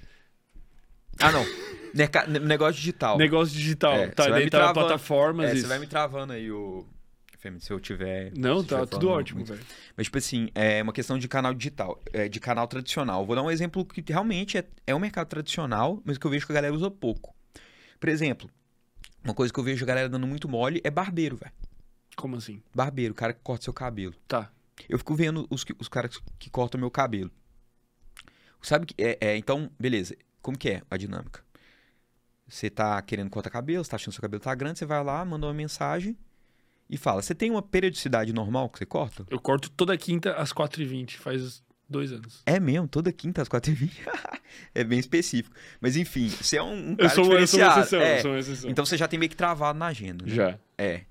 Ah, 1.20 1.32
não. 1.32 1.46
Neca- 1.94 2.26
ne- 2.28 2.40
Negócio 2.40 2.76
digital. 2.76 3.18
Negócio 3.18 3.54
digital. 3.56 3.94
É, 3.94 4.08
tá, 4.08 4.24
você 4.24 4.30
vai 4.30 4.40
daí 4.40 4.46
me 4.46 4.52
tá 4.52 4.58
travando. 4.58 4.80
plataformas, 4.80 5.50
É, 5.50 5.54
isso. 5.54 5.62
você 5.62 5.68
vai 5.68 5.80
me 5.80 5.88
travando 5.88 6.34
aí 6.34 6.52
o. 6.52 6.86
Se 7.60 7.72
eu 7.74 7.80
tiver. 7.80 8.32
Não, 8.38 8.64
tá 8.64 8.78
estiver 8.78 8.86
tudo 8.88 9.10
ótimo, 9.10 9.44
velho. 9.44 9.60
Mas, 9.98 10.06
tipo 10.08 10.18
assim, 10.18 10.48
é 10.56 10.82
uma 10.82 10.94
questão 10.94 11.20
de 11.20 11.28
canal 11.28 11.54
digital, 11.54 12.02
é, 12.14 12.30
de 12.30 12.40
canal 12.40 12.66
tradicional. 12.70 13.26
Vou 13.26 13.36
dar 13.36 13.44
um 13.44 13.52
exemplo 13.52 13.84
que 13.86 14.02
realmente 14.14 14.58
é, 14.58 14.66
é 14.88 14.96
um 14.96 15.00
mercado 15.00 15.28
tradicional, 15.28 16.02
mas 16.06 16.18
que 16.18 16.26
eu 16.26 16.32
vejo 16.32 16.46
que 16.46 16.54
a 16.54 16.56
galera 16.56 16.74
usa 16.74 16.90
pouco. 16.90 17.36
Por 18.00 18.08
exemplo, 18.08 18.50
uma 19.26 19.34
coisa 19.34 19.54
que 19.54 19.60
eu 19.60 19.64
vejo 19.64 19.84
a 19.84 19.88
galera 19.88 20.08
dando 20.08 20.26
muito 20.26 20.48
mole 20.48 20.80
é 20.86 20.90
barbeiro, 20.90 21.36
velho. 21.36 21.52
Como 22.16 22.38
assim? 22.38 22.64
Barbeiro, 22.74 23.12
o 23.12 23.16
cara 23.16 23.34
que 23.34 23.42
corta 23.44 23.66
seu 23.66 23.74
cabelo. 23.74 24.14
Tá. 24.26 24.50
Eu 24.88 24.98
fico 24.98 25.14
vendo 25.14 25.46
os, 25.50 25.66
os 25.80 25.90
caras 25.90 26.18
que 26.40 26.50
cortam 26.50 26.80
meu 26.80 26.90
cabelo. 26.90 27.30
Sabe 28.62 28.86
que. 28.86 28.96
É, 28.98 29.18
é, 29.20 29.38
então, 29.38 29.70
beleza. 29.78 30.16
Como 30.44 30.56
que 30.58 30.70
é 30.70 30.82
a 30.92 30.98
dinâmica? 30.98 31.42
Você 32.48 32.70
tá 32.70 33.02
querendo 33.02 33.30
cortar 33.32 33.50
cabelo, 33.50 33.84
você 33.84 33.90
tá 33.90 33.96
achando 33.96 34.10
que 34.10 34.16
seu 34.16 34.22
cabelo 34.22 34.44
tá 34.44 34.54
grande, 34.54 34.78
você 34.78 34.86
vai 34.86 35.04
lá, 35.04 35.24
manda 35.26 35.48
uma 35.48 35.54
mensagem 35.54 36.16
e 36.90 36.98
fala: 36.98 37.22
Você 37.22 37.34
tem 37.34 37.50
uma 37.50 37.62
periodicidade 37.64 38.32
normal 38.34 38.70
que 38.70 38.78
você 38.78 38.86
corta? 38.86 39.26
Eu 39.30 39.40
corto 39.40 39.72
toda 39.72 39.98
quinta 39.98 40.34
às 40.36 40.54
4h20, 40.54 41.14
faz 41.16 41.64
dois 41.90 42.12
anos. 42.12 42.44
É 42.46 42.60
mesmo, 42.60 42.88
toda 42.88 43.12
quinta 43.12 43.42
às 43.42 43.48
4h20. 43.48 43.90
é 44.76 44.84
bem 44.84 45.00
específico. 45.00 45.56
Mas 45.80 45.96
enfim, 45.96 46.28
você 46.30 46.58
é 46.58 46.62
um, 46.64 46.74
um 46.74 46.92
Eu 46.92 46.98
cara 46.98 47.10
sou, 47.10 47.24
eu 47.40 47.48
sou 47.48 47.60
uma 47.60 47.70
diferenciado. 47.70 47.80
exceção, 47.80 48.02
É. 48.02 48.18
eu 48.18 48.22
sou 48.22 48.32
uma 48.32 48.40
exceção. 48.40 48.70
Então 48.70 48.86
você 48.86 48.98
já 48.98 49.08
tem 49.08 49.18
meio 49.18 49.30
que 49.30 49.36
travado 49.38 49.80
na 49.80 49.88
agenda. 49.88 50.26
né? 50.26 50.36
Já. 50.36 50.60
É. 50.78 51.06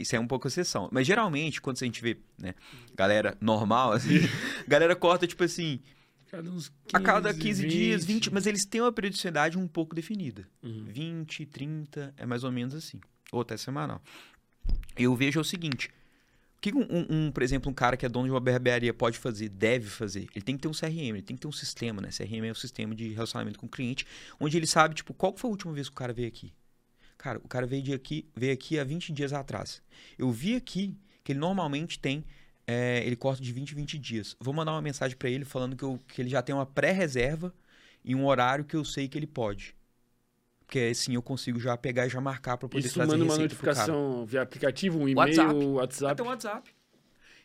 Isso 0.00 0.16
é 0.16 0.20
um 0.20 0.26
pouco 0.26 0.46
exceção. 0.48 0.88
Mas 0.90 1.06
geralmente, 1.06 1.60
quando 1.60 1.76
a 1.82 1.84
gente 1.84 2.00
vê, 2.00 2.16
né, 2.38 2.54
galera 2.94 3.36
normal, 3.40 3.92
assim, 3.92 4.20
galera 4.66 4.96
corta, 4.96 5.26
tipo 5.26 5.44
assim, 5.44 5.80
Cada 6.30 6.48
uns 6.50 6.72
a 6.92 7.00
cada 7.00 7.32
15, 7.34 7.40
15 7.42 7.66
dias, 7.66 8.04
20, 8.04 8.32
mas 8.32 8.46
eles 8.46 8.64
têm 8.64 8.80
uma 8.80 8.92
periodicidade 8.92 9.58
um 9.58 9.66
pouco 9.66 9.94
definida. 9.96 10.46
Uhum. 10.62 10.84
20, 10.86 11.44
30, 11.46 12.14
é 12.16 12.24
mais 12.24 12.44
ou 12.44 12.52
menos 12.52 12.74
assim. 12.74 13.00
Ou 13.32 13.40
até 13.40 13.56
semanal. 13.56 14.00
Eu 14.96 15.14
vejo 15.16 15.40
é 15.40 15.42
o 15.42 15.44
seguinte: 15.44 15.88
o 16.56 16.60
que 16.60 16.72
um, 16.72 16.82
um- 16.82 17.06
um, 17.26 17.32
por 17.32 17.42
exemplo, 17.42 17.68
um 17.70 17.74
cara 17.74 17.96
que 17.96 18.06
é 18.06 18.08
dono 18.08 18.26
de 18.26 18.30
uma 18.32 18.38
barbearia 18.40 18.94
pode 18.94 19.18
fazer, 19.18 19.48
deve 19.48 19.88
fazer? 19.88 20.28
Ele 20.34 20.44
tem 20.44 20.56
que 20.56 20.62
ter 20.62 20.68
um 20.68 20.72
CRM, 20.72 21.16
ele 21.16 21.22
tem 21.22 21.34
que 21.36 21.42
ter 21.42 21.48
um 21.48 21.52
sistema, 21.52 22.00
né? 22.00 22.10
CRM 22.10 22.44
é 22.46 22.52
o 22.52 22.54
sistema 22.54 22.94
de 22.94 23.08
relacionamento 23.08 23.58
com 23.58 23.66
o 23.66 23.68
cliente, 23.68 24.06
onde 24.38 24.56
ele 24.56 24.66
sabe, 24.68 24.94
tipo, 24.94 25.12
qual 25.12 25.36
foi 25.36 25.48
a 25.48 25.52
última 25.52 25.72
vez 25.72 25.88
que 25.88 25.94
o 25.94 25.96
cara 25.96 26.12
veio 26.12 26.28
aqui? 26.28 26.52
Cara, 27.18 27.38
o 27.42 27.48
cara 27.48 27.66
veio, 27.66 27.82
de 27.82 27.92
aqui, 27.92 28.26
veio 28.36 28.52
aqui 28.52 28.78
há 28.78 28.84
20 28.84 29.12
dias 29.12 29.32
atrás. 29.32 29.82
Eu 30.16 30.30
vi 30.30 30.54
aqui 30.54 30.96
que 31.24 31.32
ele 31.32 31.38
normalmente 31.40 31.98
tem. 31.98 32.24
É, 32.70 33.04
ele 33.04 33.16
corta 33.16 33.42
de 33.42 33.52
20 33.52 33.72
em 33.72 33.74
20 33.74 33.98
dias. 33.98 34.36
Vou 34.38 34.54
mandar 34.54 34.72
uma 34.72 34.82
mensagem 34.82 35.16
pra 35.16 35.28
ele 35.28 35.44
falando 35.44 35.74
que, 35.76 35.82
eu- 35.82 35.98
que 36.08 36.22
ele 36.22 36.28
já 36.30 36.40
tem 36.42 36.54
uma 36.54 36.66
pré-reserva 36.66 37.52
e 38.04 38.14
um 38.14 38.24
horário 38.26 38.64
que 38.64 38.76
eu 38.76 38.84
sei 38.84 39.08
que 39.08 39.18
ele 39.18 39.26
pode. 39.26 39.74
Porque 40.66 40.78
assim 40.78 41.14
eu 41.14 41.22
consigo 41.22 41.58
já 41.58 41.76
pegar 41.76 42.06
e 42.06 42.08
já 42.08 42.20
marcar 42.20 42.56
pra 42.56 42.68
poder 42.68 42.86
Isso 42.86 42.94
trazer 42.94 43.10
manda 43.10 43.24
uma 43.24 43.36
notificação 43.36 44.24
via 44.24 44.42
aplicativo, 44.42 44.98
um 44.98 45.08
e-mail, 45.08 45.16
WhatsApp. 45.18 45.64
WhatsApp. 45.66 46.12
Até 46.12 46.22
um 46.22 46.26
WhatsApp. 46.26 46.70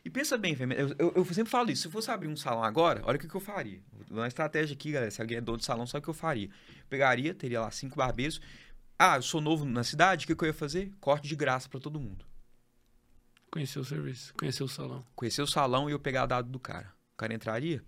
E 0.03 0.09
pensa 0.11 0.37
bem, 0.37 0.55
eu, 0.77 0.95
eu, 0.99 1.13
eu 1.15 1.25
sempre 1.33 1.49
falo 1.49 1.71
isso. 1.71 1.81
Se 1.81 1.87
eu 1.87 1.91
fosse 1.91 2.11
abrir 2.11 2.27
um 2.27 2.35
salão 2.35 2.63
agora, 2.63 3.01
olha 3.03 3.17
o 3.17 3.19
que, 3.19 3.27
que 3.27 3.33
eu 3.33 3.41
faria. 3.41 3.79
Uma 4.11 4.27
estratégia 4.27 4.75
aqui, 4.75 4.91
galera. 4.91 5.09
Se 5.09 5.19
alguém 5.19 5.37
é 5.37 5.41
dono 5.41 5.57
de 5.57 5.65
salão, 5.65 5.87
sabe 5.87 6.01
o 6.01 6.03
que 6.03 6.09
eu 6.09 6.13
faria? 6.13 6.47
Pegaria, 6.87 7.33
teria 7.33 7.61
lá 7.61 7.71
cinco 7.71 7.95
barbeiros. 7.97 8.39
Ah, 8.99 9.15
eu 9.15 9.23
sou 9.23 9.41
novo 9.41 9.65
na 9.65 9.83
cidade, 9.83 10.25
o 10.25 10.27
que, 10.27 10.35
que 10.35 10.43
eu 10.43 10.47
ia 10.47 10.53
fazer? 10.53 10.91
Corte 11.01 11.27
de 11.27 11.35
graça 11.35 11.67
pra 11.67 11.79
todo 11.79 11.99
mundo. 11.99 12.23
Conhecer 13.55 13.79
o 13.79 13.85
serviço, 13.85 14.33
conhecer 14.33 14.63
o 14.63 14.67
salão. 14.67 15.05
Conhecer 15.15 15.41
o 15.41 15.47
salão 15.47 15.89
e 15.89 15.93
eu 15.93 15.97
pegar 15.97 16.25
dado 16.25 16.49
do 16.49 16.59
cara. 16.59 16.93
O 17.13 17.15
cara 17.15 17.33
entraria, 17.33 17.81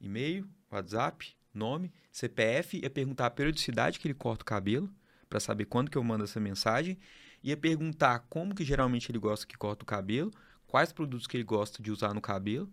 e-mail, 0.00 0.44
WhatsApp, 0.68 1.36
nome, 1.54 1.92
CPF, 2.10 2.80
ia 2.82 2.90
perguntar 2.90 3.26
a 3.26 3.30
periodicidade 3.30 4.00
que 4.00 4.08
ele 4.08 4.14
corta 4.14 4.42
o 4.42 4.44
cabelo, 4.44 4.92
pra 5.30 5.38
saber 5.38 5.66
quando 5.66 5.88
que 5.88 5.96
eu 5.96 6.02
mando 6.02 6.24
essa 6.24 6.40
mensagem, 6.40 6.98
ia 7.44 7.56
perguntar 7.56 8.26
como 8.28 8.56
que 8.56 8.64
geralmente 8.64 9.08
ele 9.08 9.20
gosta 9.20 9.46
que 9.46 9.56
corta 9.56 9.84
o 9.84 9.86
cabelo, 9.86 10.32
quais 10.66 10.92
produtos 10.92 11.28
que 11.28 11.36
ele 11.36 11.44
gosta 11.44 11.80
de 11.80 11.92
usar 11.92 12.12
no 12.12 12.20
cabelo, 12.20 12.68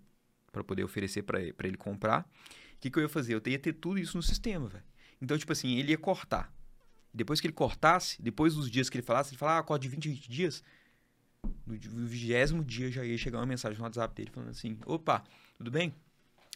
pra 0.52 0.64
poder 0.64 0.84
oferecer 0.84 1.22
pra 1.22 1.40
ele 1.40 1.78
comprar. 1.78 2.22
O 2.22 2.80
que, 2.80 2.90
que 2.90 2.98
eu 2.98 3.04
ia 3.04 3.10
fazer? 3.10 3.36
Eu 3.36 3.42
ia 3.46 3.60
ter 3.60 3.74
tudo 3.74 4.00
isso 4.00 4.18
no 4.18 4.24
sistema, 4.24 4.68
velho. 4.68 4.84
Então, 5.22 5.38
tipo 5.38 5.52
assim, 5.52 5.78
ele 5.78 5.92
ia 5.92 5.98
cortar. 6.00 6.52
Depois 7.14 7.40
que 7.40 7.46
ele 7.46 7.54
cortasse, 7.54 8.20
depois 8.20 8.56
dos 8.56 8.68
dias 8.68 8.90
que 8.90 8.98
ele 8.98 9.06
falasse, 9.06 9.30
ele 9.30 9.38
falava, 9.38 9.60
ah, 9.60 9.64
corta 9.64 9.84
de 9.84 9.90
20 9.90 10.06
em 10.08 10.14
20 10.14 10.28
dias. 10.28 10.64
No 11.68 12.06
vigésimo 12.08 12.64
dia 12.64 12.92
já 12.92 13.04
ia 13.04 13.18
chegar 13.18 13.40
uma 13.40 13.46
mensagem 13.46 13.78
no 13.78 13.84
WhatsApp 13.84 14.14
dele 14.14 14.30
falando 14.32 14.50
assim: 14.50 14.78
opa, 14.86 15.24
tudo 15.58 15.72
bem? 15.72 15.94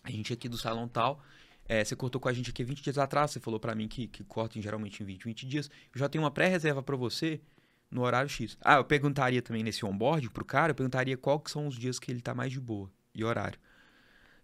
A 0.03 0.11
gente 0.11 0.33
aqui 0.33 0.47
do 0.47 0.57
salão 0.57 0.87
tal. 0.87 1.23
é, 1.67 1.83
você 1.83 1.95
cortou 1.95 2.21
com 2.21 2.29
a 2.29 2.33
gente 2.33 2.49
aqui 2.49 2.63
20 2.63 2.83
dias 2.83 2.97
atrás. 2.97 3.31
Você 3.31 3.39
falou 3.39 3.59
pra 3.59 3.73
mim 3.73 3.87
que, 3.87 4.07
que 4.07 4.23
corta 4.23 4.59
em, 4.59 4.61
geralmente 4.61 5.01
em 5.01 5.05
20, 5.05 5.23
20 5.23 5.47
dias. 5.47 5.69
Eu 5.93 5.99
já 5.99 6.07
tenho 6.09 6.23
uma 6.23 6.31
pré-reserva 6.31 6.83
pra 6.83 6.95
você 6.95 7.41
no 7.89 8.01
horário 8.01 8.29
X. 8.29 8.57
Ah, 8.61 8.75
eu 8.75 8.83
perguntaria 8.83 9.41
também 9.41 9.63
nesse 9.63 9.85
onboard 9.85 10.29
pro 10.29 10.45
cara, 10.45 10.71
eu 10.71 10.75
perguntaria 10.75 11.17
qual 11.17 11.39
que 11.39 11.49
são 11.49 11.67
os 11.67 11.75
dias 11.75 11.97
que 11.97 12.11
ele 12.11 12.21
tá 12.21 12.35
mais 12.35 12.51
de 12.51 12.59
boa 12.59 12.91
e 13.13 13.23
horário. 13.23 13.59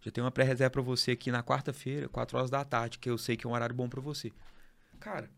Já 0.02 0.10
tenho 0.10 0.26
uma 0.26 0.32
pré-reserva 0.32 0.72
pra 0.72 0.82
você 0.82 1.12
aqui 1.12 1.32
na 1.32 1.44
quarta-feira, 1.44 2.10
4 2.10 2.38
horas 2.38 2.50
da 2.50 2.64
tarde, 2.64 2.98
que 2.98 3.10
eu 3.10 3.18
sei 3.18 3.38
que 3.38 3.46
é 3.46 3.50
um 3.50 3.54
horário 3.54 3.76
bom 3.76 3.88
pra 3.88 4.02
você. 4.02 4.32
Cara, 5.00 5.30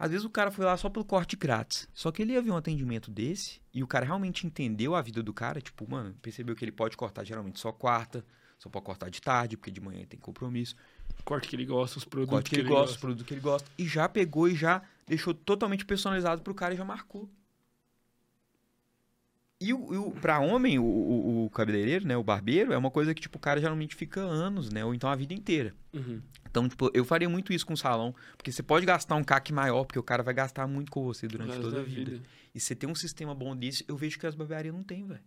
às 0.00 0.10
vezes 0.10 0.24
o 0.24 0.30
cara 0.30 0.50
foi 0.50 0.64
lá 0.64 0.74
só 0.78 0.88
pelo 0.88 1.04
corte 1.04 1.36
grátis. 1.36 1.86
Só 1.92 2.10
que 2.10 2.22
ele 2.22 2.32
ia 2.32 2.40
ver 2.40 2.50
um 2.50 2.56
atendimento 2.56 3.10
desse 3.10 3.60
e 3.72 3.82
o 3.82 3.86
cara 3.86 4.06
realmente 4.06 4.46
entendeu 4.46 4.94
a 4.94 5.02
vida 5.02 5.22
do 5.22 5.34
cara. 5.34 5.60
Tipo, 5.60 5.88
mano, 5.88 6.14
percebeu 6.22 6.56
que 6.56 6.64
ele 6.64 6.72
pode 6.72 6.96
cortar 6.96 7.22
geralmente 7.22 7.60
só 7.60 7.70
quarta, 7.70 8.24
só 8.58 8.70
pode 8.70 8.86
cortar 8.86 9.10
de 9.10 9.20
tarde, 9.20 9.58
porque 9.58 9.70
de 9.70 9.78
manhã 9.78 9.98
ele 9.98 10.06
tem 10.06 10.18
compromisso. 10.18 10.74
Corte 11.22 11.46
que 11.46 11.54
ele 11.54 11.66
gosta, 11.66 11.98
os 11.98 12.06
produtos 12.06 12.32
corte 12.32 12.48
que 12.48 12.56
ele 12.56 12.68
gosta, 12.70 12.92
os 12.92 12.96
produtos 12.96 13.26
que 13.26 13.34
ele 13.34 13.42
gosta. 13.42 13.70
E 13.76 13.86
já 13.86 14.08
pegou 14.08 14.48
e 14.48 14.54
já 14.54 14.80
deixou 15.06 15.34
totalmente 15.34 15.84
personalizado 15.84 16.40
pro 16.40 16.54
cara 16.54 16.72
e 16.72 16.78
já 16.78 16.84
marcou. 16.84 17.28
E, 19.60 19.74
o, 19.74 20.08
o, 20.08 20.12
pra 20.12 20.38
homem, 20.40 20.78
o, 20.78 20.82
o, 20.84 21.44
o 21.44 21.50
cabeleireiro, 21.50 22.06
né, 22.06 22.16
o 22.16 22.24
barbeiro, 22.24 22.72
é 22.72 22.78
uma 22.78 22.90
coisa 22.90 23.14
que, 23.14 23.20
tipo, 23.20 23.36
o 23.36 23.40
cara 23.40 23.60
geralmente 23.60 23.94
fica 23.94 24.20
anos, 24.20 24.70
né, 24.72 24.82
ou 24.84 24.94
então 24.94 25.10
a 25.10 25.14
vida 25.14 25.34
inteira. 25.34 25.74
Uhum. 25.92 26.22
Então, 26.50 26.66
tipo, 26.66 26.90
eu 26.94 27.04
faria 27.04 27.28
muito 27.28 27.52
isso 27.52 27.66
com 27.66 27.74
o 27.74 27.76
salão, 27.76 28.14
porque 28.38 28.50
você 28.50 28.62
pode 28.62 28.86
gastar 28.86 29.16
um 29.16 29.22
CAC 29.22 29.52
maior, 29.52 29.84
porque 29.84 29.98
o 29.98 30.02
cara 30.02 30.22
vai 30.22 30.32
gastar 30.32 30.66
muito 30.66 30.90
com 30.90 31.04
você 31.04 31.28
durante 31.28 31.56
toda 31.60 31.76
da 31.76 31.80
a 31.82 31.84
vida. 31.84 32.22
E 32.54 32.58
você 32.58 32.74
tem 32.74 32.88
um 32.88 32.94
sistema 32.94 33.34
bom 33.34 33.54
desse, 33.54 33.84
eu 33.86 33.96
vejo 33.96 34.18
que 34.18 34.26
as 34.26 34.34
barbearias 34.34 34.74
não 34.74 34.82
tem, 34.82 35.06
velho. 35.06 35.20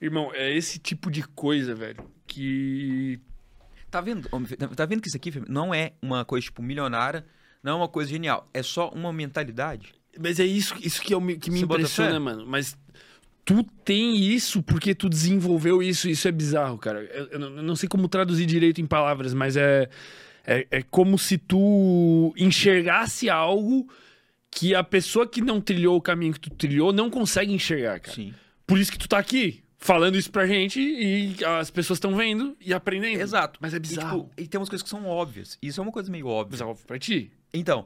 Irmão, 0.00 0.30
é 0.34 0.56
esse 0.56 0.78
tipo 0.78 1.10
de 1.10 1.22
coisa, 1.22 1.74
velho, 1.74 2.02
que 2.26 3.20
Tá 3.90 4.00
vendo? 4.00 4.26
homem, 4.32 4.48
Tá 4.74 4.86
vendo 4.86 5.02
que 5.02 5.08
isso 5.08 5.16
aqui 5.16 5.32
não 5.48 5.74
é 5.74 5.92
uma 6.00 6.24
coisa, 6.24 6.44
tipo, 6.44 6.62
milionária, 6.62 7.26
não 7.62 7.72
é 7.72 7.74
uma 7.74 7.88
coisa 7.88 8.08
genial. 8.10 8.48
É 8.54 8.62
só 8.62 8.88
uma 8.90 9.12
mentalidade. 9.12 9.94
Mas 10.18 10.40
é 10.40 10.44
isso, 10.44 10.74
isso 10.80 11.00
que, 11.02 11.12
eu 11.14 11.20
me- 11.20 11.36
que 11.38 11.50
me 11.50 11.58
Você 11.58 11.64
impressiona, 11.64 12.18
mano. 12.20 12.46
Mas 12.46 12.76
tu 13.44 13.62
tem 13.84 14.16
isso 14.16 14.62
porque 14.62 14.94
tu 14.94 15.08
desenvolveu 15.08 15.82
isso. 15.82 16.08
Isso 16.08 16.26
é 16.28 16.32
bizarro, 16.32 16.78
cara. 16.78 17.02
Eu, 17.04 17.26
eu 17.26 17.38
não- 17.62 17.76
sei 17.76 17.88
como 17.88 18.08
traduzir 18.08 18.46
direito 18.46 18.80
em 18.80 18.86
palavras, 18.86 19.34
mas 19.34 19.56
é, 19.56 19.88
é, 20.46 20.66
é 20.70 20.82
como 20.82 21.18
se 21.18 21.38
tu 21.38 22.32
enxergasse 22.36 23.28
algo 23.30 23.88
que 24.50 24.74
a 24.74 24.84
pessoa 24.84 25.26
que 25.26 25.40
não 25.40 25.60
trilhou 25.60 25.96
o 25.96 26.00
caminho 26.02 26.32
que 26.34 26.40
tu 26.40 26.50
trilhou 26.50 26.92
não 26.92 27.08
consegue 27.10 27.52
enxergar, 27.52 28.00
cara. 28.00 28.14
Sim. 28.14 28.34
Por 28.66 28.78
isso 28.78 28.92
que 28.92 28.98
tu 28.98 29.08
tá 29.08 29.18
aqui 29.18 29.62
falando 29.78 30.16
isso 30.16 30.30
pra 30.30 30.46
gente 30.46 30.78
e 30.80 31.34
as 31.44 31.70
pessoas 31.70 31.96
estão 31.96 32.14
vendo 32.14 32.56
e 32.60 32.72
aprendendo. 32.72 33.20
Exato. 33.20 33.58
Mas 33.60 33.72
é 33.74 33.78
E, 33.78 33.80
bizarro. 33.80 34.22
tipo, 34.28 34.40
e 34.40 34.46
tem 34.46 34.58
umas 34.60 34.68
coisas 34.68 34.82
que 34.82 34.88
são 34.90 35.04
óbvias. 35.06 35.58
Isso 35.60 35.80
é 35.80 35.82
uma 35.82 35.90
coisa 35.92 36.10
meio 36.10 36.26
óbvia. 36.28 36.52
Bizarro 36.52 36.78
pra 36.86 36.98
ti. 36.98 37.32
Então, 37.52 37.84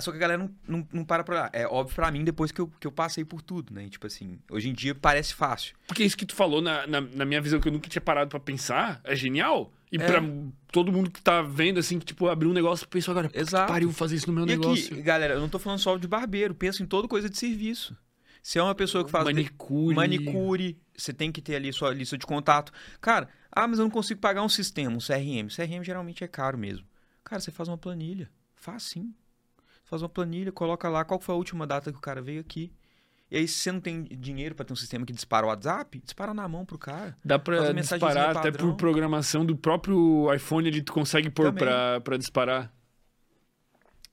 só 0.00 0.10
que 0.10 0.16
a 0.16 0.20
galera 0.20 0.38
não, 0.42 0.50
não, 0.66 0.88
não 0.92 1.04
para 1.04 1.22
pra 1.24 1.34
olhar. 1.34 1.50
É 1.52 1.66
óbvio 1.66 1.94
pra 1.94 2.10
mim 2.10 2.24
depois 2.24 2.50
que 2.52 2.60
eu, 2.60 2.68
que 2.80 2.86
eu 2.86 2.92
passei 2.92 3.24
por 3.24 3.40
tudo, 3.42 3.72
né? 3.72 3.84
E, 3.84 3.90
tipo 3.90 4.06
assim, 4.06 4.38
hoje 4.50 4.68
em 4.68 4.72
dia 4.72 4.94
parece 4.94 5.34
fácil. 5.34 5.74
Porque 5.86 6.04
isso 6.04 6.16
que 6.16 6.26
tu 6.26 6.34
falou, 6.34 6.60
na, 6.62 6.86
na, 6.86 7.00
na 7.00 7.24
minha 7.24 7.40
visão, 7.40 7.60
que 7.60 7.68
eu 7.68 7.72
nunca 7.72 7.88
tinha 7.88 8.02
parado 8.02 8.30
pra 8.30 8.40
pensar, 8.40 9.00
é 9.04 9.14
genial. 9.16 9.72
E 9.90 9.96
É. 9.96 10.06
pra 10.06 10.22
todo 10.70 10.92
mundo 10.92 11.10
que 11.10 11.22
tá 11.22 11.40
vendo, 11.40 11.78
assim, 11.80 11.98
que, 11.98 12.04
tipo, 12.04 12.28
abriu 12.28 12.50
um 12.50 12.54
negócio, 12.54 12.86
pensou 12.88 13.12
agora, 13.12 13.30
Exato. 13.32 13.72
pariu, 13.72 13.90
fazer 13.92 14.16
isso 14.16 14.26
no 14.26 14.32
meu 14.34 14.44
e 14.44 14.48
negócio. 14.48 14.92
aqui, 14.92 15.02
galera, 15.02 15.34
eu 15.34 15.40
não 15.40 15.48
tô 15.48 15.58
falando 15.58 15.78
só 15.78 15.96
de 15.96 16.06
barbeiro. 16.06 16.54
Pensa 16.54 16.82
em 16.82 16.86
toda 16.86 17.08
coisa 17.08 17.28
de 17.30 17.38
serviço. 17.38 17.96
Se 18.42 18.58
é 18.58 18.62
uma 18.62 18.74
pessoa 18.74 19.04
que 19.04 19.10
faz 19.10 19.24
Manicure. 19.24 19.94
manicure, 19.96 20.78
você 20.96 21.12
tem 21.12 21.32
que 21.32 21.40
ter 21.42 21.56
ali 21.56 21.72
sua 21.72 21.92
lista 21.92 22.16
de 22.16 22.24
contato. 22.26 22.72
Cara, 23.00 23.28
ah, 23.50 23.66
mas 23.66 23.78
eu 23.78 23.84
não 23.84 23.90
consigo 23.90 24.20
pagar 24.20 24.42
um 24.42 24.48
sistema, 24.48 24.94
um 24.94 24.98
CRM. 25.00 25.48
CRM 25.54 25.82
geralmente 25.82 26.22
é 26.22 26.28
caro 26.28 26.56
mesmo. 26.56 26.86
Cara, 27.24 27.40
você 27.40 27.50
faz 27.50 27.68
uma 27.68 27.76
planilha. 27.76 28.30
Faz 28.54 28.84
sim. 28.84 29.12
Faz 29.88 30.02
uma 30.02 30.08
planilha, 30.08 30.52
coloca 30.52 30.86
lá 30.88 31.02
qual 31.02 31.18
foi 31.18 31.34
a 31.34 31.38
última 31.38 31.66
data 31.66 31.90
que 31.90 31.96
o 31.96 32.00
cara 32.00 32.20
veio 32.20 32.40
aqui. 32.40 32.70
E 33.30 33.38
aí, 33.38 33.48
se 33.48 33.54
você 33.54 33.72
não 33.72 33.80
tem 33.80 34.04
dinheiro 34.04 34.54
pra 34.54 34.64
ter 34.64 34.72
um 34.72 34.76
sistema 34.76 35.04
que 35.04 35.12
dispara 35.12 35.46
o 35.46 35.48
WhatsApp, 35.48 35.98
dispara 35.98 36.34
na 36.34 36.46
mão 36.46 36.64
pro 36.64 36.78
cara. 36.78 37.16
Dá 37.24 37.38
pra 37.38 37.72
disparar 37.72 38.36
até 38.36 38.50
por 38.50 38.74
programação 38.76 39.44
do 39.44 39.56
próprio 39.56 40.32
iPhone, 40.34 40.68
ele 40.68 40.82
tu 40.82 40.92
consegue 40.92 41.30
pôr 41.30 41.52
pra, 41.52 42.00
pra 42.02 42.16
disparar. 42.18 42.72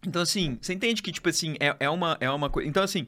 Então, 0.06 0.22
assim, 0.22 0.58
você 0.62 0.74
entende 0.74 1.02
que, 1.02 1.12
tipo 1.12 1.28
assim, 1.28 1.56
é, 1.60 1.76
é 1.80 1.90
uma, 1.90 2.18
é 2.22 2.30
uma 2.30 2.50
coisa. 2.50 2.70
Então, 2.70 2.84
assim, 2.84 3.08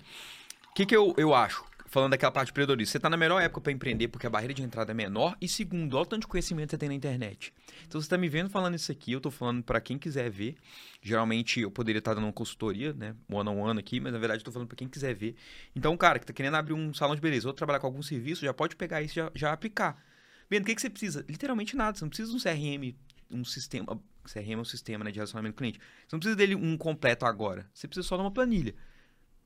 o 0.70 0.74
que, 0.74 0.86
que 0.86 0.96
eu, 0.96 1.14
eu 1.18 1.34
acho? 1.34 1.64
Falando 1.90 2.12
daquela 2.12 2.32
parte 2.32 2.52
de 2.54 2.86
você 2.86 3.00
tá 3.00 3.10
na 3.10 3.16
melhor 3.16 3.42
época 3.42 3.62
pra 3.62 3.72
empreender 3.72 4.10
porque 4.10 4.28
a 4.28 4.30
barreira 4.30 4.54
de 4.54 4.62
entrada 4.62 4.92
é 4.92 4.94
menor. 4.94 5.38
E 5.40 5.48
segundo, 5.48 5.96
olha 5.96 6.04
o 6.04 6.06
tanto 6.06 6.22
de 6.22 6.28
conhecimento 6.28 6.68
que 6.68 6.72
você 6.72 6.78
tem 6.78 6.90
na 6.90 6.96
internet. 6.96 7.54
Então, 7.88 8.02
você 8.02 8.10
tá 8.10 8.18
me 8.18 8.28
vendo 8.28 8.50
falando 8.50 8.76
isso 8.76 8.92
aqui, 8.92 9.14
eu 9.14 9.22
tô 9.22 9.32
falando 9.32 9.64
pra 9.64 9.80
quem 9.80 9.98
quiser 9.98 10.30
ver. 10.30 10.58
Geralmente, 11.02 11.62
eu 11.62 11.72
poderia 11.72 12.00
estar 12.00 12.14
dando 12.14 12.26
uma 12.26 12.34
consultoria, 12.34 12.92
né? 12.92 13.16
One 13.32 13.50
on 13.50 13.58
one 13.60 13.80
aqui, 13.80 14.02
mas 14.02 14.12
na 14.12 14.20
verdade, 14.20 14.42
eu 14.42 14.46
tô 14.46 14.52
falando 14.52 14.68
pra 14.68 14.76
quem 14.76 14.88
quiser 14.90 15.16
ver. 15.16 15.36
Então, 15.74 15.94
um 15.94 15.98
cara 15.98 16.20
que 16.20 16.26
tá 16.26 16.34
querendo 16.34 16.56
abrir 16.56 16.74
um 16.74 16.94
salão 16.94 17.16
de 17.16 17.22
beleza 17.22 17.48
ou 17.48 17.54
trabalhar 17.54 17.80
com 17.80 17.88
algum 17.88 18.02
serviço, 18.02 18.44
já 18.44 18.54
pode 18.54 18.76
pegar 18.76 19.02
isso 19.02 19.14
e 19.14 19.16
já, 19.16 19.32
já 19.34 19.54
aplicar. 19.54 20.04
Vendo, 20.50 20.64
o 20.64 20.66
que, 20.66 20.76
que 20.76 20.82
você 20.82 20.90
precisa? 20.90 21.26
Literalmente 21.28 21.74
nada. 21.74 21.98
Você 21.98 22.04
não 22.04 22.10
precisa 22.10 22.32
de 22.32 22.38
um 22.38 22.40
CRM, 22.40 22.96
um 23.32 23.46
sistema. 23.46 23.98
CRM 24.26 24.54
é 24.54 24.58
um 24.58 24.66
sistema 24.66 25.06
né, 25.06 25.12
de 25.12 25.20
relacionamento 25.20 25.54
com 25.54 25.60
cliente. 25.60 25.80
Você 25.80 26.16
não 26.16 26.20
precisa 26.20 26.36
dele 26.36 26.54
um 26.54 26.78
completo 26.78 27.26
agora. 27.26 27.70
Você 27.74 27.88
precisa 27.88 28.06
só 28.06 28.18
de 28.18 28.24
uma 28.24 28.32
planilha. 28.32 28.76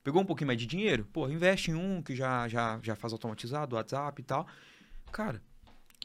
Pegou 0.02 0.20
um 0.22 0.26
pouquinho 0.26 0.48
mais 0.48 0.58
de 0.58 0.66
dinheiro? 0.66 1.04
Pô, 1.12 1.28
investe 1.28 1.70
em 1.70 1.74
um 1.74 2.02
que 2.02 2.14
já, 2.16 2.48
já, 2.48 2.78
já 2.82 2.96
faz 2.96 3.12
automatizado, 3.12 3.76
WhatsApp 3.76 4.20
e 4.20 4.24
tal. 4.24 4.46
Cara, 5.12 5.40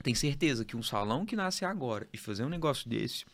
tem 0.03 0.13
certeza 0.13 0.63
que 0.63 0.77
um 0.77 0.83
salão 0.83 1.25
que 1.25 1.35
nasce 1.35 1.65
agora 1.65 2.07
e 2.13 2.17
fazer 2.17 2.43
um 2.45 2.49
negócio 2.49 2.87
desse 2.89 3.25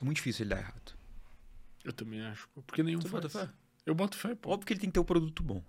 é 0.00 0.04
muito 0.04 0.16
difícil 0.16 0.44
ele 0.44 0.50
dar 0.54 0.60
errado. 0.60 0.92
Eu 1.84 1.92
também 1.92 2.20
acho. 2.22 2.48
Porque 2.66 2.82
nenhum 2.82 3.00
Você 3.00 3.08
faz. 3.08 3.22
bota 3.24 3.46
fé? 3.46 3.52
Eu 3.86 3.94
boto 3.94 4.16
fé, 4.16 4.34
pô. 4.34 4.50
Óbvio 4.50 4.66
que 4.66 4.72
ele 4.72 4.80
tem 4.80 4.88
que 4.90 4.94
ter 4.94 5.00
um 5.00 5.04
produto 5.04 5.42
bom. 5.42 5.62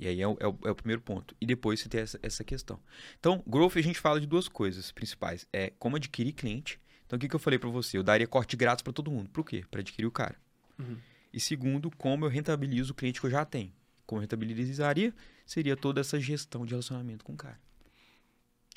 E 0.00 0.08
aí 0.08 0.20
é 0.20 0.26
o, 0.26 0.36
é 0.40 0.46
o- 0.48 0.58
é 0.64 0.70
o 0.70 0.74
primeiro 0.74 1.00
ponto. 1.02 1.36
E 1.40 1.46
depois 1.46 1.78
você 1.80 1.88
tem 1.88 2.00
essa, 2.00 2.18
essa 2.22 2.42
questão. 2.42 2.80
Então, 3.20 3.42
growth 3.46 3.76
a 3.76 3.80
gente 3.82 4.00
fala 4.00 4.20
de 4.20 4.26
duas 4.26 4.48
coisas 4.48 4.90
principais. 4.90 5.46
É 5.52 5.70
como 5.78 5.96
adquirir 5.96 6.32
cliente. 6.32 6.80
Então, 7.06 7.16
o 7.16 7.20
que, 7.20 7.28
que 7.28 7.36
eu 7.36 7.38
falei 7.40 7.58
pra 7.58 7.68
você? 7.68 7.96
Eu 7.98 8.02
daria 8.02 8.26
corte 8.26 8.56
grátis 8.56 8.82
pra 8.82 8.92
todo 8.92 9.10
mundo. 9.10 9.28
Por 9.30 9.44
quê? 9.44 9.64
Pra 9.70 9.80
adquirir 9.80 10.06
o 10.06 10.10
cara. 10.10 10.36
Uhum. 10.78 10.96
E 11.34 11.40
segundo, 11.40 11.90
como 11.96 12.24
eu 12.24 12.28
rentabilizo 12.28 12.92
o 12.92 12.94
cliente 12.94 13.20
que 13.20 13.26
eu 13.26 13.30
já 13.30 13.44
tenho. 13.44 13.72
Como 14.06 14.18
eu 14.18 14.22
rentabilizaria, 14.22 15.12
seria 15.44 15.76
toda 15.76 16.00
essa 16.00 16.20
gestão 16.20 16.64
de 16.64 16.70
relacionamento 16.70 17.24
com 17.24 17.32
o 17.32 17.36
cara. 17.36 17.58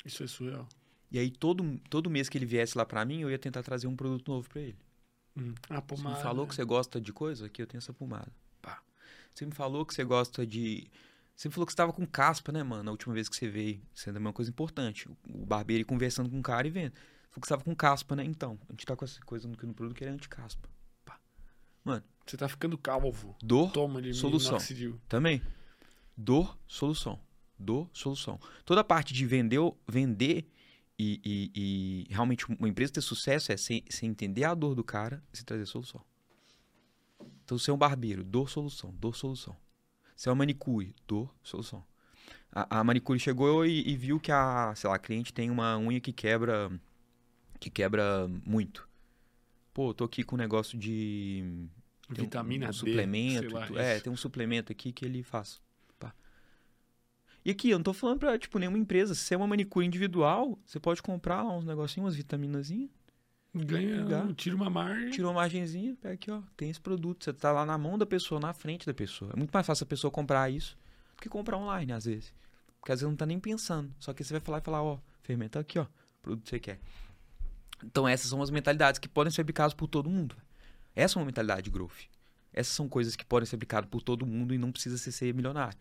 Isso 0.04 0.24
é 0.24 0.26
surreal. 0.26 0.68
E 1.10 1.20
aí, 1.20 1.30
todo, 1.30 1.78
todo 1.88 2.10
mês 2.10 2.28
que 2.28 2.36
ele 2.36 2.44
viesse 2.46 2.76
lá 2.76 2.84
pra 2.84 3.04
mim, 3.04 3.20
eu 3.20 3.30
ia 3.30 3.38
tentar 3.38 3.62
trazer 3.62 3.86
um 3.86 3.94
produto 3.94 4.28
novo 4.32 4.48
pra 4.48 4.60
ele. 4.60 4.76
Ah, 5.70 5.76
Você 5.76 5.82
pomada. 5.82 6.16
me 6.16 6.22
falou 6.22 6.46
que 6.48 6.54
você 6.54 6.64
gosta 6.64 7.00
de 7.00 7.12
coisa? 7.12 7.46
Aqui 7.46 7.62
eu 7.62 7.66
tenho 7.66 7.78
essa 7.78 7.92
pomada. 7.92 8.32
Pá. 8.60 8.82
Você 9.32 9.46
me 9.46 9.52
falou 9.52 9.86
que 9.86 9.94
você 9.94 10.02
gosta 10.02 10.44
de. 10.44 10.90
Você 11.36 11.48
me 11.48 11.54
falou 11.54 11.64
que 11.64 11.72
você 11.72 11.76
tava 11.76 11.92
com 11.92 12.04
caspa, 12.04 12.50
né, 12.50 12.64
mano? 12.64 12.82
Na 12.82 12.90
última 12.90 13.14
vez 13.14 13.28
que 13.28 13.36
você 13.36 13.48
veio. 13.48 13.80
Isso 13.94 14.10
é 14.10 14.18
uma 14.18 14.32
coisa 14.32 14.50
importante. 14.50 15.08
O 15.32 15.46
barbeiro 15.46 15.82
ir 15.82 15.84
conversando 15.84 16.28
com 16.28 16.40
o 16.40 16.42
cara 16.42 16.66
e 16.66 16.70
vendo. 16.70 16.92
Você 16.92 17.30
falou 17.30 17.40
que 17.40 17.46
você 17.46 17.52
tava 17.54 17.62
com 17.64 17.74
caspa, 17.76 18.16
né? 18.16 18.24
Então, 18.24 18.58
a 18.68 18.72
gente 18.72 18.84
tá 18.84 18.96
com 18.96 19.04
essa 19.04 19.20
coisa 19.20 19.46
no, 19.46 19.54
no 19.54 19.74
produto 19.74 19.96
que 19.96 20.02
ele 20.02 20.10
é 20.10 20.14
anti-caspa. 20.14 20.68
Mano, 21.88 22.04
Você 22.26 22.36
tá 22.36 22.48
ficando 22.48 22.76
calvo. 22.76 23.34
dor 23.42 23.70
Toma 23.72 24.02
de 24.02 24.12
Solução. 24.12 24.58
também. 25.08 25.40
Dor, 26.16 26.58
solução. 26.66 27.18
Dor, 27.58 27.88
solução. 27.92 28.38
Toda 28.64 28.82
a 28.82 28.84
parte 28.84 29.14
de 29.14 29.24
vender, 29.24 29.58
vender 29.88 30.46
e, 30.98 31.20
e- 31.24 31.50
e 32.08 32.12
realmente 32.12 32.44
uma 32.46 32.68
empresa 32.68 32.92
ter 32.92 33.00
sucesso 33.00 33.50
é 33.52 33.56
você 33.56 33.82
entender 34.02 34.44
a 34.44 34.54
dor 34.54 34.74
do 34.74 34.84
cara 34.84 35.22
e 35.32 35.36
você 35.38 35.44
trazer 35.44 35.64
solução. 35.66 36.02
Então, 37.44 37.58
você 37.58 37.70
é 37.70 37.74
um 37.74 37.78
barbeiro, 37.78 38.22
dor, 38.22 38.50
solução, 38.50 38.92
dor, 38.94 39.16
solução. 39.16 39.56
Você 40.14 40.28
é 40.28 40.30
uma 40.32 40.36
manicure, 40.38 40.94
dor, 41.06 41.34
solução. 41.42 41.82
A, 42.52 42.80
a 42.80 42.84
manicure 42.84 43.18
chegou 43.18 43.64
e, 43.64 43.88
e 43.88 43.96
viu 43.96 44.20
que 44.20 44.30
a, 44.30 44.74
sei 44.76 44.90
lá, 44.90 44.96
a 44.96 44.98
cliente 44.98 45.32
tem 45.32 45.50
uma 45.50 45.78
unha 45.78 46.00
que 46.00 46.12
quebra, 46.12 46.70
que 47.58 47.70
quebra 47.70 48.28
muito. 48.44 48.86
Pô, 49.72 49.94
tô 49.94 50.04
aqui 50.04 50.22
com 50.24 50.34
um 50.34 50.38
negócio 50.38 50.76
de 50.78 51.68
tem 52.14 52.22
um- 52.22 52.26
Vitamina 52.26 52.66
um 52.66 52.70
D. 52.70 52.74
suplemento. 52.76 53.54
lá, 53.54 53.66
tu- 53.66 53.78
é, 53.78 54.00
tem 54.00 54.12
um 54.12 54.16
suplemento 54.16 54.72
aqui 54.72 54.92
que 54.92 55.04
ele 55.04 55.22
faz. 55.22 55.60
Pá. 55.98 56.12
E 57.44 57.50
aqui, 57.50 57.70
eu 57.70 57.78
não 57.78 57.82
tô 57.84 57.92
falando 57.92 58.18
pra, 58.18 58.38
tipo, 58.38 58.58
nenhuma 58.58 58.78
empresa. 58.78 59.14
Se 59.14 59.32
é 59.34 59.36
uma 59.36 59.46
manicure 59.46 59.86
individual, 59.86 60.58
você 60.64 60.78
pode 60.80 61.02
comprar 61.02 61.44
uns 61.44 61.64
negocinhos, 61.64 62.06
umas 62.06 62.16
vitaminazinhas, 62.16 62.90
Ganha, 63.54 64.02
Ligar. 64.02 64.32
tira 64.34 64.54
uma 64.54 64.68
margem. 64.68 65.10
tira 65.10 65.26
uma 65.26 65.32
margenzinha, 65.32 65.96
pega 66.00 66.14
aqui, 66.14 66.30
ó, 66.30 66.42
tem 66.56 66.68
esse 66.70 66.80
produto. 66.80 67.24
Você 67.24 67.32
tá 67.32 67.50
lá 67.50 67.64
na 67.64 67.78
mão 67.78 67.96
da 67.98 68.04
pessoa, 68.04 68.38
na 68.38 68.52
frente 68.52 68.84
da 68.86 68.92
pessoa. 68.92 69.32
É 69.32 69.36
muito 69.36 69.50
mais 69.50 69.66
fácil 69.66 69.84
a 69.84 69.86
pessoa 69.86 70.10
comprar 70.10 70.50
isso 70.52 70.76
do 71.16 71.22
que 71.22 71.28
comprar 71.28 71.56
online, 71.56 71.92
às 71.92 72.04
vezes. 72.04 72.32
Porque 72.78 72.92
às 72.92 73.00
vezes 73.00 73.10
não 73.10 73.16
tá 73.16 73.24
nem 73.26 73.40
pensando. 73.40 73.92
Só 73.98 74.12
que 74.12 74.22
você 74.22 74.34
vai 74.34 74.40
falar 74.40 74.58
e 74.58 74.60
falar, 74.60 74.82
ó, 74.82 74.98
fermenta 75.22 75.58
aqui, 75.58 75.78
ó, 75.78 75.86
produto 76.22 76.44
que 76.44 76.50
você 76.50 76.60
quer. 76.60 76.78
Então 77.82 78.06
essas 78.06 78.28
são 78.28 78.40
as 78.42 78.50
mentalidades 78.50 78.98
que 78.98 79.08
podem 79.08 79.32
ser 79.32 79.40
aplicadas 79.40 79.72
por 79.74 79.88
todo 79.88 80.10
mundo. 80.10 80.36
Essa 80.98 81.16
é 81.16 81.20
uma 81.20 81.26
mentalidade 81.26 81.62
de 81.62 81.70
growth. 81.70 82.08
Essas 82.52 82.74
são 82.74 82.88
coisas 82.88 83.14
que 83.14 83.24
podem 83.24 83.46
ser 83.46 83.54
aplicadas 83.54 83.88
por 83.88 84.02
todo 84.02 84.26
mundo 84.26 84.52
e 84.52 84.58
não 84.58 84.72
precisa 84.72 84.98
ser, 84.98 85.12
ser 85.12 85.32
milionário. 85.32 85.78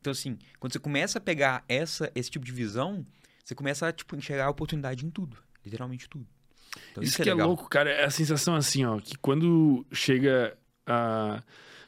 Então, 0.00 0.10
assim, 0.10 0.36
quando 0.58 0.72
você 0.72 0.80
começa 0.80 1.18
a 1.18 1.20
pegar 1.20 1.64
essa, 1.68 2.10
esse 2.16 2.28
tipo 2.28 2.44
de 2.44 2.50
visão, 2.50 3.06
você 3.44 3.54
começa 3.54 3.86
a 3.86 3.92
tipo, 3.92 4.16
enxergar 4.16 4.46
a 4.46 4.50
oportunidade 4.50 5.06
em 5.06 5.10
tudo. 5.10 5.36
Literalmente 5.64 6.08
tudo. 6.08 6.26
Então, 6.90 7.00
isso 7.00 7.12
isso, 7.12 7.22
que 7.22 7.28
é, 7.28 7.32
legal. 7.32 7.46
louco, 7.46 7.68
cara. 7.68 7.90
É 7.90 8.04
a 8.04 8.10
sensação 8.10 8.56
assim, 8.56 8.84
ó, 8.84 8.98
que 8.98 9.16
quando 9.16 9.86
chega 9.92 10.58
a. 10.84 11.42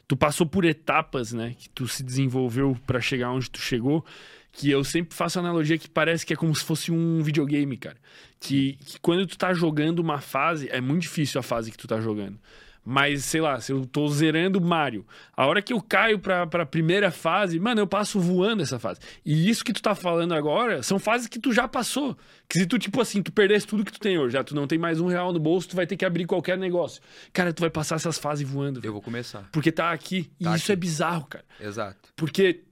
Tu 0.07 0.15
passou 0.15 0.47
por 0.47 0.63
etapas, 0.63 1.33
né? 1.33 1.53
Que 1.57 1.69
tu 1.69 1.87
se 1.87 2.01
desenvolveu 2.01 2.77
pra 2.87 3.01
chegar 3.01 3.31
onde 3.31 3.49
tu 3.49 3.59
chegou. 3.59 4.05
Que 4.51 4.71
eu 4.71 4.83
sempre 4.83 5.13
faço 5.13 5.37
a 5.37 5.41
analogia 5.41 5.77
que 5.77 5.87
parece 5.87 6.25
que 6.25 6.33
é 6.33 6.35
como 6.35 6.55
se 6.55 6.63
fosse 6.63 6.91
um 6.91 7.21
videogame, 7.21 7.77
cara. 7.77 7.97
Que, 8.39 8.77
que 8.77 8.99
quando 8.99 9.27
tu 9.27 9.37
tá 9.37 9.53
jogando 9.53 9.99
uma 9.99 10.19
fase, 10.19 10.67
é 10.71 10.81
muito 10.81 11.03
difícil 11.03 11.39
a 11.39 11.43
fase 11.43 11.69
que 11.69 11.77
tu 11.77 11.87
tá 11.87 11.99
jogando. 11.99 12.39
Mas, 12.83 13.25
sei 13.25 13.39
lá, 13.41 13.59
se 13.59 13.71
eu 13.71 13.85
tô 13.85 14.07
zerando 14.07 14.59
Mario, 14.59 15.05
a 15.35 15.45
hora 15.45 15.61
que 15.61 15.71
eu 15.73 15.81
caio 15.81 16.17
pra, 16.17 16.47
pra 16.47 16.65
primeira 16.65 17.11
fase, 17.11 17.59
mano, 17.59 17.81
eu 17.81 17.87
passo 17.87 18.19
voando 18.19 18.63
essa 18.63 18.79
fase. 18.79 18.99
E 19.23 19.49
isso 19.49 19.63
que 19.63 19.71
tu 19.73 19.81
tá 19.81 19.93
falando 19.93 20.33
agora 20.33 20.81
são 20.81 20.97
fases 20.97 21.27
que 21.27 21.37
tu 21.39 21.53
já 21.53 21.67
passou. 21.67 22.17
Que 22.47 22.59
se 22.59 22.65
tu, 22.65 22.79
tipo 22.79 22.99
assim, 22.99 23.21
tu 23.21 23.31
perdesse 23.31 23.67
tudo 23.67 23.85
que 23.85 23.91
tu 23.91 23.99
tem 23.99 24.17
hoje, 24.17 24.33
já 24.33 24.43
tu 24.43 24.55
não 24.55 24.65
tem 24.65 24.79
mais 24.79 24.99
um 24.99 25.07
real 25.07 25.31
no 25.31 25.39
bolso, 25.39 25.69
tu 25.69 25.75
vai 25.75 25.85
ter 25.85 25.97
que 25.97 26.05
abrir 26.05 26.25
qualquer 26.25 26.57
negócio. 26.57 27.01
Cara, 27.31 27.53
tu 27.53 27.59
vai 27.59 27.69
passar 27.69 27.95
essas 27.95 28.17
fases 28.17 28.47
voando. 28.49 28.79
Eu 28.83 28.91
vou 28.93 29.01
começar. 29.01 29.47
Porque 29.51 29.71
tá 29.71 29.91
aqui. 29.91 30.31
E 30.39 30.45
Tá 30.45 30.55
isso 30.55 30.65
aqui. 30.65 30.71
é 30.71 30.75
bizarro, 30.75 31.25
cara. 31.27 31.45
Exato. 31.59 32.09
Porque 32.15 32.63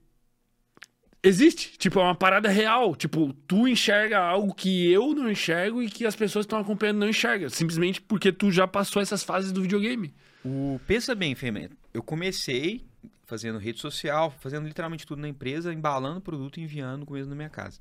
existe. 1.22 1.76
Tipo, 1.78 2.00
é 2.00 2.02
uma 2.02 2.14
parada 2.14 2.48
real. 2.48 2.94
Tipo, 2.94 3.32
tu 3.46 3.66
enxerga 3.66 4.18
algo 4.18 4.54
que 4.54 4.90
eu 4.90 5.14
não 5.14 5.30
enxergo 5.30 5.82
e 5.82 5.88
que 5.88 6.06
as 6.06 6.16
pessoas 6.16 6.44
que 6.44 6.48
estão 6.48 6.60
acompanhando 6.60 6.98
não 6.98 7.08
enxergam. 7.08 7.48
Simplesmente 7.48 8.00
porque 8.00 8.32
tu 8.32 8.50
já 8.50 8.66
passou 8.66 9.02
essas 9.02 9.22
fases 9.22 9.52
do 9.52 9.62
videogame. 9.62 10.14
O, 10.44 10.80
pensa 10.86 11.14
bem, 11.14 11.34
Fermento. 11.34 11.76
Eu 11.92 12.02
comecei 12.02 12.86
fazendo 13.24 13.58
rede 13.58 13.78
social, 13.78 14.30
fazendo 14.30 14.66
literalmente 14.66 15.06
tudo 15.06 15.20
na 15.20 15.28
empresa, 15.28 15.72
embalando 15.72 16.20
produto 16.20 16.58
e 16.58 16.62
enviando 16.62 17.00
no 17.00 17.06
começo 17.06 17.28
na 17.28 17.36
minha 17.36 17.50
casa. 17.50 17.78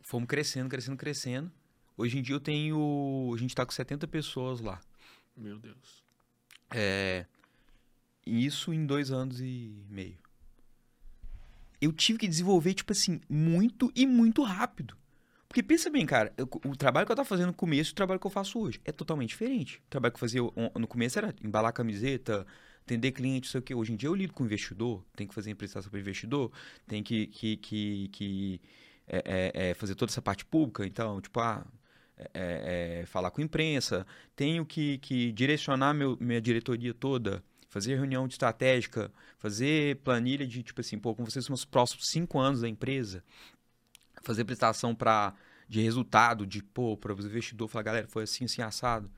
Fomos 0.00 0.26
crescendo, 0.26 0.68
crescendo, 0.68 0.96
crescendo. 0.96 1.52
Hoje 1.96 2.18
em 2.18 2.22
dia 2.22 2.34
eu 2.34 2.40
tenho. 2.40 3.32
A 3.34 3.38
gente 3.38 3.54
tá 3.54 3.64
com 3.64 3.72
70 3.72 4.06
pessoas 4.08 4.60
lá. 4.60 4.80
Meu 5.36 5.58
Deus. 5.58 6.02
É, 6.70 7.26
isso 8.26 8.72
em 8.72 8.86
dois 8.86 9.10
anos 9.10 9.40
e 9.40 9.84
meio. 9.88 10.23
Eu 11.84 11.92
tive 11.92 12.18
que 12.18 12.26
desenvolver, 12.28 12.74
tipo 12.74 12.92
assim, 12.92 13.20
muito 13.28 13.92
e 13.94 14.06
muito 14.06 14.42
rápido. 14.42 14.96
Porque 15.46 15.62
pensa 15.62 15.90
bem, 15.90 16.04
cara, 16.06 16.32
eu- 16.36 16.48
o 16.64 16.74
trabalho 16.74 17.06
que 17.06 17.12
eu 17.12 17.16
tava 17.16 17.28
fazendo 17.28 17.48
no 17.48 17.54
começo 17.54 17.90
e 17.90 17.92
o 17.92 17.94
trabalho 17.94 18.18
que 18.18 18.26
eu 18.26 18.30
faço 18.30 18.58
hoje 18.58 18.80
é 18.84 18.90
totalmente 18.90 19.28
diferente. 19.28 19.76
O 19.86 19.90
trabalho 19.90 20.12
que 20.12 20.16
eu 20.16 20.20
fazia 20.20 20.40
no 20.42 20.86
começo 20.88 21.18
era 21.18 21.34
embalar 21.44 21.72
camiseta, 21.72 22.46
atender 22.80 23.12
cliente, 23.12 23.48
sei 23.48 23.60
o 23.60 23.62
quê. 23.62 23.74
Hoje 23.74 23.92
em 23.92 23.96
dia 23.96 24.08
eu 24.08 24.14
lido 24.14 24.32
com 24.32 24.44
investidor, 24.44 25.04
tem 25.14 25.26
que 25.26 25.34
fazer 25.34 25.54
prestação 25.54 25.90
para 25.90 26.00
investidor, 26.00 26.50
tem 26.86 27.02
que, 27.02 27.26
que, 27.28 27.56
que, 27.58 28.08
que 28.08 28.60
é, 29.06 29.52
é, 29.54 29.70
é, 29.70 29.74
fazer 29.74 29.94
toda 29.94 30.10
essa 30.10 30.22
parte 30.22 30.44
pública. 30.44 30.86
Então, 30.86 31.20
tipo, 31.20 31.38
ah, 31.38 31.64
é, 32.16 32.30
é, 32.34 33.00
é, 33.02 33.06
falar 33.06 33.30
com 33.30 33.40
imprensa, 33.42 34.06
tenho 34.34 34.64
que, 34.64 34.98
que 34.98 35.30
direcionar 35.32 35.92
meu, 35.94 36.16
minha 36.20 36.40
diretoria 36.40 36.94
toda, 36.94 37.44
fazer 37.74 37.96
reunião 37.96 38.28
de 38.28 38.34
estratégica, 38.34 39.10
fazer 39.36 39.96
planilha 40.04 40.46
de, 40.46 40.62
tipo 40.62 40.80
assim, 40.80 40.96
pô, 40.96 41.12
com 41.12 41.24
vocês 41.24 41.44
são 41.44 41.54
os 41.54 41.64
próximos 41.64 42.06
cinco 42.06 42.38
anos 42.38 42.60
da 42.60 42.68
empresa, 42.68 43.24
fazer 44.22 44.44
prestação 44.44 44.94
para 44.94 45.34
de 45.68 45.80
resultado, 45.80 46.46
de, 46.46 46.62
pô, 46.62 46.96
para 46.96 47.12
o 47.12 47.18
investidor 47.20 47.66
falar, 47.66 47.82
galera, 47.82 48.06
foi 48.06 48.22
assim, 48.22 48.44
assim, 48.44 48.62
assado. 48.62 49.10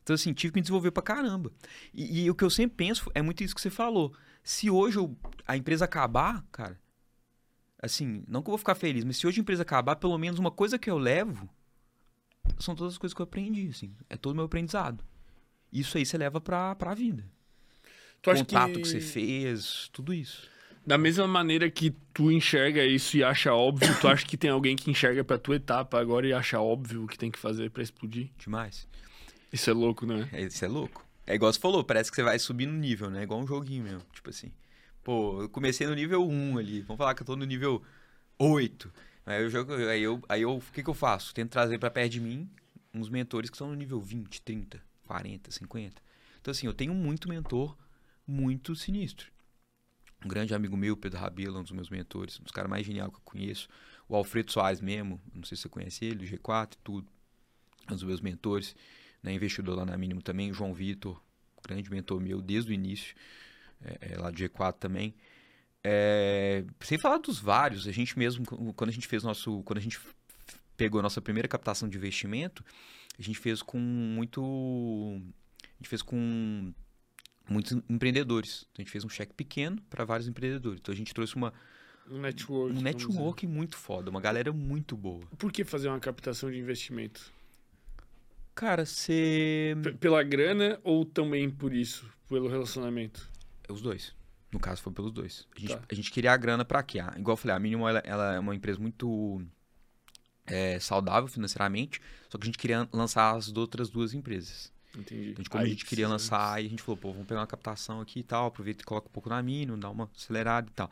Então, 0.00 0.14
assim, 0.14 0.32
tive 0.32 0.52
que 0.52 0.58
me 0.58 0.62
desenvolver 0.62 0.92
pra 0.92 1.02
caramba. 1.02 1.50
E, 1.92 2.22
e 2.22 2.30
o 2.30 2.34
que 2.36 2.44
eu 2.44 2.50
sempre 2.50 2.76
penso 2.76 3.10
é 3.12 3.20
muito 3.20 3.42
isso 3.42 3.56
que 3.56 3.60
você 3.60 3.70
falou. 3.70 4.14
Se 4.44 4.70
hoje 4.70 4.98
eu- 4.98 5.16
a 5.44 5.56
empresa 5.56 5.84
acabar, 5.84 6.44
cara, 6.52 6.78
assim, 7.82 8.22
não 8.28 8.40
que 8.40 8.46
eu 8.48 8.52
vou 8.52 8.58
ficar 8.58 8.76
feliz, 8.76 9.02
mas 9.02 9.16
se 9.16 9.26
hoje 9.26 9.40
a 9.40 9.42
empresa 9.42 9.62
acabar, 9.62 9.96
pelo 9.96 10.16
menos 10.16 10.38
uma 10.38 10.52
coisa 10.52 10.78
que 10.78 10.88
eu 10.88 10.96
levo 10.96 11.50
são 12.60 12.76
todas 12.76 12.92
as 12.94 12.98
coisas 12.98 13.12
que 13.14 13.20
eu 13.20 13.24
aprendi, 13.24 13.66
assim. 13.66 13.92
É 14.08 14.16
todo 14.16 14.34
o 14.34 14.36
meu 14.36 14.44
aprendizado. 14.44 15.04
Isso 15.72 15.98
aí 15.98 16.06
você 16.06 16.16
leva 16.16 16.40
pra, 16.40 16.76
pra 16.76 16.94
vida. 16.94 17.24
Tu 18.22 18.32
Contato 18.32 18.72
que... 18.72 18.82
que... 18.82 18.88
você 18.88 19.00
fez, 19.00 19.88
tudo 19.92 20.12
isso. 20.12 20.48
Da 20.86 20.96
mesma 20.96 21.26
maneira 21.26 21.68
que 21.68 21.90
tu 22.14 22.30
enxerga 22.30 22.84
isso 22.84 23.16
e 23.16 23.24
acha 23.24 23.52
óbvio, 23.52 23.88
tu 24.00 24.06
acha 24.06 24.24
que 24.24 24.36
tem 24.36 24.50
alguém 24.50 24.76
que 24.76 24.90
enxerga 24.90 25.24
pra 25.24 25.36
tua 25.36 25.56
etapa 25.56 25.98
agora 25.98 26.26
e 26.26 26.32
acha 26.32 26.60
óbvio 26.60 27.04
o 27.04 27.08
que 27.08 27.18
tem 27.18 27.30
que 27.30 27.38
fazer 27.38 27.70
pra 27.70 27.82
explodir? 27.82 28.30
Demais. 28.38 28.86
Isso 29.52 29.68
é 29.68 29.72
louco, 29.72 30.06
né? 30.06 30.28
É, 30.32 30.42
isso 30.42 30.64
é 30.64 30.68
louco. 30.68 31.04
É 31.26 31.34
igual 31.34 31.52
você 31.52 31.58
falou, 31.58 31.82
parece 31.82 32.10
que 32.10 32.14
você 32.14 32.22
vai 32.22 32.38
subir 32.38 32.66
no 32.66 32.74
nível, 32.74 33.10
né? 33.10 33.20
É 33.20 33.22
igual 33.24 33.40
um 33.40 33.46
joguinho 33.46 33.82
mesmo. 33.82 34.02
Tipo 34.12 34.30
assim. 34.30 34.52
Pô, 35.02 35.42
eu 35.42 35.48
comecei 35.48 35.86
no 35.86 35.94
nível 35.94 36.26
1 36.26 36.58
ali. 36.58 36.80
Vamos 36.82 36.98
falar 36.98 37.14
que 37.14 37.22
eu 37.22 37.26
tô 37.26 37.36
no 37.36 37.44
nível 37.44 37.82
8. 38.38 38.92
Aí 39.24 39.42
eu 39.42 39.50
jogo. 39.50 39.74
Aí 39.74 40.02
eu. 40.02 40.22
Aí 40.28 40.42
eu. 40.42 40.56
O 40.56 40.60
que, 40.72 40.82
que 40.84 40.90
eu 40.90 40.94
faço? 40.94 41.34
Tento 41.34 41.50
trazer 41.50 41.78
pra 41.78 41.90
perto 41.90 42.12
de 42.12 42.20
mim 42.20 42.48
uns 42.94 43.08
mentores 43.08 43.50
que 43.50 43.56
estão 43.56 43.68
no 43.68 43.74
nível 43.74 44.00
20, 44.00 44.40
30, 44.42 44.80
40, 45.04 45.50
50. 45.50 46.02
Então, 46.40 46.52
assim, 46.52 46.66
eu 46.66 46.72
tenho 46.72 46.94
muito 46.94 47.28
mentor 47.28 47.76
muito 48.26 48.74
sinistro. 48.74 49.30
Um 50.24 50.28
grande 50.28 50.54
amigo 50.54 50.76
meu, 50.76 50.96
Pedro 50.96 51.20
Rabelo, 51.20 51.58
um 51.58 51.62
dos 51.62 51.72
meus 51.72 51.90
mentores, 51.90 52.40
um 52.40 52.42
dos 52.42 52.52
caras 52.52 52.70
mais 52.70 52.84
geniais 52.84 53.10
que 53.10 53.16
eu 53.16 53.22
conheço. 53.24 53.68
O 54.08 54.16
Alfredo 54.16 54.50
Soares 54.50 54.80
mesmo, 54.80 55.20
não 55.34 55.44
sei 55.44 55.56
se 55.56 55.62
você 55.62 55.68
conhece 55.68 56.04
ele, 56.04 56.16
do 56.16 56.24
G4 56.24 56.74
e 56.74 56.78
tudo. 56.82 57.08
Um 57.88 57.94
dos 57.94 58.02
meus 58.02 58.20
mentores, 58.20 58.74
né, 59.22 59.32
investidor 59.32 59.76
lá 59.76 59.84
na 59.84 59.96
Mínimo 59.96 60.22
também, 60.22 60.52
João 60.52 60.74
Vitor, 60.74 61.22
grande 61.62 61.90
mentor 61.90 62.20
meu 62.20 62.40
desde 62.40 62.72
o 62.72 62.74
início, 62.74 63.14
é, 63.80 64.12
é, 64.12 64.18
lá 64.18 64.30
do 64.30 64.36
G4 64.36 64.74
também. 64.78 65.14
É, 65.84 66.64
sem 66.80 66.98
falar 66.98 67.18
dos 67.18 67.38
vários, 67.38 67.86
a 67.86 67.92
gente 67.92 68.18
mesmo, 68.18 68.44
quando 68.74 68.90
a 68.90 68.92
gente 68.92 69.06
fez 69.06 69.22
nosso. 69.22 69.62
Quando 69.62 69.78
a 69.78 69.82
gente 69.82 70.00
pegou 70.76 70.98
a 70.98 71.02
nossa 71.02 71.20
primeira 71.20 71.46
captação 71.46 71.88
de 71.88 71.96
investimento, 71.96 72.64
a 73.16 73.22
gente 73.22 73.38
fez 73.38 73.62
com 73.62 73.78
muito 73.78 75.22
a 75.62 75.76
gente 75.76 75.88
fez 75.88 76.02
com 76.02 76.72
muitos 77.48 77.72
empreendedores. 77.88 78.66
Então, 78.72 78.82
a 78.82 78.82
gente 78.82 78.90
fez 78.92 79.04
um 79.04 79.08
cheque 79.08 79.32
pequeno 79.34 79.80
para 79.88 80.04
vários 80.04 80.28
empreendedores. 80.28 80.80
Então 80.80 80.92
a 80.92 80.96
gente 80.96 81.12
trouxe 81.14 81.34
uma, 81.36 81.52
Um 82.10 82.18
network. 82.20 82.76
um 82.78 82.80
network 82.82 83.46
muito 83.46 83.76
foda, 83.76 84.10
uma 84.10 84.20
galera 84.20 84.52
muito 84.52 84.96
boa. 84.96 85.24
Por 85.38 85.50
que 85.52 85.64
fazer 85.64 85.88
uma 85.88 86.00
captação 86.00 86.50
de 86.50 86.58
investimento? 86.58 87.32
Cara, 88.54 88.86
você. 88.86 89.76
Pela 90.00 90.22
grana 90.22 90.80
ou 90.82 91.04
também 91.04 91.50
por 91.50 91.72
isso? 91.74 92.08
Pelo 92.28 92.48
relacionamento? 92.48 93.30
Os 93.68 93.82
dois. 93.82 94.14
No 94.50 94.58
caso, 94.58 94.80
foi 94.80 94.92
pelos 94.92 95.12
dois. 95.12 95.46
A 95.54 95.60
gente, 95.60 95.74
Tá. 95.76 95.82
a 95.90 95.94
gente 95.94 96.10
queria 96.10 96.32
a 96.32 96.36
grana 96.36 96.64
pra 96.64 96.82
quê? 96.82 96.98
Ah, 97.00 97.14
igual 97.18 97.34
eu 97.34 97.36
falei, 97.36 97.54
a 97.56 97.58
Minimal 97.60 97.88
ela, 97.90 97.98
ela 98.00 98.34
é 98.34 98.38
uma 98.38 98.54
empresa 98.54 98.78
muito 98.80 99.42
é, 100.46 100.78
saudável 100.80 101.28
financeiramente, 101.28 102.00
só 102.30 102.38
que 102.38 102.44
a 102.44 102.46
gente 102.46 102.56
queria 102.56 102.88
lançar 102.92 103.34
as 103.36 103.54
outras 103.54 103.90
duas 103.90 104.14
empresas. 104.14 104.72
Entendi. 104.96 105.30
Então, 105.30 105.44
como 105.48 105.62
Aí 105.62 105.66
a 105.68 105.70
gente 105.70 105.84
queria 105.84 106.08
precisa- 106.08 106.34
lançar, 106.36 106.54
aí 106.54 106.66
a 106.66 106.70
gente 106.70 106.82
falou, 106.82 106.96
pô, 106.96 107.12
vamos 107.12 107.26
pegar 107.26 107.40
uma 107.40 107.46
captação 107.46 108.00
aqui 108.00 108.20
e 108.20 108.22
tal, 108.22 108.46
aproveita 108.46 108.82
e 108.82 108.84
coloca 108.84 109.08
um 109.08 109.12
pouco 109.12 109.28
na 109.28 109.42
Minimal, 109.42 109.76
dá 109.76 109.90
uma 109.90 110.10
acelerada 110.16 110.68
e 110.68 110.72
tal. 110.72 110.90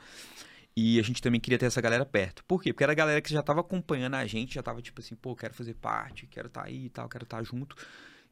E 0.76 0.98
a 0.98 1.02
gente 1.02 1.22
também 1.22 1.40
queria 1.40 1.58
ter 1.58 1.66
essa 1.66 1.80
galera 1.80 2.04
perto. 2.04 2.44
Por 2.44 2.60
quê? 2.62 2.72
Porque 2.72 2.82
era 2.82 2.92
a 2.92 2.96
galera 2.96 3.20
que 3.22 3.30
já 3.30 3.42
tava 3.42 3.60
acompanhando 3.60 4.14
a 4.14 4.26
gente, 4.26 4.54
já 4.54 4.62
tava 4.62 4.82
tipo 4.82 5.00
assim, 5.00 5.14
pô, 5.14 5.34
quero 5.36 5.54
fazer 5.54 5.74
parte, 5.74 6.26
quero 6.26 6.48
estar 6.48 6.64
aí 6.64 6.86
e 6.86 6.88
tal, 6.90 7.08
quero 7.08 7.24
estar 7.24 7.42
junto. 7.44 7.76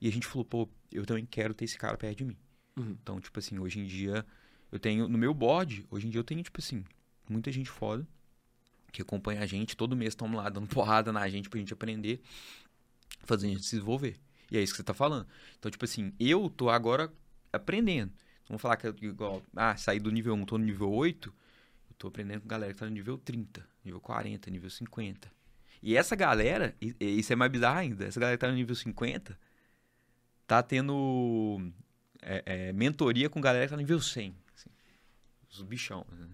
E 0.00 0.08
a 0.08 0.12
gente 0.12 0.26
falou, 0.26 0.44
pô, 0.44 0.68
eu 0.90 1.06
também 1.06 1.24
quero 1.24 1.54
ter 1.54 1.64
esse 1.64 1.78
cara 1.78 1.96
perto 1.96 2.18
de 2.18 2.24
mim. 2.24 2.36
Uhum. 2.76 2.96
Então, 3.00 3.20
tipo 3.20 3.38
assim, 3.38 3.58
hoje 3.60 3.78
em 3.78 3.86
dia, 3.86 4.26
eu 4.72 4.78
tenho, 4.80 5.08
no 5.08 5.16
meu 5.16 5.32
board, 5.32 5.86
hoje 5.90 6.06
em 6.08 6.10
dia 6.10 6.18
eu 6.18 6.24
tenho, 6.24 6.42
tipo 6.42 6.60
assim, 6.60 6.84
muita 7.28 7.52
gente 7.52 7.70
foda 7.70 8.04
que 8.90 9.00
acompanha 9.00 9.40
a 9.40 9.46
gente, 9.46 9.76
todo 9.76 9.96
mês 9.96 10.08
estão 10.10 10.30
lá 10.34 10.48
dando 10.48 10.66
porrada 10.74 11.12
na 11.12 11.28
gente 11.28 11.48
pra 11.48 11.60
gente 11.60 11.72
aprender, 11.72 12.20
fazendo 13.24 13.50
a 13.50 13.54
gente 13.54 13.64
se 13.64 13.76
desenvolver. 13.76 14.16
E 14.53 14.59
é 14.59 14.62
isso 14.62 14.74
que 14.74 14.76
você 14.76 14.84
tá 14.84 14.92
falando. 14.92 15.26
Então, 15.59 15.70
tipo 15.70 15.82
assim, 15.86 16.12
eu 16.20 16.50
tô 16.50 16.68
agora 16.68 17.11
aprendendo. 17.50 18.12
Vamos 18.46 18.61
falar 18.61 18.76
que, 18.76 18.86
eu- 18.86 18.94
igual, 19.00 19.42
ah, 19.57 19.74
saí 19.76 19.98
do 19.98 20.11
nível 20.12 20.34
1, 20.34 20.44
tô 20.44 20.59
no 20.59 20.64
nível 20.66 20.92
8, 20.92 21.32
eu 21.88 21.94
tô 21.96 22.09
aprendendo 22.09 22.42
com 22.42 22.48
galera 22.48 22.70
que 22.72 22.78
tá 22.78 22.84
no 22.84 22.92
nível 22.92 23.16
30, 23.16 23.66
nível 23.82 23.98
40, 23.98 24.50
nível 24.50 24.68
50. 24.68 25.32
E 25.82 25.96
essa 25.96 26.14
galera, 26.14 26.76
e- 26.82 26.94
e 27.00 27.18
isso 27.18 27.32
é 27.32 27.36
mais 27.36 27.50
bizarro 27.50 27.78
ainda, 27.78 28.05
essa 28.05 28.20
galera 28.20 28.36
que 28.36 28.40
tá 28.42 28.48
no 28.48 28.55
nível 28.55 28.74
50, 28.76 29.38
tá 30.46 30.62
tendo 30.62 31.72
é, 32.20 32.42
é, 32.44 32.72
mentoria 32.74 33.30
com 33.30 33.40
galera 33.40 33.64
que 33.64 33.70
tá 33.70 33.76
no 33.76 33.82
nível 33.82 34.00
100. 34.00 34.34
assim. 34.55 34.68
os 35.50 35.62
bichão. 35.62 36.07
né? 36.11 36.28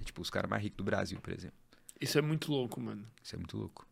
É 0.00 0.04
tipo 0.04 0.22
os 0.22 0.30
caras 0.30 0.48
mais 0.48 0.62
ricos 0.62 0.78
do 0.78 0.84
Brasil, 0.84 1.20
por 1.20 1.32
exemplo. 1.32 1.56
Isso 2.00 2.18
é 2.18 2.22
muito 2.22 2.50
louco, 2.50 2.80
mano. 2.80 3.06
Isso 3.22 3.34
é 3.34 3.38
muito 3.38 3.56
louco. 3.58 3.86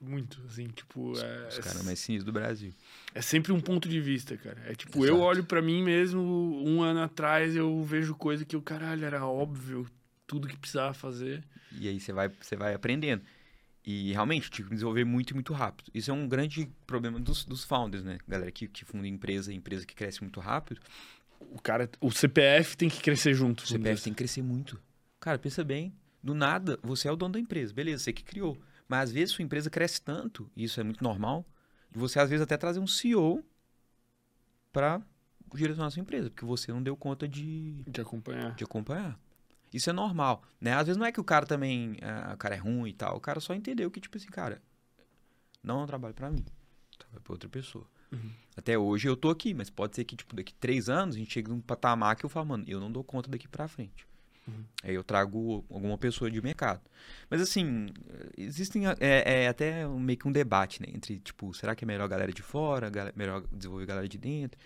Muito, 0.00 0.42
assim, 0.46 0.68
tipo, 0.68 1.18
é, 1.18 1.48
Os 1.48 1.58
caras 1.58 1.82
mais 1.84 1.98
sinistros 1.98 2.24
do 2.24 2.32
Brasil. 2.32 2.72
é 3.14 3.22
sempre 3.22 3.50
um 3.52 3.60
ponto 3.60 3.88
de 3.88 4.00
vista, 4.00 4.36
cara. 4.36 4.60
É 4.66 4.74
tipo, 4.74 4.98
Exato. 4.98 5.18
eu 5.18 5.20
olho 5.20 5.44
pra 5.44 5.62
mim 5.62 5.82
mesmo, 5.82 6.20
um 6.20 6.82
ano 6.82 7.00
atrás 7.00 7.56
eu 7.56 7.82
vejo 7.82 8.14
coisa 8.14 8.44
que 8.44 8.56
o 8.56 8.62
caralho 8.62 9.04
era 9.04 9.24
óbvio, 9.26 9.88
tudo 10.26 10.48
que 10.48 10.56
precisava 10.56 10.92
fazer. 10.92 11.42
E 11.72 11.88
aí 11.88 11.98
você 11.98 12.12
vai, 12.12 12.28
você 12.28 12.56
vai 12.56 12.74
aprendendo. 12.74 13.22
E 13.86 14.12
realmente, 14.12 14.50
que 14.50 14.62
desenvolver 14.64 15.04
muito 15.04 15.30
e 15.30 15.34
muito 15.34 15.52
rápido. 15.52 15.90
Isso 15.94 16.10
é 16.10 16.14
um 16.14 16.26
grande 16.28 16.68
problema 16.86 17.20
dos, 17.20 17.44
dos 17.44 17.62
founders, 17.64 18.02
né? 18.02 18.18
Galera 18.26 18.50
que, 18.50 18.66
que 18.66 18.84
funda 18.84 19.06
empresa, 19.06 19.52
empresa 19.52 19.86
que 19.86 19.94
cresce 19.94 20.20
muito 20.22 20.40
rápido. 20.40 20.80
O 21.52 21.60
cara, 21.62 21.88
o 22.00 22.10
CPF 22.10 22.76
tem 22.76 22.88
que 22.88 23.00
crescer 23.00 23.32
junto. 23.32 23.62
O 23.62 23.66
CPF 23.66 24.02
tem 24.02 24.12
que 24.12 24.18
crescer 24.18 24.42
muito. 24.42 24.80
Cara, 25.20 25.38
pensa 25.38 25.62
bem. 25.62 25.94
Do 26.20 26.34
nada, 26.34 26.78
você 26.82 27.06
é 27.06 27.12
o 27.12 27.16
dono 27.16 27.34
da 27.34 27.38
empresa. 27.38 27.72
Beleza, 27.72 28.02
você 28.02 28.12
que 28.12 28.24
criou. 28.24 28.58
Mas 28.88 29.08
às 29.08 29.12
vezes 29.12 29.34
sua 29.34 29.42
empresa 29.42 29.68
cresce 29.68 30.00
tanto, 30.00 30.50
e 30.56 30.64
isso 30.64 30.80
é 30.80 30.84
muito 30.84 31.02
normal, 31.02 31.44
de 31.90 31.98
você 31.98 32.18
às 32.18 32.30
vezes 32.30 32.42
até 32.42 32.56
trazer 32.56 32.80
um 32.80 32.86
CEO 32.86 33.44
para 34.72 35.00
direcionar 35.54 35.86
a 35.86 35.90
sua 35.90 36.00
empresa, 36.00 36.30
porque 36.30 36.44
você 36.44 36.72
não 36.72 36.82
deu 36.82 36.96
conta 36.96 37.26
de, 37.26 37.82
de 37.84 38.00
acompanhar. 38.00 38.54
de 38.54 38.64
acompanhar. 38.64 39.18
Isso 39.72 39.90
é 39.90 39.92
normal, 39.92 40.42
né? 40.60 40.74
Às 40.74 40.86
vezes 40.86 40.96
não 40.96 41.06
é 41.06 41.12
que 41.12 41.20
o 41.20 41.24
cara 41.24 41.46
também, 41.46 41.96
ah, 42.02 42.32
o 42.34 42.36
cara 42.36 42.54
é 42.54 42.58
ruim 42.58 42.90
e 42.90 42.92
tal, 42.92 43.16
o 43.16 43.20
cara 43.20 43.40
só 43.40 43.54
entendeu 43.54 43.90
que, 43.90 44.00
tipo 44.00 44.16
assim, 44.16 44.28
cara, 44.28 44.62
não 45.62 45.80
é 45.80 45.82
um 45.84 45.86
trabalho 45.86 46.14
pra 46.14 46.30
mim, 46.30 46.44
trabalho 46.98 47.22
pra 47.22 47.32
outra 47.32 47.48
pessoa. 47.48 47.86
Uhum. 48.12 48.30
Até 48.56 48.78
hoje 48.78 49.08
eu 49.08 49.16
tô 49.16 49.28
aqui, 49.28 49.52
mas 49.52 49.68
pode 49.68 49.96
ser 49.96 50.04
que, 50.04 50.16
tipo, 50.16 50.34
daqui 50.34 50.54
três 50.54 50.88
anos 50.88 51.16
a 51.16 51.18
gente 51.18 51.32
chegue 51.32 51.50
num 51.50 51.60
patamar 51.60 52.16
que 52.16 52.24
eu 52.24 52.30
falo, 52.30 52.46
mano, 52.46 52.64
eu 52.66 52.80
não 52.80 52.90
dou 52.90 53.02
conta 53.02 53.30
daqui 53.30 53.48
pra 53.48 53.68
frente. 53.68 54.06
Uhum. 54.46 54.64
Aí 54.82 54.94
eu 54.94 55.02
trago 55.02 55.64
alguma 55.70 55.98
pessoa 55.98 56.30
de 56.30 56.40
mercado. 56.40 56.80
Mas 57.28 57.40
assim, 57.40 57.88
existem 58.38 58.86
é, 59.00 59.44
é 59.44 59.48
até 59.48 59.86
meio 59.88 60.18
que 60.18 60.28
um 60.28 60.32
debate, 60.32 60.80
né? 60.80 60.88
Entre, 60.94 61.18
tipo, 61.18 61.52
será 61.52 61.74
que 61.74 61.84
é 61.84 61.86
melhor 61.86 62.04
a 62.04 62.08
galera 62.08 62.32
de 62.32 62.42
fora, 62.42 62.88
gal- 62.88 63.12
melhor 63.16 63.42
desenvolver 63.52 63.84
a 63.84 63.86
galera 63.86 64.08
de 64.08 64.18
dentro? 64.18 64.58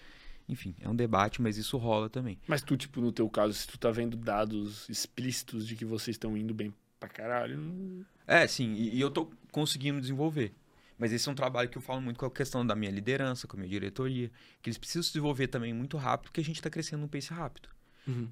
Enfim, 0.48 0.74
é 0.80 0.88
um 0.88 0.94
debate, 0.96 1.40
mas 1.40 1.56
isso 1.56 1.76
rola 1.78 2.10
também. 2.10 2.38
Mas 2.46 2.60
tu, 2.60 2.76
tipo, 2.76 3.00
no 3.00 3.12
teu 3.12 3.28
caso, 3.30 3.54
se 3.54 3.66
tu 3.68 3.78
tá 3.78 3.90
vendo 3.90 4.16
dados 4.16 4.88
explícitos 4.88 5.66
de 5.66 5.76
que 5.76 5.84
vocês 5.84 6.16
estão 6.16 6.36
indo 6.36 6.52
bem 6.52 6.74
pra 6.98 7.08
caralho, 7.08 7.56
não- 7.56 8.04
É, 8.26 8.46
sim, 8.46 8.74
e, 8.74 8.96
e 8.96 9.00
eu 9.00 9.10
tô 9.10 9.30
conseguindo 9.52 10.00
desenvolver. 10.00 10.52
Mas 10.98 11.12
esse 11.12 11.26
é 11.28 11.32
um 11.32 11.34
trabalho 11.34 11.68
que 11.70 11.78
eu 11.78 11.82
falo 11.82 12.02
muito 12.02 12.18
com 12.18 12.26
a 12.26 12.30
questão 12.30 12.66
da 12.66 12.74
minha 12.76 12.90
liderança, 12.90 13.46
com 13.46 13.56
a 13.56 13.60
minha 13.60 13.70
diretoria, 13.70 14.30
que 14.60 14.68
eles 14.68 14.76
precisam 14.76 15.02
se 15.02 15.08
desenvolver 15.10 15.46
também 15.46 15.72
muito 15.72 15.96
rápido, 15.96 16.26
porque 16.26 16.40
a 16.40 16.44
gente 16.44 16.60
tá 16.60 16.68
crescendo 16.68 17.00
num 17.00 17.08
pace 17.08 17.32
rápido. 17.32 17.68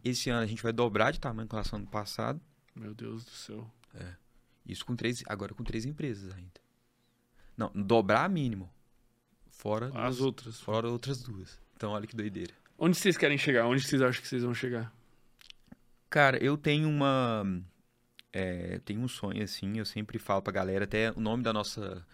Esse 0.05 0.31
ano 0.31 0.43
a 0.43 0.47
gente 0.47 0.63
vai 0.63 0.73
dobrar 0.73 1.11
de 1.11 1.21
tamanho 1.21 1.49
com 1.49 1.57
relação 1.57 1.77
ao 1.79 1.83
ano 1.83 1.91
passado. 1.91 2.41
Meu 2.75 2.95
Deus 2.95 3.25
do 3.25 3.31
céu. 3.31 3.71
Isso 4.67 4.85
com 4.85 4.95
três, 4.95 5.23
agora 5.27 5.55
com 5.55 5.65
três 5.65 5.85
empresas 5.85 6.33
ainda. 6.35 6.61
Não, 7.57 7.71
dobrar 7.75 8.29
mínimo. 8.29 8.71
Fora, 9.51 9.87
As 9.89 10.17
duas- 10.17 10.21
outras. 10.21 10.61
fora 10.61 10.89
outras 10.89 11.23
duas. 11.23 11.59
Então 11.75 11.91
olha 11.93 12.07
que 12.07 12.15
doideira. 12.15 12.55
Onde 12.79 12.97
vocês 12.97 13.17
querem 13.17 13.37
chegar? 13.39 13.67
Onde 13.67 13.83
vocês 13.83 14.01
acham 14.03 14.21
que 14.23 14.29
vocês 14.29 14.43
vão 14.45 14.55
chegar? 14.55 14.93
Cara, 16.09 16.37
eu 16.43 16.57
tenho 16.57 16.89
uma. 16.89 17.45
É, 18.33 18.79
tenho 18.85 19.01
um 19.01 19.09
sonho 19.09 19.43
assim, 19.43 19.79
eu 19.79 19.85
sempre 19.85 20.19
falo 20.19 20.43
pra 20.43 20.53
galera, 20.53 20.85
até 20.85 21.11
o 21.13 21.21
nome 21.21 21.43
da 21.43 21.53
nossa. 21.53 22.07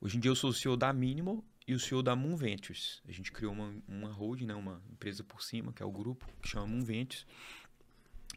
Hoje 0.00 0.16
em 0.16 0.20
dia 0.20 0.30
eu 0.30 0.36
sou 0.36 0.50
o 0.50 0.52
CEO 0.54 0.76
da 0.76 0.92
Minimal 0.92 1.42
e 1.72 1.76
o 1.76 1.80
CEO 1.80 2.02
da 2.02 2.14
Moon 2.14 2.36
Ventures. 2.36 3.02
A 3.08 3.12
gente 3.12 3.32
criou 3.32 3.52
uma, 3.52 3.74
uma 3.88 4.12
holding, 4.12 4.46
né, 4.46 4.54
uma 4.54 4.82
empresa 4.90 5.24
por 5.24 5.42
cima, 5.42 5.72
que 5.72 5.82
é 5.82 5.86
o 5.86 5.90
grupo, 5.90 6.26
que 6.40 6.48
chama 6.48 6.66
Moon 6.66 6.84
Ventures, 6.84 7.26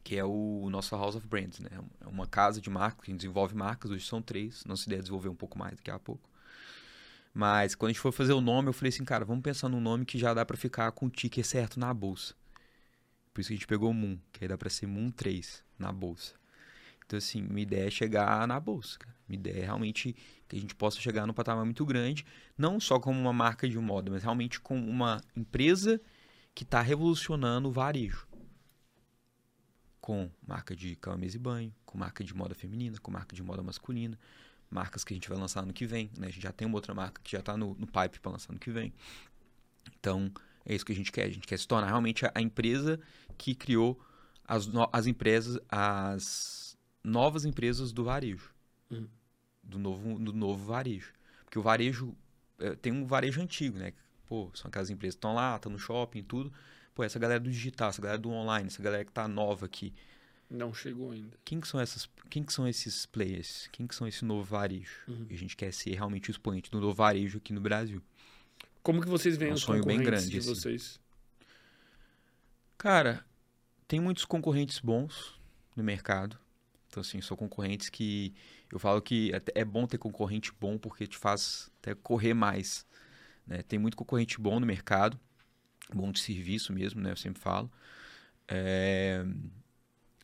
que 0.03 0.15
é 0.15 0.23
o 0.23 0.67
nosso 0.69 0.95
House 0.95 1.15
of 1.15 1.27
Brands, 1.27 1.59
né? 1.59 1.69
É 1.99 2.07
uma 2.07 2.27
casa 2.27 2.61
de 2.61 2.69
marcas, 2.69 3.05
que 3.05 3.13
desenvolve 3.13 3.55
marcas, 3.55 3.91
hoje 3.91 4.05
são 4.05 4.21
três, 4.21 4.63
nossa 4.65 4.87
ideia 4.87 4.99
é 4.99 5.01
desenvolver 5.01 5.29
um 5.29 5.35
pouco 5.35 5.57
mais 5.57 5.75
daqui 5.75 5.91
a 5.91 5.99
pouco. 5.99 6.29
Mas 7.33 7.75
quando 7.75 7.89
a 7.89 7.93
gente 7.93 8.01
for 8.01 8.11
fazer 8.11 8.33
o 8.33 8.39
nome, 8.39 8.69
eu 8.69 8.73
falei 8.73 8.89
assim, 8.89 9.03
cara, 9.03 9.25
vamos 9.25 9.43
pensar 9.43 9.67
num 9.67 9.81
nome 9.81 10.05
que 10.05 10.17
já 10.17 10.33
dá 10.33 10.45
pra 10.45 10.55
ficar 10.55 10.91
com 10.93 11.07
o 11.07 11.09
ticker 11.09 11.45
certo 11.45 11.79
na 11.79 11.93
bolsa. 11.93 12.33
Por 13.33 13.41
isso 13.41 13.49
que 13.49 13.55
a 13.55 13.57
gente 13.57 13.67
pegou 13.67 13.91
Moon, 13.91 14.17
que 14.31 14.45
aí 14.45 14.47
dá 14.47 14.57
pra 14.57 14.69
ser 14.69 14.87
Moon 14.87 15.11
3 15.11 15.61
na 15.77 15.91
bolsa. 15.91 16.33
Então, 17.05 17.17
assim, 17.17 17.41
minha 17.41 17.63
ideia 17.63 17.87
é 17.87 17.91
chegar 17.91 18.47
na 18.47 18.59
bolsa, 18.59 18.97
cara. 18.97 19.15
Minha 19.27 19.39
ideia 19.39 19.63
é 19.63 19.65
realmente 19.65 20.15
que 20.47 20.55
a 20.55 20.59
gente 20.59 20.75
possa 20.75 20.99
chegar 20.99 21.25
num 21.25 21.33
patamar 21.33 21.65
muito 21.65 21.85
grande, 21.85 22.25
não 22.57 22.79
só 22.79 22.99
como 22.99 23.19
uma 23.19 23.33
marca 23.33 23.67
de 23.67 23.77
moda, 23.79 24.11
mas 24.11 24.23
realmente 24.23 24.59
como 24.59 24.87
uma 24.87 25.21
empresa 25.35 25.99
que 26.53 26.63
está 26.63 26.81
revolucionando 26.81 27.69
o 27.69 27.71
varejo. 27.71 28.27
Com 29.99 30.29
marca 30.47 30.75
de 30.75 30.95
cama, 30.95 31.17
mesa 31.17 31.35
e 31.35 31.39
banho, 31.39 31.73
com 31.85 31.97
marca 31.97 32.23
de 32.23 32.33
moda 32.35 32.53
feminina, 32.53 32.97
com 32.99 33.09
marca 33.09 33.35
de 33.35 33.41
moda 33.41 33.63
masculina, 33.63 34.19
marcas 34.69 35.03
que 35.03 35.13
a 35.13 35.15
gente 35.15 35.27
vai 35.27 35.37
lançar 35.37 35.63
ano 35.63 35.73
que 35.73 35.85
vem, 35.85 36.11
né? 36.17 36.27
A 36.27 36.29
gente 36.29 36.43
já 36.43 36.51
tem 36.51 36.67
uma 36.67 36.77
outra 36.77 36.93
marca 36.93 37.19
que 37.23 37.31
já 37.31 37.39
está 37.39 37.57
no, 37.57 37.73
no 37.75 37.87
pipe 37.87 38.19
para 38.19 38.31
lançar 38.33 38.51
ano 38.51 38.59
que 38.59 38.69
vem. 38.69 38.93
Então, 39.99 40.31
é 40.63 40.75
isso 40.75 40.85
que 40.85 40.91
a 40.91 40.95
gente 40.95 41.11
quer. 41.11 41.23
A 41.25 41.29
gente 41.29 41.47
quer 41.47 41.57
se 41.57 41.67
tornar 41.67 41.87
realmente 41.87 42.25
a, 42.25 42.31
a 42.35 42.41
empresa 42.41 42.99
que 43.37 43.55
criou 43.55 43.99
as, 44.47 44.67
no- 44.67 44.89
as 44.93 45.07
empresas, 45.07 45.59
as 45.69 46.77
novas 47.03 47.45
empresas 47.45 47.91
do 47.91 48.03
varejo. 48.03 48.53
Uhum. 48.91 49.07
Do, 49.65 49.79
novo, 49.79 50.19
do 50.19 50.31
novo 50.31 50.65
varejo. 50.65 51.11
Porque 51.43 51.57
o 51.57 51.61
varejo 51.61 52.15
eh, 52.59 52.75
tem 52.75 52.93
um 52.93 53.05
varejo 53.05 53.41
antigo, 53.41 53.77
né? 53.77 53.93
Pô, 54.27 54.49
são 54.53 54.69
aquelas 54.69 54.89
empresas 54.89 55.15
que 55.15 55.17
estão 55.17 55.33
lá, 55.33 55.55
estão 55.55 55.71
no 55.71 55.79
shopping 55.79 56.19
e 56.19 56.23
tudo. 56.23 56.53
Pô, 56.93 57.03
essa 57.03 57.19
galera 57.19 57.39
do 57.39 57.49
digital, 57.49 57.89
essa 57.89 58.01
galera 58.01 58.17
do 58.17 58.29
online, 58.29 58.67
essa 58.67 58.81
galera 58.81 59.03
que 59.03 59.11
tá 59.11 59.27
nova 59.27 59.65
aqui. 59.65 59.93
Não 60.49 60.73
chegou 60.73 61.11
ainda. 61.11 61.37
Quem 61.43 61.59
que 61.59 61.67
são 61.67 61.79
essas, 61.79 62.07
quem 62.29 62.43
que 62.43 62.53
são 62.53 62.67
esses 62.67 63.05
players? 63.05 63.67
Quem 63.71 63.87
que 63.87 63.95
são 63.95 64.07
esse 64.07 64.23
novo 64.23 64.43
varejo? 64.43 64.93
Uhum. 65.07 65.25
E 65.29 65.33
a 65.33 65.37
gente 65.37 65.57
quer 65.57 65.73
ser 65.73 65.93
realmente 65.95 66.29
o 66.29 66.31
expoente 66.31 66.69
do 66.69 66.79
novo 66.79 66.93
varejo 66.93 67.39
aqui 67.39 67.51
no 67.51 67.59
Brasil. 67.59 68.01
Como 68.83 69.01
que 69.01 69.09
vocês 69.09 69.35
veem 69.35 69.49
É 69.49 69.53
um 69.53 69.55
os 69.55 69.61
sonho 69.61 69.83
bem 69.83 69.99
grande, 70.01 70.29
de 70.29 70.37
assim. 70.37 70.47
vocês? 70.47 70.99
Cara, 72.77 73.25
tem 73.87 73.99
muitos 73.99 74.25
concorrentes 74.25 74.79
bons 74.79 75.39
no 75.75 75.83
mercado. 75.83 76.37
Então, 76.87 77.01
assim, 77.01 77.19
são 77.21 77.35
concorrentes 77.35 77.89
que 77.89 78.33
eu 78.75 78.79
falo 78.79 79.01
que 79.01 79.33
até 79.33 79.51
é 79.55 79.65
bom 79.65 79.87
ter 79.87 79.97
concorrente 79.97 80.51
bom 80.59 80.77
porque 80.77 81.07
te 81.07 81.17
faz 81.17 81.71
até 81.79 81.95
correr 81.95 82.33
mais. 82.33 82.85
né? 83.47 83.63
Tem 83.63 83.79
muito 83.79 83.97
concorrente 83.97 84.39
bom 84.41 84.59
no 84.59 84.67
mercado, 84.67 85.19
bom 85.93 86.11
de 86.11 86.19
serviço 86.19 86.73
mesmo, 86.73 87.01
né? 87.01 87.11
Eu 87.11 87.17
sempre 87.17 87.41
falo. 87.41 87.71
É, 88.47 89.25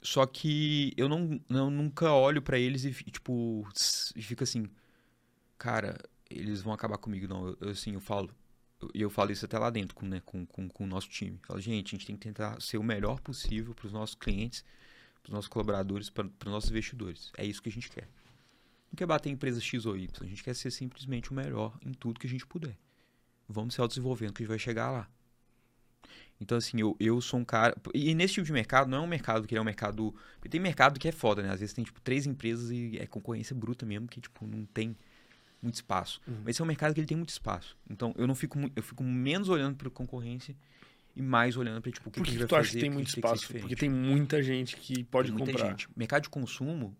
Só 0.01 0.25
que 0.25 0.93
eu 0.97 1.07
não, 1.07 1.39
não 1.47 1.69
nunca 1.69 2.11
olho 2.11 2.41
pra 2.41 2.57
eles 2.57 2.85
e, 2.85 2.91
tipo, 2.93 3.67
e 4.15 4.21
fico 4.21 4.43
assim, 4.43 4.67
cara, 5.57 5.97
eles 6.29 6.61
vão 6.61 6.73
acabar 6.73 6.97
comigo. 6.97 7.27
Não, 7.27 7.57
eu, 7.61 7.69
assim, 7.71 7.93
eu 7.93 8.01
falo, 8.01 8.29
e 8.93 9.01
eu, 9.01 9.07
eu 9.07 9.09
falo 9.09 9.31
isso 9.31 9.45
até 9.45 9.59
lá 9.59 9.69
dentro 9.69 9.95
com, 9.95 10.05
né, 10.07 10.21
com, 10.25 10.45
com, 10.45 10.69
com 10.69 10.83
o 10.85 10.87
nosso 10.87 11.09
time. 11.09 11.37
Eu 11.41 11.47
falo, 11.47 11.61
gente, 11.61 11.95
a 11.95 11.97
gente 11.97 12.07
tem 12.07 12.15
que 12.17 12.21
tentar 12.27 12.61
ser 12.61 12.77
o 12.77 12.83
melhor 12.83 13.19
possível 13.21 13.75
para 13.75 13.87
os 13.87 13.93
nossos 13.93 14.15
clientes, 14.15 14.63
para 15.23 15.29
os 15.29 15.33
nossos 15.33 15.49
colaboradores, 15.49 16.09
para 16.09 16.25
os 16.27 16.51
nossos 16.51 16.69
investidores. 16.71 17.31
É 17.37 17.45
isso 17.45 17.61
que 17.61 17.69
a 17.69 17.71
gente 17.73 17.89
quer. 17.89 18.07
Não 18.91 18.97
quer 18.97 19.05
bater 19.05 19.29
em 19.29 19.33
empresa 19.33 19.61
X 19.61 19.85
ou 19.85 19.97
Y, 19.97 20.09
a 20.21 20.29
gente 20.29 20.43
quer 20.43 20.53
ser 20.53 20.69
simplesmente 20.69 21.31
o 21.31 21.33
melhor 21.33 21.77
em 21.85 21.93
tudo 21.93 22.19
que 22.19 22.27
a 22.27 22.29
gente 22.29 22.45
puder. 22.45 22.77
Vamos 23.47 23.73
se 23.73 23.81
autodesenvolvendo 23.81 24.33
que 24.33 24.41
a 24.41 24.43
gente 24.43 24.49
vai 24.49 24.59
chegar 24.59 24.91
lá. 24.91 25.09
Então, 26.41 26.57
assim, 26.57 26.81
eu, 26.81 26.97
eu 26.99 27.21
sou 27.21 27.39
um 27.39 27.45
cara. 27.45 27.75
E 27.93 28.15
nesse 28.15 28.33
tipo 28.33 28.47
de 28.47 28.51
mercado, 28.51 28.89
não 28.89 28.97
é 28.97 29.01
um 29.01 29.07
mercado 29.07 29.47
que 29.47 29.55
é 29.55 29.61
um 29.61 29.63
mercado. 29.63 30.13
Porque 30.33 30.49
tem 30.49 30.59
mercado 30.59 30.99
que 30.99 31.07
é 31.07 31.11
foda, 31.11 31.43
né? 31.43 31.51
Às 31.51 31.59
vezes 31.59 31.73
tem, 31.73 31.85
tipo, 31.85 32.01
três 32.01 32.25
empresas 32.25 32.71
e 32.71 32.97
é 32.97 33.05
concorrência 33.05 33.55
bruta 33.55 33.85
mesmo, 33.85 34.07
que, 34.07 34.19
tipo, 34.19 34.47
não 34.47 34.65
tem 34.65 34.97
muito 35.61 35.75
espaço. 35.75 36.19
Uhum. 36.27 36.37
Mas 36.39 36.55
esse 36.55 36.61
é 36.61 36.63
um 36.63 36.67
mercado 36.67 36.95
que 36.95 36.99
ele 36.99 37.07
tem 37.07 37.15
muito 37.15 37.29
espaço. 37.29 37.77
Então, 37.87 38.11
eu 38.17 38.25
não 38.25 38.33
fico. 38.33 38.57
Eu 38.75 38.81
fico 38.81 39.03
menos 39.03 39.49
olhando 39.49 39.75
para 39.75 39.87
concorrência 39.91 40.55
e 41.15 41.21
mais 41.21 41.55
olhando 41.55 41.79
para, 41.79 41.91
tipo, 41.91 42.09
o 42.09 42.11
que, 42.11 42.19
Por 42.19 42.25
que, 42.25 42.31
que 42.31 42.39
que 42.39 42.47
tu 42.47 42.55
acha 42.55 42.71
que 42.71 42.79
tem 42.79 42.89
muito 42.89 43.09
espaço? 43.09 43.47
Que 43.47 43.59
porque 43.59 43.75
tem 43.75 43.89
muita 43.89 44.41
gente 44.41 44.75
que 44.77 45.03
pode 45.03 45.27
tem 45.27 45.37
muita 45.37 45.51
comprar. 45.51 45.69
Gente. 45.69 45.87
Mercado 45.95 46.23
de 46.23 46.29
consumo 46.29 46.97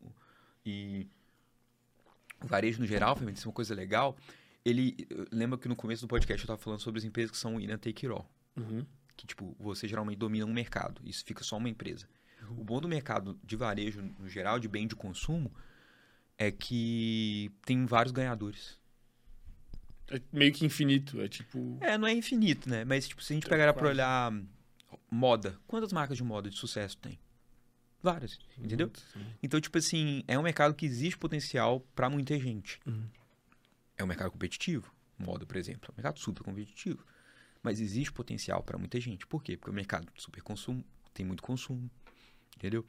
e 0.64 1.08
varejo 2.48 2.80
no 2.80 2.88
geral, 2.88 3.18
isso 3.34 3.46
é 3.46 3.48
uma 3.48 3.54
coisa 3.54 3.74
legal. 3.74 4.18
Ele. 4.64 4.96
Lembra 5.32 5.58
que 5.58 5.68
no 5.68 5.76
começo 5.76 6.04
do 6.04 6.08
podcast 6.08 6.42
eu 6.42 6.46
estava 6.46 6.62
falando 6.62 6.80
sobre 6.80 7.00
as 7.00 7.04
empresas 7.04 7.32
que 7.32 7.38
são 7.38 7.60
in 7.60 7.68
take 7.78 8.06
it 8.06 8.08
all. 8.08 8.30
Uhum 8.56 8.86
que 9.22 9.28
tipo 9.28 9.56
você 9.60 9.88
geralmente 9.88 10.18
domina 10.18 10.46
um 10.46 10.54
mercado, 10.54 11.00
isso 11.06 11.24
fica 11.24 11.44
só 11.44 11.58
uma 11.58 11.70
empresa. 11.70 12.08
Uhum. 12.50 12.62
O 12.62 12.64
bom 12.64 12.82
do 12.82 12.88
mercado 12.88 13.40
de 13.44 13.56
varejo 13.56 14.02
no 14.02 14.28
geral, 14.28 14.60
de 14.60 14.68
bem 14.68 14.88
de 14.88 14.96
consumo, 14.96 15.54
é 16.38 16.50
que 16.50 17.52
tem 17.64 17.86
vários 17.86 18.12
ganhadores. 18.12 18.80
É 20.10 20.20
meio 20.34 20.52
que 20.52 20.66
infinito, 20.66 21.22
é 21.22 21.28
tipo. 21.28 21.78
É, 21.82 21.98
não 21.98 22.08
é 22.08 22.14
infinito, 22.14 22.68
né? 22.68 22.84
Mas 22.84 23.08
tipo, 23.08 23.24
se 23.24 23.34
a 23.34 23.36
gente 23.36 23.48
pegar 23.48 23.72
para 23.74 23.88
olhar 23.88 24.34
moda, 25.10 25.58
quantas 25.68 25.94
marcas 25.94 26.18
de 26.18 26.24
moda 26.24 26.50
de 26.50 26.58
sucesso 26.58 26.98
tem? 26.98 27.20
Várias, 28.04 28.40
entendeu? 28.58 28.92
Então, 29.44 29.62
tipo 29.62 29.78
assim, 29.78 30.24
é 30.28 30.38
um 30.38 30.42
mercado 30.42 30.74
que 30.74 30.86
existe 30.86 31.18
potencial 31.18 31.82
para 31.96 32.10
muita 32.10 32.38
gente. 32.40 32.80
Uhum. 32.86 33.08
É 33.96 34.04
um 34.04 34.08
mercado 34.08 34.32
competitivo, 34.32 34.92
moda, 35.20 35.46
por 35.46 35.56
exemplo, 35.56 35.90
é 35.90 35.92
um 35.92 35.96
mercado 35.96 36.20
super 36.20 36.44
competitivo. 36.44 37.06
Mas 37.62 37.80
existe 37.80 38.12
potencial 38.12 38.64
para 38.64 38.78
muita 38.78 39.00
gente. 39.00 39.28
Por 39.28 39.44
quê? 39.44 39.56
Porque 39.56 39.70
o 39.70 39.74
mercado 39.74 40.12
super 40.18 40.42
consumo 40.42 40.84
tem 41.14 41.24
muito 41.24 41.44
consumo. 41.44 41.92
Entendeu? 42.58 42.84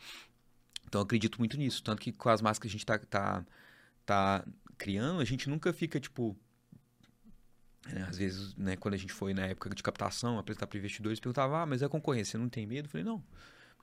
Então 0.86 1.00
eu 1.00 1.04
acredito 1.04 1.38
muito 1.38 1.58
nisso. 1.58 1.82
Tanto 1.82 2.00
que 2.00 2.10
com 2.10 2.30
as 2.30 2.40
máscaras 2.40 2.58
que 2.58 2.68
a 2.68 2.70
gente 2.70 2.86
tá, 2.86 2.98
tá, 2.98 3.44
tá 4.06 4.46
criando, 4.78 5.20
a 5.20 5.24
gente 5.24 5.48
nunca 5.48 5.72
fica, 5.72 6.00
tipo. 6.00 6.34
Né, 7.86 8.06
às 8.08 8.16
vezes, 8.16 8.54
né, 8.54 8.76
quando 8.76 8.94
a 8.94 8.96
gente 8.96 9.12
foi 9.12 9.34
na 9.34 9.46
época 9.46 9.68
de 9.70 9.82
captação, 9.82 10.38
apresentar 10.38 10.66
para 10.68 10.78
investidores, 10.78 11.18
perguntava, 11.18 11.62
ah, 11.62 11.66
mas 11.66 11.82
é 11.82 11.88
concorrência, 11.88 12.38
não 12.38 12.48
tem 12.48 12.66
medo? 12.66 12.86
Eu 12.86 12.90
falei, 12.90 13.04
não. 13.04 13.22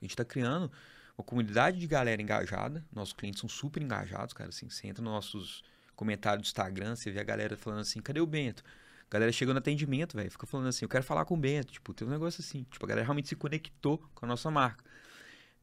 A 0.00 0.04
gente 0.04 0.12
está 0.12 0.24
criando 0.24 0.72
uma 1.20 1.24
comunidade 1.24 1.78
de 1.78 1.86
galera 1.86 2.20
engajada. 2.20 2.84
Nossos 2.92 3.12
clientes 3.12 3.40
são 3.40 3.48
super 3.48 3.82
engajados, 3.82 4.32
cara. 4.32 4.48
Assim, 4.48 4.68
você 4.68 4.88
entra 4.88 5.02
nos 5.02 5.12
nossos 5.12 5.62
comentários 5.94 6.42
do 6.42 6.46
Instagram, 6.46 6.96
você 6.96 7.10
vê 7.10 7.20
a 7.20 7.24
galera 7.24 7.56
falando 7.56 7.80
assim, 7.80 8.00
cadê 8.00 8.20
o 8.20 8.26
Bento? 8.26 8.64
A 9.08 9.12
galera 9.12 9.30
chegou 9.32 9.52
no 9.52 9.58
atendimento, 9.58 10.16
velho. 10.16 10.30
Fica 10.30 10.46
falando 10.46 10.68
assim, 10.68 10.84
eu 10.84 10.88
quero 10.88 11.04
falar 11.04 11.24
com 11.24 11.34
o 11.34 11.36
Bento. 11.36 11.72
Tipo, 11.72 11.92
tem 11.92 12.06
um 12.06 12.10
negócio 12.10 12.40
assim. 12.40 12.64
Tipo, 12.70 12.86
a 12.86 12.88
galera 12.88 13.04
realmente 13.04 13.28
se 13.28 13.36
conectou 13.36 13.98
com 14.14 14.24
a 14.24 14.28
nossa 14.28 14.50
marca. 14.50 14.84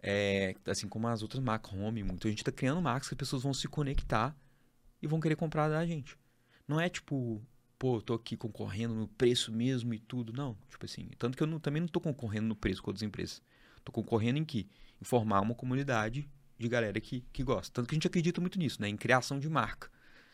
É, 0.02 0.54
assim 0.66 0.88
como 0.88 1.08
as 1.08 1.24
outras 1.24 1.42
marcas, 1.42 1.74
Home, 1.74 2.04
muito. 2.04 2.28
A 2.28 2.30
gente 2.30 2.44
tá 2.44 2.52
criando 2.52 2.82
marcas 2.82 3.08
que 3.08 3.16
as 3.16 3.18
pessoas 3.18 3.44
vão 3.44 3.54
se 3.54 3.68
conectar 3.68 4.36
e 5.02 5.08
vão 5.08 5.20
querer 5.20 5.36
comprar 5.36 5.70
da 5.70 5.86
gente. 5.86 6.18
Não 6.68 6.80
é 6.80 6.90
tipo, 6.90 7.42
pô, 7.80 8.02
tô 8.02 8.14
aqui 8.14 8.36
concorrendo 8.36 8.94
no 8.94 9.08
preço 9.08 9.52
mesmo 9.52 9.94
e 9.94 10.00
tudo. 10.00 10.34
Não. 10.34 10.58
Tipo 10.70 10.86
assim. 10.86 11.10
Tanto 11.18 11.38
que 11.38 11.42
eu 11.42 11.48
não, 11.48 11.60
também 11.60 11.82
não 11.82 11.88
tô 11.88 12.02
concorrendo 12.02 12.48
no 12.48 12.56
preço 12.56 12.84
com 12.84 12.90
outras 12.92 13.04
empresas. 13.04 13.42
Tô 13.84 13.92
concorrendo 13.92 14.38
em 14.38 14.46
que? 14.46 14.70
Em 15.02 15.06
formar 15.06 15.42
uma 15.42 15.56
comunidade 15.56 16.28
de 16.58 16.68
galera 16.68 17.00
que, 17.00 17.24
que 17.32 17.44
gosta. 17.44 17.72
Tanto 17.74 17.88
que 17.88 17.96
a 17.96 17.98
gente 17.98 18.08
acredita 18.08 18.42
muito 18.42 18.58
nisso, 18.58 18.82
né? 18.82 18.90
Em 18.90 18.98
criação 18.98 19.40
de 19.40 19.50
marca. 19.50 19.90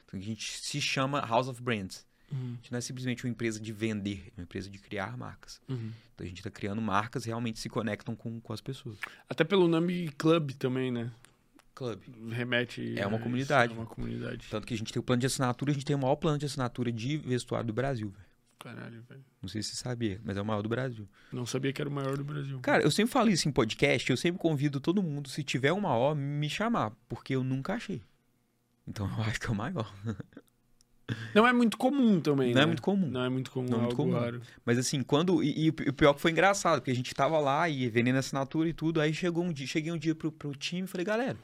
Então 0.05 0.19
a 0.19 0.23
gente 0.23 0.59
se 0.59 0.79
chama 0.79 1.19
House 1.21 1.47
of 1.47 1.61
Brands. 1.61 2.05
Uhum. 2.31 2.51
A 2.53 2.55
gente 2.55 2.71
não 2.71 2.77
é 2.77 2.81
simplesmente 2.81 3.25
uma 3.25 3.29
empresa 3.29 3.59
de 3.59 3.71
vender, 3.71 4.31
é 4.35 4.39
uma 4.39 4.43
empresa 4.43 4.69
de 4.69 4.79
criar 4.79 5.17
marcas. 5.17 5.61
Uhum. 5.67 5.91
Então 6.13 6.25
a 6.25 6.27
gente 6.27 6.37
está 6.37 6.49
criando 6.49 6.81
marcas 6.81 7.23
que 7.23 7.29
realmente 7.29 7.59
se 7.59 7.69
conectam 7.69 8.15
com, 8.15 8.39
com 8.39 8.53
as 8.53 8.61
pessoas. 8.61 8.97
Até 9.29 9.43
pelo 9.43 9.67
nome 9.67 10.09
club 10.17 10.51
também, 10.51 10.91
né? 10.91 11.11
Club. 11.75 11.99
Remete. 12.31 12.97
É 12.97 13.05
uma 13.05 13.19
comunidade. 13.19 13.73
É 13.73 13.75
uma 13.75 13.85
comunidade. 13.85 14.47
Tanto 14.49 14.67
que 14.67 14.73
a 14.73 14.77
gente 14.77 14.93
tem 14.93 14.99
o 14.99 15.03
plano 15.03 15.19
de 15.19 15.25
assinatura, 15.25 15.71
a 15.71 15.73
gente 15.73 15.85
tem 15.85 15.95
o 15.95 15.99
maior 15.99 16.15
plano 16.15 16.37
de 16.37 16.45
assinatura 16.45 16.91
de 16.91 17.17
vestuário 17.17 17.65
do 17.65 17.73
Brasil, 17.73 18.09
velho. 18.09 18.32
Caralho, 18.59 19.03
velho. 19.09 19.23
Não 19.41 19.49
sei 19.49 19.61
se 19.61 19.69
você 19.69 19.83
sabia, 19.83 20.21
mas 20.23 20.37
é 20.37 20.41
o 20.41 20.45
maior 20.45 20.61
do 20.61 20.69
Brasil. 20.69 21.07
Não 21.31 21.45
sabia 21.45 21.73
que 21.73 21.81
era 21.81 21.89
o 21.89 21.93
maior 21.93 22.17
do 22.17 22.23
Brasil. 22.23 22.59
Cara, 22.61 22.83
eu 22.83 22.91
sempre 22.91 23.11
falo 23.11 23.29
isso 23.29 23.47
em 23.47 23.51
podcast, 23.51 24.09
eu 24.09 24.17
sempre 24.17 24.39
convido 24.39 24.79
todo 24.79 25.03
mundo, 25.03 25.29
se 25.29 25.43
tiver 25.43 25.71
o 25.71 25.81
maior, 25.81 26.15
me 26.15 26.49
chamar, 26.49 26.91
porque 27.09 27.35
eu 27.35 27.43
nunca 27.43 27.73
achei. 27.73 28.01
Então 28.87 29.05
eu 29.05 29.23
acho 29.23 29.39
que 29.39 29.47
é 29.47 29.51
o 29.51 29.55
maior. 29.55 29.93
Não 31.35 31.45
é 31.45 31.51
muito 31.51 31.77
comum 31.77 32.21
também. 32.21 32.53
Não 32.53 32.61
é 32.61 32.63
né? 32.63 32.63
é 32.63 32.65
muito 32.65 32.81
comum. 32.81 33.07
Não 33.07 33.23
é 33.23 33.29
muito 33.29 33.51
comum. 33.51 33.69
Não 33.69 33.77
é 33.77 33.81
muito 33.81 33.95
comum. 33.95 34.13
Raro. 34.13 34.41
Mas 34.65 34.77
assim, 34.77 35.03
quando. 35.03 35.43
E, 35.43 35.67
e, 35.67 35.69
o 35.69 35.93
pior 35.93 36.13
que 36.13 36.21
foi 36.21 36.31
engraçado, 36.31 36.79
porque 36.79 36.91
a 36.91 36.95
gente 36.95 37.13
tava 37.13 37.37
lá 37.39 37.67
e 37.67 37.89
vendendo 37.89 38.17
assinatura 38.17 38.69
e 38.69 38.73
tudo. 38.73 39.01
Aí 39.01 39.13
chegou 39.13 39.43
um 39.43 39.51
dia, 39.51 39.67
cheguei 39.67 39.91
um 39.91 39.97
dia 39.97 40.15
pro, 40.15 40.31
pro 40.31 40.55
time 40.55 40.85
e 40.85 40.87
falei, 40.87 41.05
galera, 41.05 41.37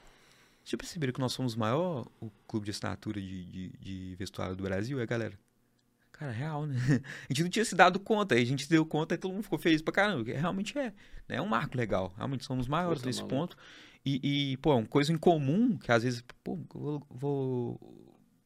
vocês 0.64 0.78
perceberam 0.78 1.12
que 1.12 1.20
nós 1.20 1.34
somos 1.34 1.56
o 1.56 1.60
maior 1.60 2.08
o 2.22 2.32
clube 2.48 2.66
de 2.66 2.72
assinatura 2.72 3.20
de, 3.20 3.46
de, 3.46 3.70
de 3.80 4.16
vestuário 4.16 4.56
do 4.56 4.64
Brasil? 4.64 5.00
É, 5.00 5.06
galera. 5.06 5.38
Cara, 6.20 6.34
real, 6.34 6.66
né? 6.66 6.76
A 7.30 7.34
gente 7.34 7.44
não 7.44 7.50
tinha 7.50 7.64
se 7.64 7.74
dado 7.74 7.98
conta, 7.98 8.36
aí 8.36 8.42
a 8.42 8.46
gente 8.46 8.68
deu 8.68 8.86
conta 8.86 9.16
e 9.16 9.18
todo 9.18 9.32
mundo 9.32 9.44
ficou 9.44 9.58
feliz 9.58 9.82
pra 9.82 9.94
caramba. 9.94 10.30
Realmente 10.30 10.78
é. 10.78 10.94
Né? 11.30 11.38
É 11.38 11.42
um 11.42 11.48
marco 11.48 11.78
legal. 11.78 12.14
Realmente 12.18 12.44
somos 12.44 12.68
maiores 12.68 13.02
nesse 13.04 13.24
ponto. 13.24 13.56
E, 14.06 14.52
e, 14.52 14.58
pô, 14.58 14.74
é 14.74 14.76
uma 14.76 14.86
coisa 14.86 15.14
em 15.14 15.18
comum 15.18 15.78
que 15.78 15.90
às 15.90 16.04
vezes, 16.04 16.22
pô, 16.44 16.60
vou, 16.74 17.08
vou, 17.10 17.80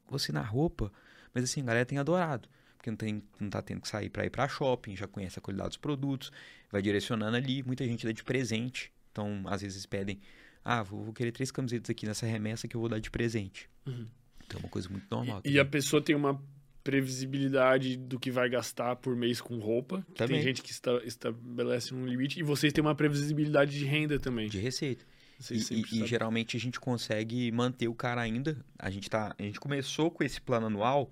vou 0.06 0.16
assinar 0.16 0.48
roupa. 0.48 0.92
Mas 1.34 1.42
assim, 1.42 1.62
a 1.62 1.64
galera 1.64 1.84
tem 1.84 1.98
adorado. 1.98 2.48
Porque 2.76 2.90
não, 2.90 2.96
tem, 2.96 3.24
não 3.40 3.50
tá 3.50 3.60
tendo 3.60 3.80
que 3.80 3.88
sair 3.88 4.08
para 4.08 4.24
ir 4.24 4.30
para 4.30 4.46
shopping, 4.46 4.94
já 4.94 5.08
conhece 5.08 5.40
a 5.40 5.42
qualidade 5.42 5.70
dos 5.70 5.78
produtos, 5.78 6.30
vai 6.70 6.80
direcionando 6.80 7.36
ali. 7.36 7.60
Muita 7.64 7.84
gente 7.84 8.06
dá 8.06 8.12
de 8.12 8.22
presente. 8.22 8.92
Então, 9.10 9.42
às 9.46 9.62
vezes 9.62 9.84
pedem, 9.84 10.20
ah, 10.64 10.84
vou, 10.84 11.02
vou 11.02 11.12
querer 11.12 11.32
três 11.32 11.50
camisetas 11.50 11.90
aqui 11.90 12.06
nessa 12.06 12.24
remessa 12.24 12.68
que 12.68 12.76
eu 12.76 12.80
vou 12.80 12.88
dar 12.88 13.00
de 13.00 13.10
presente. 13.10 13.68
Uhum. 13.84 14.06
Então, 14.46 14.60
é 14.60 14.62
uma 14.62 14.68
coisa 14.68 14.88
muito 14.88 15.06
normal. 15.10 15.42
E, 15.44 15.52
e, 15.52 15.58
a 15.58 15.64
pessoa 15.64 16.00
tem 16.00 16.14
uma 16.14 16.40
previsibilidade 16.84 17.96
do 17.96 18.20
que 18.20 18.30
vai 18.30 18.48
gastar 18.48 18.94
por 18.96 19.16
mês 19.16 19.40
com 19.40 19.58
roupa. 19.58 20.06
Também. 20.14 20.36
Tem 20.36 20.42
gente 20.44 20.62
que 20.62 20.70
estabelece 20.70 21.94
um 21.94 22.06
limite. 22.06 22.38
E 22.38 22.42
vocês 22.42 22.72
têm 22.74 22.84
uma 22.84 22.94
previsibilidade 22.94 23.76
de 23.76 23.86
renda 23.86 24.18
também. 24.20 24.48
De 24.50 24.58
receita. 24.58 25.04
E, 25.50 25.54
e, 25.54 26.02
e, 26.02 26.06
geralmente 26.06 26.56
a 26.56 26.60
gente 26.60 26.78
consegue 26.78 27.50
manter 27.50 27.88
o 27.88 27.94
cara 27.94 28.20
ainda. 28.20 28.62
A 28.78 28.90
gente, 28.90 29.08
tá, 29.08 29.34
a 29.36 29.42
gente 29.42 29.58
começou 29.58 30.10
com 30.10 30.22
esse 30.22 30.40
plano 30.40 30.66
anual, 30.66 31.10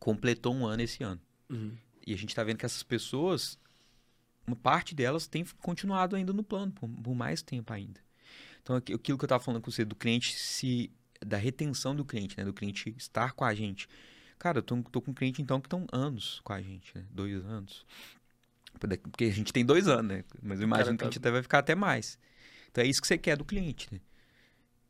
completou 0.00 0.54
um 0.54 0.66
ano 0.66 0.82
esse 0.82 1.02
ano. 1.04 1.20
Uhum. 1.48 1.72
E 2.06 2.12
a 2.12 2.16
gente 2.16 2.30
está 2.30 2.42
vendo 2.42 2.58
que 2.58 2.66
essas 2.66 2.82
pessoas, 2.82 3.56
uma 4.46 4.56
parte 4.56 4.94
delas 4.94 5.26
tem 5.26 5.44
continuado 5.62 6.16
ainda 6.16 6.32
no 6.32 6.42
plano, 6.42 6.72
por, 6.72 6.88
por 6.88 7.14
mais 7.14 7.40
tempo 7.42 7.72
ainda. 7.72 8.00
Então, 8.62 8.76
aquilo 8.76 8.98
que 8.98 9.12
eu 9.12 9.16
estava 9.16 9.42
falando 9.42 9.62
com 9.62 9.70
você, 9.70 9.84
do 9.84 9.94
cliente 9.94 10.34
se. 10.34 10.90
da 11.24 11.36
retenção 11.36 11.94
do 11.94 12.04
cliente, 12.04 12.36
né? 12.36 12.44
Do 12.44 12.52
cliente 12.52 12.94
estar 12.98 13.32
com 13.32 13.44
a 13.44 13.54
gente. 13.54 13.88
Cara, 14.44 14.58
eu 14.58 14.62
tô, 14.62 14.76
tô 14.82 15.00
com 15.00 15.10
um 15.10 15.14
cliente 15.14 15.40
então 15.40 15.58
que 15.58 15.66
estão 15.66 15.86
anos 15.90 16.42
com 16.44 16.52
a 16.52 16.60
gente, 16.60 16.94
né? 16.94 17.02
Dois 17.10 17.42
anos. 17.46 17.86
Porque 18.78 19.24
a 19.24 19.30
gente 19.30 19.50
tem 19.54 19.64
dois 19.64 19.88
anos, 19.88 20.04
né? 20.04 20.24
Mas 20.42 20.60
eu 20.60 20.64
imagino 20.64 20.98
que 20.98 21.02
a 21.02 21.06
gente 21.06 21.16
até 21.16 21.30
vai 21.30 21.42
ficar 21.42 21.60
até 21.60 21.74
mais. 21.74 22.18
Então 22.70 22.84
é 22.84 22.86
isso 22.86 23.00
que 23.00 23.06
você 23.06 23.16
quer 23.16 23.38
do 23.38 23.44
cliente, 23.46 23.88
né? 23.90 24.02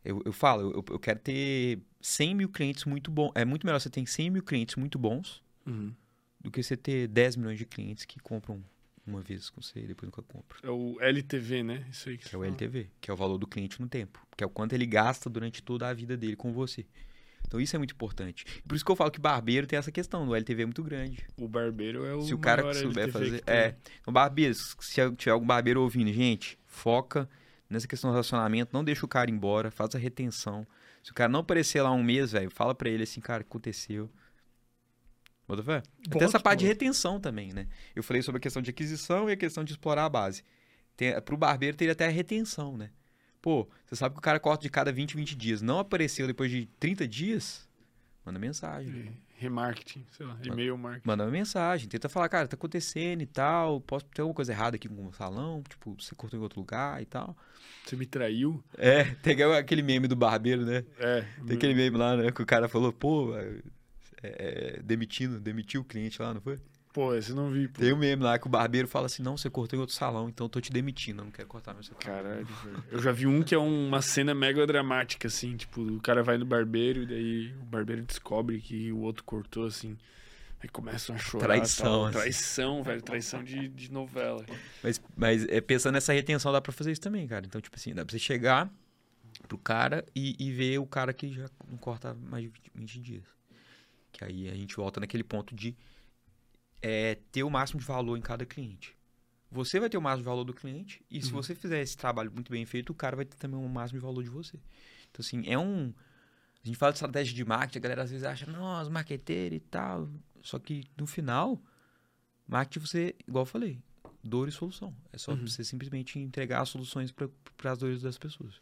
Eu, 0.04 0.20
eu 0.24 0.32
falo, 0.32 0.72
eu, 0.72 0.84
eu 0.90 0.98
quero 0.98 1.20
ter 1.20 1.78
100 2.00 2.34
mil 2.34 2.48
clientes 2.48 2.84
muito 2.84 3.12
bons. 3.12 3.30
É 3.36 3.44
muito 3.44 3.64
melhor 3.64 3.78
você 3.78 3.88
ter 3.88 4.04
100 4.04 4.28
mil 4.28 4.42
clientes 4.42 4.74
muito 4.74 4.98
bons 4.98 5.40
uhum. 5.64 5.94
do 6.40 6.50
que 6.50 6.60
você 6.60 6.76
ter 6.76 7.06
10 7.06 7.36
milhões 7.36 7.56
de 7.56 7.64
clientes 7.64 8.04
que 8.04 8.18
compram 8.18 8.60
uma 9.06 9.20
vez 9.20 9.50
com 9.50 9.62
você 9.62 9.78
e 9.78 9.86
depois 9.86 10.08
nunca 10.08 10.22
compram. 10.22 10.58
É 10.64 10.68
o 10.68 11.00
LTV, 11.00 11.62
né? 11.62 11.86
Isso 11.88 12.08
aí 12.08 12.18
que, 12.18 12.28
que 12.28 12.34
é 12.34 12.38
o 12.40 12.42
LTV, 12.42 12.90
que 13.00 13.08
é 13.08 13.14
o 13.14 13.16
valor 13.16 13.38
do 13.38 13.46
cliente 13.46 13.80
no 13.80 13.86
tempo. 13.86 14.20
Que 14.36 14.42
é 14.42 14.46
o 14.48 14.50
quanto 14.50 14.72
ele 14.72 14.84
gasta 14.84 15.30
durante 15.30 15.62
toda 15.62 15.88
a 15.88 15.94
vida 15.94 16.16
dele 16.16 16.34
com 16.34 16.52
você. 16.52 16.84
Então 17.46 17.60
isso 17.60 17.76
é 17.76 17.78
muito 17.78 17.94
importante. 17.94 18.44
Por 18.66 18.74
isso 18.74 18.84
que 18.84 18.90
eu 18.90 18.96
falo 18.96 19.10
que 19.10 19.20
barbeiro 19.20 19.66
tem 19.66 19.78
essa 19.78 19.92
questão, 19.92 20.26
o 20.28 20.34
LTV 20.34 20.62
é 20.62 20.66
muito 20.66 20.82
grande. 20.82 21.24
O 21.36 21.46
barbeiro 21.46 22.04
é 22.04 22.14
o 22.14 22.22
Se 22.22 22.34
o 22.34 22.38
cara 22.38 22.72
souber 22.74 23.10
fazer, 23.10 23.42
é. 23.46 23.74
Então 24.00 24.12
barbeiro, 24.12 24.54
se 24.54 25.10
tiver 25.16 25.32
algum 25.32 25.46
barbeiro 25.46 25.82
ouvindo, 25.82 26.12
gente, 26.12 26.58
foca 26.66 27.28
nessa 27.68 27.86
questão 27.86 28.10
do 28.10 28.14
relacionamento, 28.14 28.70
não 28.72 28.84
deixa 28.84 29.04
o 29.04 29.08
cara 29.08 29.30
embora, 29.30 29.70
faz 29.70 29.94
a 29.94 29.98
retenção. 29.98 30.66
Se 31.02 31.10
o 31.10 31.14
cara 31.14 31.28
não 31.28 31.40
aparecer 31.40 31.82
lá 31.82 31.92
um 31.92 32.02
mês, 32.02 32.32
velho, 32.32 32.50
fala 32.50 32.74
para 32.74 32.88
ele 32.88 33.02
assim, 33.02 33.20
cara, 33.20 33.42
o 33.42 33.44
que 33.44 33.50
aconteceu? 33.50 34.10
Bota 35.46 35.62
fé? 35.62 35.82
Tem 36.10 36.22
essa 36.22 36.40
parte 36.40 36.60
de 36.60 36.66
retenção 36.66 37.20
também, 37.20 37.52
né? 37.52 37.66
Eu 37.94 38.02
falei 38.02 38.22
sobre 38.22 38.38
a 38.38 38.40
questão 38.40 38.62
de 38.62 38.70
aquisição 38.70 39.28
e 39.28 39.32
a 39.32 39.36
questão 39.36 39.62
de 39.62 39.72
explorar 39.72 40.06
a 40.06 40.08
base. 40.08 40.42
Tem, 40.96 41.20
pro 41.20 41.36
barbeiro 41.36 41.76
teria 41.76 41.92
até 41.92 42.06
a 42.06 42.10
retenção, 42.10 42.76
né? 42.76 42.90
Pô, 43.44 43.68
você 43.84 43.94
sabe 43.94 44.14
que 44.14 44.20
o 44.20 44.22
cara 44.22 44.40
corta 44.40 44.62
de 44.62 44.70
cada 44.70 44.90
20, 44.90 45.16
20 45.16 45.36
dias. 45.36 45.60
Não 45.60 45.78
apareceu 45.78 46.26
depois 46.26 46.50
de 46.50 46.64
30 46.80 47.06
dias, 47.06 47.68
Manda 48.24 48.38
mensagem. 48.38 49.12
Remarketing, 49.36 50.06
sei 50.10 50.24
lá, 50.24 50.38
e-mail 50.42 50.78
marketing. 50.78 51.06
Manda 51.06 51.24
uma 51.24 51.30
mensagem, 51.30 51.86
tenta 51.86 52.08
falar, 52.08 52.26
cara, 52.30 52.48
tá 52.48 52.56
acontecendo 52.56 53.20
e 53.20 53.26
tal, 53.26 53.82
posso 53.82 54.06
ter 54.06 54.22
alguma 54.22 54.34
coisa 54.34 54.50
errada 54.50 54.76
aqui 54.76 54.88
com 54.88 55.08
o 55.08 55.12
salão, 55.12 55.62
tipo, 55.68 55.94
você 56.00 56.14
cortou 56.14 56.40
em 56.40 56.42
outro 56.42 56.58
lugar 56.58 57.02
e 57.02 57.04
tal. 57.04 57.36
Você 57.84 57.96
me 57.96 58.06
traiu? 58.06 58.64
É, 58.78 59.04
tem 59.22 59.36
aquele 59.42 59.82
meme 59.82 60.08
do 60.08 60.16
barbeiro, 60.16 60.64
né? 60.64 60.86
É. 60.98 61.26
Tem 61.46 61.56
aquele 61.58 61.74
meme 61.74 61.98
lá, 61.98 62.16
né, 62.16 62.32
que 62.32 62.40
o 62.40 62.46
cara 62.46 62.66
falou, 62.66 62.94
pô, 62.94 63.36
é, 63.36 63.60
é, 64.22 64.80
demitindo, 64.82 65.38
demitiu 65.38 65.82
o 65.82 65.84
cliente 65.84 66.22
lá, 66.22 66.32
não 66.32 66.40
foi? 66.40 66.58
Pô, 66.94 67.12
esse 67.12 67.30
eu 67.30 67.36
não 67.36 67.50
vi. 67.50 67.66
Pô. 67.66 67.80
Tem 67.80 67.92
um 67.92 67.96
meme 67.96 68.22
lá 68.22 68.38
que 68.38 68.46
o 68.46 68.48
barbeiro 68.48 68.86
fala 68.86 69.06
assim, 69.06 69.20
não, 69.20 69.36
você 69.36 69.50
cortou 69.50 69.76
em 69.76 69.80
outro 69.80 69.96
salão, 69.96 70.28
então 70.28 70.44
eu 70.44 70.48
tô 70.48 70.60
te 70.60 70.70
demitindo, 70.70 71.22
eu 71.22 71.24
não 71.24 71.32
quero 71.32 71.48
cortar 71.48 71.74
meu 71.74 71.82
salão. 71.82 71.98
Caralho, 71.98 72.46
velho. 72.46 72.84
Eu 72.88 73.02
já 73.02 73.10
vi 73.10 73.26
um 73.26 73.42
que 73.42 73.52
é 73.52 73.58
uma 73.58 74.00
cena 74.00 74.32
mega 74.32 74.64
dramática, 74.64 75.26
assim, 75.26 75.56
tipo, 75.56 75.82
o 75.82 76.00
cara 76.00 76.22
vai 76.22 76.38
no 76.38 76.44
barbeiro 76.44 77.02
e 77.02 77.06
daí 77.06 77.52
o 77.60 77.64
barbeiro 77.64 78.02
descobre 78.02 78.60
que 78.60 78.92
o 78.92 79.00
outro 79.00 79.24
cortou, 79.24 79.66
assim. 79.66 79.98
Aí 80.60 80.68
começam 80.68 81.16
a 81.16 81.18
chorar. 81.18 81.46
Traição, 81.46 82.04
assim. 82.04 82.12
Traição, 82.12 82.82
velho. 82.84 83.02
Traição 83.02 83.42
de, 83.42 83.66
de 83.66 83.90
novela. 83.90 84.46
Mas, 84.80 85.02
mas 85.16 85.48
é, 85.48 85.60
pensando 85.60 85.94
nessa 85.94 86.12
retenção, 86.12 86.52
dá 86.52 86.60
pra 86.60 86.70
fazer 86.70 86.92
isso 86.92 87.00
também, 87.00 87.26
cara. 87.26 87.44
Então, 87.44 87.60
tipo 87.60 87.74
assim, 87.74 87.92
dá 87.92 88.04
pra 88.04 88.12
você 88.12 88.20
chegar 88.20 88.70
pro 89.48 89.58
cara 89.58 90.04
e, 90.14 90.36
e 90.38 90.52
ver 90.52 90.78
o 90.78 90.86
cara 90.86 91.12
que 91.12 91.32
já 91.32 91.50
não 91.68 91.76
corta 91.76 92.14
mais 92.14 92.44
de 92.44 92.52
20 92.72 93.00
dias. 93.00 93.24
Que 94.12 94.24
aí 94.24 94.48
a 94.48 94.54
gente 94.54 94.76
volta 94.76 95.00
naquele 95.00 95.24
ponto 95.24 95.56
de 95.56 95.76
é, 96.86 97.14
ter 97.32 97.42
o 97.42 97.48
máximo 97.50 97.80
de 97.80 97.86
valor 97.86 98.14
em 98.18 98.20
cada 98.20 98.44
cliente. 98.44 98.94
Você 99.50 99.80
vai 99.80 99.88
ter 99.88 99.96
o 99.96 100.02
máximo 100.02 100.22
de 100.22 100.26
valor 100.26 100.44
do 100.44 100.52
cliente 100.52 101.02
e 101.10 101.22
se 101.22 101.28
Uhum. 101.30 101.36
você 101.40 101.54
fizer 101.54 101.80
esse 101.80 101.96
trabalho 101.96 102.30
muito 102.30 102.50
bem 102.52 102.66
feito, 102.66 102.90
o 102.90 102.94
cara 102.94 103.16
vai 103.16 103.24
ter 103.24 103.36
também 103.38 103.58
o 103.58 103.66
máximo 103.68 103.98
de 104.00 104.04
valor 104.04 104.22
de 104.22 104.28
você. 104.28 104.58
Então, 105.10 105.20
assim, 105.24 105.42
é 105.46 105.58
um... 105.58 105.94
A 106.62 106.66
gente 106.66 106.76
fala 106.76 106.92
de 106.92 106.96
estratégia 106.98 107.34
de 107.34 107.44
marketing, 107.44 107.78
a 107.78 107.80
galera 107.80 108.02
às 108.02 108.10
vezes 108.10 108.24
acha, 108.26 108.44
nossa, 108.50 108.90
marqueteiro 108.90 109.54
e 109.54 109.60
tal. 109.60 110.10
Só 110.42 110.58
que 110.58 110.84
no 110.96 111.06
final, 111.06 111.58
marketing 112.46 112.86
você, 112.86 113.14
igual 113.26 113.42
eu 113.42 113.46
falei, 113.46 113.80
dor 114.22 114.48
e 114.48 114.52
solução. 114.52 114.94
É 115.12 115.16
só 115.18 115.32
Uhum. 115.32 115.46
você 115.46 115.62
simplesmente 115.64 116.18
entregar 116.18 116.60
as 116.60 116.68
soluções 116.68 117.10
para 117.12 117.72
as 117.72 117.78
dores 117.78 118.02
das 118.02 118.18
pessoas. 118.18 118.60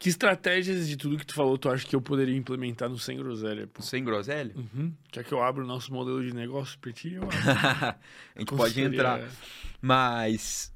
Que 0.00 0.08
estratégias 0.08 0.88
de 0.88 0.96
tudo 0.96 1.18
que 1.18 1.26
tu 1.26 1.34
falou 1.34 1.58
tu 1.58 1.68
acha 1.68 1.86
que 1.86 1.94
eu 1.94 2.00
poderia 2.00 2.34
implementar 2.34 2.88
no 2.88 2.98
Sem 2.98 3.18
Groselha? 3.18 3.66
Pô? 3.66 3.82
Sem 3.82 4.02
groselha? 4.02 4.56
Uhum. 4.56 4.94
Quer 5.12 5.22
que 5.22 5.30
eu 5.30 5.42
abra 5.42 5.62
o 5.62 5.66
nosso 5.66 5.92
modelo 5.92 6.24
de 6.24 6.34
negócio 6.34 6.78
pra 6.78 6.90
ti? 6.90 7.12
Eu 7.12 7.28
a 7.28 8.38
gente 8.38 8.48
pode 8.56 8.80
entrar. 8.80 9.20
Mas, 9.78 10.72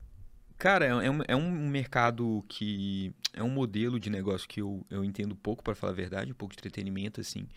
cara, 0.59 0.85
é 0.85 1.11
um, 1.11 1.23
é 1.27 1.35
um 1.35 1.69
mercado 1.71 2.45
que. 2.49 3.15
É 3.33 3.43
um 3.43 3.49
modelo 3.49 3.99
de 3.99 4.11
negócio 4.11 4.47
que 4.47 4.61
eu, 4.61 4.85
eu 4.91 5.03
entendo 5.03 5.35
pouco, 5.35 5.65
para 5.65 5.75
falar 5.75 5.95
a 5.95 5.97
verdade, 5.97 6.31
um 6.31 6.35
pouco 6.35 6.55
de 6.55 6.61
entretenimento, 6.61 7.19
assim. 7.19 7.49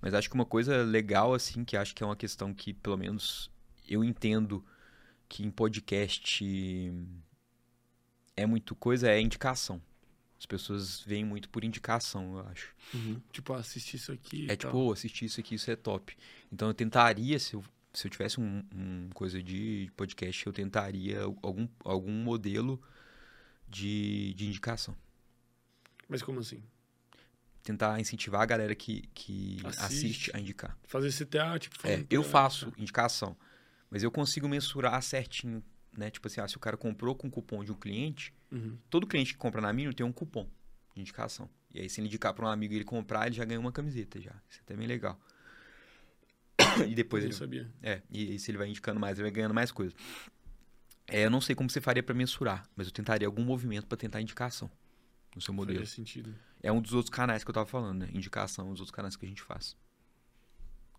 Mas 0.00 0.14
acho 0.14 0.28
que 0.30 0.34
uma 0.36 0.46
coisa 0.46 0.84
legal, 0.84 1.34
assim, 1.34 1.64
que 1.64 1.76
acho 1.76 1.92
que 1.92 2.04
é 2.04 2.06
uma 2.06 2.14
questão 2.14 2.54
que, 2.54 2.72
pelo 2.72 2.96
menos, 2.96 3.50
eu 3.88 4.04
entendo 4.04 4.64
que 5.28 5.44
em 5.44 5.50
podcast 5.50 6.94
é 8.36 8.46
muito 8.46 8.76
coisa, 8.76 9.10
é 9.10 9.20
indicação. 9.20 9.82
As 10.38 10.44
pessoas 10.46 11.00
veem 11.00 11.24
muito 11.24 11.48
por 11.48 11.64
indicação, 11.64 12.38
eu 12.38 12.46
acho. 12.48 12.74
Uhum. 12.92 13.20
Tipo, 13.32 13.54
ah, 13.54 13.58
assistir 13.58 13.96
isso 13.96 14.12
aqui. 14.12 14.46
É 14.50 14.56
tipo, 14.56 14.76
"Ô, 14.76 14.92
assisti 14.92 15.24
isso 15.24 15.40
aqui, 15.40 15.54
isso 15.54 15.70
é 15.70 15.76
top. 15.76 16.16
Então 16.52 16.68
eu 16.68 16.74
tentaria, 16.74 17.38
se 17.38 17.54
eu, 17.54 17.64
se 17.92 18.06
eu 18.06 18.10
tivesse 18.10 18.38
um, 18.38 18.62
um 18.74 19.08
coisa 19.14 19.42
de 19.42 19.90
podcast, 19.96 20.46
eu 20.46 20.52
tentaria 20.52 21.22
algum, 21.42 21.66
algum 21.84 22.12
modelo 22.12 22.80
de, 23.68 24.34
de 24.34 24.46
indicação. 24.46 24.94
Mas 26.08 26.22
como 26.22 26.40
assim? 26.40 26.62
Tentar 27.62 27.98
incentivar 27.98 28.42
a 28.42 28.46
galera 28.46 28.74
que, 28.74 29.02
que 29.12 29.58
Assiste. 29.64 29.82
assiste. 29.84 30.30
a 30.36 30.38
indicar. 30.38 30.78
Fazer 30.84 31.10
CTA, 31.12 31.58
tipo, 31.58 31.76
É, 31.84 32.04
eu 32.08 32.22
faço 32.22 32.72
indicação, 32.78 33.36
mas 33.90 34.02
eu 34.04 34.10
consigo 34.10 34.48
mensurar 34.48 35.02
certinho, 35.02 35.64
né? 35.98 36.10
Tipo 36.10 36.28
assim, 36.28 36.40
ah, 36.40 36.48
se 36.48 36.56
o 36.56 36.60
cara 36.60 36.76
comprou 36.76 37.14
com 37.14 37.30
cupom 37.30 37.64
de 37.64 37.72
um 37.72 37.74
cliente, 37.74 38.32
Uhum. 38.50 38.78
todo 38.88 39.06
cliente 39.06 39.32
que 39.32 39.38
compra 39.38 39.60
na 39.60 39.72
Mino 39.72 39.92
tem 39.92 40.04
um 40.06 40.12
cupom 40.12 40.48
de 40.94 41.00
indicação. 41.00 41.48
E 41.74 41.80
aí, 41.80 41.90
se 41.90 42.00
ele 42.00 42.06
indicar 42.08 42.32
para 42.32 42.46
um 42.46 42.48
amigo 42.48 42.72
e 42.72 42.76
ele 42.76 42.84
comprar, 42.84 43.26
ele 43.26 43.34
já 43.36 43.44
ganha 43.44 43.60
uma 43.60 43.72
camiseta 43.72 44.20
já. 44.20 44.32
Isso 44.48 44.60
é 44.60 44.62
até 44.62 44.76
bem 44.76 44.86
legal. 44.86 45.18
E 46.88 46.94
depois 46.94 47.22
eu 47.24 47.28
ele 47.28 47.36
sabia. 47.36 47.70
É, 47.82 48.02
e, 48.10 48.34
e 48.34 48.38
se 48.38 48.50
ele 48.50 48.58
vai 48.58 48.68
indicando 48.68 48.98
mais, 49.00 49.18
ele 49.18 49.24
vai 49.24 49.30
ganhando 49.30 49.54
mais 49.54 49.70
coisa. 49.70 49.94
É, 51.06 51.24
eu 51.24 51.30
não 51.30 51.40
sei 51.40 51.54
como 51.54 51.70
você 51.70 51.80
faria 51.80 52.02
para 52.02 52.14
mensurar, 52.14 52.68
mas 52.74 52.86
eu 52.86 52.92
tentaria 52.92 53.26
algum 53.26 53.44
movimento 53.44 53.86
para 53.86 53.96
tentar 53.96 54.20
indicação 54.20 54.70
no 55.34 55.40
seu 55.40 55.54
modelo. 55.54 55.78
Faria 55.78 55.86
sentido. 55.90 56.34
É 56.62 56.72
um 56.72 56.80
dos 56.80 56.94
outros 56.94 57.10
canais 57.10 57.44
que 57.44 57.50
eu 57.50 57.54
tava 57.54 57.66
falando, 57.66 58.00
né? 58.00 58.08
Indicação, 58.12 58.68
um 58.68 58.72
dos 58.72 58.80
outros 58.80 58.94
canais 58.94 59.14
que 59.16 59.24
a 59.24 59.28
gente 59.28 59.42
faz. 59.42 59.76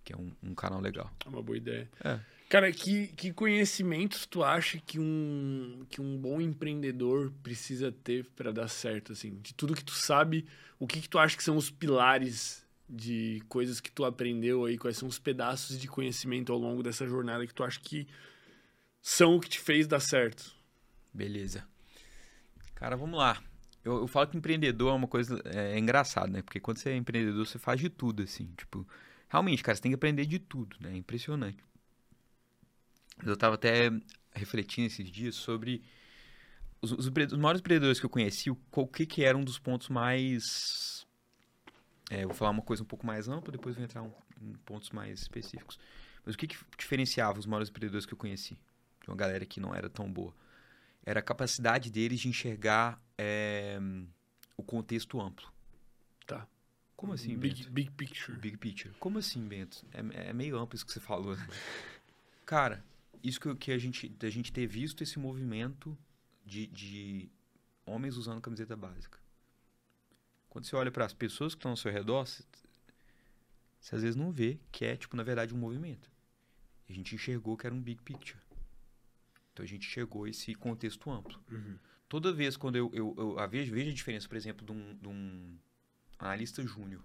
Que 0.08 0.14
é 0.14 0.18
um, 0.18 0.32
um 0.42 0.56
canal 0.56 0.80
legal. 0.80 1.12
É 1.26 1.28
uma 1.28 1.44
boa 1.44 1.58
ideia. 1.58 1.92
É. 2.02 2.18
Cara, 2.48 2.72
que, 2.72 3.08
que 3.08 3.34
conhecimentos 3.34 4.26
tu 4.26 4.42
acha 4.42 4.80
que 4.80 4.98
um, 4.98 5.86
que 5.90 6.00
um 6.00 6.18
bom 6.18 6.40
empreendedor 6.40 7.34
precisa 7.44 7.92
ter 7.92 8.24
pra 8.38 8.54
dar 8.54 8.70
certo, 8.70 9.12
assim? 9.12 9.38
De 9.42 9.54
tudo 9.54 9.76
que 9.76 9.84
tu 9.84 9.92
sabe, 9.92 10.48
o 10.80 10.88
que, 10.88 11.02
que 11.02 11.10
tu 11.10 11.20
acha 11.20 11.36
que 11.36 11.44
são 11.44 11.58
os 11.58 11.70
pilares 11.70 12.66
de 12.90 13.44
coisas 13.50 13.82
que 13.82 13.92
tu 13.92 14.06
aprendeu 14.06 14.64
aí? 14.64 14.78
Quais 14.78 14.96
são 14.96 15.10
os 15.10 15.20
pedaços 15.20 15.78
de 15.78 15.90
conhecimento 15.90 16.54
ao 16.54 16.58
longo 16.58 16.82
dessa 16.82 17.06
jornada 17.06 17.46
que 17.46 17.54
tu 17.54 17.66
acha 17.66 17.82
que 17.82 18.08
são 19.02 19.36
o 19.36 19.42
que 19.42 19.50
te 19.50 19.60
fez 19.60 19.88
dar 19.88 20.00
certo? 20.00 20.56
Beleza. 21.14 21.68
Cara, 22.76 22.96
vamos 22.96 23.20
lá. 23.20 23.44
Eu, 23.84 23.98
eu 23.98 24.08
falo 24.08 24.26
que 24.28 24.38
empreendedor 24.38 24.94
é 24.94 24.96
uma 24.96 25.08
coisa 25.08 25.38
é, 25.44 25.74
é 25.74 25.78
engraçado, 25.78 26.32
né? 26.32 26.42
Porque 26.42 26.62
quando 26.62 26.78
você 26.78 26.92
é 26.92 26.96
empreendedor, 26.96 27.46
você 27.46 27.60
faz 27.60 27.78
de 27.78 27.90
tudo, 27.90 28.24
assim. 28.24 28.50
Tipo, 28.56 28.88
realmente, 29.30 29.64
cara, 29.64 29.76
você 29.76 29.82
tem 29.82 29.92
que 29.92 29.96
aprender 29.96 30.26
de 30.26 30.40
tudo, 30.40 30.76
né? 30.80 30.94
É 30.94 30.98
impressionante. 30.98 31.64
Eu 33.26 33.36
tava 33.36 33.56
até 33.56 33.90
refletindo 34.34 34.88
esses 34.88 35.10
dias 35.10 35.36
sobre 35.36 35.84
os, 36.82 36.92
os, 36.92 37.08
os 37.08 37.38
maiores 37.40 37.60
empreendedores 37.60 38.00
que 38.00 38.06
eu 38.06 38.10
conheci, 38.10 38.50
o, 38.50 38.58
que 38.88 39.06
que 39.06 39.24
era 39.24 39.38
um 39.38 39.44
dos 39.44 39.58
pontos 39.58 39.90
mais... 39.90 41.06
É, 42.10 42.24
eu 42.24 42.28
vou 42.28 42.38
falar 42.38 42.52
uma 42.52 42.62
coisa 42.62 42.84
um 42.84 42.86
pouco 42.86 43.06
mais 43.06 43.28
ampla, 43.28 43.52
depois 43.52 43.76
vou 43.76 43.84
entrar 43.84 44.02
um- 44.02 44.14
em 44.42 44.54
pontos 44.66 44.92
mais 44.92 45.22
específicos. 45.22 45.80
Mas 46.24 46.36
o 46.36 46.38
que 46.38 46.48
que 46.48 46.58
diferenciava 46.78 47.40
os 47.40 47.46
maiores 47.46 47.70
empreendedores 47.70 48.06
que 48.06 48.14
eu 48.14 48.18
conheci? 48.18 48.58
De 49.02 49.10
uma 49.10 49.16
galera 49.16 49.46
que 49.46 49.60
não 49.60 49.74
era 49.74 49.90
tão 49.90 50.12
boa 50.12 50.34
era 51.08 51.22
a 51.22 51.24
capacidade 51.24 51.90
deles 51.90 52.20
de 52.20 52.28
enxergar 52.28 53.02
é, 53.18 53.80
o 54.58 54.62
contexto 54.62 55.22
amplo. 55.22 55.48
Tá. 56.26 56.46
Como 56.98 57.14
assim, 57.14 57.38
Big, 57.38 57.56
Bento? 57.62 57.72
big 57.72 57.92
picture. 57.92 58.38
Big 58.40 58.58
picture. 58.58 58.94
Como 59.00 59.20
assim, 59.20 59.48
Bento? 59.48 59.86
É, 59.94 60.30
é 60.30 60.34
meio 60.34 60.58
amplo 60.58 60.76
isso 60.76 60.86
que 60.86 60.92
você 60.92 61.00
falou. 61.00 61.38
né? 61.38 61.48
Cara, 62.44 62.84
isso 63.24 63.40
que, 63.40 63.56
que 63.56 63.72
a 63.72 63.78
gente, 63.78 64.10
da 64.10 64.30
gente 64.32 64.52
ter 64.52 64.66
visto 64.66 65.04
esse 65.04 65.20
movimento 65.20 65.96
de, 66.44 66.66
de 66.66 67.30
homens 67.86 68.18
usando 68.18 68.42
camiseta 68.42 68.76
básica. 68.76 69.20
Quando 70.50 70.66
você 70.66 70.76
olha 70.76 70.92
para 70.92 71.06
as 71.06 71.14
pessoas 71.14 71.54
que 71.54 71.60
estão 71.60 71.72
ao 71.72 71.78
seu 71.78 71.92
redor, 71.92 72.26
você, 72.26 72.44
você 73.80 73.96
às 73.96 74.02
vezes 74.02 74.16
não 74.16 74.32
vê 74.32 74.60
que 74.72 74.84
é, 74.84 74.98
tipo, 74.98 75.16
na 75.16 75.24
verdade, 75.24 75.54
um 75.54 75.58
movimento. 75.58 76.10
A 76.90 76.94
gente 76.94 77.14
enxergou 77.14 77.56
que 77.56 77.68
era 77.68 77.76
um 77.76 77.82
big 77.82 78.02
picture. 78.02 78.40
Então 79.54 79.64
a 79.64 79.68
gente 79.68 79.86
chegou 79.88 80.24
a 80.24 80.30
esse 80.30 80.56
contexto 80.56 81.12
amplo. 81.12 81.40
Uhum. 81.52 81.78
Toda 82.10 82.34
vez 82.34 82.58
quando 82.58 82.76
eu, 82.76 82.90
eu, 82.92 83.14
eu 83.18 83.40
a 83.40 83.46
vejo, 83.46 83.72
vejo 83.72 83.92
a 83.92 83.94
diferença, 83.94 84.28
por 84.28 84.36
exemplo, 84.36 84.66
de 84.66 84.72
um, 84.72 84.96
de 84.96 85.08
um 85.08 85.58
analista 86.20 86.64
júnior 86.64 87.04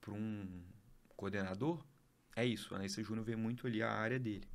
para 0.00 0.12
um 0.12 0.62
coordenador, 1.16 1.84
é 2.34 2.44
isso. 2.44 2.72
O 2.72 2.74
analista 2.74 3.02
júnior 3.02 3.24
vê 3.24 3.34
muito 3.34 3.66
ali 3.66 3.82
a 3.82 3.90
área 3.90 4.18
dele. 4.18 4.46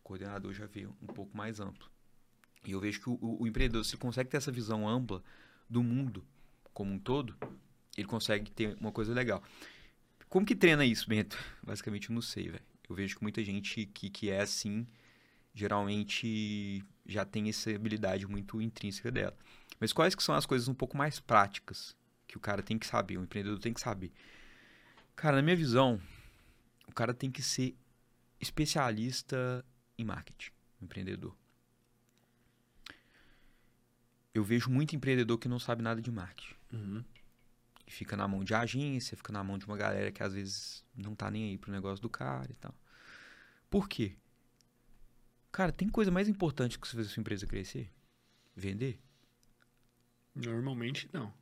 O 0.00 0.04
coordenador 0.04 0.52
já 0.52 0.66
vê 0.66 0.86
um 0.86 1.06
pouco 1.06 1.36
mais 1.36 1.60
amplo. 1.60 1.90
E 2.64 2.72
eu 2.72 2.80
vejo 2.80 3.00
que 3.00 3.10
o, 3.10 3.18
o, 3.40 3.46
empreendedor, 3.46 3.84
se 3.84 3.96
consegue 3.96 4.30
ter 4.30 4.36
essa 4.36 4.52
visão 4.52 4.88
ampla 4.88 5.22
do 5.68 5.82
mundo 5.82 6.24
como 6.72 6.92
um 6.92 6.98
todo, 6.98 7.36
ele 7.96 8.06
consegue 8.06 8.50
ter 8.50 8.76
uma 8.80 8.92
coisa 8.92 9.12
legal. 9.12 9.42
Como 10.28 10.46
que 10.46 10.54
treina 10.54 10.84
isso, 10.84 11.08
Bento? 11.08 11.36
Basicamente, 11.62 12.10
eu 12.10 12.14
não 12.14 12.22
sei, 12.22 12.48
velho. 12.48 12.64
Eu 12.88 12.94
vejo 12.94 13.16
que 13.16 13.22
muita 13.22 13.42
gente 13.44 13.84
que, 13.86 14.08
que 14.08 14.30
é 14.30 14.40
assim, 14.40 14.86
geralmente 15.54 16.84
já 17.04 17.24
tem 17.24 17.48
essa 17.48 17.70
habilidade 17.70 18.26
muito 18.26 18.62
intrínseca 18.62 19.10
dela. 19.10 19.36
Mas 19.78 19.92
quais 19.92 20.14
que 20.14 20.22
são 20.22 20.34
as 20.34 20.46
coisas 20.46 20.68
um 20.68 20.74
pouco 20.74 20.96
mais 20.96 21.20
práticas 21.20 21.97
que 22.28 22.36
o 22.36 22.40
cara 22.40 22.62
tem 22.62 22.78
que 22.78 22.86
saber, 22.86 23.16
o 23.16 23.22
empreendedor 23.22 23.58
tem 23.58 23.72
que 23.72 23.80
saber? 23.80 24.12
Cara, 25.16 25.36
na 25.36 25.42
minha 25.42 25.56
visão, 25.56 26.00
o 26.86 26.92
cara 26.92 27.12
tem 27.12 27.30
que 27.30 27.42
ser 27.42 27.74
especialista 28.38 29.64
em 29.96 30.04
marketing, 30.04 30.52
empreendedor. 30.80 31.34
Eu 34.32 34.44
vejo 34.44 34.70
muito 34.70 34.94
empreendedor 34.94 35.38
que 35.38 35.48
não 35.48 35.58
sabe 35.58 35.82
nada 35.82 36.00
de 36.00 36.10
marketing. 36.10 36.54
Uhum. 36.72 37.04
E 37.86 37.90
fica 37.90 38.16
na 38.16 38.28
mão 38.28 38.44
de 38.44 38.54
agência, 38.54 39.16
fica 39.16 39.32
na 39.32 39.42
mão 39.42 39.58
de 39.58 39.64
uma 39.64 39.76
galera 39.76 40.12
que 40.12 40.22
às 40.22 40.34
vezes 40.34 40.84
não 40.94 41.16
tá 41.16 41.30
nem 41.30 41.50
aí 41.50 41.58
pro 41.58 41.72
negócio 41.72 42.02
do 42.02 42.10
cara 42.10 42.52
e 42.52 42.54
tal. 42.54 42.74
Por 43.70 43.88
quê? 43.88 44.14
Cara, 45.50 45.72
tem 45.72 45.88
coisa 45.88 46.10
mais 46.10 46.28
importante 46.28 46.78
que 46.78 46.86
você 46.86 46.94
fazer 46.94 47.08
sua 47.08 47.22
empresa 47.22 47.46
crescer? 47.46 47.90
Vender? 48.54 49.00
Normalmente 50.34 51.08
não. 51.12 51.32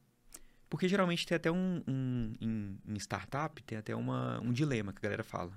Porque 0.68 0.88
geralmente 0.88 1.26
tem 1.26 1.36
até 1.36 1.50
um. 1.50 1.82
um 1.86 2.34
em, 2.40 2.78
em 2.86 2.96
startup, 2.96 3.62
tem 3.62 3.78
até 3.78 3.94
uma, 3.94 4.40
um 4.40 4.52
dilema 4.52 4.92
que 4.92 4.98
a 4.98 5.02
galera 5.02 5.22
fala: 5.22 5.52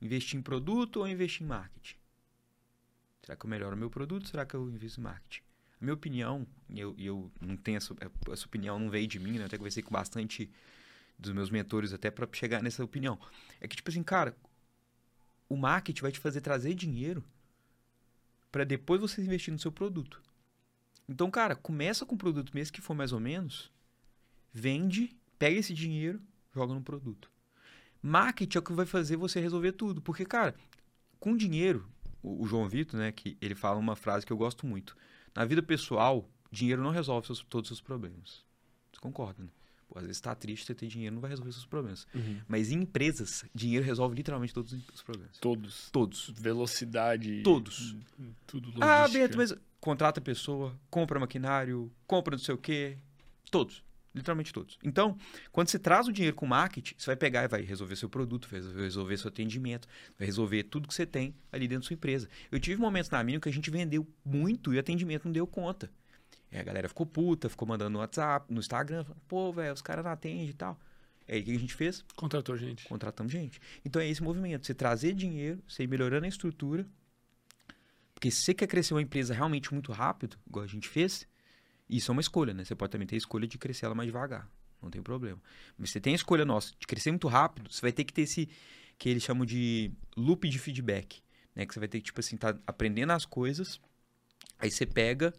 investir 0.00 0.38
em 0.38 0.42
produto 0.42 0.98
ou 0.98 1.08
investir 1.08 1.42
em 1.42 1.48
marketing? 1.48 1.96
Será 3.22 3.36
que 3.36 3.44
eu 3.44 3.50
melhoro 3.50 3.76
o 3.76 3.78
meu 3.78 3.90
produto? 3.90 4.28
Será 4.28 4.46
que 4.46 4.54
eu 4.54 4.68
invisto 4.70 5.00
em 5.00 5.04
marketing? 5.04 5.42
A 5.80 5.84
minha 5.84 5.94
opinião, 5.94 6.46
e 6.68 6.80
eu, 6.80 6.94
eu 6.98 7.30
não 7.40 7.56
tenho 7.56 7.76
essa, 7.76 7.94
essa 8.30 8.46
opinião, 8.46 8.78
não 8.78 8.90
veio 8.90 9.06
de 9.06 9.18
mim, 9.18 9.32
né? 9.32 9.42
Eu 9.42 9.46
até 9.46 9.56
conversei 9.56 9.82
com 9.82 9.90
bastante 9.90 10.50
dos 11.18 11.32
meus 11.32 11.50
mentores 11.50 11.92
até 11.92 12.10
para 12.10 12.26
chegar 12.32 12.62
nessa 12.62 12.82
opinião. 12.82 13.18
É 13.60 13.68
que, 13.68 13.76
tipo 13.76 13.90
assim, 13.90 14.02
cara, 14.02 14.34
o 15.48 15.56
marketing 15.56 16.02
vai 16.02 16.12
te 16.12 16.18
fazer 16.18 16.40
trazer 16.40 16.74
dinheiro 16.74 17.22
para 18.50 18.64
depois 18.64 19.00
você 19.00 19.20
investir 19.20 19.52
no 19.52 19.58
seu 19.58 19.70
produto. 19.70 20.20
Então, 21.08 21.30
cara, 21.30 21.54
começa 21.54 22.06
com 22.06 22.14
o 22.14 22.18
produto 22.18 22.52
mesmo 22.54 22.72
que 22.72 22.80
for 22.80 22.94
mais 22.94 23.12
ou 23.12 23.20
menos, 23.20 23.70
vende, 24.52 25.16
pega 25.38 25.58
esse 25.58 25.74
dinheiro, 25.74 26.20
joga 26.54 26.74
no 26.74 26.82
produto. 26.82 27.30
Marketing 28.02 28.56
é 28.56 28.60
o 28.60 28.62
que 28.62 28.72
vai 28.72 28.86
fazer 28.86 29.16
você 29.16 29.40
resolver 29.40 29.72
tudo, 29.72 30.00
porque, 30.00 30.24
cara, 30.24 30.54
com 31.18 31.36
dinheiro, 31.36 31.86
o, 32.22 32.46
João 32.46 32.68
Vitor, 32.68 32.98
né, 32.98 33.12
que 33.12 33.36
ele 33.40 33.54
fala 33.54 33.78
uma 33.78 33.96
frase 33.96 34.24
que 34.24 34.32
eu 34.32 34.36
gosto 34.36 34.66
muito. 34.66 34.96
Na 35.34 35.44
vida 35.44 35.62
pessoal, 35.62 36.28
dinheiro 36.50 36.82
não 36.82 36.90
resolve 36.90 37.26
seus, 37.26 37.44
todos 37.44 37.70
os 37.70 37.76
seus 37.76 37.86
problemas. 37.86 38.44
Você 38.92 39.00
concorda, 39.00 39.42
né? 39.42 39.50
Pô, 39.88 39.98
às 39.98 40.04
vezes 40.04 40.18
está 40.18 40.34
triste, 40.34 40.66
você 40.66 40.74
ter 40.74 40.86
dinheiro 40.86 41.14
não 41.14 41.20
vai 41.20 41.30
resolver 41.30 41.52
seus 41.52 41.66
problemas. 41.66 42.06
Uhum. 42.14 42.40
Mas 42.46 42.70
em 42.70 42.82
empresas, 42.82 43.44
dinheiro 43.54 43.84
resolve 43.84 44.14
literalmente 44.14 44.54
todos 44.54 44.72
os 44.72 45.02
problemas. 45.02 45.36
Todos. 45.38 45.90
Todos. 45.90 46.30
Velocidade. 46.30 47.42
Todos. 47.42 47.96
Tudo 48.46 48.66
logística. 48.66 48.86
Ah, 48.86 49.08
Beto, 49.08 49.36
mas 49.36 49.54
contrata 49.80 50.20
pessoa, 50.20 50.78
compra 50.88 51.18
maquinário, 51.18 51.90
compra 52.06 52.36
não 52.36 52.42
sei 52.42 52.54
o 52.54 52.58
quê. 52.58 52.98
Todos. 53.50 53.82
Literalmente 54.12 54.52
todos. 54.52 54.76
Então, 54.82 55.16
quando 55.52 55.68
você 55.68 55.78
traz 55.78 56.08
o 56.08 56.12
dinheiro 56.12 56.34
com 56.34 56.44
marketing, 56.44 56.94
você 56.98 57.06
vai 57.06 57.16
pegar 57.16 57.44
e 57.44 57.48
vai 57.48 57.62
resolver 57.62 57.94
seu 57.94 58.08
produto, 58.08 58.48
vai 58.50 58.60
resolver 58.60 59.16
seu 59.16 59.28
atendimento, 59.28 59.86
vai 60.18 60.26
resolver 60.26 60.64
tudo 60.64 60.88
que 60.88 60.94
você 60.94 61.06
tem 61.06 61.34
ali 61.52 61.68
dentro 61.68 61.82
da 61.82 61.86
sua 61.86 61.94
empresa. 61.94 62.28
Eu 62.50 62.58
tive 62.58 62.80
momentos 62.80 63.08
na 63.10 63.22
minha 63.22 63.38
que 63.38 63.48
a 63.48 63.52
gente 63.52 63.70
vendeu 63.70 64.06
muito 64.24 64.74
e 64.74 64.76
o 64.76 64.80
atendimento 64.80 65.26
não 65.26 65.32
deu 65.32 65.46
conta. 65.46 65.90
E 66.50 66.58
a 66.58 66.62
galera 66.62 66.88
ficou 66.88 67.06
puta, 67.06 67.48
ficou 67.48 67.68
mandando 67.68 67.90
no 67.90 67.98
WhatsApp, 68.00 68.52
no 68.52 68.58
Instagram, 68.58 69.04
falando, 69.04 69.22
pô, 69.28 69.52
velho, 69.52 69.72
os 69.72 69.82
caras 69.82 70.04
não 70.04 70.10
atendem 70.10 70.48
e 70.48 70.54
tal. 70.54 70.78
E 71.28 71.34
aí 71.34 71.42
o 71.42 71.44
que 71.44 71.54
a 71.54 71.58
gente 71.58 71.74
fez? 71.74 72.04
Contratou 72.16 72.56
gente. 72.56 72.84
Contratamos 72.88 73.32
gente. 73.32 73.60
Então 73.84 74.02
é 74.02 74.08
esse 74.08 74.20
movimento, 74.20 74.66
você 74.66 74.74
trazer 74.74 75.14
dinheiro, 75.14 75.62
você 75.68 75.84
ir 75.84 75.86
melhorando 75.86 76.26
a 76.26 76.28
estrutura. 76.28 76.84
Porque 78.12 78.32
se 78.32 78.42
você 78.42 78.52
quer 78.52 78.66
crescer 78.66 78.92
uma 78.92 79.02
empresa 79.02 79.32
realmente 79.32 79.72
muito 79.72 79.92
rápido, 79.92 80.36
igual 80.46 80.64
a 80.64 80.68
gente 80.68 80.88
fez, 80.88 81.26
isso 81.96 82.10
é 82.10 82.12
uma 82.12 82.20
escolha, 82.20 82.54
né? 82.54 82.64
Você 82.64 82.74
pode 82.74 82.92
também 82.92 83.06
ter 83.06 83.16
a 83.16 83.18
escolha 83.18 83.46
de 83.46 83.58
crescer 83.58 83.86
ela 83.86 83.94
mais 83.94 84.06
devagar. 84.06 84.48
Não 84.82 84.90
tem 84.90 85.02
problema. 85.02 85.40
Mas 85.76 85.90
você 85.90 86.00
tem 86.00 86.12
a 86.12 86.16
escolha 86.16 86.44
nossa 86.44 86.72
de 86.78 86.86
crescer 86.86 87.10
muito 87.10 87.28
rápido, 87.28 87.72
você 87.72 87.80
vai 87.82 87.92
ter 87.92 88.04
que 88.04 88.12
ter 88.12 88.22
esse 88.22 88.48
que 88.98 89.08
eles 89.08 89.22
chamam 89.22 89.46
de 89.46 89.90
loop 90.16 90.48
de 90.48 90.58
feedback. 90.58 91.22
Né? 91.54 91.66
Que 91.66 91.72
você 91.72 91.80
vai 91.80 91.88
ter 91.88 91.98
que, 91.98 92.06
tipo 92.06 92.20
assim, 92.20 92.36
tá 92.36 92.56
aprendendo 92.66 93.12
as 93.12 93.24
coisas, 93.24 93.80
aí 94.58 94.70
você 94.70 94.84
pega, 94.86 95.32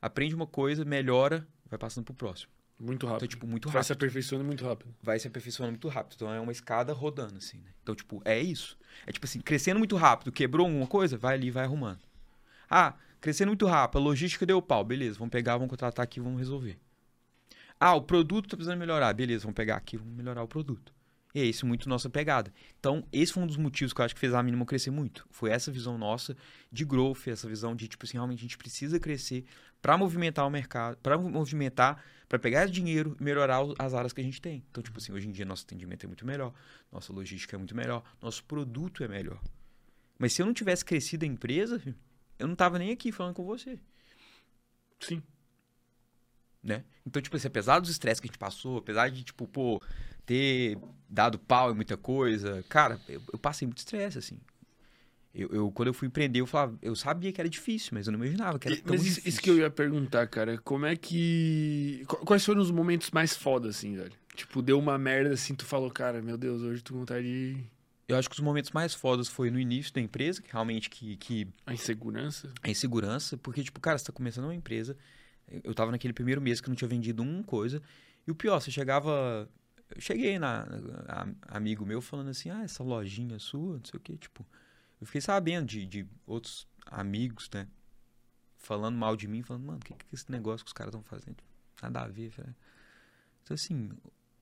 aprende 0.00 0.34
uma 0.34 0.46
coisa, 0.46 0.84
melhora, 0.84 1.46
vai 1.68 1.78
passando 1.78 2.04
pro 2.04 2.14
próximo. 2.14 2.52
Muito 2.78 3.06
rápido. 3.06 3.24
Então, 3.24 3.28
tipo, 3.28 3.46
muito 3.46 3.68
rápido. 3.68 3.74
Vai 3.74 3.84
se 3.84 3.92
aperfeiçoando 3.92 4.44
muito 4.44 4.64
rápido. 4.64 4.94
Vai 5.02 5.18
se 5.18 5.26
aperfeiçoando 5.26 5.72
muito 5.72 5.88
rápido. 5.88 6.14
Então 6.14 6.32
é 6.32 6.38
uma 6.38 6.52
escada 6.52 6.92
rodando, 6.92 7.38
assim, 7.38 7.58
né? 7.58 7.70
Então, 7.82 7.94
tipo, 7.94 8.20
é 8.24 8.38
isso. 8.38 8.78
É 9.06 9.12
tipo 9.12 9.24
assim, 9.24 9.40
crescendo 9.40 9.78
muito 9.78 9.96
rápido, 9.96 10.30
quebrou 10.30 10.66
alguma 10.66 10.86
coisa, 10.86 11.16
vai 11.16 11.34
ali 11.34 11.50
vai 11.50 11.64
arrumando. 11.64 12.00
Ah, 12.68 12.94
crescendo 13.20 13.48
muito 13.48 13.66
rápido, 13.66 13.98
a 13.98 14.02
logística 14.02 14.46
deu 14.46 14.60
pau, 14.62 14.84
beleza, 14.84 15.18
vamos 15.18 15.32
pegar, 15.32 15.54
vamos 15.54 15.70
contratar 15.70 16.02
aqui, 16.02 16.20
vamos 16.20 16.38
resolver. 16.38 16.78
Ah, 17.78 17.94
o 17.94 18.02
produto 18.02 18.48
tá 18.48 18.56
precisando 18.56 18.78
melhorar, 18.78 19.12
beleza, 19.12 19.42
vamos 19.42 19.56
pegar 19.56 19.76
aqui, 19.76 19.96
vamos 19.96 20.14
melhorar 20.14 20.42
o 20.42 20.48
produto. 20.48 20.94
E 21.34 21.40
é 21.40 21.44
isso 21.44 21.66
muito 21.66 21.86
nossa 21.86 22.08
pegada. 22.08 22.50
Então, 22.80 23.06
esse 23.12 23.30
foi 23.30 23.42
um 23.42 23.46
dos 23.46 23.58
motivos 23.58 23.92
que 23.92 24.00
eu 24.00 24.04
acho 24.06 24.14
que 24.14 24.20
fez 24.20 24.32
a 24.32 24.42
mínima 24.42 24.64
crescer 24.64 24.90
muito. 24.90 25.26
Foi 25.30 25.50
essa 25.50 25.70
visão 25.70 25.98
nossa 25.98 26.34
de 26.72 26.82
growth, 26.82 27.26
essa 27.26 27.46
visão 27.46 27.76
de, 27.76 27.86
tipo 27.86 28.06
assim, 28.06 28.14
realmente 28.16 28.38
a 28.38 28.42
gente 28.42 28.56
precisa 28.56 28.98
crescer 28.98 29.44
para 29.82 29.98
movimentar 29.98 30.46
o 30.46 30.50
mercado, 30.50 30.96
para 31.02 31.18
movimentar, 31.18 32.02
para 32.26 32.38
pegar 32.38 32.64
dinheiro 32.64 33.14
e 33.20 33.22
melhorar 33.22 33.60
as 33.78 33.92
áreas 33.92 34.14
que 34.14 34.20
a 34.22 34.24
gente 34.24 34.40
tem. 34.40 34.64
Então, 34.70 34.82
tipo 34.82 34.96
assim, 34.96 35.12
hoje 35.12 35.28
em 35.28 35.30
dia 35.30 35.44
nosso 35.44 35.64
atendimento 35.64 36.04
é 36.04 36.06
muito 36.06 36.26
melhor, 36.26 36.54
nossa 36.90 37.12
logística 37.12 37.54
é 37.54 37.58
muito 37.58 37.76
melhor, 37.76 38.02
nosso 38.20 38.42
produto 38.44 39.04
é 39.04 39.08
melhor. 39.08 39.38
Mas 40.18 40.32
se 40.32 40.40
eu 40.40 40.46
não 40.46 40.54
tivesse 40.54 40.84
crescido 40.84 41.26
a 41.26 41.28
empresa, 41.28 41.82
eu 42.38 42.46
não 42.46 42.54
tava 42.54 42.78
nem 42.78 42.90
aqui 42.90 43.12
falando 43.12 43.34
com 43.34 43.44
você. 43.44 43.78
Sim. 45.00 45.22
Né? 46.62 46.84
Então, 47.06 47.22
tipo 47.22 47.36
assim, 47.36 47.46
apesar 47.46 47.78
dos 47.78 47.90
estresses 47.90 48.20
que 48.20 48.26
a 48.26 48.30
gente 48.30 48.38
passou, 48.38 48.78
apesar 48.78 49.08
de, 49.10 49.22
tipo, 49.22 49.46
pô, 49.46 49.80
ter 50.24 50.78
dado 51.08 51.38
pau 51.38 51.70
em 51.70 51.74
muita 51.74 51.96
coisa, 51.96 52.64
cara, 52.68 53.00
eu, 53.08 53.22
eu 53.32 53.38
passei 53.38 53.66
muito 53.66 53.78
estresse, 53.78 54.18
assim. 54.18 54.38
Eu, 55.32 55.48
eu, 55.52 55.70
quando 55.70 55.88
eu 55.88 55.94
fui 55.94 56.08
empreender, 56.08 56.40
eu 56.40 56.46
falava, 56.46 56.78
eu 56.80 56.96
sabia 56.96 57.30
que 57.30 57.40
era 57.40 57.48
difícil, 57.48 57.90
mas 57.92 58.06
eu 58.06 58.12
não 58.12 58.18
imaginava 58.18 58.58
que 58.58 58.68
era 58.68 58.76
tão 58.78 58.94
mas 58.94 59.02
isso, 59.02 59.16
difícil. 59.16 59.28
isso 59.28 59.40
que 59.42 59.50
eu 59.50 59.58
ia 59.58 59.70
perguntar, 59.70 60.26
cara, 60.28 60.58
como 60.58 60.86
é 60.86 60.96
que. 60.96 62.04
Quais 62.24 62.44
foram 62.44 62.62
os 62.62 62.70
momentos 62.70 63.10
mais 63.10 63.36
foda, 63.36 63.68
assim, 63.68 63.94
velho? 63.94 64.12
Tipo, 64.34 64.62
deu 64.62 64.78
uma 64.78 64.98
merda 64.98 65.34
assim, 65.34 65.54
tu 65.54 65.66
falou, 65.66 65.90
cara, 65.90 66.22
meu 66.22 66.38
Deus, 66.38 66.62
hoje 66.62 66.82
tu 66.82 66.94
vontade 66.94 67.26
de 67.26 67.64
eu 68.08 68.16
acho 68.16 68.28
que 68.28 68.34
os 68.34 68.40
momentos 68.40 68.70
mais 68.70 68.94
fodas 68.94 69.28
foi 69.28 69.50
no 69.50 69.58
início 69.58 69.92
da 69.92 70.00
empresa, 70.00 70.40
que 70.40 70.52
realmente 70.52 70.88
que, 70.88 71.16
que... 71.16 71.48
A 71.66 71.74
insegurança? 71.74 72.52
A 72.62 72.70
insegurança, 72.70 73.36
porque, 73.36 73.64
tipo, 73.64 73.80
cara, 73.80 73.98
você 73.98 74.04
tá 74.04 74.12
começando 74.12 74.44
uma 74.44 74.54
empresa, 74.54 74.96
eu 75.64 75.74
tava 75.74 75.90
naquele 75.90 76.12
primeiro 76.12 76.40
mês 76.40 76.60
que 76.60 76.68
não 76.68 76.76
tinha 76.76 76.88
vendido 76.88 77.22
uma 77.22 77.42
coisa, 77.42 77.82
e 78.26 78.30
o 78.30 78.34
pior, 78.34 78.60
você 78.60 78.70
chegava... 78.70 79.48
Eu 79.94 80.00
cheguei 80.00 80.38
na... 80.38 80.66
A, 81.08 81.56
amigo 81.56 81.84
meu 81.84 82.00
falando 82.00 82.28
assim, 82.30 82.50
ah, 82.50 82.62
essa 82.62 82.82
lojinha 82.82 83.38
sua, 83.38 83.78
não 83.78 83.84
sei 83.84 83.98
o 83.98 84.00
quê, 84.00 84.16
tipo... 84.16 84.46
Eu 85.00 85.06
fiquei 85.06 85.20
sabendo 85.20 85.66
de, 85.66 85.84
de 85.84 86.06
outros 86.26 86.66
amigos, 86.86 87.50
né? 87.52 87.68
Falando 88.56 88.96
mal 88.96 89.16
de 89.16 89.28
mim, 89.28 89.42
falando, 89.42 89.64
mano, 89.64 89.78
o 89.78 89.84
que, 89.84 89.92
que 89.94 90.04
é 90.06 90.14
esse 90.14 90.30
negócio 90.30 90.64
que 90.64 90.68
os 90.68 90.72
caras 90.72 90.94
estão 90.94 91.02
fazendo? 91.02 91.36
Nada 91.82 92.00
a 92.00 92.08
ver, 92.08 92.30
velho. 92.30 92.54
Então, 93.42 93.54
assim, 93.54 93.90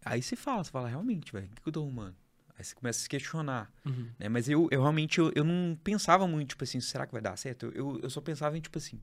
aí 0.04 0.22
você 0.22 0.36
fala, 0.36 0.62
você 0.62 0.70
fala, 0.70 0.88
realmente, 0.88 1.32
velho, 1.32 1.46
o 1.46 1.48
que, 1.50 1.62
que 1.62 1.68
eu 1.68 1.72
tô 1.72 1.82
arrumando? 1.82 2.16
Aí 2.56 2.64
você 2.64 2.74
começa 2.74 3.00
a 3.00 3.02
se 3.02 3.08
questionar. 3.08 3.72
Uhum. 3.84 4.10
Né? 4.18 4.28
Mas 4.28 4.48
eu, 4.48 4.68
eu 4.70 4.80
realmente 4.80 5.18
eu, 5.18 5.32
eu 5.34 5.44
não 5.44 5.76
pensava 5.82 6.26
muito, 6.26 6.50
tipo 6.50 6.64
assim, 6.64 6.80
será 6.80 7.06
que 7.06 7.12
vai 7.12 7.20
dar 7.20 7.36
certo? 7.36 7.66
Eu, 7.74 7.98
eu 8.00 8.10
só 8.10 8.20
pensava 8.20 8.56
em, 8.56 8.60
tipo 8.60 8.78
assim, 8.78 9.00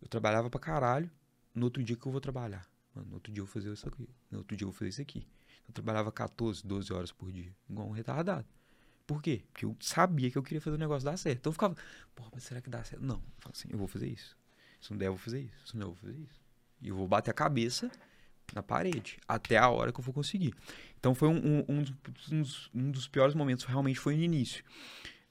eu 0.00 0.08
trabalhava 0.08 0.48
pra 0.48 0.58
caralho, 0.58 1.10
no 1.54 1.66
outro 1.66 1.82
dia 1.82 1.96
que 1.96 2.06
eu 2.06 2.12
vou 2.12 2.20
trabalhar. 2.20 2.66
Mano, 2.94 3.08
no 3.08 3.14
outro 3.14 3.32
dia 3.32 3.42
eu 3.42 3.46
vou 3.46 3.52
fazer 3.52 3.72
isso 3.72 3.86
aqui. 3.86 4.08
No 4.30 4.38
outro 4.38 4.56
dia 4.56 4.64
eu 4.64 4.70
vou 4.70 4.78
fazer 4.78 4.88
isso 4.88 5.02
aqui. 5.02 5.26
Eu 5.66 5.74
trabalhava 5.74 6.10
14, 6.10 6.66
12 6.66 6.92
horas 6.92 7.12
por 7.12 7.30
dia, 7.30 7.54
igual 7.68 7.88
um 7.88 7.92
retardado. 7.92 8.46
Por 9.06 9.22
quê? 9.22 9.44
Porque 9.52 9.66
eu 9.66 9.76
sabia 9.80 10.30
que 10.30 10.38
eu 10.38 10.42
queria 10.42 10.60
fazer 10.60 10.76
o 10.76 10.78
negócio 10.78 11.04
dar 11.04 11.16
certo. 11.16 11.38
Então 11.38 11.50
eu 11.50 11.54
ficava, 11.54 11.76
porra, 12.14 12.30
mas 12.32 12.44
será 12.44 12.60
que 12.60 12.70
dá 12.70 12.82
certo? 12.84 13.02
Não. 13.02 13.22
Eu 13.44 13.50
assim, 13.52 13.68
eu 13.70 13.78
vou 13.78 13.86
fazer 13.86 14.08
isso. 14.08 14.36
Se 14.80 14.90
não 14.90 14.98
der, 14.98 15.06
eu 15.06 15.12
vou 15.12 15.18
fazer 15.18 15.40
isso. 15.40 15.66
Se 15.66 15.74
não 15.74 15.80
der, 15.80 15.84
eu 15.84 15.94
vou 15.94 15.96
fazer 15.96 16.18
isso. 16.18 16.42
E 16.80 16.88
eu 16.88 16.96
vou 16.96 17.06
bater 17.06 17.30
a 17.30 17.34
cabeça 17.34 17.90
na 18.52 18.62
parede, 18.62 19.18
até 19.26 19.56
a 19.56 19.68
hora 19.68 19.92
que 19.92 20.00
eu 20.00 20.04
for 20.04 20.12
conseguir. 20.12 20.54
Então 20.98 21.14
foi 21.14 21.28
um, 21.28 21.36
um, 21.36 21.64
um, 21.68 21.82
dos, 21.82 22.70
um 22.74 22.90
dos 22.90 23.08
piores 23.08 23.34
momentos, 23.34 23.64
realmente 23.64 23.98
foi 23.98 24.16
no 24.16 24.22
início. 24.22 24.64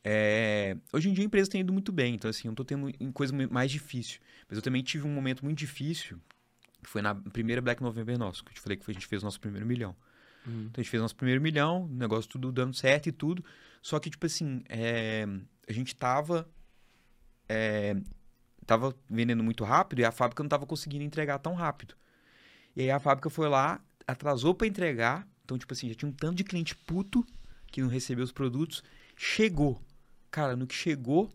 É, 0.04 0.76
hoje 0.92 1.10
em 1.10 1.14
dia 1.14 1.24
a 1.24 1.28
empresa 1.28 1.50
tem 1.50 1.62
ido 1.62 1.72
muito 1.72 1.92
bem, 1.92 2.16
então 2.16 2.30
assim, 2.30 2.48
eu 2.48 2.54
tô 2.54 2.66
tendo 2.66 2.92
coisa 3.14 3.34
mais 3.50 3.72
difícil. 3.72 4.20
Mas 4.48 4.58
eu 4.58 4.62
também 4.62 4.84
tive 4.84 5.08
um 5.08 5.14
momento 5.14 5.44
muito 5.44 5.58
difícil, 5.58 6.20
que 6.82 6.90
foi 6.90 7.02
na 7.02 7.16
primeira 7.16 7.62
Black 7.62 7.82
November 7.82 8.18
nosso, 8.18 8.44
que 8.44 8.52
eu 8.52 8.56
te 8.56 8.62
falei 8.62 8.78
que 8.78 8.90
a 8.90 8.94
gente 8.94 9.08
fez 9.08 9.22
o 9.22 9.26
nosso 9.26 9.40
primeiro 9.40 9.66
milhão. 9.66 9.96
Uhum. 10.46 10.68
Então 10.70 10.82
a 10.82 10.82
gente 10.82 10.90
fez 10.90 11.00
o 11.00 11.04
nosso 11.04 11.16
primeiro 11.16 11.42
milhão, 11.42 11.86
o 11.86 11.88
negócio 11.88 12.30
tudo 12.30 12.52
dando 12.52 12.74
certo 12.76 13.08
e 13.08 13.12
tudo. 13.12 13.44
Só 13.82 14.00
que, 14.00 14.10
tipo 14.10 14.26
assim, 14.26 14.64
é, 14.70 15.26
a 15.68 15.72
gente 15.74 15.96
tava. 15.96 16.48
É, 17.48 17.96
tava 18.66 18.96
vendendo 19.10 19.44
muito 19.44 19.64
rápido 19.64 20.00
e 20.00 20.06
a 20.06 20.12
fábrica 20.12 20.42
não 20.42 20.50
tava 20.50 20.66
conseguindo 20.66 21.04
entregar 21.04 21.38
tão 21.40 21.54
rápido. 21.54 21.96
E 22.76 22.82
aí 22.82 22.92
a 22.92 23.00
fábrica 23.00 23.30
foi 23.30 23.48
lá, 23.48 23.84
atrasou 24.08 24.54
para 24.54 24.68
entregar. 24.68 25.28
Então, 25.44 25.58
tipo 25.58 25.74
assim, 25.74 25.90
já 25.90 25.96
tinha 25.96 26.10
um 26.10 26.14
tanto 26.14 26.36
de 26.36 26.44
cliente 26.44 26.76
puto 26.76 27.26
que 27.68 27.82
não 27.82 27.90
recebeu 27.90 28.24
os 28.24 28.32
produtos. 28.32 28.84
Chegou. 29.16 29.82
Cara, 30.32 30.56
no 30.56 30.66
que 30.66 30.76
chegou 30.76 31.32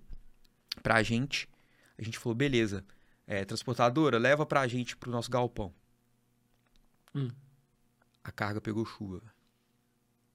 pra 0.82 1.02
gente, 1.02 1.48
a 1.97 2.02
gente 2.02 2.19
falou, 2.19 2.35
beleza, 2.35 2.85
é, 3.27 3.44
transportadora, 3.44 4.19
leva 4.19 4.47
pra 4.47 4.66
gente 4.66 4.97
pro 4.97 5.10
nosso 5.10 5.31
galpão. 5.31 5.73
Hum. 7.15 7.31
A 8.24 8.32
carga 8.32 8.60
pegou 8.60 8.85
chuva. 8.85 9.23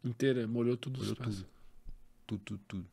Inteira, 0.04 0.48
molhou 0.48 0.76
tudo. 0.78 1.00
Molhou 1.00 1.16
tudo. 1.16 1.48
Tudo, 2.26 2.44
tudo, 2.44 2.64
tudo. 2.68 2.90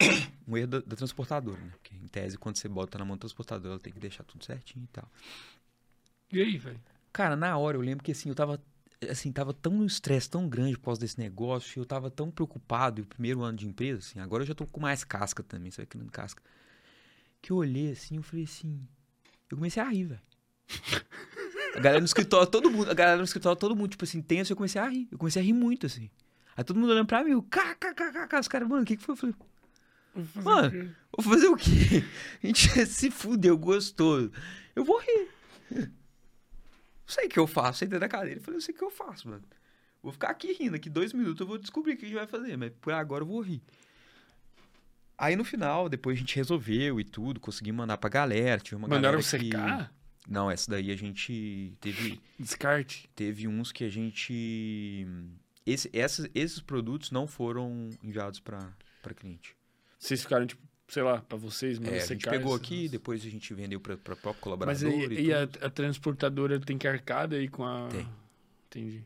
um 0.46 0.56
erro 0.56 0.66
da, 0.68 0.80
da, 0.80 0.96
transportadora, 0.96 1.60
né? 1.60 1.70
Porque, 1.72 1.94
em 1.94 2.06
tese, 2.08 2.36
quando 2.36 2.56
você 2.56 2.68
bota 2.68 2.98
na 2.98 3.04
mão 3.04 3.16
do 3.16 3.20
transportador, 3.20 3.72
ela 3.72 3.80
tem 3.80 3.92
que 3.92 3.98
deixar 3.98 4.24
tudo 4.24 4.44
certinho 4.44 4.84
e 4.84 4.88
tal. 4.88 5.10
E 6.32 6.40
aí, 6.40 6.56
velho? 6.56 6.80
Cara, 7.12 7.36
na 7.36 7.56
hora 7.56 7.76
eu 7.76 7.80
lembro 7.80 8.04
que 8.04 8.12
assim, 8.12 8.28
eu 8.28 8.34
tava 8.34 8.62
assim, 9.08 9.30
tava 9.32 9.52
tão 9.52 9.72
no 9.72 9.86
estresse 9.86 10.28
tão 10.28 10.48
grande 10.48 10.76
por 10.78 10.86
causa 10.86 11.00
desse 11.00 11.18
negócio, 11.18 11.80
eu 11.80 11.84
tava 11.86 12.10
tão 12.10 12.30
preocupado, 12.30 13.00
e 13.00 13.02
o 13.02 13.06
primeiro 13.06 13.42
ano 13.42 13.56
de 13.56 13.66
empresa, 13.66 13.98
assim, 13.98 14.18
agora 14.20 14.42
eu 14.42 14.46
já 14.46 14.54
tô 14.54 14.66
com 14.66 14.80
mais 14.80 15.04
casca 15.04 15.42
também, 15.42 15.70
você 15.70 15.78
vai 15.78 15.86
criando 15.86 16.10
casca. 16.10 16.42
Que 17.42 17.52
eu 17.52 17.56
olhei 17.58 17.92
assim, 17.92 18.16
eu 18.16 18.22
falei 18.22 18.44
assim, 18.44 18.80
eu 19.50 19.56
comecei 19.56 19.82
a 19.82 19.88
rir, 19.88 20.04
velho. 20.04 20.20
A 21.74 21.80
galera 21.80 22.00
no 22.00 22.06
escritório, 22.06 22.46
todo 22.46 22.70
mundo, 22.70 22.90
a 22.90 22.94
galera 22.94 23.18
no 23.18 23.24
escritório, 23.24 23.58
todo 23.58 23.76
mundo, 23.76 23.90
tipo 23.90 24.04
assim, 24.04 24.22
tenso, 24.22 24.52
eu 24.52 24.56
comecei 24.56 24.80
a 24.80 24.88
rir. 24.88 25.06
Eu 25.12 25.18
comecei 25.18 25.42
a 25.42 25.44
rir 25.44 25.52
muito, 25.52 25.86
assim. 25.86 26.10
Aí 26.56 26.64
todo 26.64 26.80
mundo 26.80 26.90
olhando 26.90 27.06
pra 27.06 27.22
mim, 27.22 27.38
kkkk, 27.40 28.40
os 28.40 28.48
caras, 28.48 28.66
mano, 28.66 28.82
o 28.82 28.86
que 28.86 28.96
que 28.96 29.02
foi? 29.02 29.12
Eu 29.12 29.16
falei, 29.16 29.36
mano, 30.42 30.94
vou 31.16 31.32
fazer 31.32 31.48
o 31.48 31.56
quê? 31.56 32.02
A 32.42 32.46
gente 32.46 32.68
se 32.86 33.10
fudeu, 33.10 33.58
gostou. 33.58 34.30
Eu 34.74 34.84
vou 34.84 34.98
rir. 34.98 35.92
Não 37.06 37.14
sei 37.14 37.26
o 37.26 37.28
que 37.28 37.38
eu 37.38 37.46
faço, 37.46 37.78
sentei 37.80 37.98
na 37.98 38.08
cadeira. 38.08 38.40
Eu 38.40 38.42
falei, 38.42 38.58
eu 38.58 38.62
sei 38.62 38.74
o 38.74 38.78
que 38.78 38.84
eu 38.84 38.90
faço, 38.90 39.28
mano. 39.28 39.44
Vou 40.02 40.12
ficar 40.12 40.28
aqui 40.30 40.52
rindo, 40.52 40.76
aqui 40.76 40.90
dois 40.90 41.12
minutos 41.12 41.40
eu 41.40 41.46
vou 41.46 41.58
descobrir 41.58 41.94
o 41.94 41.96
que 41.96 42.04
a 42.04 42.08
gente 42.08 42.16
vai 42.16 42.26
fazer, 42.26 42.56
mas 42.56 42.72
por 42.80 42.92
agora 42.92 43.22
eu 43.22 43.26
vou 43.28 43.40
rir. 43.40 43.62
Aí 45.18 45.34
no 45.34 45.44
final, 45.44 45.88
depois 45.88 46.16
a 46.16 46.20
gente 46.20 46.36
resolveu 46.36 47.00
e 47.00 47.04
tudo, 47.04 47.40
consegui 47.40 47.72
mandar 47.72 47.96
pra 47.96 48.10
galera. 48.10 48.60
Tive 48.60 48.76
uma 48.76 48.88
Mandaram 48.88 49.18
galera 49.20 49.22
que... 49.22 49.28
secar? 49.28 49.92
Não, 50.28 50.50
essa 50.50 50.70
daí 50.70 50.90
a 50.90 50.96
gente 50.96 51.72
teve, 51.80 52.20
Descarte. 52.38 53.08
teve 53.14 53.46
uns 53.46 53.70
que 53.72 53.84
a 53.84 53.88
gente. 53.88 55.06
Esse, 55.64 55.88
essas, 55.92 56.28
esses 56.34 56.60
produtos 56.60 57.10
não 57.10 57.26
foram 57.26 57.90
enviados 58.02 58.40
pra 58.40 58.72
cliente. 59.16 59.56
Vocês 59.98 60.20
ficaram, 60.20 60.46
tipo, 60.46 60.62
sei 60.88 61.02
lá, 61.02 61.20
pra 61.20 61.36
vocês, 61.36 61.78
mano, 61.78 61.94
É, 61.94 62.00
a 62.02 62.06
gente 62.06 62.28
pegou 62.28 62.54
aqui, 62.54 62.88
depois 62.88 63.24
a 63.24 63.30
gente 63.30 63.52
vendeu 63.54 63.80
pra 63.80 63.96
próprio 63.96 64.24
Mas 64.24 64.40
colaborador 64.40 65.12
e, 65.12 65.14
e, 65.14 65.26
e 65.26 65.32
a, 65.34 65.42
a 65.42 65.70
transportadora 65.70 66.60
tem 66.60 66.78
que 66.78 66.86
arcar 66.86 67.28
daí 67.28 67.48
com 67.48 67.64
a... 67.64 67.88
Tem. 67.88 68.08
Entendi. 68.68 69.04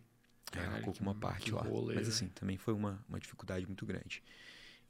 É, 0.53 0.57
Caralho, 0.57 0.93
com 0.93 1.03
uma 1.03 1.15
parte 1.15 1.53
lá. 1.53 1.63
rolê, 1.63 1.95
Mas 1.95 2.09
assim, 2.09 2.29
também 2.29 2.57
foi 2.57 2.75
uma, 2.75 3.03
uma 3.09 3.19
dificuldade 3.21 3.67
muito 3.67 3.87
grande. 3.87 4.23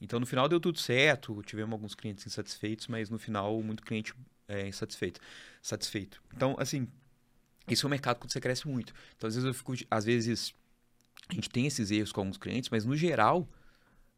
Então, 0.00 0.18
no 0.18 0.24
final 0.24 0.48
deu 0.48 0.58
tudo 0.58 0.78
certo, 0.78 1.42
tivemos 1.42 1.72
alguns 1.72 1.94
clientes 1.94 2.26
insatisfeitos, 2.26 2.86
mas 2.86 3.10
no 3.10 3.18
final, 3.18 3.62
muito 3.62 3.82
cliente 3.82 4.14
é, 4.48 4.66
insatisfeito. 4.66 5.20
Satisfeito. 5.60 6.22
Então, 6.34 6.56
assim, 6.58 6.88
esse 7.68 7.84
é 7.84 7.86
um 7.86 7.90
mercado 7.90 8.18
quando 8.18 8.32
você 8.32 8.40
cresce 8.40 8.66
muito. 8.66 8.94
Então, 9.16 9.28
às 9.28 9.34
vezes 9.34 9.46
eu 9.46 9.52
fico. 9.52 9.74
Às 9.90 10.04
vezes 10.04 10.54
a 11.28 11.34
gente 11.34 11.50
tem 11.50 11.66
esses 11.66 11.90
erros 11.90 12.12
com 12.12 12.22
alguns 12.22 12.38
clientes, 12.38 12.70
mas 12.70 12.84
no 12.86 12.96
geral, 12.96 13.46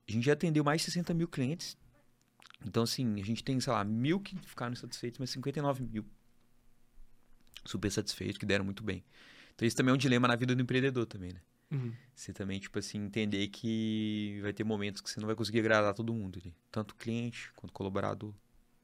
a 0.08 0.12
gente 0.12 0.24
já 0.24 0.34
atendeu 0.34 0.62
mais 0.62 0.80
de 0.80 0.86
60 0.86 1.12
mil 1.12 1.26
clientes. 1.26 1.76
Então, 2.66 2.82
assim, 2.82 3.20
a 3.20 3.24
gente 3.24 3.42
tem, 3.42 3.58
sei 3.60 3.72
lá, 3.72 3.84
mil 3.84 4.20
que 4.20 4.36
ficaram 4.36 4.72
insatisfeitos, 4.72 5.18
mas 5.18 5.30
59 5.30 5.82
mil 5.82 6.04
super 7.64 7.90
satisfeitos, 7.90 8.38
que 8.38 8.46
deram 8.46 8.64
muito 8.64 8.82
bem. 8.82 9.04
Então, 9.54 9.66
isso 9.66 9.76
também 9.76 9.92
é 9.92 9.94
um 9.94 9.98
dilema 9.98 10.26
na 10.26 10.36
vida 10.36 10.54
do 10.54 10.62
empreendedor 10.62 11.06
também, 11.06 11.32
né? 11.32 11.40
Uhum. 11.70 11.92
Você 12.14 12.32
também, 12.32 12.58
tipo 12.58 12.78
assim, 12.78 12.98
entender 12.98 13.48
que 13.48 14.38
vai 14.42 14.52
ter 14.52 14.64
momentos 14.64 15.00
que 15.00 15.08
você 15.10 15.18
não 15.20 15.26
vai 15.26 15.34
conseguir 15.34 15.60
agradar 15.60 15.94
todo 15.94 16.12
mundo 16.12 16.38
ali. 16.42 16.54
Tanto 16.70 16.94
cliente 16.94 17.50
quanto 17.56 17.72
colaborador. 17.72 18.34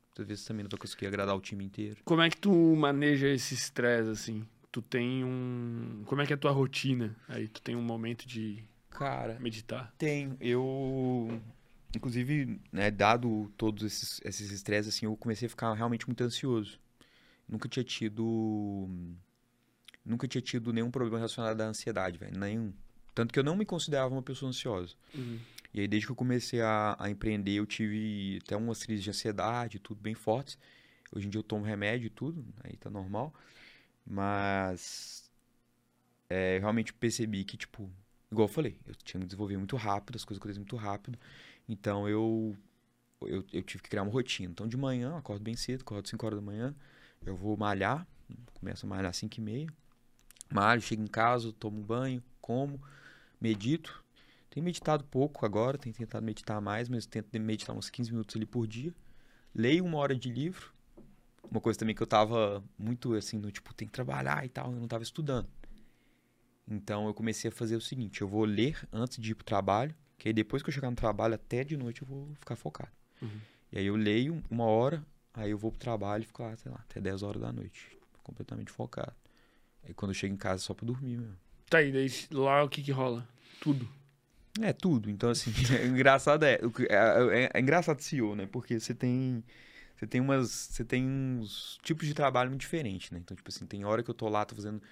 Muitas 0.08 0.26
vezes 0.26 0.44
também 0.44 0.62
não 0.64 0.70
vai 0.70 0.78
conseguir 0.78 1.06
agradar 1.06 1.36
o 1.36 1.40
time 1.40 1.64
inteiro. 1.64 2.00
Como 2.04 2.22
é 2.22 2.30
que 2.30 2.36
tu 2.36 2.50
maneja 2.76 3.28
esse 3.28 3.54
estresse, 3.54 4.10
assim? 4.10 4.48
Tu 4.72 4.82
tem 4.82 5.24
um... 5.24 6.02
Como 6.06 6.22
é 6.22 6.26
que 6.26 6.32
é 6.32 6.36
a 6.36 6.38
tua 6.38 6.50
rotina? 6.50 7.14
Aí 7.28 7.46
tu 7.48 7.60
tem 7.60 7.76
um 7.76 7.82
momento 7.82 8.26
de 8.26 8.64
Cara, 8.90 9.38
meditar? 9.38 9.94
tenho. 9.98 10.36
Eu. 10.40 11.40
Inclusive, 11.96 12.60
né, 12.70 12.90
dado 12.90 13.50
todos 13.56 13.84
esses 13.84 14.20
esses 14.24 14.50
estresses, 14.50 14.94
assim, 14.94 15.06
eu 15.06 15.16
comecei 15.16 15.46
a 15.46 15.48
ficar 15.48 15.72
realmente 15.74 16.06
muito 16.06 16.22
ansioso. 16.22 16.78
Nunca 17.48 17.68
tinha 17.68 17.84
tido. 17.84 18.88
Nunca 20.04 20.28
tinha 20.28 20.42
tido 20.42 20.72
nenhum 20.72 20.90
problema 20.90 21.16
relacionado 21.18 21.60
à 21.60 21.64
ansiedade, 21.64 22.18
velho. 22.18 22.38
Nenhum. 22.38 22.72
Tanto 23.14 23.32
que 23.32 23.38
eu 23.38 23.44
não 23.44 23.56
me 23.56 23.64
considerava 23.64 24.14
uma 24.14 24.22
pessoa 24.22 24.50
ansiosa. 24.50 24.94
Uhum. 25.14 25.38
E 25.72 25.80
aí, 25.80 25.88
desde 25.88 26.06
que 26.06 26.12
eu 26.12 26.16
comecei 26.16 26.60
a, 26.60 26.96
a 26.98 27.10
empreender, 27.10 27.52
eu 27.52 27.66
tive 27.66 28.38
até 28.42 28.56
umas 28.56 28.82
crises 28.82 29.04
de 29.04 29.10
ansiedade, 29.10 29.78
tudo 29.78 30.00
bem 30.00 30.14
fortes. 30.14 30.58
Hoje 31.10 31.26
em 31.26 31.30
dia 31.30 31.38
eu 31.38 31.42
tomo 31.42 31.64
remédio 31.64 32.06
e 32.06 32.10
tudo, 32.10 32.44
aí 32.62 32.76
tá 32.76 32.90
normal. 32.90 33.34
Mas 34.06 35.30
é, 36.28 36.56
eu 36.56 36.60
realmente 36.60 36.92
percebi 36.92 37.44
que, 37.44 37.56
tipo, 37.56 37.90
igual 38.30 38.48
eu 38.48 38.52
falei, 38.52 38.78
eu 38.86 38.94
tinha 38.94 39.20
que 39.20 39.26
desenvolver 39.26 39.56
muito 39.56 39.76
rápido, 39.76 40.16
as 40.16 40.24
coisas 40.24 40.40
acontecem 40.40 40.60
muito 40.60 40.76
rápido. 40.76 41.18
Então 41.68 42.08
eu, 42.08 42.56
eu, 43.22 43.44
eu 43.52 43.62
tive 43.62 43.82
que 43.82 43.90
criar 43.90 44.02
uma 44.02 44.12
rotina. 44.12 44.50
Então 44.50 44.66
de 44.66 44.76
manhã, 44.76 45.10
eu 45.10 45.16
acordo 45.16 45.42
bem 45.42 45.56
cedo, 45.56 45.82
acordo 45.82 46.08
5 46.08 46.24
horas 46.24 46.38
da 46.38 46.44
manhã, 46.44 46.74
eu 47.24 47.36
vou 47.36 47.56
malhar, 47.56 48.06
começo 48.54 48.86
a 48.86 48.88
malhar 48.88 49.10
às 49.10 49.16
5 49.16 49.38
e 49.38 49.40
meia. 49.40 49.68
Malho, 50.50 50.80
chego 50.80 51.02
em 51.02 51.06
casa, 51.06 51.52
tomo 51.52 51.78
um 51.78 51.84
banho, 51.84 52.22
como, 52.40 52.80
medito. 53.40 54.02
Tenho 54.48 54.64
meditado 54.64 55.04
pouco 55.04 55.44
agora, 55.44 55.76
tenho 55.76 55.94
tentado 55.94 56.24
meditar 56.24 56.60
mais, 56.60 56.88
mas 56.88 57.04
tento 57.04 57.38
meditar 57.38 57.76
uns 57.76 57.90
15 57.90 58.10
minutos 58.10 58.34
ali 58.34 58.46
por 58.46 58.66
dia. 58.66 58.94
Leio 59.54 59.84
uma 59.84 59.98
hora 59.98 60.16
de 60.16 60.30
livro. 60.30 60.72
Uma 61.50 61.60
coisa 61.60 61.78
também 61.78 61.94
que 61.94 62.02
eu 62.02 62.06
tava 62.06 62.62
muito 62.78 63.14
assim, 63.14 63.38
no 63.38 63.50
tipo, 63.50 63.74
tem 63.74 63.86
que 63.86 63.92
trabalhar 63.92 64.44
e 64.44 64.48
tal, 64.48 64.72
eu 64.72 64.80
não 64.80 64.88
tava 64.88 65.02
estudando. 65.02 65.48
Então 66.66 67.06
eu 67.06 67.14
comecei 67.14 67.50
a 67.50 67.52
fazer 67.52 67.76
o 67.76 67.80
seguinte, 67.80 68.20
eu 68.20 68.28
vou 68.28 68.44
ler 68.44 68.86
antes 68.92 69.18
de 69.18 69.32
ir 69.32 69.34
pro 69.34 69.44
trabalho, 69.44 69.94
que 70.18 70.28
aí 70.28 70.32
depois 70.32 70.62
que 70.62 70.68
eu 70.68 70.74
chegar 70.74 70.90
no 70.90 70.96
trabalho, 70.96 71.34
até 71.34 71.62
de 71.64 71.76
noite 71.76 72.02
eu 72.02 72.08
vou 72.08 72.28
ficar 72.40 72.56
focado. 72.56 72.90
Uhum. 73.22 73.40
E 73.72 73.78
aí 73.78 73.86
eu 73.86 73.96
leio 73.96 74.42
uma 74.50 74.64
hora, 74.64 75.04
aí 75.32 75.50
eu 75.50 75.58
vou 75.58 75.70
pro 75.70 75.80
trabalho 75.80 76.22
e 76.22 76.26
fico 76.26 76.42
lá, 76.42 76.56
sei 76.56 76.70
lá, 76.70 76.78
até 76.78 77.00
10 77.00 77.22
horas 77.22 77.40
da 77.40 77.52
noite, 77.52 77.96
completamente 78.22 78.70
focado. 78.70 79.14
Aí 79.84 79.94
quando 79.94 80.10
eu 80.10 80.14
chego 80.14 80.34
em 80.34 80.38
casa 80.38 80.62
é 80.62 80.66
só 80.66 80.74
pra 80.74 80.84
dormir 80.84 81.16
mesmo. 81.16 81.36
Tá 81.70 81.78
aí, 81.78 81.92
daí 81.92 82.10
lá 82.32 82.64
o 82.64 82.68
que 82.68 82.82
que 82.82 82.90
rola? 82.90 83.26
Tudo. 83.60 83.88
É, 84.60 84.72
tudo. 84.72 85.10
Então, 85.10 85.30
assim, 85.30 85.52
é 85.74 85.86
engraçado 85.86 86.44
é, 86.44 86.54
é, 86.54 87.44
é, 87.44 87.50
é 87.54 87.60
engraçado 87.60 88.00
CEO, 88.00 88.34
né? 88.34 88.46
Porque 88.46 88.78
você 88.78 88.94
tem. 88.94 89.44
Você 89.96 90.06
tem 90.06 90.20
umas. 90.20 90.50
Você 90.50 90.84
tem 90.84 91.04
uns 91.04 91.78
tipos 91.82 92.06
de 92.06 92.14
trabalho 92.14 92.50
muito 92.50 92.62
diferentes, 92.62 93.10
né? 93.10 93.18
Então, 93.18 93.36
tipo 93.36 93.48
assim, 93.48 93.66
tem 93.66 93.84
hora 93.84 94.02
que 94.02 94.10
eu 94.10 94.14
tô 94.14 94.28
lá, 94.28 94.44
tô 94.44 94.54
fazendo 94.54 94.82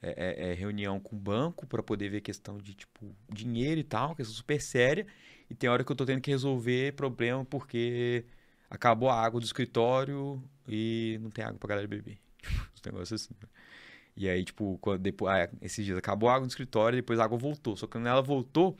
é, 0.00 0.46
é, 0.48 0.50
é, 0.50 0.54
reunião 0.54 1.00
com 1.00 1.16
o 1.16 1.18
banco 1.18 1.66
pra 1.66 1.82
poder 1.82 2.08
ver 2.08 2.20
questão 2.20 2.58
de, 2.58 2.74
tipo, 2.74 3.14
dinheiro 3.32 3.80
e 3.80 3.84
tal, 3.84 4.14
questão 4.14 4.34
super 4.34 4.60
séria. 4.60 5.06
E 5.50 5.54
tem 5.54 5.68
hora 5.68 5.82
que 5.82 5.90
eu 5.90 5.96
tô 5.96 6.04
tendo 6.04 6.20
que 6.20 6.30
resolver 6.30 6.92
problema 6.94 7.44
porque 7.44 8.24
acabou 8.70 9.08
a 9.08 9.20
água 9.20 9.40
do 9.40 9.44
escritório 9.46 10.42
e 10.68 11.18
não 11.20 11.30
tem 11.30 11.44
água 11.44 11.58
pra 11.58 11.68
galera 11.68 11.88
beber. 11.88 12.18
Tipo, 12.40 12.54
uns 12.74 12.82
negócios 12.84 13.22
assim. 13.22 13.34
né? 13.40 13.48
E 14.16 14.28
aí, 14.28 14.44
tipo, 14.44 14.78
quando 14.80 15.00
depois, 15.00 15.32
ah, 15.32 15.48
esses 15.62 15.84
dias 15.84 15.96
acabou 15.96 16.28
a 16.28 16.34
água 16.34 16.42
no 16.44 16.48
escritório 16.48 16.96
e 16.96 17.00
depois 17.00 17.20
a 17.20 17.24
água 17.24 17.38
voltou. 17.38 17.76
Só 17.76 17.86
que 17.86 17.92
quando 17.92 18.06
ela 18.08 18.20
voltou, 18.20 18.76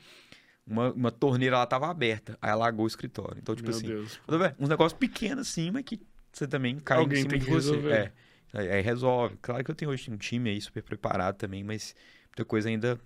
uma, 0.67 0.91
uma 0.91 1.11
torneira 1.11 1.55
ela 1.55 1.65
tava 1.65 1.87
aberta. 1.89 2.37
Aí 2.41 2.51
alagou 2.51 2.83
o 2.83 2.87
escritório. 2.87 3.37
Então, 3.41 3.55
tipo 3.55 3.69
Meu 3.69 3.77
assim, 3.77 3.87
Deus. 3.87 4.19
uns 4.59 4.69
negócios 4.69 4.97
pequenos 4.99 5.47
assim, 5.47 5.71
mas 5.71 5.83
que 5.83 5.99
você 6.31 6.47
também 6.47 6.77
cai 6.79 6.97
Alguém 6.99 7.19
em 7.19 7.21
cima 7.21 7.29
tem 7.31 7.39
de 7.39 7.45
que 7.45 7.51
você. 7.51 7.71
resolver. 7.71 7.93
É. 7.93 8.13
Aí, 8.53 8.81
resolve. 8.81 9.37
Claro 9.41 9.63
que 9.63 9.71
eu 9.71 9.75
tenho 9.75 9.91
hoje 9.91 10.09
um 10.11 10.17
time 10.17 10.49
aí 10.49 10.61
super 10.61 10.83
preparado 10.83 11.35
também, 11.37 11.63
mas 11.63 11.95
muita 12.27 12.45
coisa 12.45 12.69
ainda 12.69 12.99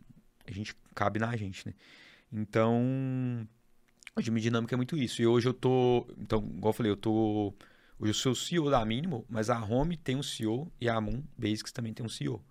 a 0.46 0.52
gente 0.52 0.76
cabe 0.96 1.20
na 1.20 1.36
gente, 1.36 1.68
né? 1.68 1.74
Então, 2.32 3.48
hoje 4.16 4.32
minha 4.32 4.42
dinâmica 4.42 4.76
é 4.76 4.78
muito 4.78 4.98
isso. 4.98 5.22
E 5.22 5.28
hoje 5.28 5.48
eu 5.48 5.54
tô, 5.54 6.08
então, 6.18 6.40
igual 6.40 6.70
eu 6.70 6.74
falei, 6.74 6.92
eu 6.92 6.98
tô 6.98 7.54
hoje 8.00 8.10
eu 8.10 8.14
sou 8.14 8.32
o 8.32 8.36
CEO 8.36 8.70
da 8.70 8.84
Minimal, 8.86 9.26
mas 9.30 9.50
a 9.50 9.64
Home 9.64 9.98
tem 9.98 10.16
um 10.16 10.24
CEO 10.24 10.72
e 10.80 10.90
a 10.90 11.00
Moon 11.00 11.24
Basics 11.38 11.72
também 11.72 11.94
tem 11.94 12.06
um 12.06 12.10
CEO. 12.10 12.44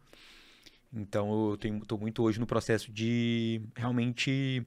Então, 0.92 1.50
eu 1.50 1.56
tenho, 1.56 1.84
tô 1.86 1.96
muito 1.96 2.22
hoje 2.22 2.38
no 2.38 2.46
processo 2.46 2.92
de 2.92 3.62
realmente 3.74 4.66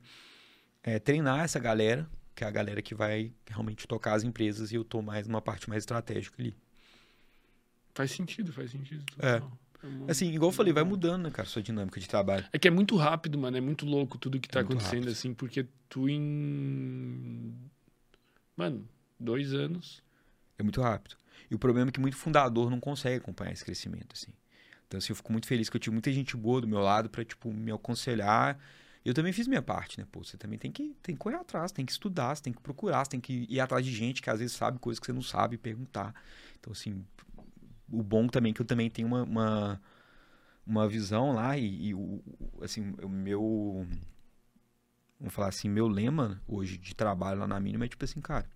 é, 0.84 1.00
treinar 1.00 1.44
essa 1.44 1.60
galera, 1.60 2.10
que 2.34 2.44
é 2.44 2.48
a 2.48 2.52
galera 2.52 2.82
que 2.82 2.96
vai 2.96 3.32
realmente 3.48 3.88
tocar 3.88 4.14
as 4.16 4.24
empresas 4.24 4.72
e 4.72 4.76
eu 4.76 4.84
tô 4.84 5.02
mais 5.02 5.28
numa 5.28 5.42
parte 5.42 5.70
mais 5.70 5.84
estratégica 5.84 6.42
ali. 6.42 6.56
Faz 7.96 8.12
sentido, 8.12 8.54
faz 8.54 8.70
sentido. 8.72 9.04
É. 9.20 9.42
É 10.08 10.12
Assim, 10.12 10.32
igual 10.34 10.50
eu 10.50 10.56
falei, 10.56 10.74
vai 10.74 10.84
mudando, 10.84 11.24
né, 11.24 11.32
cara, 11.32 11.48
sua 11.48 11.62
dinâmica 11.62 12.00
de 12.00 12.08
trabalho. 12.08 12.46
É 12.52 12.58
que 12.60 12.68
é 12.68 12.72
muito 12.72 12.96
rápido, 12.96 13.38
mano. 13.38 13.56
É 13.56 13.62
muito 13.62 13.86
louco 13.86 14.18
tudo 14.18 14.40
que 14.40 14.50
tá 14.50 14.60
É 14.60 14.64
acontecendo, 14.64 14.94
rápido. 15.02 15.12
assim, 15.12 15.34
porque 15.34 15.66
tu 15.88 16.10
em. 16.10 17.54
Mano, 18.58 18.88
dois 19.20 19.54
anos. 19.54 20.04
É 20.58 20.64
muito 20.64 20.82
rápido. 20.82 21.16
E 21.50 21.56
o 21.56 21.60
problema 21.60 21.90
é 21.90 21.92
que 21.92 22.00
muito 22.00 22.18
fundador 22.18 22.70
não 22.70 22.80
consegue 22.80 23.18
acompanhar 23.18 23.52
esse 23.54 23.64
crescimento, 23.64 24.14
assim. 24.14 24.32
Então, 24.88 24.98
assim, 24.98 25.12
eu 25.12 25.16
fico 25.16 25.32
muito 25.32 25.48
feliz 25.48 25.70
que 25.70 25.78
eu 25.78 25.80
tive 25.82 25.94
muita 25.94 26.12
gente 26.12 26.36
boa 26.36 26.62
do 26.62 26.68
meu 26.68 26.80
lado 26.80 27.10
pra, 27.10 27.24
tipo, 27.24 27.54
me 27.54 27.72
aconselhar. 27.72 28.58
Eu 29.04 29.14
também 29.14 29.32
fiz 29.34 29.48
minha 29.48 29.62
parte, 29.62 30.00
né? 30.00 30.08
Pô, 30.12 30.24
você 30.24 30.36
também 30.36 30.58
tem 30.58 30.72
que, 30.72 30.96
tem 31.04 31.14
que 31.16 31.20
correr 31.20 31.36
atrás, 31.36 31.72
tem 31.72 31.86
que 31.86 31.92
estudar, 31.92 32.36
você 32.36 32.42
tem 32.42 32.54
que 32.54 32.62
procurar, 32.62 33.06
você 33.06 33.12
tem 33.12 33.20
que 33.22 33.46
ir 33.48 33.60
atrás 33.60 33.86
de 33.86 33.94
gente 33.94 34.20
que 34.22 34.30
às 34.32 34.40
vezes 34.40 34.56
sabe 34.56 34.80
coisas 34.80 35.00
que 35.00 35.06
você 35.06 35.14
não 35.14 35.22
sabe 35.22 35.56
e 35.56 35.58
perguntar. 35.60 36.14
Então, 36.60 36.74
assim, 36.74 37.06
o 37.90 38.02
bom 38.04 38.28
também 38.28 38.52
é 38.52 38.54
que 38.54 38.62
eu 38.62 38.66
também 38.66 38.90
tenho 38.90 39.08
uma, 39.08 39.24
uma, 39.24 39.82
uma 40.66 40.88
visão 40.88 41.34
lá 41.34 41.58
e, 41.58 41.88
e 41.90 41.94
o, 41.94 42.22
assim, 42.62 42.94
o 43.02 43.10
meu... 43.10 43.88
Vamos 45.20 45.34
falar 45.34 45.48
assim, 45.48 45.70
meu 45.70 45.88
lema 45.88 46.42
hoje 46.48 46.78
de 46.78 46.94
trabalho 46.94 47.40
lá 47.40 47.48
na 47.48 47.60
mínima 47.60 47.86
é 47.86 47.88
tipo 47.88 48.04
assim, 48.04 48.20
cara, 48.20 48.50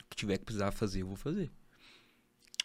o 0.00 0.08
que 0.08 0.16
tiver 0.16 0.38
que 0.38 0.44
precisar 0.44 0.70
fazer, 0.70 1.02
eu 1.02 1.06
vou 1.08 1.16
fazer. 1.16 1.50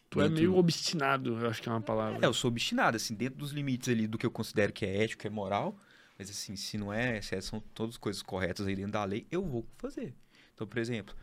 Tu 0.09 0.22
é 0.22 0.30
Dentro- 0.30 0.43
meio 0.43 0.55
obstinado, 0.55 1.38
eu 1.38 1.49
acho 1.49 1.61
que 1.61 1.67
é 1.67 1.72
uma 1.72 1.81
palavra. 1.81 2.23
É, 2.23 2.26
eu 2.27 2.34
sou 2.34 2.49
obstinado, 2.49 2.95
assim, 2.95 3.15
dentro 3.15 3.38
dos 3.39 3.51
limites 3.51 3.89
ali 3.89 4.07
do 4.07 4.17
que 4.17 4.26
eu 4.26 4.31
considero 4.31 4.72
que 4.72 4.85
é 4.85 5.03
ético, 5.03 5.22
que 5.22 5.27
é 5.27 5.30
moral. 5.31 5.77
Mas, 6.17 6.30
assim, 6.30 6.55
se 6.55 6.77
não 6.77 6.93
é, 6.93 7.22
se 7.22 7.39
são 7.41 7.59
todas 7.73 7.97
coisas 7.97 8.22
corretas 8.22 8.65
aí 8.67 8.76
dentro 8.76 8.93
da 8.93 9.03
lei, 9.03 9.27
eu 9.30 9.43
vou 9.43 9.67
fazer. 9.77 10.15
Então, 10.53 10.65
por 10.65 10.77
exemplo, 10.77 11.13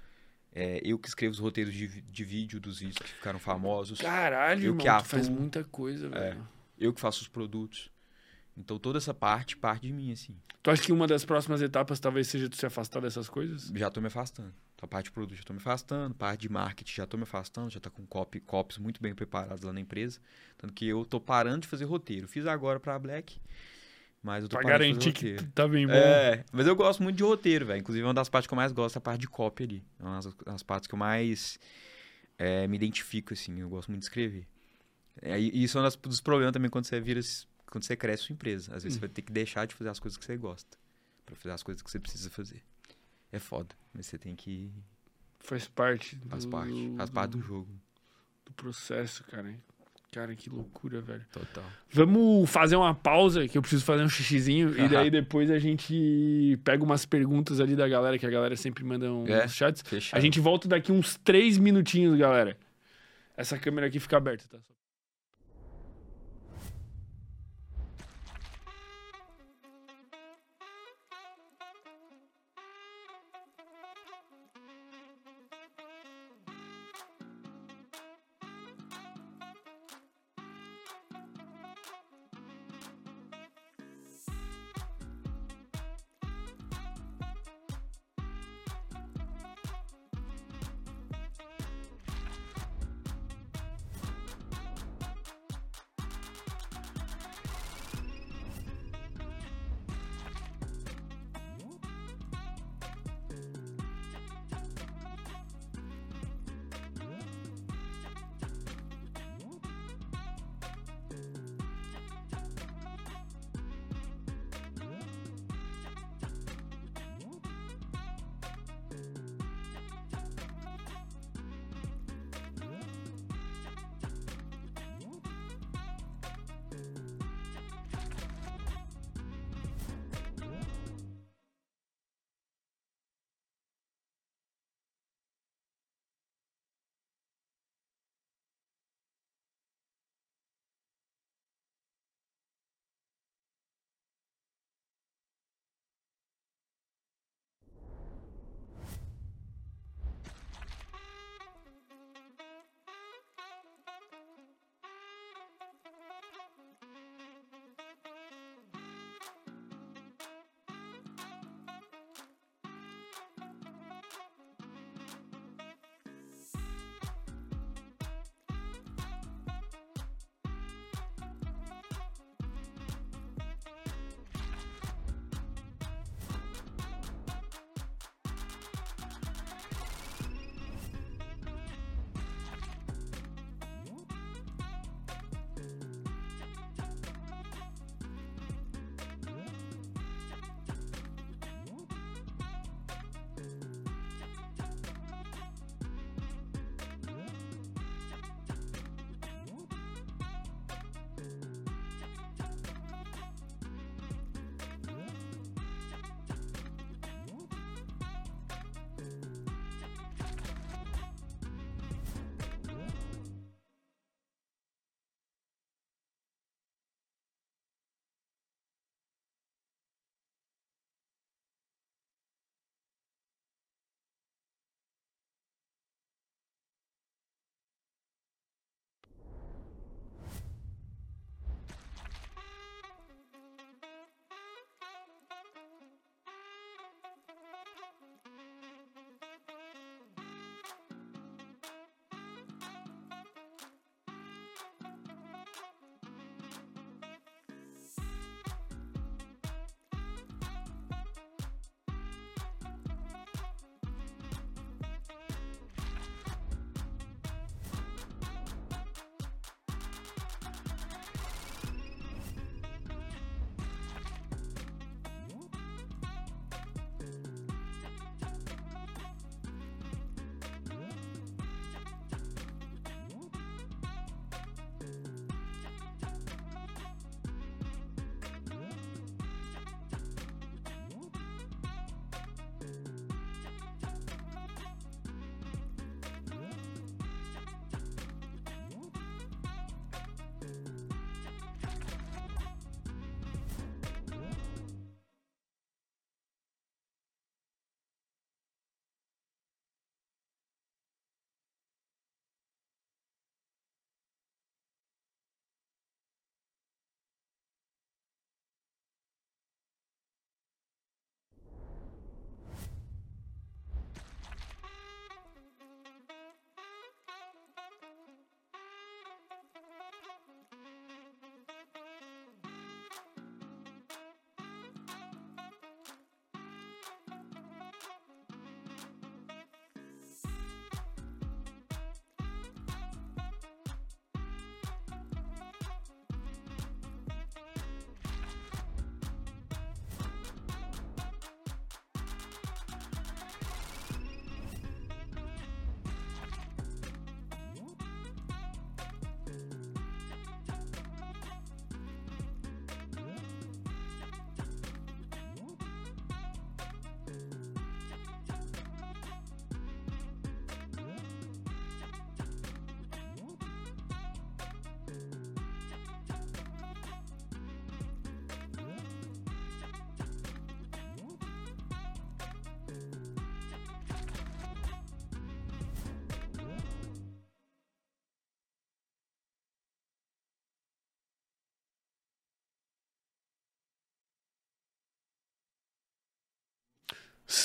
é, 0.55 0.81
eu 0.85 0.99
que 0.99 1.09
escrevo 1.09 1.33
os 1.33 1.39
roteiros 1.39 1.73
de, 1.75 1.89
de 2.03 2.25
vídeo 2.25 2.61
dos 2.61 2.79
vídeos 2.81 2.99
que 2.99 3.09
ficaram 3.09 3.39
famosos. 3.39 4.01
Caralho, 4.01 4.61
Eu 4.61 4.65
irmão, 4.75 4.79
que 4.79 5.03
tu 5.03 5.09
faz 5.09 5.27
atuo. 5.27 5.41
muita 5.41 5.65
coisa, 5.65 6.09
velho. 6.09 6.47
eu 6.79 6.93
que 6.93 7.01
faço 7.01 7.23
os 7.23 7.29
produtos. 7.29 7.91
Então 8.57 8.79
toda 8.79 8.99
essa 8.99 9.15
parte 9.15 9.57
parte 9.57 9.87
de 9.87 9.93
mim, 9.93 10.13
assim. 10.13 10.37
Tu 10.63 10.71
acha 10.71 10.83
que 10.83 10.93
uma 10.93 11.07
das 11.07 11.25
próximas 11.25 11.61
etapas 11.63 11.99
talvez 11.99 12.29
seja 12.29 12.49
tu 12.49 12.57
se 12.57 12.67
afastar 12.67 13.01
dessas 13.01 13.29
coisas? 13.29 13.73
Já 13.75 13.91
tô 13.91 14.01
me 14.01 14.07
afastando. 14.09 14.53
Então, 14.77 14.87
a 14.87 14.87
parte 14.87 15.07
de 15.07 15.13
produto 15.13 15.37
já 15.37 15.43
tô 15.43 15.53
me 15.53 15.59
afastando, 15.59 16.15
parte 16.15 16.43
de 16.43 16.49
marketing 16.49 16.93
já 16.95 17.07
tô 17.07 17.17
me 17.17 17.23
afastando, 17.25 17.71
já 17.71 17.81
tá 17.81 17.89
com 17.91 18.05
copy, 18.07 18.39
copies 18.41 18.79
muito 18.79 19.01
bem 19.01 19.15
preparados 19.15 19.65
lá 19.65 19.73
na 19.73 19.81
empresa. 19.81 20.21
Tanto 20.59 20.73
que 20.75 20.87
eu 20.87 21.05
tô 21.05 21.19
parando 21.21 21.63
de 21.63 21.69
fazer 21.69 21.85
roteiro. 21.85 22.29
Fiz 22.29 22.47
agora 22.47 22.79
pra 22.79 22.99
Black, 22.99 23.41
mas 24.23 24.43
eu 24.45 24.49
tô 24.49 24.57
Pra 24.59 24.69
garantir 24.69 25.13
que 25.13 25.35
tá 25.55 25.67
bem 25.67 25.87
bom. 25.87 25.93
É, 25.93 26.45
mas 26.53 26.67
eu 26.67 26.77
gosto 26.77 27.03
muito 27.03 27.17
de 27.17 27.23
roteiro, 27.23 27.67
velho. 27.67 27.81
Inclusive, 27.81 28.05
uma 28.05 28.15
das 28.15 28.29
partes 28.29 28.47
que 28.47 28.55
eu 28.55 28.57
mais 28.57 28.71
gosto 28.73 28.97
é 28.97 28.99
a 28.99 29.01
parte 29.01 29.21
de 29.23 29.29
copy 29.29 29.65
ali. 29.65 29.83
É 29.99 30.03
uma 30.05 30.15
das, 30.21 30.35
das 30.47 30.63
partes 30.63 30.87
que 30.87 30.95
eu 30.95 30.99
mais 30.99 31.59
é, 32.39 32.67
me 32.69 32.77
identifico, 32.77 33.33
assim. 33.33 33.59
Eu 33.61 33.69
gosto 33.69 33.89
muito 33.89 34.01
de 34.01 34.07
escrever. 34.07 34.47
É, 35.21 35.39
e 35.39 35.63
isso 35.65 35.79
é 35.79 35.83
um 35.83 35.89
dos 36.09 36.21
problemas 36.21 36.53
também 36.53 36.71
quando 36.71 36.85
você 36.87 37.01
vira. 37.01 37.21
Quando 37.67 37.85
você 37.85 37.97
cresce 37.97 38.25
sua 38.25 38.33
empresa. 38.35 38.75
Às 38.77 38.85
vezes 38.85 38.97
Hum. 38.97 39.01
você 39.01 39.07
vai 39.07 39.09
ter 39.09 39.23
que 39.23 39.33
deixar 39.33 39.67
de 39.67 39.75
fazer 39.75 39.91
as 39.91 39.99
coisas 39.99 40.17
que 40.17 40.25
você 40.25 40.37
gosta. 40.37 40.77
Pra 41.27 41.35
fazer 41.35 41.53
as 41.55 41.63
coisas 41.63 41.83
que 41.83 41.91
você 41.91 41.99
precisa 41.99 42.31
fazer. 42.31 42.63
É 43.33 43.39
foda. 43.39 43.75
Mas 43.95 44.07
você 44.07 44.19
tem 44.19 44.35
que. 44.37 44.71
Faz 45.41 45.67
parte. 45.67 46.17
Faz 46.29 46.45
do- 46.45 46.51
parte. 46.51 46.95
Faz 46.97 47.11
parte 47.11 47.31
do 47.33 47.41
jogo. 47.41 47.69
do 48.45 48.53
processo, 48.53 49.25
cara. 49.25 49.55
Cara, 50.13 50.37
que 50.37 50.51
loucura, 50.51 51.01
velho. 51.01 51.25
Total. 51.33 51.65
Vamos 51.91 52.49
fazer 52.51 52.77
uma 52.77 52.95
pausa, 52.95 53.49
que 53.49 53.57
eu 53.57 53.63
preciso 53.63 53.83
fazer 53.83 54.03
um 54.05 54.09
xixizinho. 54.11 54.79
e 54.79 54.87
daí 54.87 55.09
depois 55.11 55.51
a 55.51 55.59
gente 55.59 56.59
pega 56.63 56.85
umas 56.85 57.07
perguntas 57.07 57.61
ali 57.61 57.75
da 57.75 57.89
galera, 57.89 58.19
que 58.19 58.27
a 58.27 58.31
galera 58.31 58.55
sempre 58.55 58.85
manda 58.85 59.11
uns 59.11 59.29
É, 59.31 59.49
chats. 59.49 59.81
Fechado. 59.83 60.19
A 60.19 60.21
gente 60.21 60.39
volta 60.39 60.69
daqui 60.69 60.93
uns 60.93 61.17
três 61.25 61.57
minutinhos, 61.57 62.19
galera. 62.19 62.59
Essa 63.35 63.59
câmera 63.59 63.87
aqui 63.87 63.99
fica 63.99 64.19
aberta, 64.19 64.45
tá? 64.51 64.59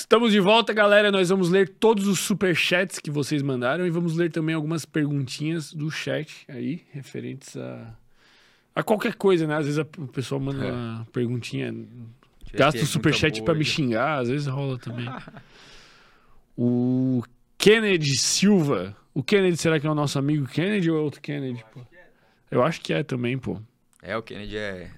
Estamos 0.08 0.32
de 0.32 0.40
volta, 0.40 0.72
galera. 0.72 1.12
Nós 1.12 1.28
vamos 1.28 1.50
ler 1.50 1.68
todos 1.68 2.06
os 2.08 2.20
superchats 2.20 2.98
que 2.98 3.10
vocês 3.10 3.42
mandaram 3.42 3.86
e 3.86 3.90
vamos 3.90 4.16
ler 4.16 4.32
também 4.32 4.54
algumas 4.54 4.86
perguntinhas 4.86 5.70
do 5.70 5.90
chat 5.90 6.46
aí, 6.48 6.82
referentes 6.92 7.54
a, 7.58 7.94
a 8.74 8.82
qualquer 8.82 9.16
coisa, 9.16 9.46
né? 9.46 9.54
Às 9.56 9.66
vezes 9.66 9.78
a- 9.78 9.86
o 9.98 10.08
pessoal 10.08 10.40
manda 10.40 10.64
É. 10.64 10.72
uma 10.72 11.06
perguntinha, 11.12 11.74
gasta 12.54 12.80
o 12.80 12.86
boa 13.40 13.44
pra 13.44 13.52
aí. 13.52 13.58
me 13.58 13.64
xingar, 13.66 14.20
às 14.20 14.30
vezes 14.30 14.46
rola 14.46 14.78
também. 14.78 15.06
o 16.56 17.22
Kennedy 17.58 18.16
Silva. 18.16 18.96
O 19.12 19.22
Kennedy, 19.22 19.58
será 19.58 19.78
que 19.78 19.86
é 19.86 19.90
o 19.90 19.94
nosso 19.94 20.18
amigo 20.18 20.46
Kennedy 20.46 20.90
ou 20.90 20.96
é 20.96 21.00
outro 21.02 21.20
Kennedy, 21.20 21.62
pô? 21.70 21.80
Eu 22.50 22.62
acho 22.62 22.80
que 22.80 22.94
é 22.94 23.02
também, 23.02 23.36
pô. 23.36 23.60
É, 24.00 24.16
o 24.16 24.22
Kennedy 24.22 24.56
é, 24.56 24.90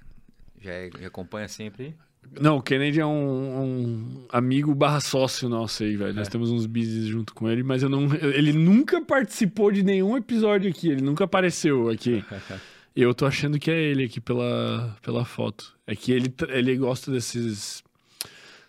já, 0.61 0.71
é- 0.71 0.89
já 1.01 1.07
acompanha 1.07 1.49
sempre. 1.49 1.93
Não, 2.39 2.57
o 2.57 2.61
Kennedy 2.61 2.99
é 2.99 3.05
um, 3.05 3.61
um 3.63 4.25
amigo 4.31 4.73
barra 4.73 4.99
sócio 5.01 5.49
nosso 5.49 5.83
aí, 5.83 5.95
velho. 5.97 6.13
Nós 6.13 6.27
É. 6.27 6.31
temos 6.31 6.49
uns 6.49 6.65
business 6.65 7.05
junto 7.07 7.33
com 7.33 7.49
ele, 7.49 7.61
mas 7.63 7.83
eu 7.83 7.89
não, 7.89 8.07
ele 8.15 8.53
nunca 8.53 9.01
participou 9.01 9.71
de 9.71 9.83
nenhum 9.83 10.15
episódio 10.15 10.69
aqui, 10.69 10.89
ele 10.89 11.01
nunca 11.01 11.25
apareceu 11.25 11.89
aqui. 11.89 12.23
Eu 12.93 13.13
tô 13.13 13.25
achando 13.25 13.57
que 13.57 13.71
é 13.71 13.81
ele 13.81 14.03
aqui 14.03 14.19
pela, 14.19 14.97
pela 15.01 15.23
foto. 15.23 15.73
É 15.87 15.95
que 15.95 16.11
ele, 16.11 16.33
ele 16.49 16.75
gosta 16.75 17.09
desses 17.09 17.81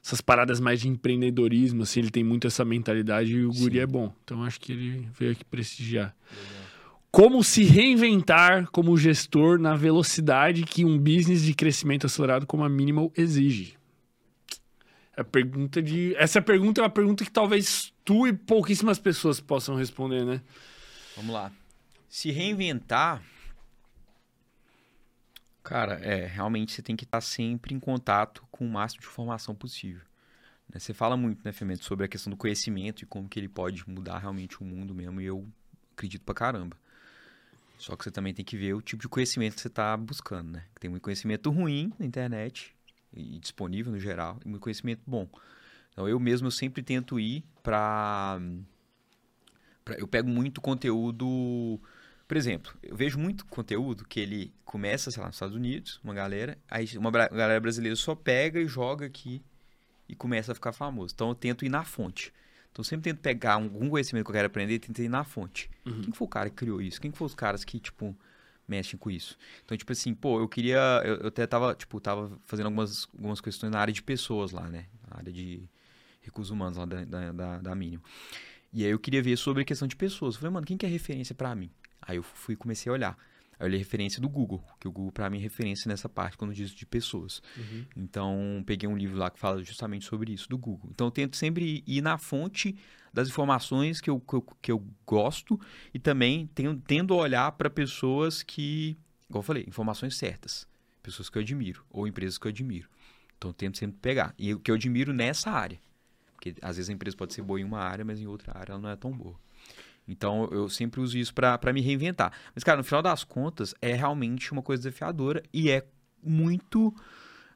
essas 0.05 0.21
paradas 0.21 0.59
mais 0.61 0.81
de 0.81 0.89
empreendedorismo, 0.89 1.83
assim, 1.85 2.01
ele 2.01 2.11
tem 2.11 2.23
muito 2.25 2.47
essa 2.47 2.65
mentalidade 2.65 3.33
e 3.33 3.45
o 3.45 3.53
guri 3.53 3.75
Sim. 3.77 3.81
é 3.81 3.87
bom. 3.87 4.13
Então 4.25 4.43
acho 4.45 4.61
que 4.61 4.73
ele 4.73 5.09
veio 5.19 5.33
aqui 5.33 5.45
prestigiar. 5.45 6.15
Como 7.13 7.45
se 7.45 7.63
reinventar 7.63 8.71
como 8.71 8.97
gestor 8.97 9.59
na 9.59 9.77
velocidade 9.77 10.65
que 10.65 10.83
um 10.83 10.99
business 10.99 11.43
de 11.43 11.53
crescimento 11.53 12.07
acelerado 12.07 12.47
como 12.47 12.65
a 12.65 12.71
Minimal 12.71 13.13
exige? 13.15 13.77
A 15.15 15.23
pergunta 15.23 15.83
de. 15.83 16.15
Essa 16.17 16.41
pergunta 16.41 16.81
é 16.81 16.85
uma 16.85 16.89
pergunta 16.89 17.23
que 17.23 17.31
talvez 17.31 17.93
tu 18.03 18.27
e 18.27 18.33
pouquíssimas 18.33 18.99
pessoas 18.99 19.41
possam 19.41 19.77
responder, 19.77 20.25
né? 20.25 20.41
Vamos 21.15 21.35
lá. 21.35 21.53
Se 22.09 22.31
reinventar. 22.31 23.23
Cara, 25.63 25.97
é, 26.03 26.25
realmente 26.27 26.73
você 26.73 26.81
tem 26.81 26.97
que 26.97 27.05
estar 27.05 27.21
sempre 27.21 27.75
em 27.75 27.79
contato 27.79 28.43
com 28.51 28.65
o 28.65 28.71
máximo 28.71 29.03
de 29.03 29.09
informação 29.09 29.55
possível. 29.55 30.01
né? 30.67 30.81
Você 30.81 30.95
fala 30.95 31.15
muito, 31.15 31.45
né, 31.45 31.53
Femento, 31.53 31.85
sobre 31.85 32.07
a 32.07 32.09
questão 32.09 32.31
do 32.31 32.39
conhecimento 32.39 33.03
e 33.03 33.07
como 33.07 33.29
que 33.29 33.39
ele 33.39 33.51
pode 33.51 33.87
mudar 33.87 34.19
realmente 34.19 34.63
o 34.63 34.65
mundo 34.65 34.95
mesmo, 34.95 35.21
e 35.21 35.27
eu 35.27 35.47
acredito 35.93 36.25
pra 36.25 36.35
caramba. 36.35 36.82
Só 37.83 37.97
que 37.97 38.05
você 38.05 38.13
também 38.13 38.33
tem 38.33 38.45
que 38.45 38.57
ver 38.57 38.75
o 38.75 38.81
tipo 38.81 39.03
de 39.03 39.09
conhecimento 39.09 39.57
que 39.57 39.61
você 39.61 39.67
está 39.67 39.97
buscando, 39.97 40.53
né? 40.53 40.65
Tem 40.79 40.89
muito 40.89 41.03
conhecimento 41.03 41.51
ruim 41.51 41.93
na 41.99 42.07
internet, 42.07 42.77
e 43.13 43.41
disponível 43.41 43.91
no 43.91 43.99
geral, 43.99 44.39
e 44.45 44.49
muito 44.49 44.63
conhecimento 44.63 45.03
bom. 45.05 45.29
Então 45.91 46.09
eu 46.09 46.21
mesmo 46.21 46.47
eu 46.47 46.53
sempre 46.53 46.81
tento 46.81 47.19
ir 47.19 47.43
para 47.61 48.41
Eu 49.99 50.07
pego 50.07 50.29
muito 50.29 50.61
conteúdo. 50.61 51.81
Por 52.29 52.37
exemplo, 52.37 52.73
eu 52.85 52.95
vejo 52.95 53.19
muito 53.19 53.45
conteúdo 53.47 54.07
que 54.07 54.21
ele 54.21 54.55
começa, 54.65 55.11
sei 55.11 55.21
lá, 55.21 55.27
nos 55.27 55.35
Estados 55.35 55.57
Unidos, 55.57 56.01
uma 56.05 56.15
galera, 56.15 56.57
aí 56.71 56.87
uma 56.97 57.11
galera 57.11 57.59
brasileira 57.59 57.97
só 57.97 58.15
pega 58.15 58.61
e 58.61 58.69
joga 58.69 59.07
aqui 59.07 59.43
e 60.09 60.15
começa 60.15 60.53
a 60.53 60.55
ficar 60.55 60.73
famoso. 60.73 61.15
Então 61.15 61.31
eu 61.31 61.35
tento 61.35 61.65
ir 61.65 61.69
na 61.69 61.83
fonte. 61.83 62.33
Então 62.73 62.83
sempre 62.83 63.13
tento 63.13 63.21
pegar 63.21 63.55
algum 63.55 63.89
conhecimento 63.91 64.25
que 64.25 64.31
eu 64.31 64.35
quero 64.35 64.47
aprender 64.47 64.75
e 64.75 64.79
tento 64.79 65.01
ir 65.03 65.09
na 65.09 65.23
fonte. 65.25 65.71
Uhum. 65.85 66.01
Quem 66.01 66.11
que 66.11 66.17
foi 66.17 66.27
o 66.27 66.29
cara 66.29 66.49
que 66.49 66.57
criou 66.57 66.81
isso? 66.81 67.01
Quem 67.01 67.11
que 67.11 67.19
foi 67.19 67.27
os 67.27 67.35
caras 67.35 67.65
que, 67.65 67.79
tipo, 67.79 68.17
mexem 68.67 68.99
com 68.99 69.11
isso? 69.11 69.37
Então, 69.65 69.77
tipo 69.77 69.93
assim, 69.93 70.15
pô, 70.15 70.41
eu 70.41 70.49
queria. 70.49 71.03
Eu, 71.05 71.17
eu 71.17 71.29
até 71.29 71.47
tava, 71.47 71.75
tipo, 71.75 72.01
tava 72.01 72.33
fazendo 72.47 72.67
algumas, 72.67 73.07
algumas 73.15 73.41
questões 73.41 73.71
na 73.71 73.79
área 73.79 73.93
de 73.93 74.03
pessoas 74.03 74.53
lá, 74.53 74.69
né? 74.69 74.87
Na 75.11 75.19
área 75.19 75.33
de 75.33 75.63
recursos 76.23 76.51
humanos 76.51 76.79
lá 76.79 76.87
da, 76.87 77.05
da, 77.05 77.33
da, 77.33 77.59
da 77.59 77.75
Minion. 77.75 78.01
E 78.73 78.85
aí 78.85 78.91
eu 78.91 78.99
queria 78.99 79.23
ver 79.23 79.37
sobre 79.37 79.63
a 79.63 79.67
questão 79.67 79.87
de 79.87 79.95
pessoas. 79.95 80.35
Eu 80.35 80.41
falei, 80.41 80.55
mano, 80.55 80.67
quem 80.67 80.79
que 80.79 80.87
é 80.87 80.89
referência 80.89 81.35
pra 81.35 81.55
mim? 81.55 81.71
Aí 82.01 82.17
eu 82.17 82.23
fui 82.23 82.55
e 82.55 82.57
comecei 82.57 82.89
a 82.89 82.95
olhar. 82.95 83.19
Eu 83.63 83.69
olhei 83.69 83.79
referência 83.79 84.21
do 84.21 84.29
Google, 84.29 84.61
que 84.81 84.89
o 84.89 84.93
Google 84.93 85.13
pra 85.13 85.31
mim 85.31 85.39
é 85.39 85.41
referência 85.41 85.89
nessa 85.89 86.09
parte 86.09 86.37
quando 86.37 86.53
diz 86.53 86.71
de 86.73 86.85
pessoas. 86.85 87.41
Então, 87.97 88.61
peguei 88.67 88.89
um 88.89 88.97
livro 88.97 89.17
lá 89.17 89.31
que 89.31 89.39
fala 89.39 89.63
justamente 89.63 90.05
sobre 90.05 90.33
isso, 90.33 90.49
do 90.49 90.59
Google. 90.59 90.91
Então, 90.91 91.07
eu 91.07 91.11
tento 91.13 91.37
sempre 91.37 91.85
ir 91.87 92.03
na 92.03 92.19
fonte 92.19 92.77
das 93.13 93.29
informações 93.29 94.01
que 94.01 94.11
eu, 94.11 94.19
que 94.19 94.35
eu, 94.35 94.43
que 94.61 94.73
eu 94.73 94.85
gosto 95.07 95.61
e 95.95 95.99
também 96.01 96.49
tenho, 96.49 96.75
tendo 96.85 97.15
a 97.15 97.19
olhar 97.19 97.53
para 97.53 97.71
pessoas 97.71 98.43
que, 98.43 98.99
igual 99.31 99.43
eu 99.43 99.47
falei, 99.47 99.65
informações 99.69 100.17
certas. 100.17 100.67
Pessoas 101.01 101.31
que 101.31 101.39
eu 101.39 101.43
admiro, 101.43 101.85
ou 101.89 102.09
empresas 102.09 102.39
que 102.39 102.49
eu 102.49 102.51
admiro. 102.51 102.89
Então, 103.39 103.51
eu 103.51 103.55
tento 103.55 103.79
sempre 103.79 103.97
pegar. 104.03 104.35
E 104.37 104.53
o 104.53 104.59
que 104.59 104.73
eu 104.73 104.75
admiro 104.75 105.13
nessa 105.13 105.53
área. 105.53 105.79
Porque, 106.35 106.57
às 106.61 106.79
vezes, 106.79 106.91
a 106.91 106.93
empresa 106.93 107.17
pode 107.17 107.33
ser 107.33 107.43
boa 107.43 107.61
em 107.61 107.65
uma 107.65 107.79
área, 107.79 108.05
mas 108.05 108.21
em 108.21 108.27
outra 108.27 108.59
área 108.59 108.73
ela 108.73 108.81
não 108.81 108.91
é 108.91 108.97
tão 108.97 109.13
boa. 109.13 109.39
Então, 110.07 110.49
eu 110.51 110.69
sempre 110.69 111.01
uso 111.01 111.17
isso 111.17 111.33
para 111.33 111.73
me 111.73 111.81
reinventar. 111.81 112.33
Mas, 112.55 112.65
cara, 112.65 112.79
no 112.79 112.85
final 112.85 113.03
das 113.03 113.25
contas, 113.25 113.75
é 113.81 113.95
realmente 113.95 114.53
uma 114.53 114.63
coisa 114.63 114.83
desafiadora 114.83 115.43
e 115.53 115.71
é 115.71 115.87
muito 116.23 116.95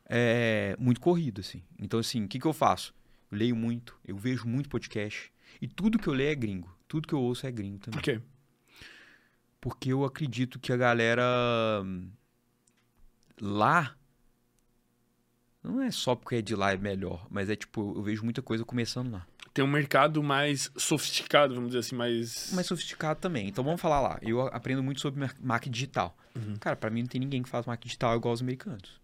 é, 0.08 0.76
muito 0.78 1.00
corrido, 1.00 1.40
assim. 1.40 1.62
Então, 1.78 1.98
assim, 1.98 2.24
o 2.24 2.28
que, 2.28 2.38
que 2.38 2.46
eu 2.46 2.52
faço? 2.52 2.94
Eu 3.30 3.38
leio 3.38 3.56
muito, 3.56 3.98
eu 4.04 4.16
vejo 4.16 4.46
muito 4.46 4.68
podcast. 4.68 5.32
E 5.60 5.66
tudo 5.66 5.98
que 5.98 6.08
eu 6.08 6.14
leio 6.14 6.30
é 6.30 6.34
gringo. 6.34 6.74
Tudo 6.86 7.08
que 7.08 7.14
eu 7.14 7.20
ouço 7.20 7.46
é 7.46 7.50
gringo 7.50 7.78
também. 7.78 7.98
Por 7.98 8.02
quê? 8.02 8.20
Porque 9.60 9.92
eu 9.92 10.04
acredito 10.04 10.60
que 10.60 10.72
a 10.72 10.76
galera 10.76 11.82
hum, 11.84 12.08
lá. 13.40 13.96
Não 15.62 15.82
é 15.82 15.90
só 15.90 16.14
porque 16.14 16.36
é 16.36 16.42
de 16.42 16.54
lá 16.54 16.72
é 16.72 16.76
melhor, 16.76 17.26
mas 17.28 17.50
é 17.50 17.56
tipo, 17.56 17.94
eu 17.96 18.02
vejo 18.02 18.22
muita 18.22 18.40
coisa 18.40 18.64
começando 18.64 19.10
lá. 19.10 19.26
Tem 19.56 19.64
um 19.64 19.68
mercado 19.68 20.22
mais 20.22 20.70
sofisticado, 20.76 21.54
vamos 21.54 21.70
dizer 21.70 21.78
assim, 21.78 21.96
mais. 21.96 22.52
Mais 22.52 22.66
sofisticado 22.66 23.18
também. 23.18 23.48
Então 23.48 23.64
vamos 23.64 23.80
falar 23.80 24.02
lá. 24.02 24.18
Eu 24.20 24.42
aprendo 24.48 24.82
muito 24.82 25.00
sobre 25.00 25.26
marketing 25.40 25.70
digital. 25.72 26.14
Cara, 26.60 26.76
pra 26.76 26.90
mim 26.90 27.00
não 27.00 27.08
tem 27.08 27.18
ninguém 27.18 27.42
que 27.42 27.48
faz 27.48 27.64
marketing 27.64 27.86
digital 27.88 28.14
igual 28.18 28.34
os 28.34 28.42
americanos. 28.42 29.00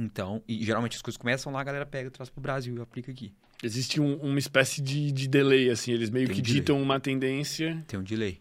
Então, 0.00 0.40
e 0.46 0.64
geralmente 0.64 0.94
as 0.94 1.02
coisas 1.02 1.16
começam 1.18 1.52
lá, 1.52 1.60
a 1.60 1.64
galera 1.64 1.84
pega, 1.84 2.08
traz 2.12 2.30
pro 2.30 2.40
Brasil 2.40 2.76
e 2.76 2.80
aplica 2.80 3.10
aqui. 3.10 3.34
Existe 3.60 4.00
um- 4.00 4.18
uma 4.18 4.38
espécie 4.38 4.80
de, 4.80 5.10
de 5.10 5.26
delay, 5.26 5.68
assim. 5.68 5.90
Eles 5.90 6.10
meio 6.10 6.26
Tem 6.28 6.36
que 6.36 6.40
um 6.40 6.44
ditam 6.44 6.80
uma 6.80 7.00
tendência. 7.00 7.82
Tem 7.88 7.98
um 7.98 8.04
delay. 8.04 8.38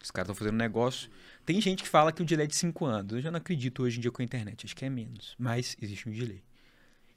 Os 0.00 0.12
caras 0.12 0.26
estão 0.30 0.36
fazendo 0.36 0.56
negócio. 0.56 1.10
Tem 1.44 1.60
gente 1.60 1.82
que 1.82 1.88
fala 1.88 2.12
que 2.12 2.22
o 2.22 2.24
delay 2.24 2.44
é 2.44 2.46
de 2.46 2.54
5 2.54 2.84
anos. 2.86 3.12
Eu 3.14 3.20
já 3.20 3.30
não 3.32 3.38
acredito 3.38 3.82
hoje 3.82 3.98
em 3.98 4.00
dia 4.00 4.12
com 4.12 4.22
a 4.22 4.24
internet. 4.24 4.64
Acho 4.66 4.76
que 4.76 4.84
é 4.84 4.88
menos. 4.88 5.34
Mas 5.36 5.76
existe 5.82 6.08
um 6.08 6.12
delay. 6.12 6.42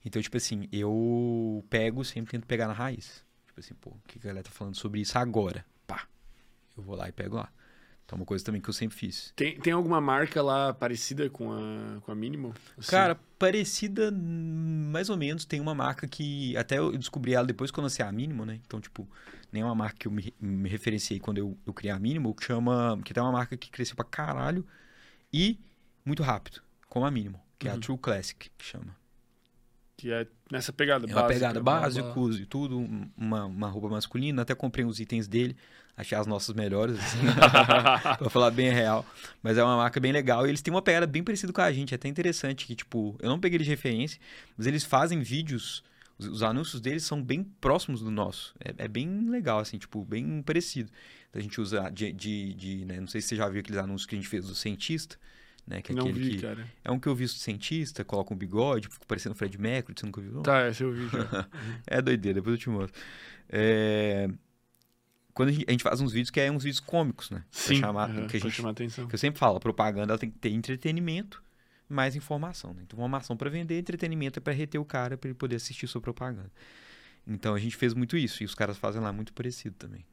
Então, 0.03 0.21
tipo 0.21 0.37
assim, 0.37 0.67
eu 0.71 1.63
pego, 1.69 2.03
sempre 2.03 2.31
tento 2.31 2.45
pegar 2.47 2.67
na 2.67 2.73
raiz. 2.73 3.23
Tipo 3.47 3.59
assim, 3.59 3.73
pô, 3.75 3.91
o 3.91 3.99
que 4.07 4.17
a 4.17 4.21
galera 4.21 4.43
tá 4.43 4.51
falando 4.51 4.75
sobre 4.75 5.01
isso 5.01 5.17
agora? 5.17 5.65
Pá. 5.85 6.07
Eu 6.75 6.83
vou 6.83 6.95
lá 6.95 7.07
e 7.07 7.11
pego 7.11 7.35
lá. 7.35 7.51
Então, 8.05 8.17
é 8.17 8.19
uma 8.21 8.25
coisa 8.25 8.43
também 8.43 8.59
que 8.59 8.69
eu 8.69 8.73
sempre 8.73 8.97
fiz. 8.97 9.31
Tem, 9.35 9.59
tem 9.59 9.71
alguma 9.71 10.01
marca 10.01 10.41
lá 10.41 10.73
parecida 10.73 11.29
com 11.29 11.51
a, 11.51 12.01
com 12.01 12.11
a 12.11 12.15
Minimal? 12.15 12.53
Assim? 12.77 12.91
Cara, 12.91 13.15
parecida, 13.37 14.11
mais 14.11 15.09
ou 15.09 15.15
menos. 15.15 15.45
Tem 15.45 15.59
uma 15.61 15.75
marca 15.75 16.07
que 16.07 16.57
até 16.57 16.77
eu 16.79 16.97
descobri 16.97 17.33
ela 17.33 17.45
depois 17.45 17.71
que 17.71 17.79
eu 17.79 17.83
lancei 17.83 18.03
a 18.03 18.11
Minimal, 18.11 18.45
né? 18.45 18.59
Então, 18.65 18.81
tipo, 18.81 19.07
nem 19.51 19.61
é 19.61 19.65
uma 19.65 19.75
marca 19.75 19.97
que 19.97 20.07
eu 20.07 20.11
me, 20.11 20.33
me 20.41 20.67
referenciei 20.67 21.19
quando 21.19 21.37
eu, 21.37 21.57
eu 21.65 21.73
criei 21.73 21.93
a 21.93 21.99
Minimal, 21.99 22.33
que 22.33 22.43
chama. 22.43 22.99
Que 23.05 23.13
tem 23.13 23.21
uma 23.23 23.31
marca 23.31 23.55
que 23.55 23.69
cresceu 23.69 23.95
pra 23.95 24.03
caralho 24.03 24.65
e 25.31 25.57
muito 26.03 26.23
rápido, 26.23 26.61
como 26.89 27.05
a 27.05 27.11
Minimal, 27.11 27.45
que 27.57 27.67
é 27.67 27.71
a 27.71 27.75
Uhum. 27.75 27.79
True 27.79 27.97
Classic, 27.97 28.49
que 28.57 28.65
chama. 28.65 29.00
Que 30.01 30.11
é 30.11 30.25
nessa 30.51 30.73
pegada 30.73 31.05
É 31.05 31.13
uma 31.13 31.21
básica, 31.21 31.33
pegada 31.35 31.59
blá, 31.59 31.81
básicos 31.81 32.39
e 32.39 32.45
tudo, 32.47 32.79
um- 32.79 33.07
uma, 33.15 33.45
uma 33.45 33.67
roupa 33.69 33.87
masculina. 33.87 34.41
Até 34.41 34.55
comprei 34.55 34.83
os 34.83 34.99
itens 34.99 35.27
dele, 35.27 35.55
achei 35.95 36.17
as 36.17 36.25
nossas 36.25 36.55
melhores, 36.55 36.97
assim, 36.97 37.19
pra 38.17 38.27
falar 38.31 38.49
bem 38.49 38.71
real. 38.71 39.05
Mas 39.43 39.59
é 39.59 39.63
uma 39.63 39.77
marca 39.77 39.99
bem 39.99 40.11
legal 40.11 40.43
e 40.47 40.49
eles 40.49 40.59
têm 40.63 40.73
uma 40.73 40.81
pegada 40.81 41.05
bem 41.05 41.23
parecida 41.23 41.53
com 41.53 41.61
a 41.61 41.71
gente. 41.71 41.93
É 41.93 41.95
até 41.97 42.07
interessante 42.07 42.65
que, 42.65 42.73
tipo, 42.75 43.15
eu 43.19 43.29
não 43.29 43.39
peguei 43.39 43.57
eles 43.57 43.65
de 43.65 43.71
referência, 43.71 44.19
mas 44.57 44.65
eles 44.65 44.83
fazem 44.83 45.21
vídeos, 45.21 45.83
os, 46.17 46.25
os 46.27 46.41
anúncios 46.41 46.81
deles 46.81 47.03
são 47.03 47.21
bem 47.21 47.43
próximos 47.61 48.01
do 48.01 48.09
nosso. 48.09 48.55
É, 48.59 48.85
é 48.85 48.87
bem 48.87 49.29
legal, 49.29 49.59
assim, 49.59 49.77
tipo, 49.77 50.03
bem 50.03 50.41
parecido. 50.41 50.89
Então, 51.29 51.39
a 51.39 51.43
gente 51.43 51.61
usa 51.61 51.91
de, 51.91 52.11
de, 52.11 52.53
de, 52.55 52.85
né, 52.85 52.99
não 52.99 53.07
sei 53.07 53.21
se 53.21 53.27
você 53.27 53.35
já 53.35 53.47
viu 53.47 53.59
aqueles 53.59 53.79
anúncios 53.79 54.07
que 54.07 54.15
a 54.15 54.17
gente 54.17 54.27
fez 54.27 54.47
do 54.47 54.55
cientista, 54.55 55.15
né? 55.67 55.81
Que 55.81 55.91
é 55.91 55.95
Não 55.95 56.07
aquele 56.07 56.19
vi, 56.19 56.37
que 56.37 56.41
cara. 56.41 56.67
é 56.83 56.91
um 56.91 56.99
que 56.99 57.07
eu 57.07 57.15
vi 57.15 57.27
cientista, 57.27 58.03
coloca 58.03 58.33
um 58.33 58.37
bigode, 58.37 58.87
fica 58.89 59.05
parecendo 59.05 59.35
o 59.35 59.37
Fred 59.37 59.57
Mercury, 59.59 59.95
você 59.99 60.05
nunca 60.05 60.21
viu? 60.21 60.31
não? 60.31 60.43
Tá, 60.43 60.67
esse 60.67 60.83
eu 60.83 60.91
vi 60.91 61.07
já. 61.07 61.21
É 61.87 62.01
doideira, 62.01 62.35
depois 62.39 62.55
eu 62.55 62.59
te 62.59 62.69
mostro. 62.69 62.99
É, 63.49 64.29
quando 65.33 65.49
a 65.49 65.51
gente, 65.51 65.65
a 65.67 65.71
gente 65.71 65.83
faz 65.83 66.01
uns 66.01 66.11
vídeos 66.11 66.29
que 66.29 66.39
é 66.39 66.51
uns 66.51 66.63
vídeos 66.63 66.79
cômicos, 66.79 67.29
né? 67.29 67.43
Pra 67.63 67.73
Sim, 67.73 67.81
chamar, 67.81 68.09
aham, 68.09 68.27
que 68.27 68.37
a 68.37 68.39
pra 68.39 68.49
gente, 68.49 68.57
chamar 68.57 68.69
atenção. 68.71 69.07
que 69.07 69.15
eu 69.15 69.19
sempre 69.19 69.39
falo, 69.39 69.57
a 69.57 69.59
propaganda 69.59 70.17
tem 70.17 70.29
que 70.29 70.37
ter 70.37 70.49
entretenimento 70.49 71.41
mais 71.87 72.15
informação, 72.15 72.73
né? 72.73 72.81
Então, 72.83 72.97
informação 72.97 73.35
para 73.37 73.49
vender, 73.49 73.79
entretenimento 73.79 74.39
é 74.39 74.41
para 74.41 74.53
reter 74.53 74.79
o 74.79 74.85
cara 74.85 75.17
para 75.17 75.29
ele 75.29 75.37
poder 75.37 75.57
assistir 75.57 75.87
sua 75.87 76.01
propaganda. 76.01 76.51
Então, 77.27 77.55
a 77.55 77.59
gente 77.59 77.75
fez 77.77 77.93
muito 77.93 78.17
isso 78.17 78.43
e 78.43 78.45
os 78.45 78.55
caras 78.55 78.77
fazem 78.77 79.01
lá 79.01 79.13
muito 79.13 79.33
parecido 79.33 79.75
também. 79.77 80.05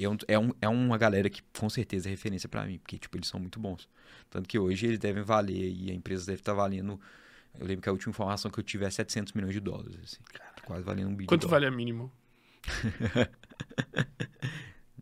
E 0.00 0.04
é, 0.04 0.08
um, 0.08 0.16
é, 0.28 0.38
um- 0.38 0.52
é 0.62 0.68
uma 0.68 0.96
galera 0.96 1.28
que 1.28 1.42
com 1.58 1.68
certeza 1.68 2.08
é 2.08 2.10
referência 2.10 2.48
para 2.48 2.64
mim, 2.64 2.78
porque 2.78 2.98
tipo, 2.98 3.16
eles 3.16 3.28
são 3.28 3.38
muito 3.38 3.60
bons. 3.60 3.88
Tanto 4.30 4.48
que 4.48 4.58
hoje 4.58 4.86
eles 4.86 4.98
devem 4.98 5.22
valer 5.22 5.70
e 5.70 5.90
a 5.90 5.94
empresa 5.94 6.24
deve 6.26 6.40
estar 6.40 6.54
valendo. 6.54 6.98
Eu 7.58 7.66
lembro 7.66 7.82
que 7.82 7.88
a 7.88 7.92
última 7.92 8.10
informação 8.10 8.50
que 8.50 8.58
eu 8.58 8.64
tive 8.64 8.84
é 8.84 8.90
700 8.90 9.32
milhões 9.34 9.52
de 9.52 9.60
dólares, 9.60 9.96
assim. 10.02 10.18
Quase 10.64 10.82
valendo 10.84 11.08
um 11.10 11.14
bilhão. 11.14 11.28
Quanto 11.28 11.48
vale 11.48 11.66
a 11.66 11.70
mínimo? 11.70 12.10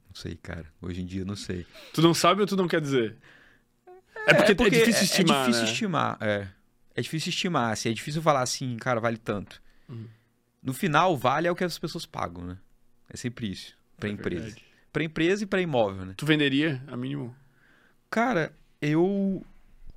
Não 0.08 0.14
sei, 0.14 0.36
cara. 0.36 0.66
Hoje 0.80 1.00
em 1.02 1.06
dia 1.06 1.24
não 1.24 1.36
sei. 1.36 1.64
Tu 1.94 2.02
não 2.02 2.12
sabe 2.14 2.40
ou 2.40 2.46
tu 2.46 2.56
não 2.56 2.66
quer 2.66 2.80
dizer? 2.80 3.16
É 4.26 4.34
porque 4.34 4.52
é, 4.66 4.70
difícil 4.70 5.04
estimar, 5.04 5.36
É 5.36 5.40
difícil 5.46 5.64
né? 5.64 5.70
estimar, 5.72 6.18
é. 6.20 6.48
É 6.94 7.00
difícil 7.02 7.30
estimar, 7.30 7.72
assim. 7.72 7.90
É 7.90 7.92
difícil 7.92 8.20
falar 8.20 8.42
assim, 8.42 8.76
cara, 8.78 9.00
vale 9.00 9.16
tanto. 9.16 9.62
Uhum. 9.88 10.08
No 10.62 10.72
final, 10.74 11.16
vale 11.16 11.46
é 11.46 11.50
o 11.50 11.54
que 11.54 11.62
as 11.62 11.78
pessoas 11.78 12.04
pagam, 12.04 12.44
né? 12.44 12.58
É 13.08 13.16
sempre 13.16 13.48
isso. 13.48 13.76
Pra 13.96 14.08
É 14.08 14.12
empresa. 14.12 14.42
verdade. 14.46 14.64
Pra 14.92 15.04
empresa 15.04 15.44
e 15.44 15.46
pra 15.46 15.60
imóvel, 15.60 16.04
né? 16.04 16.14
Tu 16.16 16.24
venderia 16.24 16.82
a 16.86 16.96
mínimo? 16.96 17.34
Cara, 18.10 18.52
eu 18.80 19.44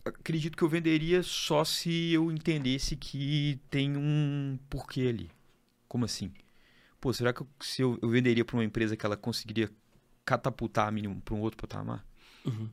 acredito 0.03 0.57
que 0.57 0.63
eu 0.63 0.69
venderia 0.69 1.23
só 1.23 1.63
se 1.63 2.11
eu 2.11 2.31
entendesse 2.31 2.95
que 2.95 3.59
tem 3.69 3.95
um 3.95 4.59
porquê 4.69 5.07
ali. 5.07 5.31
Como 5.87 6.05
assim? 6.05 6.31
Pô, 6.99 7.13
será 7.13 7.33
que 7.33 7.41
eu, 7.41 7.47
se 7.59 7.81
eu, 7.81 7.97
eu 8.01 8.09
venderia 8.09 8.45
pra 8.45 8.57
uma 8.57 8.63
empresa 8.63 8.95
que 8.95 9.05
ela 9.05 9.17
conseguiria 9.17 9.69
catapultar 10.25 10.87
a 10.87 10.91
mínimo 10.91 11.21
pra 11.21 11.33
um 11.33 11.39
outro 11.39 11.57
patamar? 11.57 12.05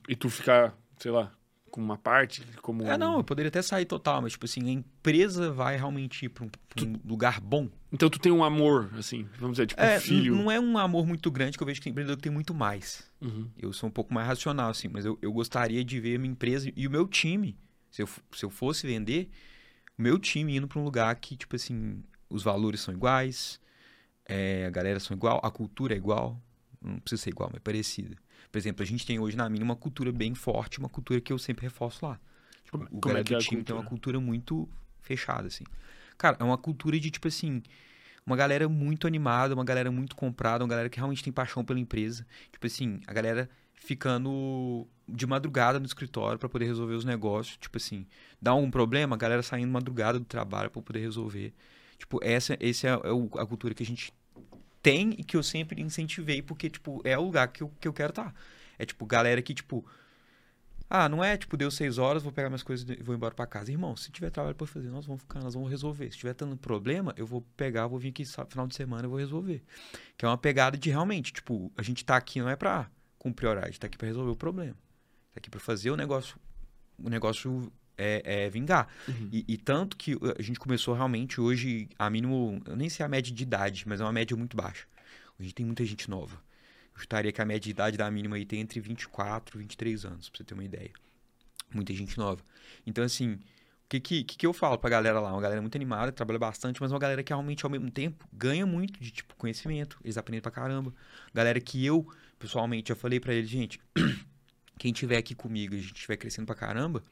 E 0.08 0.16
tu 0.16 0.28
ficar, 0.28 0.76
sei 0.98 1.10
lá, 1.10 1.32
com 1.70 1.80
uma 1.80 1.96
parte, 1.96 2.42
como... 2.62 2.84
É, 2.84 2.96
não, 2.98 3.18
eu 3.18 3.24
poderia 3.24 3.48
até 3.48 3.62
sair 3.62 3.84
total, 3.84 4.22
mas 4.22 4.32
tipo 4.32 4.44
assim, 4.46 4.68
a 4.68 4.72
empresa 4.72 5.50
vai 5.52 5.76
realmente 5.76 6.24
ir 6.24 6.28
pra 6.28 6.44
um, 6.44 6.48
pra 6.48 6.84
um 6.84 7.00
lugar 7.04 7.40
bom. 7.40 7.68
Então 7.92 8.10
tu 8.10 8.18
tem 8.18 8.32
um 8.32 8.42
amor, 8.44 8.90
assim, 8.98 9.28
vamos 9.38 9.56
dizer, 9.56 9.66
tipo 9.68 9.80
É, 9.80 9.96
um 9.96 10.00
filho. 10.00 10.34
não 10.36 10.50
é 10.50 10.58
um 10.58 10.76
amor 10.76 11.06
muito 11.06 11.30
grande 11.30 11.56
que 11.56 11.62
eu 11.62 11.66
vejo 11.66 11.80
que 11.80 11.84
tem 11.84 11.90
empreendedor 11.90 12.16
que 12.16 12.22
tem 12.22 12.32
muito 12.32 12.52
mais. 12.54 13.08
Uhum. 13.20 13.48
Eu 13.58 13.72
sou 13.72 13.88
um 13.88 13.92
pouco 13.92 14.12
mais 14.12 14.26
racional, 14.26 14.70
assim, 14.70 14.88
mas 14.88 15.04
eu, 15.04 15.18
eu 15.22 15.32
gostaria 15.32 15.84
de 15.84 16.00
ver 16.00 16.16
a 16.16 16.18
minha 16.18 16.32
empresa 16.32 16.70
e 16.74 16.86
o 16.86 16.90
meu 16.90 17.06
time, 17.06 17.56
se 17.90 18.02
eu, 18.02 18.08
se 18.32 18.44
eu 18.44 18.50
fosse 18.50 18.86
vender, 18.86 19.30
o 19.98 20.02
meu 20.02 20.18
time 20.18 20.56
indo 20.56 20.68
para 20.68 20.78
um 20.78 20.84
lugar 20.84 21.14
que, 21.16 21.36
tipo 21.36 21.56
assim, 21.56 22.02
os 22.30 22.42
valores 22.42 22.80
são 22.80 22.92
iguais, 22.94 23.60
é, 24.26 24.66
a 24.66 24.70
galera 24.70 25.00
são 25.00 25.16
igual, 25.16 25.40
a 25.42 25.50
cultura 25.50 25.94
é 25.94 25.96
igual, 25.96 26.40
não 26.82 26.98
precisa 27.00 27.22
ser 27.22 27.30
igual, 27.30 27.48
mas 27.50 27.56
é 27.58 27.60
parecida. 27.60 28.16
Por 28.50 28.58
exemplo, 28.58 28.82
a 28.82 28.86
gente 28.86 29.04
tem 29.06 29.18
hoje 29.18 29.36
na 29.36 29.48
mina 29.48 29.64
uma 29.64 29.76
cultura 29.76 30.10
bem 30.12 30.34
forte, 30.34 30.78
uma 30.78 30.88
cultura 30.88 31.20
que 31.20 31.32
eu 31.32 31.38
sempre 31.38 31.64
reforço 31.64 32.04
lá. 32.06 32.18
Tipo, 32.64 32.78
Como- 32.78 32.90
o 32.90 33.00
como 33.00 33.16
é 33.16 33.24
que 33.24 33.34
é 33.34 33.38
time 33.38 33.62
tem 33.62 33.74
uma 33.74 33.84
cultura? 33.84 34.20
muito 34.20 34.68
fechada, 35.00 35.46
assim. 35.48 35.64
Cara, 36.16 36.36
é 36.40 36.44
uma 36.44 36.58
cultura 36.58 36.98
de, 36.98 37.10
tipo 37.10 37.28
assim, 37.28 37.62
uma 38.26 38.36
galera 38.36 38.68
muito 38.68 39.06
animada, 39.06 39.54
uma 39.54 39.64
galera 39.64 39.90
muito 39.90 40.14
comprada, 40.16 40.62
uma 40.64 40.68
galera 40.70 40.88
que 40.88 40.96
realmente 40.98 41.22
tem 41.22 41.32
paixão 41.32 41.64
pela 41.64 41.78
empresa. 41.80 42.26
Tipo 42.52 42.66
assim, 42.66 43.00
a 43.06 43.12
galera 43.12 43.48
ficando 43.74 44.86
de 45.08 45.26
madrugada 45.26 45.78
no 45.78 45.86
escritório 45.86 46.38
para 46.38 46.48
poder 46.48 46.66
resolver 46.66 46.94
os 46.94 47.04
negócios. 47.04 47.56
Tipo 47.56 47.76
assim, 47.78 48.06
dá 48.42 48.50
algum 48.50 48.70
problema, 48.70 49.16
a 49.16 49.18
galera 49.18 49.42
saindo 49.42 49.72
madrugada 49.72 50.18
do 50.18 50.24
trabalho 50.24 50.70
para 50.70 50.82
poder 50.82 51.00
resolver. 51.00 51.54
Tipo, 51.98 52.18
essa, 52.22 52.56
essa 52.60 52.86
é 52.88 52.90
a, 52.90 53.14
o- 53.14 53.30
a 53.38 53.46
cultura 53.46 53.72
que 53.74 53.82
a 53.82 53.86
gente 53.86 54.12
tem 54.90 55.14
e 55.18 55.24
que 55.24 55.36
eu 55.36 55.42
sempre 55.42 55.80
incentivei, 55.82 56.40
porque, 56.42 56.70
tipo, 56.70 57.00
é 57.04 57.18
o 57.18 57.22
lugar 57.22 57.48
que 57.48 57.62
eu, 57.62 57.72
que 57.80 57.86
eu 57.86 57.92
quero 57.92 58.10
estar. 58.10 58.34
É, 58.78 58.84
tipo, 58.84 59.04
galera 59.06 59.42
que, 59.42 59.54
tipo... 59.54 59.84
Ah, 60.90 61.06
não 61.06 61.22
é, 61.22 61.36
tipo, 61.36 61.54
deu 61.54 61.70
seis 61.70 61.98
horas, 61.98 62.22
vou 62.22 62.32
pegar 62.32 62.48
minhas 62.48 62.62
coisas 62.62 62.88
e 62.88 63.02
vou 63.02 63.14
embora 63.14 63.34
para 63.34 63.46
casa. 63.46 63.70
Irmão, 63.70 63.94
se 63.94 64.10
tiver 64.10 64.30
trabalho 64.30 64.54
para 64.54 64.66
fazer, 64.66 64.88
nós 64.88 65.04
vamos 65.04 65.20
ficar, 65.20 65.40
nós 65.40 65.52
vamos 65.52 65.68
resolver. 65.68 66.10
Se 66.10 66.16
tiver 66.16 66.32
tendo 66.32 66.56
problema, 66.56 67.12
eu 67.14 67.26
vou 67.26 67.42
pegar, 67.58 67.86
vou 67.86 67.98
vir 67.98 68.08
aqui 68.08 68.24
só- 68.24 68.46
final 68.46 68.66
de 68.66 68.74
semana 68.74 69.04
e 69.04 69.06
vou 69.06 69.18
resolver. 69.18 69.62
Que 70.16 70.24
é 70.24 70.28
uma 70.28 70.38
pegada 70.38 70.78
de 70.78 70.88
realmente, 70.88 71.30
tipo, 71.30 71.70
a 71.76 71.82
gente 71.82 72.02
tá 72.02 72.16
aqui 72.16 72.40
não 72.40 72.48
é 72.48 72.56
pra 72.56 72.90
cumprir 73.18 73.48
horário, 73.48 73.68
a 73.68 73.70
gente 73.70 73.80
tá 73.80 73.86
aqui 73.86 73.98
pra 73.98 74.08
resolver 74.08 74.30
o 74.30 74.36
problema. 74.36 74.76
Tá 75.34 75.38
aqui 75.38 75.50
pra 75.50 75.60
fazer 75.60 75.90
o 75.90 75.96
negócio, 75.96 76.38
o 76.98 77.10
negócio 77.10 77.70
é, 77.98 78.44
é 78.44 78.50
vingar. 78.50 78.88
Uhum. 79.06 79.28
E, 79.32 79.44
e 79.46 79.56
tanto 79.58 79.96
que 79.96 80.14
uh, 80.14 80.34
a 80.38 80.42
gente 80.42 80.58
começou 80.58 80.94
realmente 80.94 81.40
hoje, 81.40 81.88
a 81.98 82.08
mínimo, 82.08 82.62
eu 82.64 82.76
nem 82.76 82.88
sei 82.88 83.04
a 83.04 83.08
média 83.08 83.34
de 83.34 83.42
idade, 83.42 83.84
mas 83.86 84.00
é 84.00 84.04
uma 84.04 84.12
média 84.12 84.36
muito 84.36 84.56
baixa. 84.56 84.86
Hoje 85.38 85.52
tem 85.52 85.66
muita 85.66 85.84
gente 85.84 86.08
nova. 86.08 86.40
Eu 86.94 87.02
estaria 87.02 87.30
que 87.32 87.42
a 87.42 87.44
média 87.44 87.60
de 87.60 87.70
idade 87.70 87.96
da 87.96 88.10
mínima 88.10 88.36
aí 88.36 88.44
tem 88.44 88.60
entre 88.60 88.80
24 88.80 89.58
e 89.58 89.60
23 89.60 90.04
anos, 90.04 90.28
pra 90.28 90.38
você 90.38 90.44
ter 90.44 90.54
uma 90.54 90.64
ideia. 90.64 90.90
Muita 91.72 91.92
gente 91.92 92.16
nova. 92.16 92.42
Então, 92.86 93.04
assim, 93.04 93.32
o 93.32 93.40
que, 93.88 94.00
que, 94.00 94.24
que 94.24 94.46
eu 94.46 94.52
falo 94.52 94.78
pra 94.78 94.90
galera 94.90 95.20
lá? 95.20 95.32
Uma 95.32 95.40
galera 95.40 95.60
muito 95.60 95.76
animada, 95.76 96.10
trabalha 96.12 96.38
bastante, 96.38 96.80
mas 96.80 96.92
uma 96.92 96.98
galera 96.98 97.22
que 97.22 97.32
realmente, 97.32 97.64
ao 97.64 97.70
mesmo 97.70 97.90
tempo, 97.90 98.28
ganha 98.32 98.66
muito 98.66 99.00
de, 99.00 99.10
tipo, 99.10 99.34
conhecimento. 99.36 99.98
Eles 100.04 100.18
aprendem 100.18 100.40
pra 100.40 100.50
caramba. 100.50 100.92
Galera 101.32 101.60
que 101.60 101.84
eu, 101.84 102.06
pessoalmente, 102.38 102.88
já 102.88 102.94
falei 102.94 103.20
pra 103.20 103.32
eles, 103.32 103.48
gente, 103.48 103.80
quem 104.78 104.92
tiver 104.92 105.16
aqui 105.18 105.34
comigo 105.34 105.74
e 105.74 105.78
a 105.78 105.80
gente 105.80 105.94
estiver 105.94 106.16
crescendo 106.16 106.46
pra 106.46 106.54
caramba, 106.54 107.02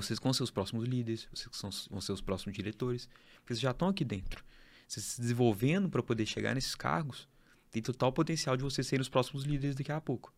vocês 0.00 0.18
vão 0.18 0.32
ser 0.32 0.42
os 0.42 0.50
próximos 0.50 0.84
líderes, 0.84 1.28
vocês 1.32 1.48
são, 1.52 1.70
vão 1.90 2.00
ser 2.00 2.12
os 2.12 2.20
próximos 2.20 2.54
diretores, 2.56 3.06
porque 3.36 3.54
vocês 3.54 3.60
já 3.60 3.70
estão 3.72 3.88
aqui 3.88 4.04
dentro. 4.04 4.44
Vocês 4.88 5.04
se 5.04 5.20
desenvolvendo 5.20 5.88
para 5.88 6.02
poder 6.02 6.26
chegar 6.26 6.54
nesses 6.54 6.74
cargos, 6.74 7.28
tem 7.70 7.82
total 7.82 8.12
potencial 8.12 8.56
de 8.56 8.62
vocês 8.62 8.86
serem 8.86 9.00
os 9.02 9.08
próximos 9.08 9.44
líderes 9.44 9.74
daqui 9.76 9.90
a 9.92 10.00
pouco. 10.00 10.32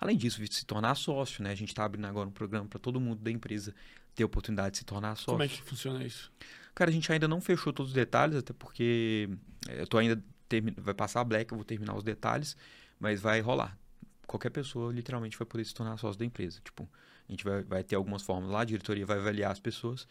Além 0.00 0.16
disso, 0.16 0.44
se 0.50 0.66
tornar 0.66 0.94
sócio, 0.96 1.42
né? 1.42 1.50
A 1.52 1.54
gente 1.54 1.68
está 1.68 1.84
abrindo 1.84 2.04
agora 2.06 2.28
um 2.28 2.32
programa 2.32 2.66
para 2.68 2.80
todo 2.80 2.98
mundo 3.00 3.22
da 3.22 3.30
empresa 3.30 3.72
ter 4.14 4.24
a 4.24 4.26
oportunidade 4.26 4.72
de 4.72 4.78
se 4.78 4.84
tornar 4.84 5.14
sócio. 5.16 5.26
Como 5.32 5.42
é 5.42 5.48
que 5.48 5.62
funciona 5.62 6.04
isso? 6.04 6.32
Cara, 6.74 6.90
a 6.90 6.92
gente 6.92 7.10
ainda 7.12 7.28
não 7.28 7.40
fechou 7.40 7.72
todos 7.72 7.90
os 7.90 7.94
detalhes, 7.94 8.36
até 8.36 8.52
porque 8.52 9.28
eh, 9.68 9.82
eu 9.82 9.86
tô 9.86 9.96
ainda 9.98 10.20
termi- 10.48 10.74
vai 10.76 10.94
passar 10.94 11.20
a 11.20 11.24
Black, 11.24 11.52
eu 11.52 11.56
vou 11.56 11.64
terminar 11.64 11.96
os 11.96 12.02
detalhes, 12.02 12.56
mas 12.98 13.20
vai 13.20 13.40
rolar. 13.40 13.78
Qualquer 14.26 14.50
pessoa 14.50 14.92
literalmente 14.92 15.38
vai 15.38 15.46
poder 15.46 15.64
se 15.64 15.72
tornar 15.72 15.96
sócio 15.96 16.18
da 16.18 16.24
empresa. 16.24 16.60
Tipo, 16.64 16.90
a 17.28 17.32
gente 17.32 17.44
vai, 17.44 17.62
vai 17.62 17.82
ter 17.84 17.96
algumas 17.96 18.22
formas 18.22 18.50
lá, 18.50 18.60
a 18.60 18.64
diretoria 18.64 19.04
vai 19.06 19.18
avaliar 19.18 19.50
as 19.52 19.60
pessoas. 19.60 20.06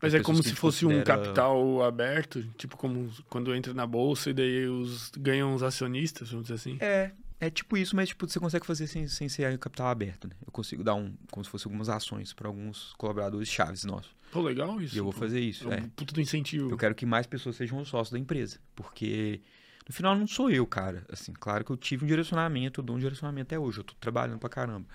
Mas 0.00 0.12
As 0.14 0.20
é 0.20 0.22
como 0.24 0.42
se 0.42 0.54
fosse 0.54 0.84
um 0.84 0.90
considera- 0.90 1.18
capital 1.22 1.82
aberto, 1.82 2.42
tipo 2.58 2.76
como 2.76 3.10
quando 3.30 3.54
entra 3.54 3.72
na 3.72 3.86
bolsa 3.86 4.28
e 4.30 4.34
daí 4.34 4.66
os 4.66 5.10
ganham 5.18 5.54
os 5.54 5.62
acionistas, 5.62 6.30
vamos 6.30 6.44
dizer 6.48 6.54
assim. 6.54 6.76
É, 6.80 7.12
é 7.40 7.48
tipo 7.48 7.78
isso, 7.78 7.96
mas 7.96 8.10
tipo, 8.10 8.28
você 8.28 8.38
consegue 8.38 8.66
fazer 8.66 8.86
sem, 8.88 9.08
sem 9.08 9.26
ser 9.28 9.56
capital 9.58 9.86
aberto, 9.88 10.28
né? 10.28 10.34
Eu 10.44 10.52
consigo 10.52 10.84
dar 10.84 10.94
um, 10.94 11.14
como 11.30 11.42
se 11.42 11.50
fosse 11.50 11.66
algumas 11.66 11.88
ações 11.88 12.34
para 12.34 12.46
alguns 12.46 12.92
colaboradores 12.98 13.48
chaves 13.48 13.84
nossos. 13.84 14.14
Pô, 14.30 14.42
legal 14.42 14.78
isso. 14.82 14.94
E 14.94 14.98
eu 14.98 15.04
vou 15.04 15.12
fazer 15.14 15.40
isso, 15.40 15.70
É 15.72 15.78
é. 15.78 15.80
um 15.80 15.88
puta 15.88 16.12
do 16.12 16.20
incentivo. 16.20 16.70
Eu 16.70 16.76
quero 16.76 16.94
que 16.94 17.06
mais 17.06 17.26
pessoas 17.26 17.56
sejam 17.56 17.82
sócios 17.86 18.10
da 18.12 18.18
empresa, 18.18 18.58
porque 18.74 19.40
no 19.88 19.94
final 19.94 20.14
não 20.14 20.26
sou 20.26 20.50
eu, 20.50 20.66
cara. 20.66 21.06
Assim, 21.10 21.32
claro 21.32 21.64
que 21.64 21.70
eu 21.72 21.76
tive 21.76 22.04
um 22.04 22.08
direcionamento, 22.08 22.80
eu 22.80 22.84
dou 22.84 22.96
um 22.96 22.98
direcionamento 22.98 23.46
até 23.48 23.58
hoje, 23.58 23.78
eu 23.78 23.84
tô 23.84 23.94
trabalhando 23.98 24.38
pra 24.38 24.50
caramba. 24.50 24.86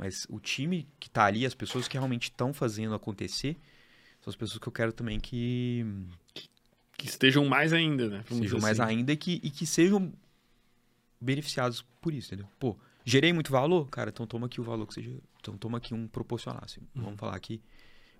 Mas 0.00 0.26
o 0.30 0.40
time 0.40 0.88
que 0.98 1.10
tá 1.10 1.26
ali, 1.26 1.44
as 1.44 1.52
pessoas 1.54 1.86
que 1.86 1.92
realmente 1.98 2.30
estão 2.30 2.54
fazendo 2.54 2.94
acontecer, 2.94 3.54
são 4.22 4.30
as 4.30 4.34
pessoas 4.34 4.58
que 4.58 4.66
eu 4.66 4.72
quero 4.72 4.94
também 4.94 5.20
que 5.20 5.84
Que 6.96 7.06
estejam 7.06 7.44
mais 7.44 7.70
ainda, 7.74 8.08
né? 8.08 8.24
Vamos 8.26 8.44
sejam 8.44 8.56
dizer 8.56 8.62
mais 8.62 8.80
assim. 8.80 8.90
ainda 8.96 9.12
e 9.12 9.16
que, 9.18 9.38
e 9.44 9.50
que 9.50 9.66
sejam 9.66 10.10
beneficiados 11.20 11.84
por 12.00 12.14
isso, 12.14 12.28
entendeu? 12.28 12.48
Pô, 12.58 12.78
gerei 13.04 13.30
muito 13.30 13.52
valor? 13.52 13.90
Cara, 13.90 14.08
então 14.08 14.26
toma 14.26 14.46
aqui 14.46 14.58
o 14.58 14.64
valor 14.64 14.86
que 14.86 14.94
seja. 14.94 15.12
Então 15.38 15.58
toma 15.58 15.76
aqui 15.76 15.92
um 15.92 16.08
proporcional. 16.08 16.62
Assim, 16.64 16.80
Uhum. 16.94 17.02
Vamos 17.02 17.20
falar 17.20 17.36
aqui. 17.36 17.60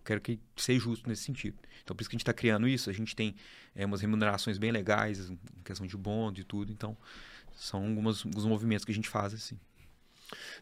Quero 0.05 0.21
que 0.21 0.39
seja 0.57 0.81
justo 0.81 1.09
nesse 1.09 1.23
sentido. 1.23 1.57
Então, 1.83 1.97
por 1.97 2.03
isso 2.03 2.11
que 2.11 2.15
a 2.15 2.19
gente 2.19 2.23
está 2.25 2.35
criando 2.35 2.69
isso. 2.69 2.91
A 2.91 2.93
gente 2.93 3.17
tem 3.17 3.35
é, 3.75 3.87
umas 3.87 4.03
remunerações 4.03 4.59
bem 4.59 4.71
legais, 4.71 5.31
em 5.31 5.39
questão 5.65 5.87
de 5.87 5.97
bônus 5.97 6.41
e 6.41 6.45
tudo. 6.45 6.71
Então, 6.73 6.95
são 7.55 7.87
algumas, 7.87 8.25
alguns 8.27 8.45
movimentos 8.45 8.85
que 8.85 8.93
a 8.93 8.95
gente 8.95 9.09
faz, 9.09 9.33
assim. 9.33 9.59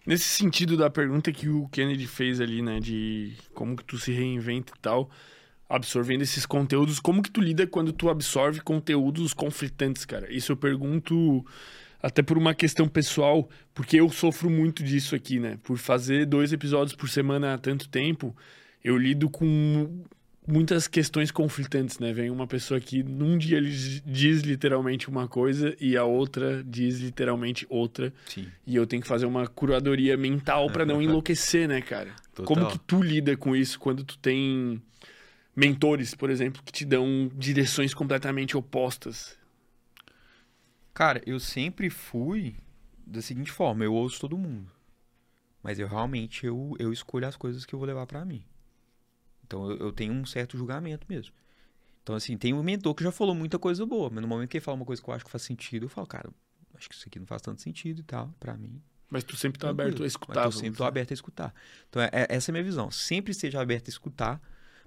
Nesse 0.07 0.25
sentido 0.25 0.77
da 0.77 0.89
pergunta 0.89 1.31
que 1.33 1.49
o 1.49 1.69
Kennedy 1.69 2.07
fez 2.07 2.41
ali, 2.41 2.63
né, 2.63 2.81
de 2.81 3.35
como 3.55 3.77
que 3.77 3.85
tu 3.85 3.99
se 3.99 4.13
reinventa 4.13 4.73
e 4.77 4.81
tal, 4.81 5.11
absorvendo 5.69 6.23
esses 6.23 6.47
conteúdos, 6.47 6.99
como 6.99 7.23
que 7.23 7.31
tu 7.31 7.41
lida 7.41 7.67
quando 7.67 7.93
tu 7.93 8.09
absorve 8.09 8.61
conteúdos 8.61 9.35
conflitantes, 9.35 10.05
cara? 10.05 10.33
Isso 10.33 10.53
eu 10.53 10.57
pergunto 10.57 11.45
até 12.03 12.23
por 12.23 12.39
uma 12.39 12.55
questão 12.55 12.89
pessoal, 12.89 13.49
porque 13.75 14.01
eu 14.01 14.09
sofro 14.09 14.49
muito 14.49 14.83
disso 14.83 15.15
aqui, 15.15 15.39
né? 15.39 15.59
Por 15.63 15.77
fazer 15.77 16.25
dois 16.25 16.53
episódios 16.53 16.97
por 16.97 17.09
semana 17.09 17.55
há 17.55 17.59
tanto 17.59 17.89
tempo, 17.89 18.35
eu 18.83 18.97
lido 18.97 19.29
com 19.29 20.05
muitas 20.49 20.89
questões 20.89 21.31
conflitantes, 21.31 21.99
né? 21.99 22.11
Vem 22.13 22.31
uma 22.31 22.47
pessoa 22.47 22.81
que 22.81 23.03
num 23.03 23.37
dia 23.37 23.61
diz 23.61 24.41
literalmente 24.41 25.09
uma 25.09 25.29
coisa 25.29 25.77
e 25.79 25.95
a 25.95 26.05
outra 26.05 26.65
diz 26.65 26.99
literalmente 27.01 27.67
outra. 27.69 28.13
Sim. 28.27 28.49
E 28.67 28.75
eu 28.75 28.87
tenho 28.87 29.03
que 29.03 29.09
fazer 29.09 29.27
uma 29.27 29.47
curadoria 29.47 30.17
mental 30.17 30.71
pra 30.71 30.87
não 30.87 31.01
enlouquecer, 31.03 31.69
né, 31.69 31.83
cara? 31.83 32.17
Total. 32.35 32.47
Como 32.47 32.71
que 32.71 32.79
tu 32.79 33.03
lida 33.03 33.37
com 33.37 33.55
isso 33.55 33.79
quando 33.79 34.03
tu 34.03 34.17
tem 34.19 34.83
mentores, 35.55 36.15
por 36.15 36.31
exemplo, 36.31 36.63
que 36.65 36.73
te 36.73 36.87
dão 36.87 37.31
direções 37.37 37.93
completamente 37.93 38.57
opostas? 38.57 39.37
Cara, 40.95 41.21
eu 41.27 41.39
sempre 41.39 41.91
fui 41.91 42.57
da 43.07 43.21
seguinte 43.21 43.53
forma, 43.53 43.85
eu 43.85 43.93
ouço 43.93 44.19
todo 44.19 44.39
mundo. 44.39 44.73
Mas 45.63 45.79
eu 45.79 45.87
realmente 45.87 46.47
eu, 46.47 46.75
eu 46.79 46.91
escolho 46.91 47.27
as 47.27 47.37
coisas 47.37 47.67
que 47.67 47.75
eu 47.75 47.79
vou 47.79 47.87
levar 47.87 48.07
para 48.07 48.25
mim. 48.25 48.43
Então 49.49 49.71
eu, 49.71 49.79
eu, 49.79 49.93
tenho 49.93 50.13
um 50.13 50.27
certo 50.27 50.57
julgamento 50.57 51.07
mesmo. 51.09 51.35
Então, 52.03 52.15
assim, 52.15 52.37
tem 52.37 52.55
um 52.55 52.63
mentor 52.63 52.95
que 52.95 53.03
já 53.03 53.11
falou 53.11 53.35
muita 53.35 53.59
coisa 53.59 53.85
boa, 53.85 54.09
mas 54.09 54.23
no 54.23 54.29
momento 54.29 54.49
que 54.49 54.59
ele 54.59 54.65
fala 54.65 54.77
uma 54.77 54.85
coisa 54.85 55.03
que 55.03 55.09
eu 55.09 55.15
acho 55.15 55.25
que 55.25 55.31
faz 55.31 55.43
sentido, 55.43 55.87
eu 55.87 55.89
falo, 55.89 56.07
cara, 56.07 56.31
acho 56.75 56.89
que 56.89 56.95
isso 56.95 57.05
aqui 57.07 57.19
não 57.19 57.27
faz 57.27 57.43
tanto 57.43 57.61
sentido 57.61 58.01
e 58.01 58.03
tal, 58.03 58.33
para 58.39 58.57
mim. 58.57 58.81
Mas 59.11 59.25
tu 59.25 59.37
sempre 59.37 59.59
tá 59.59 59.71
aberto 59.71 60.05
a 60.05 60.07
escutar. 60.07 60.45
Mas 60.45 60.55
eu 60.55 60.61
sempre 60.61 60.79
tô 60.79 60.85
aberto 60.85 61.11
a 61.11 61.15
escutar. 61.15 61.55
Então, 61.89 62.03
é, 62.03 62.11
é, 62.13 62.27
essa 62.29 62.51
é 62.51 62.53
a 62.53 62.55
minha 62.55 62.65
visão. 62.65 62.91
Sempre 62.91 63.33
esteja 63.33 63.61
aberto 63.61 63.89
a 63.89 63.91
escutar, 63.91 64.41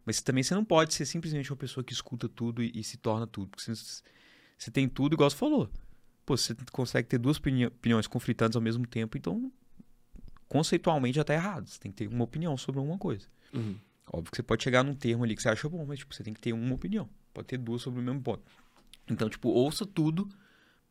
mas 0.06 0.22
também 0.22 0.44
você 0.44 0.54
não 0.54 0.64
pode 0.64 0.94
ser 0.94 1.06
simplesmente 1.06 1.52
uma 1.52 1.58
pessoa 1.58 1.84
que 1.84 1.92
escuta 1.92 2.30
tudo 2.30 2.64
e, 2.64 2.72
e 2.74 2.84
se 2.84 2.98
torna 2.98 3.26
tudo. 3.26 3.50
Porque 3.50 3.64
você, 3.64 4.02
você 4.58 4.72
tem 4.72 4.88
tudo, 4.88 5.14
igual 5.14 5.30
você 5.30 5.36
falou. 5.36 5.70
Pô, 6.26 6.38
você 6.38 6.56
consegue 6.72 7.08
ter 7.08 7.18
duas 7.18 7.38
opiniões 7.38 8.08
conflitantes 8.08 8.56
ao 8.56 8.62
mesmo 8.62 8.86
tempo, 8.86 9.18
então 9.18 9.52
conceitualmente 10.48 11.16
já 11.16 11.24
tá 11.24 11.34
errado. 11.34 11.68
Você 11.68 11.80
tem 11.80 11.92
que 11.92 11.98
ter 11.98 12.14
uma 12.14 12.24
opinião 12.24 12.56
sobre 12.58 12.80
alguma 12.80 12.98
coisa. 12.98 13.28
Uhum. 13.54 13.76
Óbvio 14.12 14.30
que 14.30 14.36
você 14.36 14.44
pode 14.44 14.64
chegar 14.64 14.84
num 14.84 14.94
termo 14.94 15.24
ali 15.24 15.36
que 15.36 15.42
você 15.42 15.50
acha 15.50 15.70
bom, 15.70 15.86
mas 15.86 16.00
tipo, 16.00 16.14
você 16.14 16.22
tem 16.22 16.34
que 16.34 16.42
ter 16.42 16.52
uma 16.52 16.76
opinião. 16.76 17.10
Pode 17.34 17.48
ter 17.48 17.58
duas 17.58 17.82
sobre 17.82 18.02
o 18.02 18.04
mesmo 18.04 18.22
ponto. 18.22 18.44
Então, 19.10 19.30
tipo, 19.30 19.48
ouça 19.50 19.86
tudo, 19.86 20.28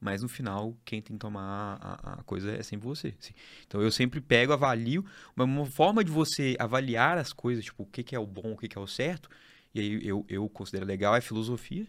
mas 0.01 0.23
no 0.23 0.29
final, 0.29 0.75
quem 0.87 1.03
tem 1.03 1.17
que 1.17 1.21
tomar 1.21 1.79
a, 1.83 2.15
a 2.15 2.23
coisa 2.23 2.51
é 2.53 2.63
sempre 2.63 2.89
você. 2.89 3.15
Assim. 3.19 3.35
Então, 3.67 3.83
eu 3.83 3.93
sempre 3.93 4.23
pego, 4.23 4.55
avalio. 4.55 5.05
Uma, 5.37 5.67
forma 5.67 6.03
de 6.03 6.11
você 6.11 6.57
avaliar 6.59 7.19
as 7.19 7.31
coisas, 7.33 7.63
tipo, 7.63 7.83
o 7.83 7.87
que, 7.87 8.03
que 8.03 8.17
é 8.17 8.19
o 8.19 8.27
bom, 8.27 8.53
o 8.53 8.57
que, 8.57 8.69
que 8.69 8.79
é 8.79 8.81
o 8.81 8.87
certo, 8.87 9.29
e 9.75 9.81
aí 9.81 10.07
eu, 10.07 10.25
eu 10.27 10.49
considero 10.49 10.87
legal, 10.87 11.15
é 11.15 11.21
filosofia. 11.21 11.87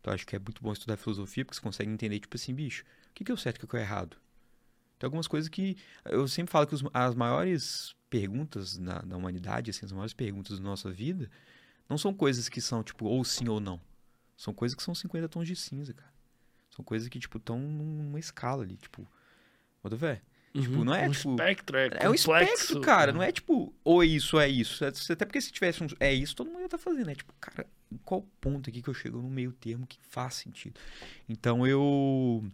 Então, 0.00 0.14
acho 0.14 0.24
que 0.24 0.36
é 0.36 0.38
muito 0.38 0.62
bom 0.62 0.72
estudar 0.72 0.96
filosofia, 0.96 1.44
porque 1.44 1.56
você 1.56 1.62
consegue 1.62 1.90
entender, 1.90 2.20
tipo 2.20 2.36
assim, 2.36 2.54
bicho, 2.54 2.84
o 3.10 3.14
que, 3.14 3.24
que 3.24 3.32
é 3.32 3.34
o 3.34 3.38
certo 3.38 3.62
e 3.62 3.64
o 3.64 3.68
que 3.68 3.76
é 3.76 3.80
o 3.80 3.82
errado? 3.82 4.16
Tem 4.96 5.06
algumas 5.06 5.26
coisas 5.26 5.48
que. 5.48 5.76
Eu 6.04 6.26
sempre 6.28 6.50
falo 6.52 6.66
que 6.66 6.74
os, 6.74 6.84
as 6.92 7.14
maiores 7.14 7.94
perguntas 8.08 8.78
na, 8.78 9.02
na 9.02 9.16
humanidade, 9.16 9.70
assim, 9.70 9.84
as 9.84 9.92
maiores 9.92 10.12
perguntas 10.12 10.58
da 10.58 10.64
nossa 10.64 10.90
vida, 10.90 11.30
não 11.88 11.98
são 11.98 12.12
coisas 12.12 12.48
que 12.48 12.60
são, 12.60 12.82
tipo, 12.82 13.06
ou 13.06 13.24
sim 13.24 13.48
ou 13.48 13.60
não. 13.60 13.80
São 14.36 14.54
coisas 14.54 14.74
que 14.76 14.82
são 14.82 14.94
50 14.94 15.28
tons 15.28 15.46
de 15.46 15.56
cinza, 15.56 15.92
cara. 15.92 16.12
São 16.70 16.84
coisas 16.84 17.08
que, 17.08 17.18
tipo, 17.18 17.38
estão 17.38 17.58
numa 17.58 18.18
escala 18.18 18.62
ali, 18.62 18.76
tipo. 18.76 19.06
Bota 19.82 19.96
fé. 19.96 20.22
Uhum, 20.54 20.62
tipo, 20.62 20.84
não 20.84 20.94
é 20.94 21.08
um 21.08 21.12
tipo. 21.12 21.30
espectro, 21.30 21.76
é, 21.76 21.90
É 22.00 22.08
um 22.08 22.14
espectro, 22.14 22.80
cara. 22.80 23.12
Não 23.12 23.22
é 23.22 23.32
tipo, 23.32 23.74
ou 23.84 24.02
é 24.02 24.06
isso, 24.06 24.36
ou 24.36 24.42
é 24.42 24.48
isso. 24.48 24.84
É- 24.84 24.88
Até 24.88 25.24
porque 25.24 25.40
se 25.40 25.50
tivesse 25.52 25.82
um. 25.82 25.86
É 26.00 26.12
isso, 26.12 26.34
todo 26.36 26.48
mundo 26.48 26.60
ia 26.60 26.66
estar 26.66 26.78
fazendo. 26.78 27.10
É 27.10 27.14
tipo, 27.14 27.32
cara, 27.40 27.66
em 27.90 27.96
qual 27.98 28.22
ponto 28.40 28.70
aqui 28.70 28.80
que 28.80 28.88
eu 28.88 28.94
chego 28.94 29.20
no 29.20 29.28
meio 29.28 29.52
termo 29.52 29.86
que 29.86 29.98
faz 30.08 30.34
sentido? 30.34 30.78
Então 31.28 31.66
eu. 31.66 32.44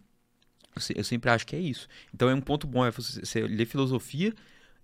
Eu 0.93 1.03
sempre 1.05 1.29
acho 1.29 1.47
que 1.47 1.55
é 1.55 1.59
isso. 1.59 1.87
Então 2.13 2.29
é 2.29 2.35
um 2.35 2.41
ponto 2.41 2.67
bom 2.67 2.85
é 2.85 2.91
você, 2.91 3.21
você 3.21 3.41
ler 3.47 3.65
filosofia. 3.65 4.33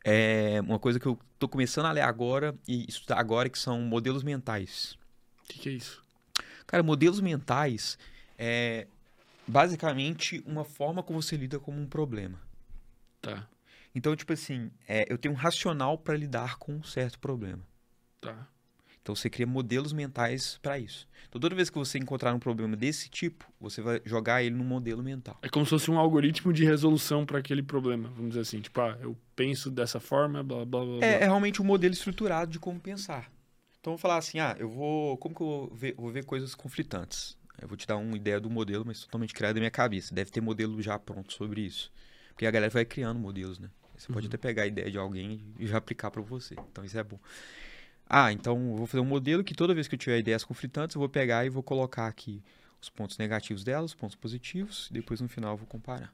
É 0.03 0.59
uma 0.61 0.79
coisa 0.79 0.99
que 0.99 1.05
eu 1.05 1.19
tô 1.37 1.47
começando 1.47 1.85
a 1.85 1.91
ler 1.91 2.01
agora 2.01 2.55
e 2.67 2.85
estudar 2.87 3.19
agora, 3.19 3.49
que 3.49 3.59
são 3.59 3.81
modelos 3.81 4.23
mentais. 4.23 4.97
O 5.43 5.47
que, 5.47 5.59
que 5.59 5.69
é 5.69 5.71
isso? 5.73 6.03
Cara, 6.65 6.81
modelos 6.81 7.19
mentais 7.19 7.97
é 8.37 8.87
basicamente 9.47 10.43
uma 10.45 10.63
forma 10.63 11.03
como 11.03 11.21
você 11.21 11.35
lida 11.35 11.59
com 11.59 11.71
um 11.71 11.85
problema. 11.85 12.39
Tá, 13.21 13.47
Então, 13.93 14.15
tipo 14.15 14.33
assim, 14.33 14.71
é, 14.87 15.05
eu 15.11 15.17
tenho 15.17 15.33
um 15.33 15.37
racional 15.37 15.97
para 15.97 16.17
lidar 16.17 16.57
com 16.57 16.73
um 16.73 16.83
certo 16.83 17.19
problema. 17.19 17.61
tá. 18.19 18.47
Então, 19.01 19.15
você 19.15 19.29
cria 19.29 19.47
modelos 19.47 19.93
mentais 19.93 20.59
para 20.61 20.77
isso. 20.77 21.07
Então, 21.27 21.41
toda 21.41 21.55
vez 21.55 21.69
que 21.69 21.77
você 21.77 21.97
encontrar 21.97 22.33
um 22.35 22.39
problema 22.39 22.75
desse 22.77 23.09
tipo, 23.09 23.45
você 23.59 23.81
vai 23.81 23.99
jogar 24.05 24.43
ele 24.43 24.55
num 24.55 24.63
modelo 24.63 25.01
mental. 25.01 25.39
É 25.41 25.49
como 25.49 25.65
se 25.65 25.71
fosse 25.71 25.89
um 25.89 25.97
algoritmo 25.97 26.53
de 26.53 26.63
resolução 26.63 27.25
para 27.25 27.39
aquele 27.39 27.63
problema, 27.63 28.09
vamos 28.09 28.29
dizer 28.29 28.41
assim. 28.41 28.61
Tipo, 28.61 28.79
ah, 28.81 28.97
eu 29.01 29.17
penso 29.35 29.71
dessa 29.71 29.99
forma, 29.99 30.43
blá, 30.43 30.63
blá, 30.65 30.85
blá. 30.85 30.97
É, 31.05 31.13
é 31.13 31.25
realmente 31.25 31.61
um 31.61 31.65
modelo 31.65 31.93
estruturado 31.93 32.51
de 32.51 32.59
como 32.59 32.79
pensar. 32.79 33.31
Então, 33.79 33.93
vamos 33.93 34.01
falar 34.01 34.17
assim, 34.17 34.39
ah, 34.39 34.55
eu 34.59 34.69
vou... 34.69 35.17
Como 35.17 35.33
que 35.33 35.41
eu 35.41 35.47
vou 35.47 35.73
ver, 35.73 35.95
vou 35.97 36.11
ver 36.11 36.23
coisas 36.23 36.53
conflitantes? 36.53 37.35
Eu 37.59 37.67
vou 37.67 37.75
te 37.77 37.87
dar 37.87 37.97
uma 37.97 38.15
ideia 38.15 38.39
do 38.39 38.49
modelo, 38.51 38.83
mas 38.85 39.01
totalmente 39.01 39.33
criado 39.33 39.55
da 39.55 39.59
minha 39.61 39.71
cabeça. 39.71 40.13
Deve 40.13 40.29
ter 40.29 40.41
modelo 40.41 40.79
já 40.81 40.99
pronto 40.99 41.33
sobre 41.33 41.61
isso. 41.61 41.91
Porque 42.29 42.45
a 42.45 42.51
galera 42.51 42.71
vai 42.71 42.85
criando 42.85 43.19
modelos, 43.19 43.57
né? 43.57 43.69
Você 43.97 44.11
pode 44.13 44.25
Uhum. 44.27 44.29
até 44.29 44.37
pegar 44.37 44.63
a 44.63 44.67
ideia 44.67 44.89
de 44.91 44.97
alguém 44.97 45.41
e 45.59 45.65
já 45.65 45.77
aplicar 45.77 46.09
para 46.11 46.21
você. 46.21 46.55
Então, 46.71 46.83
isso 46.85 46.97
é 46.97 47.03
bom. 47.03 47.19
Ah, 48.13 48.29
então 48.33 48.57
eu 48.71 48.75
vou 48.75 48.85
fazer 48.85 48.99
um 48.99 49.05
modelo 49.05 49.41
que 49.41 49.53
toda 49.55 49.73
vez 49.73 49.87
que 49.87 49.95
eu 49.95 49.99
tiver 49.99 50.19
ideias 50.19 50.43
conflitantes, 50.43 50.95
eu 50.95 50.99
vou 50.99 51.07
pegar 51.07 51.45
e 51.45 51.49
vou 51.49 51.63
colocar 51.63 52.07
aqui 52.07 52.43
os 52.81 52.89
pontos 52.89 53.17
negativos 53.17 53.63
delas, 53.63 53.91
os 53.91 53.95
pontos 53.95 54.17
positivos, 54.17 54.89
e 54.91 54.95
depois 54.95 55.21
no 55.21 55.29
final 55.29 55.53
eu 55.53 55.57
vou 55.57 55.65
comparar. 55.67 56.13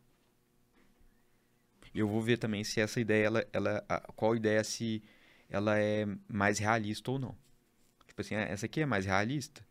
Eu 1.95 2.07
vou 2.07 2.21
ver 2.21 2.37
também 2.37 2.63
se 2.63 2.79
essa 2.79 2.99
ideia, 2.99 3.25
ela, 3.25 3.47
ela, 3.51 3.83
a- 3.89 3.99
qual 4.15 4.35
ideia 4.35 4.63
se 4.63 5.01
ela 5.49 5.79
é 5.79 6.05
mais 6.27 6.59
realista 6.59 7.09
ou 7.09 7.17
não. 7.17 7.35
Tipo 8.05 8.21
assim, 8.21 8.35
ah, 8.35 8.41
essa 8.41 8.67
aqui 8.67 8.81
é 8.81 8.85
mais 8.85 9.05
realista? 9.05 9.65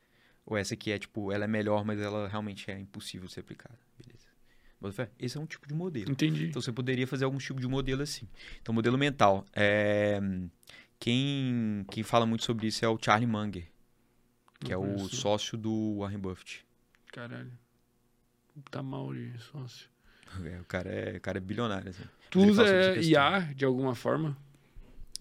Ou 0.44 0.56
essa 0.56 0.74
aqui 0.74 0.90
é, 0.90 0.98
tipo, 0.98 1.30
ela 1.30 1.44
é 1.44 1.48
melhor, 1.48 1.84
mas 1.84 2.00
ela 2.00 2.26
realmente 2.26 2.68
é 2.70 2.76
impossível 2.76 3.28
de 3.28 3.34
ser 3.34 3.40
aplicada? 3.40 3.78
Beleza. 3.98 4.26
Esse 5.18 5.36
é 5.36 5.40
um 5.40 5.46
tipo 5.46 5.66
de 5.66 5.74
modelo. 5.74 6.10
Entendi. 6.10 6.46
Então 6.46 6.60
você 6.60 6.72
poderia 6.72 7.06
fazer 7.06 7.24
algum 7.24 7.38
tipo 7.38 7.60
de 7.60 7.66
modelo 7.68 8.02
assim. 8.02 8.28
Então, 8.60 8.74
modelo 8.74 8.98
mental. 8.98 9.44
É... 9.52 10.20
Quem, 10.98 11.84
quem 11.90 12.02
fala 12.02 12.26
muito 12.26 12.44
sobre 12.44 12.66
isso 12.66 12.84
é 12.84 12.88
o 12.88 12.98
Charlie 13.00 13.26
Munger, 13.30 13.66
que 14.60 14.72
é 14.72 14.76
Não 14.76 14.82
o 14.82 14.96
conheço. 14.96 15.16
sócio 15.16 15.56
do 15.58 15.98
Warren 15.98 16.18
Buffett. 16.18 16.64
Caralho. 17.12 17.52
Tá 18.70 18.82
mal 18.82 19.12
de 19.14 19.32
sócio. 19.38 19.88
É, 20.44 20.60
o, 20.60 20.64
cara 20.64 20.90
é, 20.90 21.16
o 21.16 21.20
cara 21.20 21.38
é 21.38 21.40
bilionário, 21.40 21.88
assim. 21.88 22.02
Tu 22.30 22.40
usa. 22.40 22.64
IA 23.00 23.52
de 23.54 23.64
alguma 23.64 23.94
forma? 23.94 24.36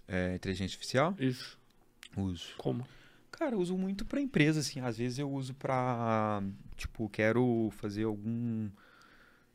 É, 0.08 0.34
inteligência 0.36 0.74
artificial? 0.76 1.16
Isso. 1.20 1.58
Uso. 2.18 2.54
Como? 2.58 2.88
Cara, 3.32 3.54
eu 3.56 3.60
uso 3.60 3.78
muito 3.78 4.04
pra 4.04 4.20
empresa, 4.20 4.62
assim. 4.62 4.80
Às 4.80 4.98
vezes 4.98 5.20
eu 5.20 5.30
uso 5.32 5.54
pra, 5.54 6.42
tipo, 6.76 7.08
quero 7.08 7.70
fazer 7.78 8.04
algum... 8.06 8.68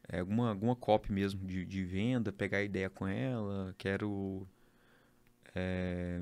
é, 0.08 0.20
alguma, 0.20 0.50
alguma 0.50 0.76
copy 0.76 1.12
mesmo 1.12 1.44
de, 1.46 1.64
de 1.66 1.82
venda, 1.84 2.30
pegar 2.32 2.62
ideia 2.62 2.88
com 2.88 3.06
ela, 3.08 3.74
quero 3.76 4.46
é, 5.54 6.20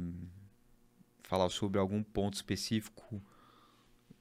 falar 1.22 1.48
sobre 1.50 1.78
algum 1.78 2.02
ponto 2.02 2.34
específico 2.34 3.22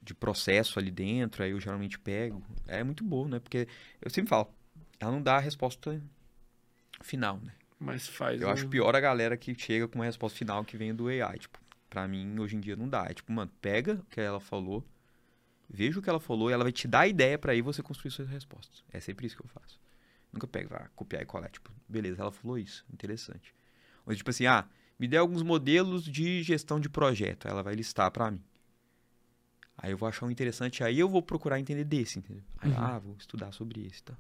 de 0.01 0.13
processo 0.13 0.79
ali 0.79 0.91
dentro, 0.91 1.43
aí 1.43 1.51
eu 1.51 1.59
geralmente 1.59 1.99
pego. 1.99 2.41
É 2.65 2.84
muito 2.84 3.03
bom, 3.03 3.27
né? 3.27 3.39
Porque 3.39 3.67
eu 4.01 4.09
sempre 4.09 4.29
falo, 4.29 4.53
ela 4.99 5.11
não 5.11 5.21
dá 5.21 5.35
a 5.35 5.39
resposta 5.39 6.01
final, 7.01 7.38
né? 7.39 7.53
Mas 7.79 8.07
faz. 8.07 8.41
Eu 8.41 8.47
um- 8.47 8.51
acho 8.51 8.67
pior 8.67 8.95
a 8.95 8.99
galera 8.99 9.38
que 9.38 9.53
chega 9.53 9.88
com 9.88 9.99
uma 9.99 10.05
resposta 10.05 10.38
final 10.38 10.63
que 10.65 10.77
vem 10.77 10.93
do 10.95 11.07
AI. 11.07 11.38
Tipo, 11.39 11.59
pra 11.89 12.07
mim, 12.07 12.38
hoje 12.39 12.55
em 12.55 12.59
dia 12.59 12.75
não 12.75 12.88
dá. 12.89 13.05
É 13.09 13.13
tipo, 13.13 13.31
mano, 13.31 13.51
pega 13.61 13.95
o 13.95 14.03
que 14.05 14.19
ela 14.19 14.39
falou, 14.39 14.84
veja 15.69 15.99
o 15.99 16.01
que 16.01 16.09
ela 16.09 16.19
falou 16.19 16.49
e 16.49 16.53
ela 16.53 16.63
vai 16.63 16.71
te 16.71 16.88
dar 16.88 17.01
a 17.01 17.07
ideia 17.07 17.38
pra 17.38 17.51
aí 17.51 17.61
você 17.61 17.84
construir 17.84 18.11
suas 18.11 18.27
respostas. 18.29 18.84
É 18.91 18.99
sempre 18.99 19.27
isso 19.27 19.35
que 19.38 19.43
eu 19.43 19.47
faço. 19.49 19.79
Nunca 20.31 20.47
pego, 20.47 20.69
vai 20.69 20.88
copiar 20.95 21.21
e 21.21 21.25
colar. 21.25 21.49
Tipo, 21.49 21.71
beleza, 21.88 22.21
ela 22.21 22.31
falou 22.31 22.57
isso, 22.57 22.85
interessante. 22.91 23.53
Ou 24.05 24.15
tipo 24.15 24.29
assim, 24.29 24.45
ah, 24.45 24.67
me 24.99 25.07
dê 25.07 25.18
alguns 25.18 25.44
modelos 25.44 26.03
de 26.03 26.41
gestão 26.44 26.80
de 26.80 26.90
projeto. 26.90 27.48
Ela 27.48 27.61
vai 27.64 27.76
listar 27.76 28.10
pra 28.11 28.32
mim. 28.32 28.41
Aí 29.78 29.91
eu 29.91 29.98
vou 29.98 30.10
achar 30.10 30.26
um 30.26 30.32
interessante, 30.32 30.84
aí 30.84 30.98
eu 30.98 31.07
vou 31.07 31.22
procurar 31.22 31.60
entender 31.60 31.84
desse, 31.84 32.18
entendeu? 32.18 32.44
Aí, 32.60 32.72
Uhum. 32.72 32.78
ah, 32.80 32.98
vou 32.99 33.15
estudar 33.19 33.52
sobre 33.52 33.86
esse, 33.86 34.02
tá? 34.03 34.15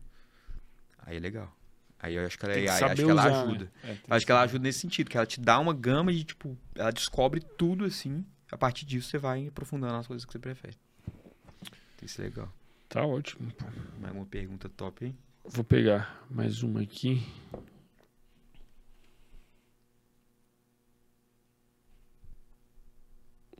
Aí 0.99 1.17
é 1.17 1.19
legal. 1.19 1.51
Aí 1.99 2.13
eu 2.13 2.23
acho 2.25 2.37
que 2.37 2.45
ela, 2.45 2.53
Tem 2.53 2.63
que 2.65 2.69
aí 2.69 2.77
saber 2.79 2.91
acho 2.93 3.03
que 3.05 3.09
ela 3.11 3.21
usar, 3.21 3.31
né? 3.31 3.41
ajuda. 3.51 3.71
É, 3.83 3.97
Acho 4.09 4.25
que 4.25 4.31
ela 4.31 4.41
ajuda 4.41 4.63
nesse 4.63 4.79
sentido, 4.81 5.09
que 5.09 5.17
ela 5.17 5.25
te 5.25 5.39
dá 5.41 5.57
uma 5.59 5.73
gama 5.73 6.13
de, 6.13 6.23
tipo, 6.23 6.55
ela 6.75 6.91
descobre 6.91 7.39
tudo 7.57 7.85
assim. 7.85 8.23
A 8.51 8.57
partir 8.57 8.85
disso 8.85 9.09
você 9.09 9.17
vai 9.17 9.47
aprofundando 9.47 9.95
as 9.95 10.05
coisas 10.05 10.23
que 10.25 10.31
você 10.31 10.37
prefere. 10.37 10.77
Isso 12.03 12.21
é 12.21 12.25
legal. 12.25 12.53
Tá 12.87 13.03
ótimo. 13.03 13.51
Mais 13.99 14.13
uma 14.15 14.25
pergunta 14.27 14.69
top 14.69 15.05
aí? 15.05 15.15
Vou 15.43 15.63
pegar 15.63 16.23
mais 16.29 16.61
uma 16.61 16.81
aqui. 16.81 17.25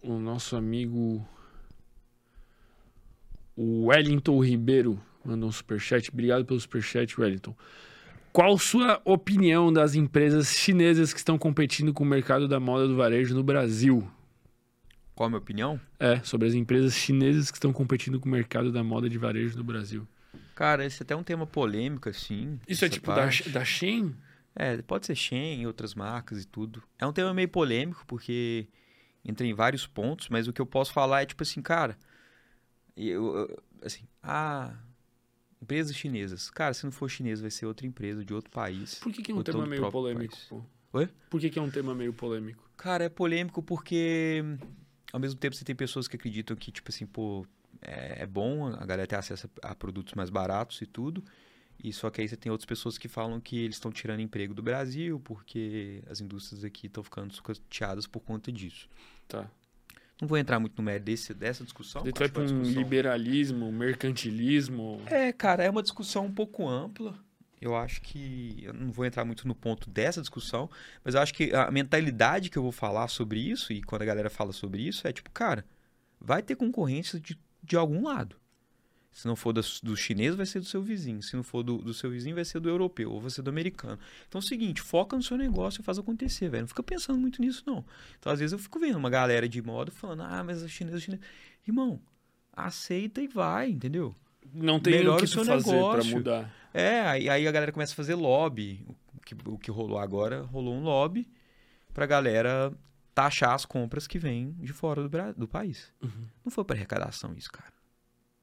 O 0.07 0.19
nosso 0.19 0.55
amigo 0.55 1.27
o 3.57 3.87
Wellington 3.87 4.41
Ribeiro 4.41 4.97
mandou 5.25 5.49
um 5.49 5.51
superchat. 5.51 6.09
Obrigado 6.09 6.45
pelo 6.45 6.57
superchat, 6.57 7.19
Wellington. 7.19 7.53
Qual 8.31 8.57
sua 8.57 9.01
opinião 9.03 9.73
das 9.73 9.95
empresas 9.95 10.47
chinesas 10.47 11.11
que 11.11 11.19
estão 11.19 11.37
competindo 11.37 11.93
com 11.93 12.05
o 12.05 12.07
mercado 12.07 12.47
da 12.47 12.57
moda 12.57 12.87
do 12.87 12.95
varejo 12.95 13.35
no 13.35 13.43
Brasil? 13.43 14.09
Qual 15.13 15.27
a 15.27 15.29
minha 15.29 15.39
opinião? 15.39 15.77
É, 15.99 16.21
sobre 16.21 16.47
as 16.47 16.53
empresas 16.53 16.93
chinesas 16.93 17.51
que 17.51 17.57
estão 17.57 17.73
competindo 17.73 18.17
com 18.17 18.29
o 18.29 18.31
mercado 18.31 18.71
da 18.71 18.81
moda 18.81 19.09
de 19.09 19.17
varejo 19.17 19.57
no 19.57 19.63
Brasil. 19.65 20.07
Cara, 20.55 20.85
esse 20.85 21.01
é 21.01 21.03
até 21.03 21.17
um 21.17 21.23
tema 21.23 21.45
polêmico, 21.45 22.07
assim. 22.07 22.61
Isso 22.65 22.85
é 22.85 22.89
tipo 22.89 23.07
da, 23.07 23.15
parte. 23.15 23.49
da 23.49 23.65
Shein? 23.65 24.15
É, 24.55 24.81
pode 24.83 25.05
ser 25.05 25.15
Shein, 25.15 25.65
outras 25.65 25.93
marcas 25.93 26.41
e 26.41 26.47
tudo. 26.47 26.81
É 26.97 27.05
um 27.05 27.11
tema 27.11 27.33
meio 27.33 27.49
polêmico, 27.49 28.05
porque 28.07 28.69
entra 29.23 29.45
em 29.45 29.53
vários 29.53 29.85
pontos, 29.85 30.29
mas 30.29 30.47
o 30.47 30.53
que 30.53 30.61
eu 30.61 30.65
posso 30.65 30.93
falar 30.93 31.21
é 31.21 31.25
tipo 31.25 31.43
assim, 31.43 31.61
cara, 31.61 31.97
eu, 32.95 33.61
assim, 33.81 34.07
ah, 34.23 34.77
Empresas 35.61 35.95
chinesas. 35.95 36.49
Cara, 36.51 36.73
se 36.73 36.83
não 36.83 36.91
for 36.91 37.09
chinesa, 37.09 37.41
vai 37.41 37.51
ser 37.51 37.65
outra 37.65 37.87
empresa 37.87 38.23
de 38.23 38.33
outro 38.33 38.51
país. 38.51 38.95
Por 38.95 39.11
que, 39.11 39.23
que 39.23 39.31
é 39.31 39.35
um 39.35 39.41
tema 39.41 39.65
meio 39.65 39.89
polêmico? 39.89 40.37
Oi? 40.93 41.09
Por 41.29 41.41
que, 41.41 41.49
que 41.49 41.57
é 41.57 41.61
um 41.61 41.69
tema 41.69 41.95
meio 41.95 42.13
polêmico? 42.13 42.69
Cara, 42.77 43.05
é 43.05 43.09
polêmico 43.09 43.63
porque 43.63 44.43
ao 45.11 45.19
mesmo 45.19 45.39
tempo 45.39 45.55
você 45.55 45.65
tem 45.65 45.75
pessoas 45.75 46.07
que 46.07 46.15
acreditam 46.15 46.55
que, 46.55 46.71
tipo 46.71 46.89
assim, 46.89 47.07
pô, 47.07 47.45
é, 47.81 48.23
é 48.23 48.27
bom 48.27 48.67
a 48.67 48.85
galera 48.85 49.07
ter 49.07 49.15
acesso 49.15 49.49
a, 49.63 49.71
a 49.71 49.75
produtos 49.75 50.13
mais 50.13 50.29
baratos 50.29 50.79
e 50.81 50.85
tudo. 50.85 51.23
E 51.83 51.93
só 51.93 52.09
que 52.09 52.21
aí 52.21 52.27
você 52.27 52.35
tem 52.35 52.51
outras 52.51 52.65
pessoas 52.65 52.97
que 52.97 53.07
falam 53.07 53.39
que 53.39 53.57
eles 53.59 53.75
estão 53.75 53.91
tirando 53.91 54.19
emprego 54.19 54.53
do 54.53 54.63
Brasil 54.63 55.19
porque 55.19 56.01
as 56.09 56.19
indústrias 56.19 56.63
aqui 56.63 56.87
estão 56.87 57.03
ficando 57.03 57.33
sucateadas 57.33 58.07
por 58.07 58.19
conta 58.21 58.51
disso. 58.51 58.89
Tá. 59.27 59.49
Não 60.19 60.27
vou 60.27 60.37
entrar 60.37 60.59
muito 60.59 60.75
no 60.77 60.83
mérito 60.83 61.05
desse, 61.05 61.33
dessa 61.33 61.63
discussão. 61.63 62.01
Que 62.01 62.11
vai 62.11 62.27
é 62.27 62.31
para 62.31 62.41
uma 62.41 62.49
um 62.49 62.61
discussão- 62.61 62.81
liberalismo, 62.81 63.71
mercantilismo. 63.71 65.01
É, 65.05 65.31
cara, 65.31 65.63
é 65.63 65.69
uma 65.69 65.83
discussão 65.83 66.25
um 66.25 66.33
pouco 66.33 66.67
ampla. 66.67 67.13
Eu 67.61 67.75
acho 67.75 68.01
que. 68.01 68.59
Eu 68.63 68.73
não 68.73 68.91
vou 68.91 69.05
entrar 69.05 69.25
muito 69.25 69.47
no 69.47 69.55
ponto 69.55 69.89
dessa 69.89 70.21
discussão, 70.21 70.69
mas 71.03 71.15
eu 71.15 71.21
acho 71.21 71.33
que 71.33 71.53
a 71.55 71.69
mentalidade 71.71 72.49
que 72.49 72.57
eu 72.57 72.63
vou 72.63 72.71
falar 72.71 73.07
sobre 73.07 73.39
isso, 73.39 73.73
e 73.73 73.81
quando 73.81 74.03
a 74.03 74.05
galera 74.05 74.29
fala 74.29 74.51
sobre 74.51 74.81
isso, 74.81 75.07
é 75.07 75.11
tipo, 75.11 75.29
cara, 75.31 75.65
vai 76.19 76.41
ter 76.43 76.55
concorrência 76.55 77.19
de, 77.19 77.37
de 77.63 77.75
algum 77.75 78.03
lado. 78.03 78.35
Se 79.17 79.25
não 79.25 79.35
for 79.35 79.51
do 79.51 79.95
chinês, 79.95 80.35
vai 80.35 80.45
ser 80.45 80.59
do 80.59 80.67
seu 80.67 80.79
vizinho. 80.79 81.23
Se 81.23 81.35
não 81.35 81.41
for 81.41 81.63
do, 81.63 81.79
do 81.79 81.91
seu 81.91 82.07
vizinho, 82.07 82.35
vai 82.35 82.45
ser 82.45 82.59
do 82.59 82.69
europeu, 82.69 83.11
ou 83.11 83.19
vai 83.19 83.31
ser 83.31 83.41
do 83.41 83.49
americano. 83.49 83.97
Então 84.27 84.37
é 84.37 84.43
o 84.43 84.47
seguinte, 84.47 84.79
foca 84.79 85.15
no 85.15 85.23
seu 85.23 85.35
negócio 85.35 85.81
e 85.81 85.83
faz 85.83 85.97
acontecer, 85.97 86.49
velho. 86.49 86.61
Não 86.61 86.67
fica 86.67 86.83
pensando 86.83 87.17
muito 87.17 87.41
nisso, 87.41 87.63
não. 87.65 87.83
Então, 88.19 88.31
às 88.31 88.37
vezes, 88.37 88.53
eu 88.53 88.59
fico 88.59 88.79
vendo 88.79 88.95
uma 88.95 89.09
galera 89.09 89.49
de 89.49 89.59
moda 89.59 89.91
falando, 89.91 90.21
ah, 90.21 90.43
mas 90.43 90.61
a 90.61 90.67
chinesa, 90.67 90.97
a 90.97 90.99
chinesa. 90.99 91.23
Irmão, 91.67 91.99
aceita 92.53 93.19
e 93.19 93.27
vai, 93.27 93.71
entendeu? 93.71 94.13
Não 94.53 94.79
tem 94.79 94.93
o 94.93 94.97
Melhora 94.97 95.17
que 95.17 95.25
o 95.25 95.27
seu 95.27 95.43
fazer 95.43 95.63
para 95.63 95.73
negócio. 95.73 96.11
mudar. 96.11 96.53
É, 96.71 96.99
aí, 97.01 97.27
aí 97.27 97.47
a 97.47 97.51
galera 97.51 97.71
começa 97.71 97.93
a 97.93 97.95
fazer 97.95 98.13
lobby. 98.13 98.85
O 99.15 99.21
que, 99.25 99.35
o 99.47 99.57
que 99.57 99.71
rolou 99.71 99.97
agora, 99.97 100.43
rolou 100.43 100.75
um 100.75 100.83
lobby 100.83 101.27
pra 101.91 102.05
galera 102.05 102.71
taxar 103.15 103.55
as 103.55 103.65
compras 103.65 104.05
que 104.05 104.19
vêm 104.19 104.51
de 104.59 104.71
fora 104.73 105.01
do, 105.01 105.33
do 105.35 105.47
país. 105.47 105.91
Uhum. 106.03 106.27
Não 106.45 106.51
foi 106.51 106.63
pra 106.63 106.75
arrecadação 106.75 107.33
isso, 107.35 107.51
cara. 107.51 107.76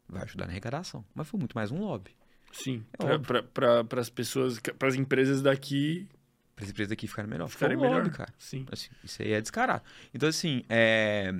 Vai 0.09 0.23
ajudar 0.23 0.47
na 0.47 0.53
arrecadação. 0.53 1.05
Mas 1.15 1.29
foi 1.29 1.39
muito 1.39 1.55
mais 1.55 1.71
um 1.71 1.79
lobby. 1.79 2.11
Sim. 2.53 2.85
É. 2.99 3.19
Para 3.19 4.01
as 4.01 4.09
pessoas, 4.09 4.61
para 4.61 4.89
as 4.89 4.95
empresas 4.95 5.43
daqui 5.43 6.09
Para 6.55 6.65
as 6.65 6.71
empresas 6.71 6.93
aqui 6.93 7.07
ficarem 7.09 7.29
melhor. 7.31 7.49
ficarem 7.49 7.77
um 7.77 7.81
melhor. 7.81 8.03
lobby, 8.05 8.11
cara. 8.17 8.33
Sim. 8.39 8.65
Assim, 8.71 8.91
isso 9.03 9.23
aí 9.23 9.33
é 9.33 9.41
descarado. 9.41 9.83
Então, 10.13 10.29
assim, 10.29 10.63
é, 10.69 11.35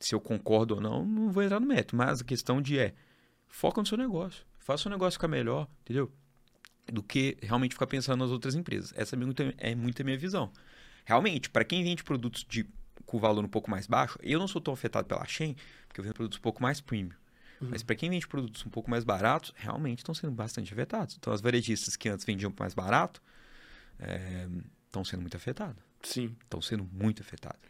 se 0.00 0.14
eu 0.14 0.20
concordo 0.20 0.74
ou 0.76 0.80
não, 0.80 1.04
não 1.04 1.30
vou 1.30 1.42
entrar 1.42 1.60
no 1.60 1.66
mérito. 1.66 1.94
Mas 1.94 2.20
a 2.20 2.24
questão 2.24 2.60
de 2.60 2.78
é, 2.78 2.94
foca 3.46 3.80
no 3.80 3.86
seu 3.86 3.96
negócio. 3.96 4.44
Faça 4.58 4.80
o 4.80 4.82
seu 4.82 4.90
negócio 4.90 5.12
ficar 5.18 5.28
melhor, 5.28 5.68
entendeu? 5.82 6.10
Do 6.92 7.02
que 7.02 7.36
realmente 7.42 7.72
ficar 7.72 7.86
pensando 7.86 8.18
nas 8.20 8.30
outras 8.30 8.54
empresas. 8.56 8.92
Essa 8.96 9.14
é 9.14 9.18
muito, 9.18 9.40
é 9.58 9.74
muito 9.76 10.02
a 10.02 10.04
minha 10.04 10.18
visão. 10.18 10.50
Realmente, 11.04 11.48
para 11.48 11.64
quem 11.64 11.84
vende 11.84 12.02
produtos 12.02 12.44
de, 12.48 12.66
com 13.04 13.18
valor 13.20 13.44
um 13.44 13.48
pouco 13.48 13.70
mais 13.70 13.86
baixo, 13.86 14.18
eu 14.20 14.40
não 14.40 14.48
sou 14.48 14.60
tão 14.60 14.74
afetado 14.74 15.06
pela 15.06 15.24
Shein, 15.24 15.54
porque 15.86 16.00
eu 16.00 16.04
vendo 16.04 16.14
produtos 16.14 16.38
um 16.38 16.42
pouco 16.42 16.60
mais 16.60 16.80
premium. 16.80 17.12
Mas 17.60 17.82
para 17.82 17.96
quem 17.96 18.10
vende 18.10 18.26
produtos 18.26 18.64
um 18.66 18.70
pouco 18.70 18.90
mais 18.90 19.02
baratos, 19.04 19.52
realmente 19.56 19.98
estão 19.98 20.14
sendo 20.14 20.32
bastante 20.32 20.72
afetados. 20.72 21.16
Então, 21.18 21.32
as 21.32 21.40
varejistas 21.40 21.96
que 21.96 22.08
antes 22.08 22.24
vendiam 22.24 22.52
mais 22.58 22.74
barato 22.74 23.22
é, 23.98 24.46
estão 24.86 25.04
sendo 25.04 25.20
muito 25.22 25.36
afetadas. 25.36 25.76
Sim. 26.02 26.36
Estão 26.44 26.60
sendo 26.60 26.84
muito 26.92 27.22
afetadas. 27.22 27.60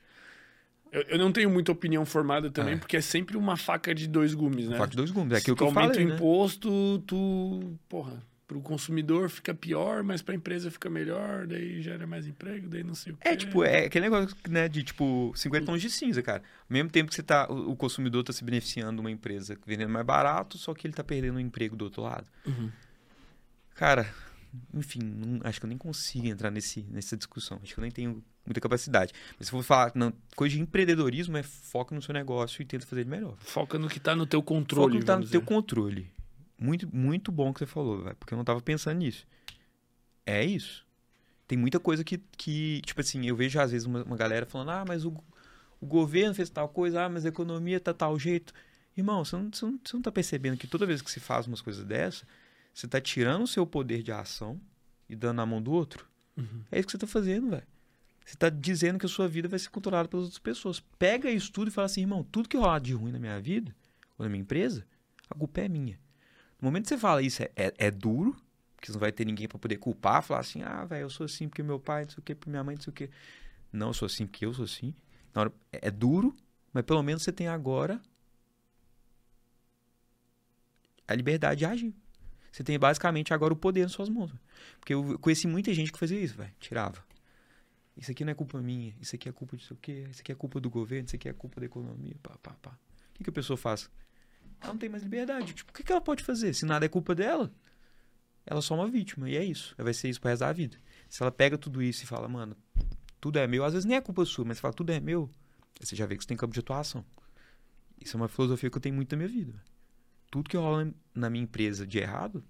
Eu, 0.93 1.03
eu 1.03 1.19
não 1.19 1.31
tenho 1.33 1.51
muita 1.51 1.73
opinião 1.73 2.05
formada 2.05 2.51
também, 2.51 2.75
É. 2.75 2.77
porque 2.77 2.97
é 2.97 3.01
sempre 3.01 3.37
uma 3.37 3.57
faca 3.57 3.95
de 3.95 4.07
dois 4.09 4.35
gumes, 4.35 4.69
né? 4.69 4.77
Faca 4.77 4.91
de 4.91 4.97
dois 4.97 5.11
gumes. 5.11 5.33
É 5.33 5.37
Se 5.37 5.43
aquilo 5.43 5.57
tu 5.57 5.65
que 5.65 5.71
eu 5.71 5.73
falei, 5.73 6.05
o 6.05 6.09
né? 6.09 6.15
imposto, 6.15 6.99
tu, 7.07 7.79
porra, 7.89 8.23
pro 8.47 8.61
consumidor 8.61 9.29
fica 9.29 9.53
pior, 9.53 10.03
mas 10.05 10.23
pra 10.23 10.35
empresa 10.35 10.71
fica 10.71 10.89
melhor, 10.89 11.47
daí 11.49 11.83
gera 11.83 12.07
mais 12.07 12.27
emprego, 12.29 12.69
daí 12.69 12.85
não 12.85 12.95
sei 12.95 13.13
o 13.13 13.17
quê. 13.17 13.29
É, 13.29 13.35
tipo, 13.37 13.65
é 13.65 13.87
aquele 13.87 14.09
negócio, 14.09 14.37
né, 14.49 14.69
de, 14.69 14.85
tipo, 14.85 15.33
50 15.35 15.67
tons 15.67 15.83
de 15.83 15.91
cinza, 15.91 16.23
cara. 16.23 16.43
Ao 16.61 16.67
mesmo 16.73 16.89
tempo 16.89 17.09
que 17.09 17.15
você 17.17 17.23
tá, 17.25 17.51
o, 17.51 17.73
o 17.73 17.77
consumidor 17.77 18.23
tá 18.23 18.33
se 18.33 18.45
beneficiando 18.45 18.95
de 18.95 19.01
uma 19.01 19.11
empresa 19.11 19.59
vendendo 19.67 19.91
mais 19.91 20.07
barato, 20.07 20.57
só 20.59 20.73
que 20.75 20.87
ele 20.87 20.95
tá 20.95 21.03
perdendo 21.03 21.37
o 21.37 21.41
emprego 21.41 21.75
do 21.75 21.87
outro 21.87 22.03
lado. 22.03 22.27
Uhum. 22.47 22.71
Cara, 23.75 24.09
enfim, 24.73 25.01
não- 25.03 25.41
acho 25.45 25.59
que 25.61 25.67
eu 25.67 25.69
nem 25.69 25.77
consigo 25.79 26.27
entrar 26.27 26.51
nesse, 26.51 26.83
nessa 26.91 27.17
discussão. 27.17 27.59
Acho 27.63 27.75
que 27.75 27.81
eu 27.81 27.83
nem 27.83 27.91
tenho 27.91 28.25
muita 28.45 28.61
capacidade. 28.61 29.13
Mas 29.39 29.49
se 29.49 29.51
for 29.51 29.63
falar, 29.63 29.93
não, 29.95 30.13
coisa 30.35 30.55
de 30.55 30.61
empreendedorismo 30.63 31.37
é 31.37 31.43
foca 31.43 31.95
no 31.95 32.01
seu 32.01 32.15
negócio 32.15 32.63
e 32.63 32.65
tenta 32.65 32.87
fazer 32.87 33.03
ele 33.03 33.11
melhor. 33.11 33.35
Foca 33.39 33.79
no 33.79 33.89
que 33.89 33.99
tá 34.01 34.15
no 34.17 34.25
teu 34.25 34.43
controle, 34.43 34.85
Foca 34.87 34.95
no 34.95 35.01
que 35.01 35.07
tá 35.07 35.13
no 35.15 35.19
vamos 35.19 35.31
teu 35.31 35.41
dizer. 35.41 35.53
controle. 35.55 36.11
Muito, 36.59 36.95
muito 36.95 37.31
bom 37.31 37.53
que 37.53 37.61
você 37.61 37.67
falou, 37.67 38.03
velho, 38.03 38.17
porque 38.17 38.33
eu 38.33 38.39
não 38.39 38.45
tava 38.45 38.61
pensando 38.61 38.99
nisso. 38.99 39.27
É 40.25 40.45
isso. 40.45 40.87
Tem 41.47 41.57
muita 41.57 41.79
coisa 41.79 42.03
que, 42.03 42.19
que 42.37 42.83
tipo 42.85 43.01
assim, 43.01 43.27
eu 43.27 43.37
vejo 43.37 43.61
às 43.61 43.71
vezes 43.71 43.87
uma, 43.87 44.03
uma 44.03 44.17
galera 44.17 44.47
falando, 44.47 44.71
ah, 44.71 44.85
mas 44.87 45.05
o, 45.05 45.15
o 45.81 45.87
governo 45.87 46.35
fez 46.35 46.51
tal 46.51 46.69
coisa, 46.69 47.05
ah, 47.05 47.09
mas 47.09 47.25
a 47.25 47.29
economia 47.29 47.79
tá 47.79 47.95
tal 47.95 48.19
jeito. 48.19 48.53
Irmão, 48.97 49.25
você 49.25 49.37
não, 49.37 49.51
você, 49.53 49.65
não, 49.67 49.81
você 49.85 49.97
não 49.97 50.03
tá 50.03 50.11
percebendo 50.11 50.57
que 50.57 50.67
toda 50.67 50.87
vez 50.87 51.03
que 51.03 51.11
se 51.11 51.21
faz 51.21 51.47
umas 51.47 51.61
coisas 51.61 51.85
dessa, 51.85 52.27
você 52.73 52.89
tá 52.89 53.01
tirando 53.01 53.43
o 53.43 53.47
seu 53.47 53.67
poder 53.67 54.03
de 54.03 54.11
ação 54.11 54.61
e 55.09 55.15
dando 55.15 55.37
na 55.37 55.47
mão 55.47 55.63
do 55.63 55.71
outro? 55.71 56.07
Uhum. 56.37 56.63
É 56.73 56.79
isso 56.79 56.87
que 56.87 56.93
você 56.93 56.99
tá 56.99 57.07
fazendo, 57.07 57.51
velho. 57.51 57.67
Você 58.25 58.37
tá 58.37 58.49
dizendo 58.49 58.99
que 58.99 59.07
a 59.07 59.09
sua 59.09 59.29
vida 59.29 59.49
vai 59.49 59.59
ser 59.59 59.69
controlada 59.69 60.09
pelas 60.09 60.25
outras 60.25 60.41
pessoas. 60.41 60.81
Pega 60.99 61.31
isso 61.31 61.53
tudo 61.53 61.69
e 61.69 61.71
fala 61.71 61.87
assim, 61.87 62.01
irmão, 62.01 62.25
tudo 62.25 62.49
que 62.49 62.57
rolar 62.57 62.81
de 62.81 62.93
ruim 62.93 63.13
na 63.13 63.21
minha 63.21 63.41
vida, 63.41 63.75
ou 64.19 64.25
na 64.25 64.29
minha 64.29 64.43
empresa, 64.43 64.85
a 65.31 65.35
culpa 65.35 65.61
é 65.61 65.69
minha. 65.69 65.99
No 66.61 66.67
momento 66.67 66.85
que 66.85 66.89
você 66.91 66.99
fala 66.99 67.23
isso, 67.23 67.43
é, 67.43 67.51
é, 67.57 67.75
é 67.79 67.91
duro, 67.91 68.37
porque 68.77 68.93
não 68.93 68.99
vai 68.99 69.13
ter 69.13 69.25
ninguém 69.25 69.49
pra 69.49 69.59
poder 69.59 69.77
culpar, 69.77 70.23
falar 70.23 70.41
assim, 70.41 70.63
ah, 70.63 70.85
velho, 70.85 71.03
eu 71.03 71.11
sou 71.11 71.27
assim 71.27 71.49
porque 71.49 71.63
meu 71.63 71.79
pai, 71.79 72.05
não 72.05 72.11
sei 72.11 72.19
o 72.19 72.23
que, 72.23 72.35
porque 72.35 72.51
minha 72.51 72.65
mãe, 72.65 72.77
não 72.77 72.83
sei 72.83 72.91
o 72.91 72.95
que. 72.95 73.11
Não, 73.73 73.89
eu 73.89 73.95
sou 73.95 74.07
assim 74.07 74.27
porque 74.27 74.47
eu 74.47 74.55
sou 74.55 74.65
assim. 74.65 74.95
Na 75.35 75.43
hora, 75.43 75.53
é 75.73 75.89
é 75.89 75.91
duro, 75.91 76.35
mas 76.73 76.85
pelo 76.85 77.03
menos 77.03 77.23
você 77.23 77.33
tem 77.33 77.49
agora 77.49 78.01
a 81.07 81.15
liberdade 81.15 81.61
de 81.61 81.67
agir. 81.67 81.95
Você 82.51 82.65
tem 82.65 82.79
basicamente 82.79 83.35
agora 83.35 83.53
o 83.53 83.57
poder 83.57 83.83
nas 83.83 83.93
suas 83.93 84.09
mãos. 84.09 84.31
velho. 84.31 84.43
Porque 84.81 84.95
eu 84.95 85.19
conheci 85.19 85.47
muita 85.47 85.73
gente 85.75 85.93
que 85.93 85.99
fazia 85.99 86.19
isso, 86.19 86.37
velho. 86.37 86.53
Tirava. 86.59 87.05
Isso 87.97 88.11
aqui 88.11 88.25
não 88.25 88.33
é 88.33 88.35
culpa 88.35 88.61
minha, 88.61 88.95
isso 89.01 89.17
aqui 89.17 89.29
é 89.29 89.33
culpa 89.33 89.57
de 89.57 89.65
sei 89.65 89.75
o 89.75 89.81
quê, 89.81 90.07
isso 90.11 90.21
aqui 90.21 90.31
é 90.31 90.35
culpa 90.35 90.61
do 90.61 90.69
governo, 90.69 91.07
isso 91.07 91.17
aqui 91.17 91.29
é 91.29 91.33
culpa 91.33 91.61
da 91.61 91.67
economia, 91.67 92.15
pá, 92.23 92.37
pá, 92.43 92.55
pá. 92.61 92.71
O 92.71 93.15
que, 93.15 93.25
que 93.25 93.31
a 93.31 93.33
pessoa 93.33 93.57
faz? 93.57 93.91
Ela 94.61 94.73
não 94.73 94.79
tem 94.79 94.89
mais 94.89 95.03
liberdade. 95.03 95.53
Tipo, 95.53 95.71
o 95.71 95.75
que, 95.75 95.83
que 95.83 95.93
ela 95.93 96.01
pode 96.01 96.23
fazer? 96.23 96.55
Se 96.55 96.65
nada 96.65 96.87
é 96.87 96.89
culpa 96.89 97.15
dela, 97.15 97.53
ela 98.45 98.59
é 98.59 98.63
só 98.63 98.75
uma 98.75 98.89
vítima. 98.89 99.29
E 99.29 99.37
é 99.37 99.45
isso. 99.45 99.75
Vai 99.79 99.93
ser 99.93 100.09
isso 100.09 100.21
pro 100.21 100.31
resto 100.31 100.41
da 100.41 100.53
vida. 100.53 100.79
Se 101.09 101.23
ela 101.23 101.31
pega 101.31 101.59
tudo 101.59 101.83
isso 101.83 102.05
e 102.05 102.07
fala, 102.07 102.29
mano, 102.29 102.57
tudo 103.21 103.39
é 103.39 103.47
meu, 103.47 103.65
às 103.65 103.73
vezes 103.73 103.85
nem 103.85 103.97
é 103.97 104.01
culpa 104.01 104.25
sua, 104.25 104.45
mas 104.45 104.61
fala, 104.61 104.75
tudo 104.75 104.91
é 104.91 105.01
meu, 105.01 105.31
você 105.81 105.97
já 105.97 106.07
vê 106.07 106.17
que 106.17 106.23
você 106.23 106.29
tem 106.29 106.37
campo 106.37 106.55
de 106.55 106.61
atuação. 106.61 107.05
Isso 108.01 108.17
é 108.17 108.21
uma 108.21 108.29
filosofia 108.29 108.71
que 108.71 108.77
eu 108.77 108.81
tenho 108.81 108.95
muito 108.95 109.11
na 109.13 109.17
minha 109.17 109.29
vida. 109.29 109.63
Tudo 110.31 110.49
que 110.49 110.57
rola 110.57 110.93
na 111.15 111.31
minha 111.31 111.45
empresa 111.45 111.87
de 111.87 111.99
errado 111.99 112.45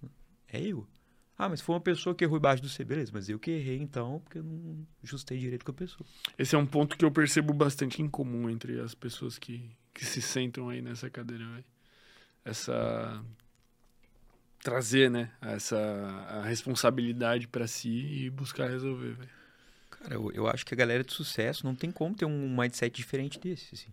é 0.49 0.61
eu. 0.61 0.87
Ah, 1.39 1.49
mas 1.49 1.61
foi 1.61 1.75
uma 1.75 1.81
pessoa 1.81 2.15
que 2.15 2.25
errou 2.25 2.39
embaixo 2.39 2.63
do 2.63 2.69
C, 2.69 2.83
beleza, 2.83 3.11
mas 3.13 3.29
eu 3.29 3.39
que 3.39 3.51
errei 3.51 3.79
então, 3.79 4.21
porque 4.21 4.39
eu 4.39 4.43
não 4.43 4.87
ajustei 5.03 5.39
direito 5.39 5.65
com 5.65 5.71
a 5.71 5.75
pessoa. 5.75 6.07
Esse 6.39 6.55
é 6.55 6.59
um 6.59 6.67
ponto 6.67 6.97
que 6.97 7.05
eu 7.05 7.11
percebo 7.11 7.53
bastante 7.53 8.01
em 8.01 8.09
comum 8.09 8.49
entre 8.49 8.81
as 8.81 8.95
pessoas 8.95 9.39
que, 9.39 9.71
que 9.93 10.05
se 10.05 10.23
sentam 10.23 10.71
aí 10.71 10.81
nessa 10.81 11.11
cadeira, 11.11 11.47
velho. 11.47 11.65
Essa. 12.47 13.25
Trazer, 14.63 15.11
né? 15.11 15.33
Essa 15.41 15.77
a 16.29 16.43
responsabilidade 16.43 17.49
pra 17.49 17.67
si 17.67 17.89
e 17.89 18.31
buscar 18.31 18.71
resolver, 18.71 19.15
velho. 19.15 19.31
Cara, 19.91 20.15
eu, 20.15 20.31
eu 20.33 20.47
acho 20.47 20.65
que 20.65 20.73
a 20.73 20.77
galera 20.77 21.03
de 21.03 21.13
sucesso 21.13 21.67
não 21.67 21.75
tem 21.75 21.91
como 21.91 22.15
ter 22.15 22.25
um 22.25 22.57
mindset 22.57 22.95
diferente 22.95 23.39
desse, 23.41 23.75
assim. 23.75 23.93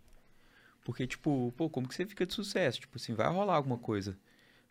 Porque, 0.83 1.07
tipo, 1.07 1.51
pô, 1.57 1.69
como 1.69 1.87
que 1.87 1.95
você 1.95 2.05
fica 2.05 2.25
de 2.25 2.33
sucesso? 2.33 2.79
Tipo 2.81 2.97
assim, 2.97 3.13
vai 3.13 3.27
rolar 3.27 3.55
alguma 3.55 3.77
coisa. 3.77 4.17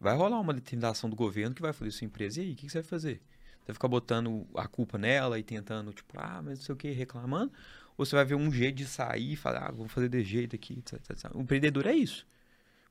Vai 0.00 0.16
rolar 0.16 0.38
uma 0.40 0.54
determinação 0.54 1.08
do 1.08 1.16
governo 1.16 1.54
que 1.54 1.62
vai 1.62 1.72
fazer 1.72 1.90
sua 1.90 2.04
empresa. 2.04 2.40
E 2.40 2.44
aí, 2.44 2.52
o 2.52 2.56
que, 2.56 2.66
que 2.66 2.72
você 2.72 2.80
vai 2.80 2.88
fazer? 2.88 3.20
Você 3.60 3.68
vai 3.68 3.74
ficar 3.74 3.88
botando 3.88 4.46
a 4.54 4.66
culpa 4.66 4.98
nela 4.98 5.38
e 5.38 5.42
tentando, 5.42 5.92
tipo, 5.92 6.14
ah, 6.18 6.40
mas 6.42 6.58
não 6.58 6.66
sei 6.66 6.72
o 6.72 6.76
que, 6.76 6.90
reclamando? 6.90 7.52
Ou 7.96 8.04
você 8.04 8.14
vai 8.14 8.24
ver 8.24 8.34
um 8.34 8.50
jeito 8.50 8.76
de 8.76 8.86
sair 8.86 9.32
e 9.32 9.36
falar, 9.36 9.68
ah, 9.68 9.72
vamos 9.72 9.92
fazer 9.92 10.08
de 10.08 10.22
jeito 10.22 10.54
aqui, 10.56 10.78
etc, 10.78 11.10
etc. 11.10 11.30
O 11.34 11.40
empreendedor 11.40 11.86
é 11.86 11.94
isso. 11.94 12.26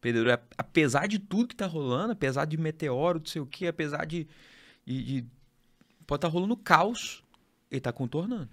O 0.03 0.07
empreendedor, 0.07 0.33
é, 0.33 0.43
apesar 0.57 1.07
de 1.07 1.19
tudo 1.19 1.47
que 1.49 1.55
tá 1.55 1.67
rolando, 1.67 2.13
apesar 2.13 2.45
de 2.45 2.57
meteoro, 2.57 3.19
não 3.19 3.25
sei 3.25 3.41
o 3.41 3.45
que, 3.45 3.67
apesar 3.67 4.05
de, 4.05 4.27
de, 4.85 5.03
de- 5.21 5.27
Pode 6.07 6.17
estar 6.17 6.27
rolando 6.27 6.57
caos, 6.57 7.23
ele 7.69 7.81
tá 7.81 7.93
contornando. 7.93 8.49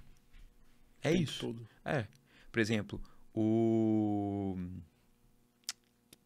É 1.03 1.11
tempo 1.11 1.23
isso. 1.25 1.41
todo. 1.41 1.69
É. 1.85 2.07
Por 2.53 2.61
exemplo, 2.61 3.01
o. 3.35 4.57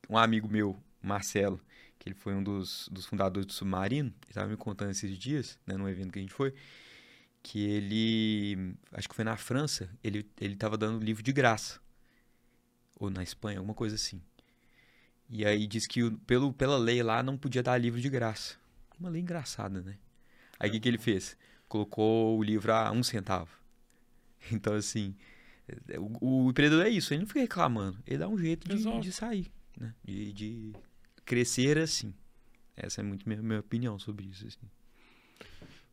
Um 0.08 0.16
amigo 0.18 0.48
meu, 0.48 0.76
Marcelo, 1.00 1.60
que 1.98 2.08
ele 2.08 2.14
foi 2.14 2.34
um 2.34 2.42
dos, 2.42 2.88
dos 2.92 3.06
fundadores 3.06 3.46
do 3.46 3.52
Submarino, 3.52 4.08
ele 4.08 4.16
estava 4.28 4.48
me 4.48 4.56
contando 4.56 4.90
esses 4.90 5.16
dias, 5.18 5.58
né, 5.66 5.76
num 5.76 5.88
evento 5.88 6.12
que 6.12 6.18
a 6.18 6.22
gente 6.22 6.34
foi, 6.34 6.52
que 7.42 7.60
ele. 7.64 8.74
Acho 8.92 9.08
que 9.08 9.14
foi 9.14 9.24
na 9.24 9.36
França, 9.36 9.90
ele, 10.02 10.28
ele 10.40 10.56
tava 10.56 10.76
dando 10.76 11.02
livro 11.04 11.22
de 11.22 11.32
graça. 11.32 11.80
Ou 12.98 13.10
na 13.10 13.22
Espanha, 13.22 13.58
alguma 13.58 13.74
coisa 13.74 13.96
assim. 13.96 14.22
E 15.34 15.46
aí 15.46 15.66
diz 15.66 15.86
que 15.86 16.10
pelo, 16.26 16.52
pela 16.52 16.76
lei 16.76 17.02
lá 17.02 17.22
não 17.22 17.38
podia 17.38 17.62
dar 17.62 17.78
livro 17.78 17.98
de 17.98 18.10
graça. 18.10 18.56
uma 19.00 19.08
lei 19.08 19.22
engraçada, 19.22 19.80
né? 19.80 19.96
Aí 20.60 20.68
o 20.68 20.72
que, 20.72 20.78
que 20.78 20.88
ele 20.88 20.98
fez? 20.98 21.38
Colocou 21.66 22.38
o 22.38 22.42
livro 22.42 22.70
a 22.72 22.92
um 22.92 23.02
centavo. 23.02 23.50
Então, 24.50 24.74
assim, 24.74 25.14
o, 26.20 26.46
o 26.46 26.50
empreendedor 26.50 26.84
é 26.84 26.88
isso, 26.88 27.14
ele 27.14 27.20
não 27.20 27.28
fica 27.28 27.38
reclamando, 27.38 27.96
ele 28.04 28.18
dá 28.18 28.26
um 28.26 28.36
jeito 28.36 28.68
de, 28.68 29.00
de 29.00 29.12
sair, 29.12 29.52
né? 29.78 29.94
De, 30.02 30.32
de 30.32 30.72
crescer 31.24 31.78
assim. 31.78 32.12
Essa 32.76 33.00
é 33.00 33.04
muito 33.04 33.26
minha, 33.28 33.40
minha 33.40 33.60
opinião 33.60 34.00
sobre 34.00 34.26
isso. 34.26 34.44
Assim. 34.44 34.68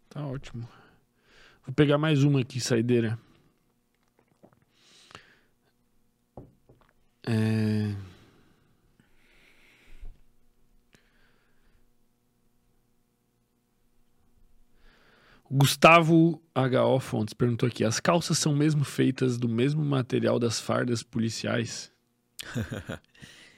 Tá 0.09 0.25
ótimo. 0.25 0.67
Vou 1.63 1.75
pegar 1.75 1.99
mais 1.99 2.23
uma 2.23 2.41
aqui, 2.41 2.59
saideira. 2.59 3.19
É... 7.27 7.95
Gustavo 15.51 16.41
HO 16.55 16.99
Fontes 16.99 17.33
perguntou 17.33 17.67
aqui: 17.67 17.83
as 17.83 17.99
calças 17.99 18.37
são 18.37 18.55
mesmo 18.55 18.83
feitas 18.83 19.37
do 19.37 19.49
mesmo 19.49 19.83
material 19.83 20.39
das 20.39 20.59
fardas 20.59 21.01
policiais? 21.03 21.91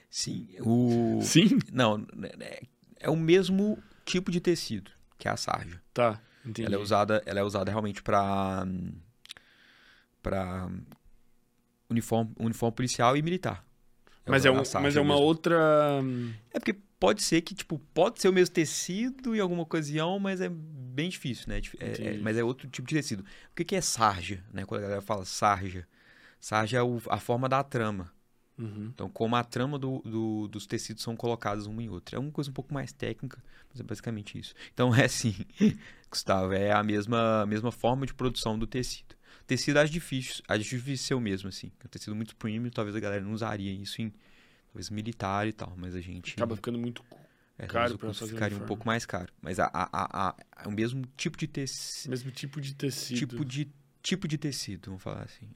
Sim, 0.09 0.47
o... 0.59 1.19
Sim? 1.21 1.59
Não, 1.71 1.97
né, 1.97 2.31
né, 2.37 2.57
é 2.99 3.09
o 3.09 3.15
mesmo 3.15 3.77
tipo 4.05 4.29
de 4.31 4.41
tecido 4.41 4.91
que 5.21 5.27
é 5.27 5.31
a 5.31 5.37
sarja. 5.37 5.79
Tá, 5.93 6.19
entendi. 6.43 6.65
Ela 6.65 6.75
é 6.75 6.79
usada, 6.79 7.21
ela 7.27 7.39
é 7.39 7.43
usada 7.43 7.69
realmente 7.69 8.01
para 8.01 8.65
para 10.19 10.67
uniforme, 11.87 12.31
uniforme 12.39 12.75
policial 12.75 13.15
e 13.15 13.21
militar. 13.21 13.63
mas, 14.25 14.45
é, 14.45 14.49
usada 14.49 14.51
um, 14.51 14.81
mas 14.81 14.95
é 14.95 14.99
uma 14.99 15.13
mesmo. 15.13 15.27
outra. 15.27 16.01
É 16.51 16.59
porque 16.59 16.75
pode 17.01 17.23
ser 17.23 17.41
que 17.41 17.55
tipo 17.55 17.79
pode 17.95 18.21
ser 18.21 18.29
o 18.29 18.33
mesmo 18.33 18.53
tecido 18.53 19.35
em 19.35 19.39
alguma 19.39 19.63
ocasião, 19.63 20.19
mas 20.19 20.39
é 20.39 20.47
bem 20.49 21.09
difícil, 21.09 21.45
né? 21.49 21.57
É- 21.79 21.85
é- 21.85 21.89
Entendi. 21.91 22.19
mas 22.19 22.37
é 22.37 22.43
outro 22.43 22.69
tipo 22.69 22.87
de 22.87 22.95
tecido. 22.95 23.21
O 23.23 23.55
que, 23.55 23.65
que 23.65 23.75
é 23.75 23.81
sarja, 23.81 24.43
né? 24.53 24.65
Quando 24.65 24.81
a 24.81 24.83
galera 24.83 25.01
fala 25.01 25.25
sarja, 25.25 25.87
sarja 26.39 26.77
é 26.77 26.83
o- 26.83 27.01
a 27.09 27.19
forma 27.19 27.49
da 27.49 27.63
trama. 27.63 28.13
Uhum. 28.57 28.91
Então, 28.93 29.09
como 29.09 29.35
a 29.35 29.43
trama 29.43 29.79
do- 29.79 30.01
do- 30.05 30.47
dos 30.47 30.67
tecidos 30.67 31.01
são 31.01 31.15
colocados 31.15 31.65
uma 31.65 31.81
em 31.81 31.89
outra. 31.89 32.17
É 32.17 32.19
uma 32.19 32.31
coisa 32.31 32.51
um 32.51 32.53
pouco 32.53 32.71
mais 32.73 32.93
técnica, 32.93 33.43
mas 33.71 33.79
é 33.79 33.83
basicamente 33.83 34.37
isso. 34.37 34.53
Então, 34.71 34.93
é 34.93 35.05
assim, 35.05 35.33
Gustavo, 36.11 36.53
é 36.53 36.71
a 36.71 36.83
mesma, 36.83 37.45
mesma 37.47 37.71
forma 37.71 38.05
de 38.05 38.13
produção 38.13 38.59
do 38.59 38.67
tecido. 38.67 39.15
Tecido 39.47 39.77
acho 39.79 39.91
difícil, 39.91 40.43
acho 40.47 40.63
difícil 40.63 41.07
ser 41.07 41.13
o 41.15 41.19
mesmo, 41.19 41.49
assim. 41.49 41.71
É 41.79 41.85
um 41.87 41.89
tecido 41.89 42.15
muito 42.15 42.35
premium, 42.35 42.69
talvez 42.69 42.95
a 42.95 42.99
galera 42.99 43.23
não 43.23 43.33
usaria 43.33 43.71
isso 43.73 44.01
em, 44.01 44.13
talvez, 44.71 44.89
militar 44.89 45.47
e 45.47 45.51
tal, 45.53 45.73
mas 45.77 45.95
a 45.95 46.01
gente... 46.01 46.33
Acaba 46.33 46.55
ficando 46.55 46.77
muito. 46.79 47.03
é, 47.59 47.67
caro 47.67 47.97
custo 47.97 48.13
fazer 48.13 48.33
ficaria 48.33 48.57
um 48.57 48.65
pouco 48.65 48.85
mais 48.87 49.05
caro. 49.05 49.31
Mas 49.41 49.59
a, 49.59 49.69
a, 49.73 50.29
a, 50.29 50.35
é 50.63 50.67
o 50.67 50.71
mesmo 50.71 51.03
tipo 51.17 51.37
de 51.37 51.47
tecido. 51.47 52.09
Mesmo 52.09 52.31
tipo 52.31 52.59
de 52.61 52.73
tecido. 52.73 53.17
Tipo 53.17 53.45
de, 53.45 53.69
tipo 54.01 54.27
de 54.27 54.37
tecido, 54.37 54.87
vamos 54.87 55.03
falar 55.03 55.23
assim. 55.23 55.47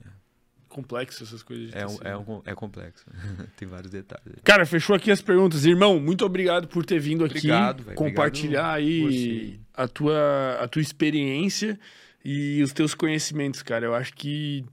Complexo 0.68 1.24
essas 1.24 1.42
coisas 1.42 1.72
de 1.72 1.78
É, 1.78 1.86
tecido. 1.86 2.08
é, 2.08 2.18
um, 2.18 2.42
é 2.46 2.54
complexo. 2.54 3.06
Tem 3.56 3.68
vários 3.68 3.92
detalhes. 3.92 4.28
aí. 4.28 4.42
Cara, 4.44 4.66
fechou 4.66 4.96
aqui 4.96 5.10
as 5.10 5.22
perguntas. 5.22 5.66
Irmão, 5.66 6.00
muito 6.00 6.26
obrigado 6.26 6.68
por 6.68 6.86
ter 6.86 7.00
vindo 7.00 7.24
aqui 7.24 7.38
Obrigado, 7.38 7.84
velho. 7.84 7.98
compartilhar 7.98 8.78
Obrigado 8.78 9.08
aí 9.08 9.60
a 9.74 9.88
tua, 9.88 10.58
a 10.60 10.68
tua 10.68 10.82
experiência 10.82 11.80
e 12.24 12.62
os 12.62 12.74
teus 12.74 12.94
conhecimentos, 12.94 13.64
cara. 13.64 13.86
Eu 13.86 13.96
acho 13.96 14.14
que 14.14 14.66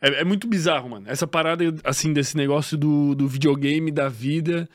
é, 0.00 0.20
é 0.20 0.24
muito 0.24 0.46
bizarro, 0.46 0.90
mano. 0.90 1.06
Essa 1.08 1.26
parada, 1.26 1.64
assim, 1.84 2.12
desse 2.12 2.36
negócio 2.36 2.76
do, 2.76 3.14
do 3.14 3.26
videogame, 3.28 3.90
da 3.90 4.08
vida 4.08 4.68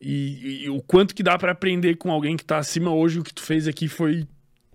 e, 0.00 0.64
e 0.64 0.70
o 0.70 0.80
quanto 0.80 1.14
que 1.14 1.22
dá 1.22 1.36
pra 1.36 1.52
aprender 1.52 1.96
com 1.96 2.10
alguém 2.10 2.36
que 2.36 2.44
tá 2.44 2.58
acima 2.58 2.92
hoje. 2.92 3.20
O 3.20 3.22
que 3.22 3.34
tu 3.34 3.42
fez 3.42 3.68
aqui 3.68 3.86
foi 3.86 4.26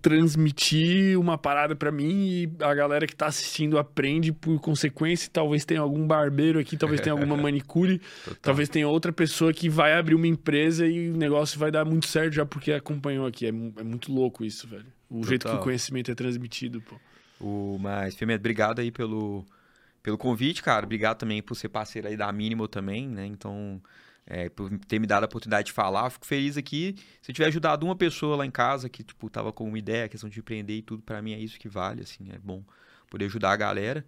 transmitir 0.01 1.19
uma 1.19 1.35
parada 1.35 1.75
pra 1.75 1.91
mim 1.91 2.27
e 2.27 2.51
a 2.59 2.75
galera 2.75 3.07
que 3.07 3.15
tá 3.15 3.25
assistindo 3.25 3.79
aprende 3.79 4.31
por 4.31 4.59
consequência. 4.59 5.27
Talvez 5.33 5.65
tenha 5.65 5.81
algum 5.81 6.05
barbeiro 6.05 6.59
aqui, 6.59 6.77
talvez 6.77 7.01
tenha 7.01 7.13
alguma 7.13 7.35
manicure. 7.41 7.99
Total. 8.23 8.39
Talvez 8.39 8.69
tenha 8.69 8.87
outra 8.87 9.11
pessoa 9.11 9.51
que 9.51 9.67
vai 9.67 9.97
abrir 9.97 10.13
uma 10.13 10.27
empresa 10.27 10.85
e 10.85 11.09
o 11.09 11.17
negócio 11.17 11.57
vai 11.57 11.71
dar 11.71 11.83
muito 11.85 12.05
certo 12.05 12.33
já 12.33 12.45
porque 12.45 12.71
acompanhou 12.71 13.25
aqui. 13.25 13.47
É, 13.47 13.49
é 13.49 13.83
muito 13.83 14.13
louco 14.13 14.45
isso, 14.45 14.67
velho. 14.67 14.85
O 15.09 15.23
jeito 15.23 15.41
que 15.41 15.47
o 15.47 15.51
Total. 15.51 15.63
conhecimento 15.63 16.11
é 16.11 16.15
transmitido, 16.15 16.81
pô. 16.81 16.95
O, 17.39 17.77
mas, 17.79 18.15
Fêmea, 18.15 18.35
obrigado 18.35 18.79
aí 18.79 18.91
pelo, 18.91 19.45
pelo 20.01 20.17
convite, 20.17 20.63
cara. 20.63 20.85
Obrigado 20.85 21.17
também 21.17 21.41
por 21.41 21.55
ser 21.55 21.69
parceiro 21.69 22.07
aí 22.07 22.17
da 22.17 22.31
Minimal 22.31 22.67
também, 22.67 23.07
né? 23.07 23.25
Então, 23.25 23.81
é, 24.25 24.49
por 24.49 24.69
ter 24.79 24.99
me 24.99 25.07
dado 25.07 25.23
a 25.23 25.25
oportunidade 25.25 25.67
de 25.67 25.71
falar. 25.71 26.09
Fico 26.09 26.25
feliz 26.25 26.57
aqui. 26.57 26.95
Se 27.21 27.31
eu 27.31 27.35
tiver 27.35 27.47
ajudado 27.47 27.85
uma 27.85 27.95
pessoa 27.95 28.37
lá 28.37 28.45
em 28.45 28.51
casa 28.51 28.89
que, 28.89 29.03
tipo, 29.03 29.29
tava 29.29 29.51
com 29.51 29.67
uma 29.67 29.77
ideia, 29.77 30.09
questão 30.09 30.29
de 30.29 30.39
empreender 30.39 30.77
e 30.77 30.81
tudo, 30.81 31.03
pra 31.03 31.21
mim 31.21 31.33
é 31.33 31.39
isso 31.39 31.59
que 31.59 31.69
vale, 31.69 32.01
assim. 32.01 32.29
É 32.33 32.39
bom 32.39 32.63
poder 33.09 33.25
ajudar 33.25 33.51
a 33.51 33.55
galera. 33.55 34.05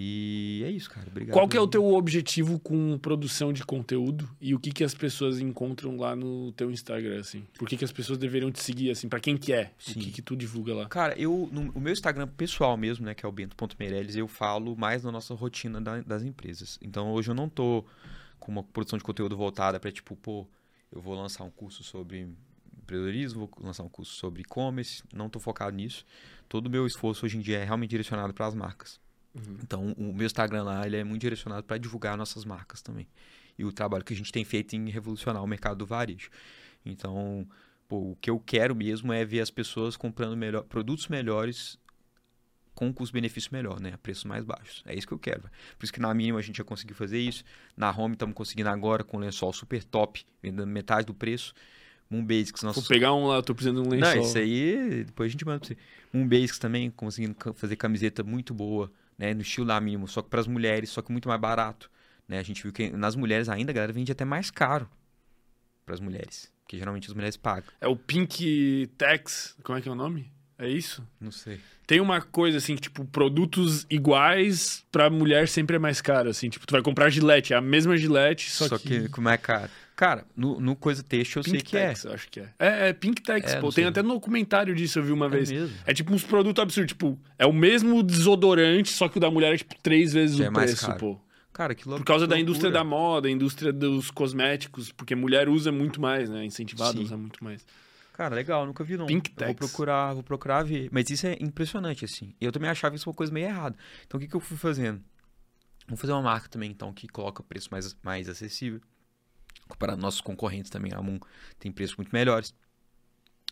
E 0.00 0.62
é 0.64 0.70
isso, 0.70 0.88
cara. 0.88 1.08
Obrigado. 1.08 1.34
Qual 1.34 1.48
que 1.48 1.56
é 1.56 1.60
o 1.60 1.66
teu 1.66 1.84
objetivo 1.92 2.60
com 2.60 2.96
produção 2.98 3.52
de 3.52 3.64
conteúdo 3.64 4.30
e 4.40 4.54
o 4.54 4.60
que 4.60 4.70
que 4.70 4.84
as 4.84 4.94
pessoas 4.94 5.40
encontram 5.40 5.96
lá 5.96 6.14
no 6.14 6.52
teu 6.52 6.70
Instagram, 6.70 7.18
assim? 7.18 7.44
Por 7.58 7.68
que 7.68 7.76
que 7.76 7.84
as 7.84 7.90
pessoas 7.90 8.16
deveriam 8.16 8.52
te 8.52 8.62
seguir, 8.62 8.90
assim? 8.92 9.08
Pra 9.08 9.18
quem 9.18 9.36
quer? 9.36 9.74
Sim. 9.76 9.98
O 9.98 10.02
que 10.04 10.12
que 10.12 10.22
tu 10.22 10.36
divulga 10.36 10.72
lá? 10.72 10.86
Cara, 10.86 11.18
eu, 11.18 11.48
no, 11.50 11.72
o 11.72 11.80
meu 11.80 11.92
Instagram 11.92 12.28
pessoal 12.28 12.76
mesmo, 12.76 13.04
né, 13.06 13.12
que 13.12 13.26
é 13.26 13.28
o 13.28 13.32
bento.meirelles, 13.32 14.14
eu 14.14 14.28
falo 14.28 14.76
mais 14.76 15.02
na 15.02 15.10
nossa 15.10 15.34
rotina 15.34 15.80
da- 15.80 16.00
das 16.02 16.22
empresas. 16.22 16.78
Então, 16.80 17.10
hoje 17.10 17.30
eu 17.30 17.34
não 17.34 17.48
tô 17.48 17.84
com 18.38 18.52
uma 18.52 18.62
produção 18.62 18.96
de 18.98 19.04
conteúdo 19.04 19.36
voltada 19.36 19.80
para 19.80 19.90
tipo, 19.90 20.14
pô, 20.14 20.46
eu 20.92 21.00
vou 21.02 21.16
lançar 21.16 21.42
um 21.42 21.50
curso 21.50 21.82
sobre 21.82 22.28
empreendedorismo, 22.82 23.40
vou 23.40 23.50
lançar 23.66 23.82
um 23.82 23.88
curso 23.88 24.14
sobre 24.14 24.42
e-commerce, 24.42 25.02
não 25.12 25.28
tô 25.28 25.40
focado 25.40 25.76
nisso. 25.76 26.04
Todo 26.48 26.66
o 26.68 26.70
meu 26.70 26.86
esforço 26.86 27.26
hoje 27.26 27.36
em 27.36 27.40
dia 27.40 27.58
é 27.58 27.64
realmente 27.64 27.90
direcionado 27.90 28.32
para 28.32 28.46
as 28.46 28.54
marcas. 28.54 29.00
Uhum. 29.38 29.56
Então, 29.62 29.92
o 29.96 30.12
meu 30.12 30.26
Instagram 30.26 30.64
lá, 30.64 30.86
ele 30.86 30.96
é 30.96 31.04
muito 31.04 31.20
direcionado 31.20 31.64
para 31.64 31.78
divulgar 31.78 32.16
nossas 32.16 32.44
marcas 32.44 32.82
também. 32.82 33.06
E 33.58 33.64
o 33.64 33.72
trabalho 33.72 34.04
que 34.04 34.12
a 34.12 34.16
gente 34.16 34.32
tem 34.32 34.44
feito 34.44 34.74
em 34.76 34.88
revolucionar 34.88 35.42
o 35.42 35.46
mercado 35.46 35.78
do 35.78 35.86
varejo. 35.86 36.30
Então, 36.84 37.46
pô, 37.88 38.12
o 38.12 38.16
que 38.20 38.30
eu 38.30 38.38
quero 38.38 38.74
mesmo 38.74 39.12
é 39.12 39.24
ver 39.24 39.40
as 39.40 39.50
pessoas 39.50 39.96
comprando 39.96 40.36
melhor, 40.36 40.62
produtos 40.64 41.08
melhores 41.08 41.78
com 42.78 42.92
custo-benefício 42.92 43.50
melhor, 43.52 43.80
né? 43.80 43.94
A 43.94 43.98
preços 43.98 44.22
mais 44.22 44.44
baixos. 44.44 44.84
É 44.86 44.94
isso 44.94 45.04
que 45.04 45.12
eu 45.12 45.18
quero. 45.18 45.40
velho. 45.42 45.52
Por 45.76 45.82
isso 45.84 45.92
que 45.92 45.98
na 45.98 46.14
mínima 46.14 46.38
a 46.38 46.42
gente 46.42 46.58
já 46.58 46.64
conseguiu 46.64 46.94
fazer 46.94 47.18
isso. 47.18 47.42
Na 47.76 47.90
Home 47.90 48.14
estamos 48.14 48.36
conseguindo 48.36 48.68
agora 48.68 49.02
com 49.02 49.18
lençol 49.18 49.52
super 49.52 49.82
top, 49.82 50.24
vendendo 50.40 50.64
metade 50.68 51.04
do 51.04 51.12
preço. 51.12 51.52
Moon 52.08 52.24
Basics, 52.24 52.62
Vou 52.62 52.82
pegar 52.84 53.12
um 53.14 53.26
lá, 53.26 53.36
eu 53.36 53.42
tô 53.42 53.54
precisando 53.54 53.82
de 53.82 53.88
um 53.88 53.90
lençol. 53.90 54.14
não, 54.14 54.22
isso 54.22 54.38
aí, 54.38 55.04
depois 55.04 55.28
a 55.28 55.32
gente 55.32 55.44
manda 55.44 55.58
pra 55.58 55.68
você. 55.68 55.76
Um 56.14 56.26
Basics 56.26 56.58
também, 56.58 56.90
conseguindo 56.90 57.36
fazer 57.54 57.76
camiseta 57.76 58.22
muito 58.22 58.54
boa, 58.54 58.90
né? 59.18 59.34
No 59.34 59.42
estilo 59.42 59.66
da 59.66 59.80
mínimo, 59.80 60.06
só 60.06 60.22
que 60.22 60.30
para 60.30 60.40
as 60.40 60.46
mulheres, 60.46 60.90
só 60.90 61.02
que 61.02 61.10
muito 61.10 61.28
mais 61.28 61.40
barato. 61.40 61.90
Né? 62.26 62.38
A 62.38 62.42
gente 62.42 62.62
viu 62.62 62.72
que 62.72 62.90
nas 62.90 63.16
mulheres 63.16 63.48
ainda 63.48 63.72
a 63.72 63.74
galera 63.74 63.92
vende 63.92 64.12
até 64.12 64.24
mais 64.24 64.50
caro 64.50 64.88
para 65.84 65.94
as 65.94 66.00
mulheres. 66.00 66.52
Porque 66.62 66.76
geralmente 66.76 67.08
as 67.08 67.14
mulheres 67.14 67.36
pagam. 67.36 67.70
É 67.80 67.88
o 67.88 67.96
Pink 67.96 68.90
Tax, 68.98 69.56
como 69.64 69.78
é 69.78 69.80
que 69.80 69.88
é 69.88 69.92
o 69.92 69.94
nome? 69.94 70.30
É 70.58 70.68
isso? 70.68 71.06
Não 71.20 71.30
sei. 71.30 71.60
Tem 71.86 72.00
uma 72.00 72.20
coisa 72.20 72.58
assim, 72.58 72.74
que, 72.74 72.82
tipo, 72.82 73.04
produtos 73.06 73.86
iguais 73.88 74.84
pra 74.90 75.08
mulher 75.08 75.48
sempre 75.48 75.76
é 75.76 75.78
mais 75.78 76.00
caro, 76.00 76.28
assim. 76.28 76.50
Tipo, 76.50 76.66
tu 76.66 76.72
vai 76.72 76.82
comprar 76.82 77.08
gilete, 77.08 77.54
é 77.54 77.56
a 77.56 77.60
mesma 77.60 77.96
gilete, 77.96 78.50
só, 78.50 78.68
Só, 78.68 78.76
que... 78.76 79.08
como 79.08 79.28
é 79.28 79.38
caro. 79.38 79.70
Cara, 79.98 80.24
no, 80.36 80.60
no 80.60 80.76
coisa 80.76 81.02
texto 81.02 81.34
eu 81.38 81.42
sei 81.42 81.54
Pink 81.54 81.64
que 81.64 81.76
é. 81.76 81.88
Tax, 81.88 82.04
eu 82.04 82.12
acho 82.12 82.28
que 82.30 82.38
é. 82.38 82.48
É, 82.56 82.88
é 82.90 82.92
Pink 82.92 83.20
Tax, 83.20 83.54
É, 83.54 83.60
pô. 83.60 83.66
Tem 83.66 83.82
sei. 83.82 83.84
até 83.86 84.00
no 84.00 84.10
documentário 84.14 84.72
disso, 84.72 85.00
eu 85.00 85.02
vi 85.02 85.10
uma 85.10 85.26
É 85.26 85.28
vez. 85.28 85.50
mesmo. 85.50 85.76
É 85.84 85.92
tipo 85.92 86.14
uns 86.14 86.22
produtos 86.22 86.62
absurdos, 86.62 86.92
tipo, 86.92 87.18
é 87.36 87.44
o 87.44 87.52
mesmo 87.52 88.00
desodorante, 88.00 88.90
só 88.90 89.08
que 89.08 89.16
o 89.16 89.20
da 89.20 89.28
mulher 89.28 89.54
é 89.54 89.56
tipo 89.56 89.74
três 89.82 90.12
vezes 90.12 90.38
o 90.38 90.44
é 90.44 90.50
preço, 90.52 90.86
caro. 90.86 90.98
pô. 91.00 91.20
Cara, 91.52 91.74
que 91.74 91.88
lou- 91.88 91.98
Por 91.98 92.04
causa 92.04 92.26
que 92.26 92.30
da 92.30 92.38
indústria 92.38 92.70
da 92.70 92.84
moda, 92.84 93.28
indústria 93.28 93.72
dos 93.72 94.08
cosméticos, 94.12 94.92
porque 94.92 95.16
mulher 95.16 95.48
usa 95.48 95.72
muito 95.72 96.00
mais, 96.00 96.30
né? 96.30 96.44
Incentivada 96.44 96.90
a 96.90 96.92
Sim. 96.92 97.02
usar 97.02 97.16
muito 97.16 97.42
mais. 97.42 97.66
Cara, 98.12 98.36
legal, 98.36 98.64
nunca 98.66 98.84
vi 98.84 98.96
não. 98.96 99.06
Pink 99.06 99.32
Eu 99.36 99.46
vou 99.46 99.54
procurar, 99.56 100.12
vou 100.14 100.22
procurar 100.22 100.62
ver. 100.62 100.88
Mas 100.92 101.10
isso 101.10 101.26
é 101.26 101.36
impressionante, 101.40 102.04
assim. 102.04 102.36
Eu 102.40 102.52
também 102.52 102.70
achava 102.70 102.94
isso 102.94 103.08
uma 103.10 103.14
coisa 103.16 103.32
meio 103.32 103.46
errada. 103.46 103.76
Então 104.06 104.18
o 104.18 104.20
que, 104.20 104.28
que 104.28 104.36
eu 104.36 104.40
fui 104.40 104.56
fazendo? 104.56 105.00
Vou 105.88 105.96
fazer 105.96 106.12
uma 106.12 106.22
marca 106.22 106.48
também, 106.48 106.70
então, 106.70 106.92
que 106.92 107.08
coloca 107.08 107.42
preço 107.42 107.68
mais, 107.72 107.96
mais 108.00 108.28
acessível. 108.28 108.80
Aos 109.80 109.98
nossos 109.98 110.20
concorrentes 110.20 110.70
também, 110.70 110.92
a 110.92 111.00
Moon 111.02 111.18
tem 111.58 111.70
preços 111.72 111.96
muito 111.96 112.10
melhores. 112.12 112.54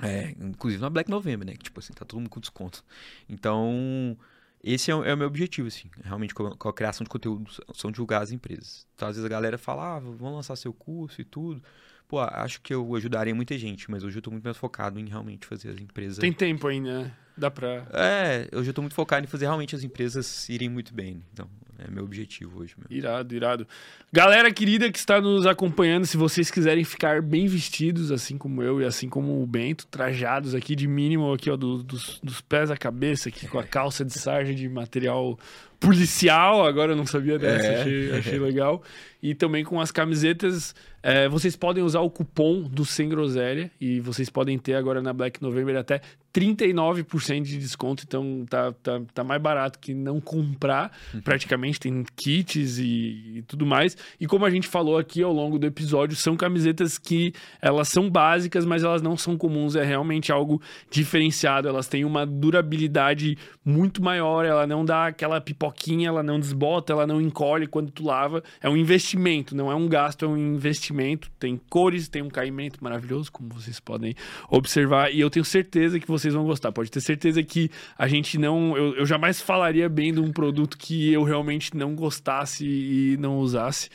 É, 0.02 0.34
inclusive 0.40 0.80
na 0.82 0.90
Black 0.90 1.10
November, 1.10 1.46
né? 1.46 1.54
Que, 1.54 1.64
tipo 1.64 1.80
assim, 1.80 1.92
tá 1.94 2.04
todo 2.04 2.18
mundo 2.20 2.28
com 2.28 2.38
desconto. 2.38 2.84
Então, 3.28 4.16
esse 4.62 4.90
é, 4.90 4.94
o- 4.94 5.04
é 5.04 5.14
o 5.14 5.16
meu 5.16 5.26
objetivo, 5.26 5.68
assim. 5.68 5.90
Realmente, 6.04 6.34
com 6.34 6.46
a, 6.48 6.56
com 6.56 6.68
a 6.68 6.72
criação 6.72 7.02
de 7.04 7.08
conteúdo, 7.10 7.50
são 7.74 7.90
divulgar 7.90 8.20
as 8.22 8.30
empresas. 8.30 8.86
Então, 8.94 9.08
às 9.08 9.16
vezes 9.16 9.24
a 9.24 9.28
galera 9.28 9.56
fala, 9.56 9.96
ah, 9.96 9.98
vamos 10.00 10.34
lançar 10.34 10.54
seu 10.56 10.72
curso 10.72 11.20
e 11.20 11.24
tudo. 11.24 11.62
Pô, 12.06 12.20
acho 12.20 12.60
que 12.60 12.72
eu 12.74 12.94
ajudaria 12.94 13.34
muita 13.34 13.56
gente, 13.58 13.90
mas 13.90 14.04
hoje 14.04 14.18
eu 14.18 14.22
tô 14.22 14.30
muito 14.30 14.44
mais 14.44 14.56
focado 14.56 15.00
em 15.00 15.06
realmente 15.08 15.46
fazer 15.46 15.70
as 15.70 15.80
empresas. 15.80 16.18
Tem 16.18 16.32
tempo 16.32 16.68
ainda, 16.68 17.04
né? 17.04 17.16
Dá 17.36 17.50
pra. 17.50 17.86
É, 17.92 18.48
hoje 18.54 18.70
eu 18.70 18.74
tô 18.74 18.80
muito 18.80 18.94
focado 18.94 19.24
em 19.24 19.28
fazer 19.28 19.44
realmente 19.46 19.74
as 19.74 19.84
empresas 19.84 20.48
irem 20.48 20.68
muito 20.68 20.94
bem. 20.94 21.22
Então, 21.32 21.46
é 21.78 21.90
meu 21.90 22.04
objetivo 22.04 22.60
hoje 22.60 22.74
mesmo. 22.78 22.86
Irado, 22.96 23.34
irado. 23.34 23.68
Galera 24.10 24.50
querida 24.50 24.90
que 24.90 24.98
está 24.98 25.20
nos 25.20 25.44
acompanhando, 25.44 26.06
se 26.06 26.16
vocês 26.16 26.50
quiserem 26.50 26.82
ficar 26.84 27.20
bem 27.20 27.46
vestidos, 27.46 28.10
assim 28.10 28.38
como 28.38 28.62
eu 28.62 28.80
e 28.80 28.84
assim 28.86 29.08
como 29.10 29.42
o 29.42 29.46
Bento, 29.46 29.86
trajados 29.86 30.54
aqui 30.54 30.74
de 30.74 30.88
mínimo 30.88 31.30
aqui, 31.32 31.50
ó, 31.50 31.56
do- 31.56 31.82
dos, 31.82 32.18
dos 32.22 32.40
pés 32.40 32.70
à 32.70 32.76
cabeça, 32.76 33.28
aqui 33.28 33.46
com 33.46 33.58
a 33.58 33.64
calça 33.64 34.02
de 34.04 34.12
sarja 34.18 34.54
de 34.54 34.66
material 34.68 35.38
policial, 35.78 36.66
agora 36.66 36.92
eu 36.92 36.96
não 36.96 37.04
sabia 37.04 37.38
dessa, 37.38 37.66
É. 37.66 37.80
achei, 37.80 38.12
achei 38.12 38.38
legal. 38.38 38.82
E 39.22 39.34
também 39.34 39.62
com 39.62 39.78
as 39.80 39.90
camisetas, 39.90 40.74
é, 41.02 41.28
vocês 41.28 41.54
podem 41.54 41.82
usar 41.84 42.00
o 42.00 42.08
cupom 42.10 42.62
do 42.62 42.84
Sem 42.86 43.08
Groselha 43.10 43.70
e 43.80 44.00
vocês 44.00 44.30
podem 44.30 44.58
ter 44.58 44.74
agora 44.74 45.02
na 45.02 45.12
Black 45.12 45.42
November 45.42 45.76
até 45.76 46.00
39% 46.36 47.42
de 47.42 47.56
desconto, 47.56 48.04
então 48.06 48.44
tá, 48.46 48.70
tá, 48.82 49.00
tá 49.14 49.24
mais 49.24 49.40
barato 49.40 49.78
que 49.78 49.94
não 49.94 50.20
comprar, 50.20 50.92
praticamente 51.24 51.80
tem 51.80 52.04
kits 52.14 52.76
e, 52.76 53.36
e 53.36 53.44
tudo 53.48 53.64
mais. 53.64 53.96
E 54.20 54.26
como 54.26 54.44
a 54.44 54.50
gente 54.50 54.68
falou 54.68 54.98
aqui 54.98 55.22
ao 55.22 55.32
longo 55.32 55.58
do 55.58 55.66
episódio, 55.66 56.14
são 56.14 56.36
camisetas 56.36 56.98
que 56.98 57.32
elas 57.62 57.88
são 57.88 58.10
básicas, 58.10 58.66
mas 58.66 58.84
elas 58.84 59.00
não 59.00 59.16
são 59.16 59.34
comuns, 59.38 59.76
é 59.76 59.82
realmente 59.82 60.30
algo 60.30 60.60
diferenciado, 60.90 61.68
elas 61.68 61.88
têm 61.88 62.04
uma 62.04 62.26
durabilidade 62.26 63.38
muito 63.64 64.02
maior, 64.02 64.44
ela 64.44 64.66
não 64.66 64.84
dá 64.84 65.06
aquela 65.06 65.40
pipoquinha, 65.40 66.08
ela 66.08 66.22
não 66.22 66.38
desbota, 66.38 66.92
ela 66.92 67.06
não 67.06 67.18
encolhe 67.18 67.66
quando 67.66 67.90
tu 67.90 68.04
lava, 68.04 68.42
é 68.60 68.68
um 68.68 68.76
investimento, 68.76 69.56
não 69.56 69.72
é 69.72 69.74
um 69.74 69.88
gasto, 69.88 70.26
é 70.26 70.28
um 70.28 70.36
investimento, 70.36 71.30
tem 71.38 71.58
cores, 71.70 72.08
tem 72.08 72.20
um 72.20 72.28
caimento 72.28 72.84
maravilhoso, 72.84 73.32
como 73.32 73.48
vocês 73.48 73.80
podem 73.80 74.14
observar, 74.50 75.10
e 75.10 75.20
eu 75.20 75.30
tenho 75.30 75.44
certeza 75.44 75.98
que 75.98 76.06
vocês 76.06 76.25
vão 76.32 76.44
gostar. 76.44 76.72
Pode 76.72 76.90
ter 76.90 77.00
certeza 77.00 77.42
que 77.42 77.70
a 77.96 78.06
gente 78.08 78.38
não. 78.38 78.76
Eu, 78.76 78.96
eu 78.96 79.06
jamais 79.06 79.40
falaria 79.40 79.88
bem 79.88 80.12
de 80.12 80.20
um 80.20 80.32
produto 80.32 80.76
que 80.76 81.12
eu 81.12 81.22
realmente 81.22 81.76
não 81.76 81.94
gostasse 81.94 82.66
e 82.66 83.16
não 83.18 83.38
usasse. 83.38 83.88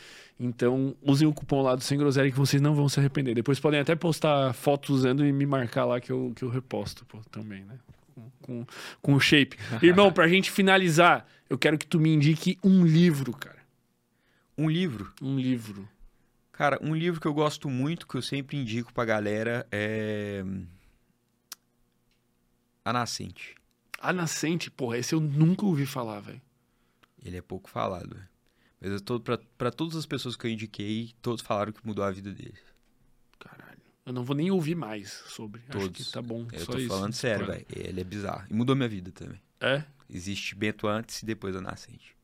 Então, 0.44 0.96
usem 1.04 1.28
o 1.28 1.34
cupom 1.34 1.62
lá 1.62 1.76
do 1.76 1.84
Sem 1.84 2.00
Groselha 2.00 2.32
que 2.32 2.38
vocês 2.38 2.60
não 2.60 2.74
vão 2.74 2.90
se 2.90 3.00
arrepender. 3.00 3.36
Depois 3.36 3.60
podem 3.60 3.80
até 3.80 3.96
postar 3.96 4.54
fotos 4.54 4.90
usando 4.90 5.24
e 5.24 5.32
me 5.32 5.46
marcar 5.46 5.86
lá 5.86 6.02
que 6.02 6.12
eu, 6.12 6.34
que 6.36 6.44
eu 6.44 6.50
reposto 6.50 7.06
pô, 7.06 7.20
também, 7.30 7.64
né? 7.64 7.78
Com, 8.16 8.32
com, 8.42 8.66
com 9.04 9.14
o 9.14 9.20
shape. 9.20 9.56
Irmão, 9.84 10.12
pra 10.12 10.28
gente 10.28 10.50
finalizar, 10.50 11.28
eu 11.48 11.60
quero 11.60 11.78
que 11.78 11.86
tu 11.86 12.00
me 12.00 12.12
indique 12.12 12.58
um 12.64 12.84
livro, 12.84 13.34
cara. 13.34 13.60
Um 14.58 14.68
livro. 14.68 15.14
Um 15.22 15.38
livro. 15.38 15.88
Cara, 16.52 16.80
um 16.82 16.96
livro 16.96 17.22
que 17.22 17.28
eu 17.28 17.34
gosto 17.34 17.70
muito, 17.70 18.08
que 18.08 18.16
eu 18.16 18.22
sempre 18.22 18.58
indico 18.58 18.92
pra 18.92 19.06
galera, 19.06 19.66
é. 19.72 20.44
A 22.84 22.92
Nascente. 22.94 23.56
A 24.00 24.12
Nascente, 24.12 24.72
porra, 24.72 24.98
esse 24.98 25.14
eu 25.14 25.20
nunca 25.20 25.66
ouvi 25.66 25.86
falar, 25.86 26.20
velho. 26.22 26.42
Ele 27.24 27.38
é 27.38 27.42
pouco 27.42 27.70
falado, 27.70 28.16
velho. 28.16 28.30
Mas 28.80 28.92
eu 28.92 29.00
tô, 29.02 29.20
pra, 29.20 29.38
pra 29.58 29.72
todas 29.72 29.96
as 29.96 30.06
pessoas 30.08 30.36
que 30.36 30.48
eu 30.48 30.52
indiquei, 30.52 31.14
todos 31.22 31.42
falaram 31.44 31.72
que 31.72 31.86
mudou 31.86 32.04
a 32.04 32.10
vida 32.12 32.32
deles. 32.32 32.60
Caralho. 33.40 33.78
Eu 34.04 34.12
não 34.14 34.24
vou 34.24 34.36
nem 34.36 34.50
ouvir 34.50 34.74
mais 34.74 35.12
sobre. 35.28 35.62
Acho 35.70 35.80
Todos. 35.80 36.08
que 36.08 36.12
tá 36.12 36.22
bom. 36.22 36.48
Eu 36.52 36.60
só 36.66 36.72
tô 36.72 36.80
isso. 36.80 36.88
falando 36.88 37.14
sério, 37.14 37.46
velho. 37.46 37.66
Ele 37.70 38.02
é 38.02 38.04
bizarro. 38.04 38.48
E 38.50 38.54
mudou 38.54 38.76
minha 38.76 38.90
vida 38.90 39.12
também. 39.12 39.40
É? 39.60 39.84
Existe 40.10 40.56
Bento 40.56 40.88
antes 40.88 41.22
e 41.22 41.26
depois 41.26 41.54
da 41.54 41.62
Nascente. 41.62 42.16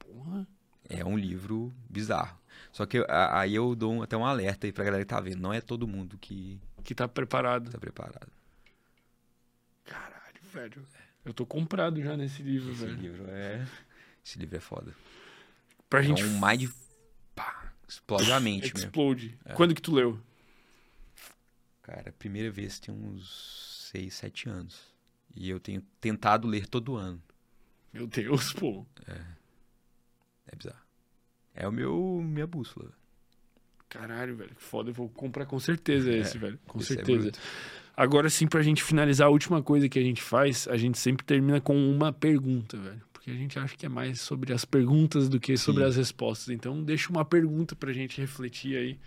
Porra. 0.00 0.44
É 0.88 1.04
um 1.04 1.16
livro 1.16 1.72
bizarro. 1.88 2.36
Só 2.72 2.84
que 2.84 2.98
a- 3.08 3.38
aí 3.38 3.54
eu 3.54 3.74
dou 3.76 4.02
até 4.02 4.16
um 4.16 4.26
alerta 4.26 4.66
aí 4.66 4.72
pra 4.72 4.82
galera 4.84 5.04
que 5.04 5.08
tá 5.08 5.20
vendo. 5.20 5.40
Não 5.40 5.52
é 5.52 5.60
todo 5.60 5.86
mundo 5.86 6.18
que 6.18 6.60
Que 6.82 6.92
tá 6.96 7.06
preparado. 7.06 7.70
tá 7.70 7.78
preparado. 7.78 8.26
Velho. 10.52 10.86
Eu 11.24 11.32
tô 11.32 11.46
comprado 11.46 12.02
já 12.02 12.16
nesse 12.16 12.42
livro, 12.42 12.72
Esse 12.72 12.84
velho. 12.84 12.96
livro 13.00 13.24
é. 13.28 13.66
Esse 14.24 14.38
livro 14.38 14.56
é 14.56 14.60
foda. 14.60 14.94
Pra 15.88 16.00
É 16.00 16.02
gente 16.02 16.22
um 16.24 16.40
mind. 16.40 16.70
Pá, 17.34 17.72
explode 17.88 18.30
a 18.32 18.40
mente 18.40 18.64
mesmo. 18.74 18.78
explode. 18.78 19.38
É. 19.44 19.54
Quando 19.54 19.74
que 19.74 19.82
tu 19.82 19.94
leu? 19.94 20.20
Cara, 21.82 22.12
primeira 22.12 22.50
vez 22.50 22.78
tem 22.78 22.94
uns 22.94 23.88
6, 23.92 24.14
7 24.14 24.48
anos. 24.48 24.92
E 25.34 25.48
eu 25.48 25.58
tenho 25.58 25.80
tentado 26.00 26.46
ler 26.46 26.66
todo 26.66 26.96
ano. 26.96 27.22
Meu 27.92 28.06
Deus, 28.06 28.52
pô. 28.52 28.86
É 29.06 30.56
bizarro. 30.56 30.78
É 31.54 31.66
o 31.68 31.72
meu 31.72 32.20
minha 32.22 32.46
bússola. 32.46 32.90
Caralho, 33.88 34.36
velho. 34.36 34.54
Que 34.54 34.62
foda. 34.62 34.90
Eu 34.90 34.94
vou 34.94 35.08
comprar 35.08 35.44
com 35.46 35.58
certeza 35.60 36.10
esse, 36.12 36.38
velho. 36.38 36.58
Com 36.66 36.78
Esse 36.80 36.94
é 36.94 36.96
certeza. 36.96 37.22
bruto. 37.30 37.38
Agora 37.96 38.30
sim, 38.30 38.46
pra 38.46 38.62
gente 38.62 38.82
finalizar, 38.82 39.28
a 39.28 39.30
última 39.30 39.62
coisa 39.62 39.88
que 39.88 39.98
a 39.98 40.02
gente 40.02 40.22
faz, 40.22 40.66
a 40.68 40.76
gente 40.76 40.98
sempre 40.98 41.24
termina 41.24 41.60
com 41.60 41.76
uma 41.76 42.12
pergunta, 42.12 42.76
velho. 42.76 43.02
Porque 43.12 43.30
a 43.30 43.34
gente 43.34 43.58
acha 43.58 43.76
que 43.76 43.86
é 43.86 43.88
mais 43.88 44.20
sobre 44.20 44.52
as 44.52 44.64
perguntas 44.64 45.28
do 45.28 45.38
que 45.38 45.56
sobre 45.56 45.84
Sim. 45.84 45.88
as 45.90 45.96
respostas. 45.96 46.48
Então, 46.48 46.82
deixa 46.82 47.08
uma 47.08 47.24
pergunta 47.24 47.76
pra 47.76 47.92
gente 47.92 48.20
refletir 48.20 48.76
aí. 48.76 48.98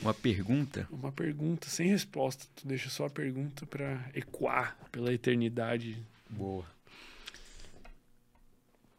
Uma 0.00 0.14
pergunta. 0.14 0.88
Uma 0.90 1.12
pergunta 1.12 1.68
sem 1.68 1.88
resposta. 1.88 2.46
Tu 2.56 2.66
deixa 2.66 2.88
só 2.88 3.06
a 3.06 3.10
pergunta 3.10 3.66
pra 3.66 4.08
ecoar 4.14 4.74
pela 4.90 5.12
eternidade. 5.12 6.02
Boa. 6.30 6.64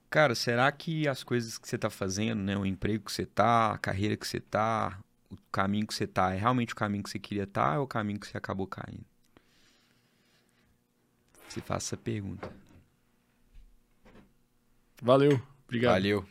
Cara, 0.08 0.36
será 0.36 0.72
que 0.72 1.08
as 1.08 1.24
coisas 1.24 1.58
que 1.58 1.68
você 1.68 1.78
tá 1.78 1.90
fazendo, 1.90 2.42
né? 2.44 2.56
O 2.56 2.66
emprego 2.66 3.06
que 3.06 3.12
você 3.12 3.26
tá, 3.26 3.72
a 3.72 3.78
carreira 3.78 4.16
que 4.16 4.28
você 4.28 4.40
tá, 4.40 5.00
o 5.32 5.38
caminho 5.52 5.88
que 5.88 5.96
você 5.96 6.06
tá, 6.06 6.34
é 6.34 6.38
realmente 6.38 6.74
o 6.74 6.76
caminho 6.76 7.04
que 7.04 7.10
você 7.10 7.18
queria 7.18 7.44
estar 7.44 7.76
ou 7.78 7.82
é 7.82 7.84
o 7.86 7.88
caminho 7.88 8.20
que 8.20 8.28
você 8.28 8.38
acabou 8.38 8.68
caindo? 8.68 9.06
Se 11.50 11.62
faça 11.62 11.96
essa 11.96 11.98
pergunta. 11.98 12.50
Valeu. 15.02 15.42
Obrigado. 15.66 15.94
Valeu. 15.94 16.26